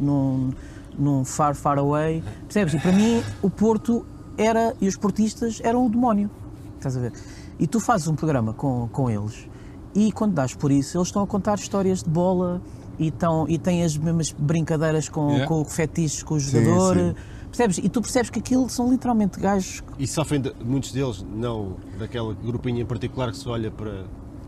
num, 0.00 0.50
num 0.98 1.24
far, 1.24 1.54
far 1.54 1.78
away, 1.78 2.22
percebes? 2.44 2.74
E 2.74 2.78
para 2.78 2.92
mim 2.92 3.22
o 3.40 3.48
Porto 3.48 4.04
era, 4.36 4.74
e 4.80 4.88
os 4.88 4.96
portistas 4.96 5.60
eram 5.62 5.86
o 5.86 5.88
demónio, 5.88 6.28
estás 6.76 6.96
a 6.96 7.00
ver? 7.00 7.12
E 7.58 7.66
tu 7.66 7.78
fazes 7.78 8.08
um 8.08 8.14
programa 8.16 8.52
com, 8.52 8.88
com 8.90 9.08
eles 9.08 9.46
e 9.94 10.10
quando 10.10 10.32
dás 10.32 10.54
por 10.54 10.72
isso, 10.72 10.96
eles 10.96 11.08
estão 11.08 11.22
a 11.22 11.26
contar 11.26 11.54
histórias 11.56 12.02
de 12.02 12.10
bola 12.10 12.60
e, 12.98 13.08
estão, 13.08 13.46
e 13.48 13.58
têm 13.58 13.84
as 13.84 13.96
mesmas 13.96 14.32
brincadeiras 14.32 15.08
com, 15.08 15.28
Yeah. 15.30 15.46
com 15.46 15.64
fetiches 15.64 16.22
com 16.22 16.34
o 16.34 16.40
Sim, 16.40 16.64
jogador. 16.64 16.96
sim. 16.96 17.14
Percebes? 17.52 17.78
E 17.78 17.88
tu 17.88 18.00
percebes 18.00 18.30
que 18.30 18.38
aquilo 18.38 18.66
são 18.70 18.90
literalmente 18.90 19.38
gajos. 19.38 19.82
E 19.98 20.06
sofrem, 20.06 20.40
de- 20.40 20.54
muitos 20.64 20.90
deles, 20.90 21.24
não 21.34 21.76
daquele 21.98 22.34
grupinho 22.42 22.80
em 22.80 22.86
particular 22.86 23.30
que 23.30 23.36
se 23.36 23.46
olha 23.46 23.70
para, 23.70 24.04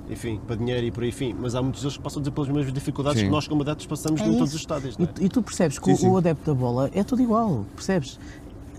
enfim, 0.09 0.41
para 0.47 0.57
dinheiro 0.57 0.87
e 0.87 0.91
por 0.91 1.03
aí, 1.03 1.11
enfim, 1.11 1.37
mas 1.39 1.55
há 1.55 1.61
muitos 1.63 1.83
deles 1.83 1.99
que 1.99 2.03
passam 2.03 2.21
a 2.21 2.23
dizer 2.23 2.31
pelas 2.33 2.49
mesmas 2.49 2.73
dificuldades 2.73 3.21
Sim. 3.21 3.27
que 3.27 3.31
nós 3.33 3.47
como 3.47 3.61
adeptos 3.61 3.85
passamos 3.87 4.21
É 4.23 4.27
em 4.27 4.33
todos 4.39 4.55
os 4.55 4.61
estádios, 4.61 4.95
E, 4.97 5.03
não 5.03 5.07
é? 5.07 5.13
tu- 5.13 5.23
e 5.23 5.29
tu 5.29 5.43
percebes 5.43 5.79
que 5.79 5.85
Sim, 5.85 5.93
o- 5.93 5.97
sim. 5.99 6.09
o 6.09 6.17
adepto 6.17 6.47
da 6.51 6.55
bola 6.59 6.91
é 6.95 7.05
tudo 7.05 7.21
igual, 7.21 7.67
percebes? 7.77 8.19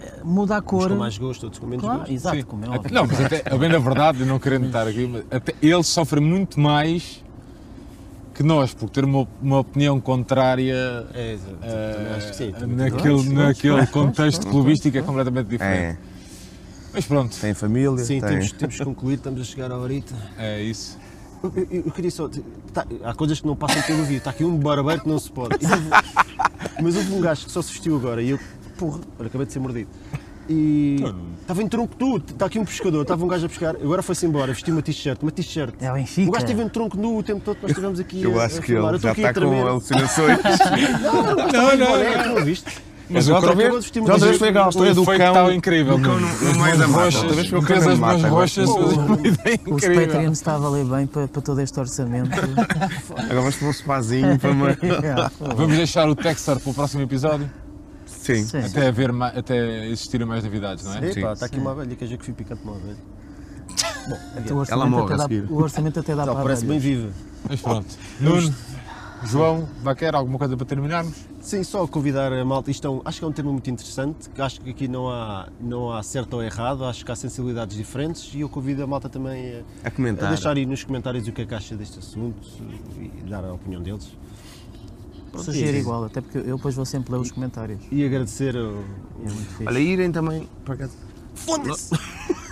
Eh, 0.01 0.21
Muda 0.23 0.55
a 0.55 0.59
Uns 0.59 0.63
cor. 0.65 0.89
com 0.89 0.95
mais 0.95 1.17
gosto, 1.19 1.43
outros 1.43 1.59
com 1.59 1.67
menos 1.67 1.84
Claro, 1.86 1.99
gosto. 1.99 2.11
exato, 2.13 2.36
Sim. 2.38 2.41
como 2.43 2.65
é 2.65 2.69
óbvio. 2.69 2.93
Não, 2.93 3.05
mas 3.07 3.21
até, 3.21 3.43
a 3.47 3.57
bem 3.57 3.69
na 3.69 3.78
verdade, 3.80 4.21
eu 4.21 4.26
não 4.26 4.39
querendo 4.39 4.65
estar 4.65 4.88
aqui, 4.88 5.07
mas 5.07 5.23
até 5.32 5.53
eles 5.61 5.86
sofrem 5.88 6.23
muito 6.23 6.59
mais 6.59 7.23
que 8.36 8.43
nós, 8.43 8.73
por 8.73 8.89
ter 8.89 9.03
uma, 9.05 9.27
uma 9.41 9.59
opinião 9.59 9.99
contrária 9.99 11.07
É, 11.13 11.33
exato. 11.33 11.57
eh, 11.63 11.93
Também 11.95 12.13
acho 12.13 12.27
que 12.27 12.36
sim. 12.36 12.51
também 12.51 12.75
naquele, 12.77 13.29
naquele 13.33 13.88
contexto 13.88 14.45
clubístico 14.47 14.97
é 14.97 15.01
completamente 15.01 15.47
diferente. 15.47 15.97
É, 15.97 15.97
Mas 16.93 17.05
pronto, 17.05 17.36
tem 17.39 17.53
família, 17.53 17.97
Sim, 18.03 18.19
tem... 18.19 18.29
temos, 18.29 18.51
temos 18.51 18.77
que 18.77 18.83
concluir, 18.83 19.15
estamos 19.15 19.41
a 19.41 19.43
chegar 19.45 19.71
à 19.71 19.77
horita. 19.77 20.13
é 20.38 20.61
isso. 20.61 20.97
Eu, 21.43 21.51
eu- 21.69 21.83
eu 21.86 21.91
queria 21.91 22.09
só. 22.11 22.27
tá, 22.73 22.86
há 23.03 23.13
coisas 23.13 23.39
que 23.39 23.45
não 23.47 23.55
passam 23.55 23.81
pelo 23.83 24.01
vídeo. 24.03 24.17
Está 24.17 24.31
aqui 24.31 24.43
um 24.43 24.57
barbeiro 24.57 25.01
que 25.01 25.07
não 25.07 25.19
se 25.19 25.29
pode. 25.31 25.57
Mas 26.81 26.95
houve 26.95 27.13
um 27.13 27.21
gajo 27.21 27.45
que 27.45 27.51
só 27.51 27.61
se 27.61 27.71
vestiu 27.71 27.95
agora 27.97 28.21
e 28.21 28.31
eu. 28.31 28.39
Porra, 28.77 28.99
acabei 29.19 29.45
de 29.45 29.53
ser 29.53 29.59
mordido. 29.59 29.89
E. 30.49 30.97
Estava 31.41 31.61
em 31.61 31.67
tronco 31.67 31.93
nu, 31.99 32.17
está 32.17 32.45
aqui 32.47 32.57
um 32.57 32.65
pescador, 32.65 33.03
estava 33.03 33.23
um 33.23 33.27
gajo 33.27 33.45
a 33.45 33.49
pescar, 33.49 33.75
agora 33.75 34.01
foi-se 34.01 34.25
embora, 34.25 34.51
vestiu 34.51 34.73
uma 34.73 34.81
t-shirt, 34.81 35.21
uma 35.21 35.31
t-shirt. 35.31 35.75
É 35.79 35.91
o. 35.91 35.95
O 35.95 36.31
gajo 36.31 36.45
esteve 36.45 36.61
em 36.63 36.69
tronco 36.69 36.97
nu 36.97 37.17
o 37.19 37.23
tempo 37.23 37.41
todo 37.41 37.55
que 37.57 37.61
nós 37.63 37.71
estivemos 37.71 37.99
aqui 37.99 38.23
Eu 38.23 38.39
a, 38.39 38.45
acho 38.45 38.57
a 38.57 38.61
que 38.61 38.67
filmar. 38.67 38.93
ele 38.93 39.01
já 39.03 39.09
a 39.09 39.13
está 39.13 39.33
com 39.33 39.67
alucinações. 39.67 40.39
Não, 41.53 41.77
não, 41.77 41.95
é, 41.97 42.23
tu 42.23 42.29
não 42.29 42.43
viste? 42.45 42.65
Mas 43.07 43.29
outra 43.29 43.53
vez, 43.53 43.71
outra 43.71 44.17
vez 44.17 44.37
foi 44.37 44.49
aquela 44.49 44.69
história 44.69 44.91
o 44.91 44.95
do 44.95 45.05
cão. 45.05 45.13
estava 45.13 45.53
incrível. 45.53 45.97
do 45.99 46.03
cão 46.03 46.19
no- 46.19 46.63
meio 46.63 46.77
da 46.79 46.85
roxas, 46.87 47.15
Outra 47.21 47.35
vez 47.35 47.47
foi 47.47 47.59
o 47.59 47.61
cão 47.61 47.77
as 47.77 47.85
na 47.85 47.95
mãos 47.95 48.21
mata, 48.21 48.27
roxas, 48.33 48.67
agora. 48.69 48.83
fazes 48.83 48.97
uma 48.97 49.27
ideia 49.27 49.59
Os 49.67 49.83
incrível. 49.83 50.07
Patreons 50.07 50.37
está 50.39 50.55
a 50.55 50.57
valer 50.57 50.85
bem 50.85 51.05
para, 51.05 51.27
para 51.27 51.41
todo 51.43 51.61
este 51.61 51.79
orçamento. 51.79 52.31
Agora 52.35 53.35
vamos 53.41 53.55
para 53.57 53.67
um 53.67 53.73
spazinho 53.73 54.39
para 54.39 54.51
uma... 54.51 54.77
Vamos 55.55 55.77
deixar 55.77 56.09
o 56.09 56.15
Texar 56.15 56.59
para 56.59 56.71
o 56.71 56.73
próximo 56.73 57.03
episódio, 57.03 57.47
Sim. 58.26 58.43
Sim. 58.43 58.57
até, 58.59 58.88
haver 58.88 59.11
ma- 59.11 59.28
até 59.28 59.86
existirem 59.88 60.26
mais 60.26 60.43
novidades, 60.43 60.84
não 60.86 60.93
é? 60.95 61.09
Epá, 61.11 61.34
está 61.34 61.45
aqui 61.45 61.59
uma 61.59 61.71
abelha, 61.73 61.95
quer 61.95 62.05
dizer 62.05 62.17
que 62.17 62.26
fui 62.26 62.34
picante 62.34 62.61
uma 62.63 62.76
abelha. 62.76 62.97
O 64.05 64.57
orçamento 64.57 64.71
Ela 64.71 64.86
morre 64.86 65.03
até 65.05 65.13
a 65.13 65.17
dá- 65.17 65.23
seguir. 65.23 65.45
O 65.51 65.55
orçamento 65.57 65.99
até 65.99 66.15
dá 66.15 66.23
Ela 66.23 66.34
para 66.34 66.43
parece 66.43 66.65
bem 66.65 66.78
abelhas. 66.78 66.99
viva. 67.01 67.13
Mas 67.49 67.61
pronto. 67.61 67.88
Nuno, 68.21 68.55
João, 69.26 69.67
Baquer, 69.84 70.13
alguma 70.15 70.38
coisa 70.38 70.55
para 70.55 70.65
terminarmos? 70.65 71.15
Sim, 71.41 71.63
só 71.63 71.86
convidar 71.88 72.32
a 72.32 72.45
malta. 72.45 72.69
Isto 72.69 72.86
é 72.88 72.89
um- 72.91 73.01
acho 73.03 73.17
que 73.19 73.26
é 73.26 73.28
um 73.28 73.32
tema 73.32 73.51
muito 73.51 73.67
interessante. 73.69 74.30
que 74.30 74.41
Acho 74.41 74.61
que 74.61 74.69
aqui 74.69 74.88
não 74.88 75.09
há, 75.09 75.47
não 75.59 75.91
há 75.91 76.03
certo 76.03 76.36
ou 76.36 76.43
errado, 76.43 76.86
acho 76.86 77.03
que 77.03 77.11
há 77.11 77.15
sensibilidades 77.15 77.76
diferentes 77.76 78.32
e 78.36 78.41
eu 78.41 78.49
convido 78.49 78.84
a 78.84 78.88
malta 78.88 79.09
também 79.09 79.63
a, 79.84 79.88
A 79.88 79.91
comentar. 79.91 80.28
a 80.28 80.30
deixar 80.30 80.55
aí 80.55 80.65
nos 80.65 80.84
comentários 80.84 81.28
o 81.28 81.32
que 81.32 81.41
é 81.41 81.45
que 81.45 81.55
acha 81.55 81.76
deste 81.76 81.97
assunto 81.99 82.47
e 82.99 83.28
dar 83.30 83.43
a 83.43 83.53
opinião 83.53 83.82
deles. 83.82 84.07
Pronto, 85.36 85.45
Sugiro 85.51 85.77
igual, 85.77 86.05
até 86.05 86.21
porque 86.21 86.38
eu 86.38 86.57
depois 86.57 86.75
vou 86.75 86.86
sempre 86.86 87.11
ler 87.13 87.19
os 87.19 87.31
comentários. 87.31 87.81
E 87.91 88.05
agradecer 88.05 88.55
ao, 88.55 88.71
É 88.71 89.31
muito 89.31 89.49
fixe. 89.49 89.67
Olha, 89.67 89.79
irem 89.79 90.11
também. 90.11 90.49
Por 90.63 90.73
acaso. 90.73 90.93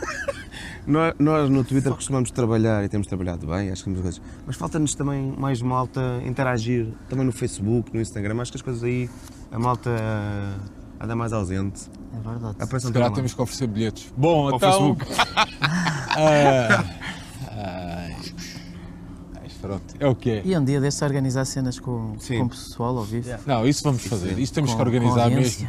Nós, 0.86 1.14
nós 1.18 1.50
no 1.50 1.64
Twitter 1.64 1.94
costumamos 1.94 2.30
trabalhar 2.30 2.84
e 2.84 2.90
temos 2.90 3.08
trabalhado 3.08 3.48
bem, 3.48 3.72
acho 3.72 3.84
que 3.84 3.90
temos 3.90 4.02
coisas. 4.02 4.22
Mas 4.46 4.58
falta-nos 4.58 4.94
também 4.94 5.34
mais 5.38 5.62
malta 5.62 6.22
interagir, 6.26 6.90
também 7.08 7.26
no 7.26 7.32
Facebook, 7.32 7.94
no 7.94 8.02
Instagram. 8.02 8.42
Acho 8.42 8.52
que 8.52 8.58
as 8.58 8.62
coisas 8.62 8.84
aí, 8.84 9.10
a 9.50 9.58
malta 9.58 9.90
eh, 9.90 10.56
anda 11.00 11.16
mais 11.16 11.32
ausente. 11.32 11.90
É 12.14 12.20
verdade. 12.30 12.82
Se 12.82 12.92
calhar 12.92 13.14
temos 13.14 13.34
que 13.34 13.42
oferecer 13.42 13.68
bilhetes. 13.68 14.14
Bom, 14.18 14.50
Ao 14.50 14.56
então. 14.58 14.98
Facebook. 14.98 15.06
Ah, 16.16 16.20
ai, 16.20 16.46
ai, 16.46 16.86
pronto, 19.64 19.96
é 20.00 20.08
o 20.08 20.14
que 20.14 20.30
é. 20.30 20.42
E 20.46 20.56
um 20.58 20.64
dia 20.64 20.80
deste 20.82 21.04
organizar 21.04 21.46
cenas 21.46 21.80
com, 21.80 22.16
Sim. 22.20 22.40
com 22.40 22.46
o 22.46 22.50
pessoal, 22.50 22.98
ao 22.98 23.04
vivo. 23.04 23.30
Não, 23.46 23.66
isso 23.68 23.82
vamos 23.84 24.06
fazer. 24.06 24.38
Isso 24.38 24.54
temos 24.54 24.72
Com- 24.72 24.78
que 24.78 24.84
organizar 24.84 25.30
mesmo. 25.32 25.68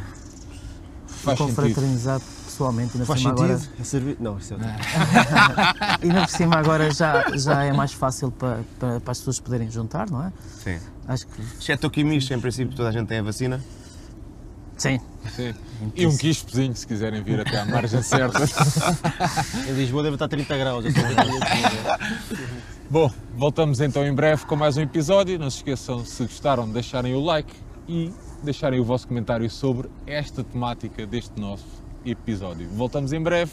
Faz 1.07 1.39
com 1.39 1.47
sentido. 1.49 1.55
fraternizar 1.75 2.21
pessoalmente. 2.45 2.91
Ainda 2.95 3.07
Faz 3.07 3.21
sentido? 3.23 3.43
agora, 3.45 3.61
É 3.81 3.85
servir? 3.85 4.17
Não, 4.21 4.37
isso 4.37 4.53
é 4.53 4.57
outro. 4.57 4.71
ainda 6.03 6.21
por 6.23 6.29
cima 6.31 6.57
agora 6.57 6.91
já, 6.93 7.25
já 7.37 7.65
é 7.65 7.73
mais 7.73 7.93
fácil 7.95 8.31
para, 8.31 8.61
para, 8.79 9.01
para 9.01 9.13
as 9.13 9.19
pessoas 9.19 9.41
poderem 9.41 9.71
juntar, 9.71 10.11
não 10.11 10.23
é? 10.23 10.33
Sim. 10.63 10.79
Acho 11.09 11.27
que 11.27 11.41
Exceto 11.61 11.87
o 11.87 11.91
Quimish, 11.91 12.31
em 12.31 12.41
princípio 12.41 12.77
toda 12.77 12.89
a 12.91 12.93
gente 12.93 13.07
tem 13.09 13.19
a 13.21 13.23
vacina. 13.23 13.59
sim. 14.77 15.01
Sim. 15.35 15.55
E 15.97 16.07
um 16.07 16.15
quispezinho, 16.15 16.77
se 16.77 16.87
quiserem 16.87 17.23
vir 17.23 17.41
até 17.41 17.59
à 17.59 17.65
margem 17.65 18.03
certa. 18.03 18.39
Em 19.67 19.73
Lisboa 19.73 20.03
deve 20.03 20.17
estar 20.17 20.29
30 20.29 20.59
graus. 20.59 20.85
Bom, 22.95 23.11
voltamos 23.35 23.81
então 23.81 24.07
em 24.07 24.15
breve 24.15 24.47
com 24.47 24.55
mais 24.55 24.77
um 24.77 24.81
episódio. 24.81 25.37
Não 25.37 25.51
se 25.51 25.57
esqueçam, 25.57 26.05
se 26.05 26.23
gostaram, 26.23 26.65
de 26.65 26.75
deixarem 26.75 27.13
o 27.13 27.21
like 27.21 27.53
e 27.89 28.13
deixarem 28.41 28.79
o 28.79 28.85
vosso 28.85 29.09
comentário 29.09 29.51
sobre 29.51 29.91
esta 30.07 30.45
temática 30.45 31.05
deste 31.05 31.41
nosso 31.41 31.67
episódio. 32.07 32.69
Voltamos 32.69 33.13
em 33.13 33.21
breve. 33.21 33.51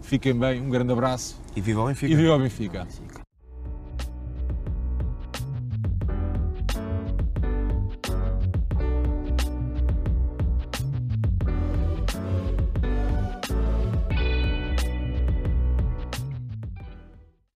Fiquem 0.00 0.32
bem, 0.34 0.62
um 0.62 0.70
grande 0.70 0.94
abraço 0.94 1.38
E 1.54 1.60
viva 1.60 1.82
o 1.82 1.86
Benfica. 1.88 2.10
e 2.10 2.16
viva 2.16 2.36
o 2.36 2.38
Benfica. 2.38 2.86
Fica. 2.86 3.09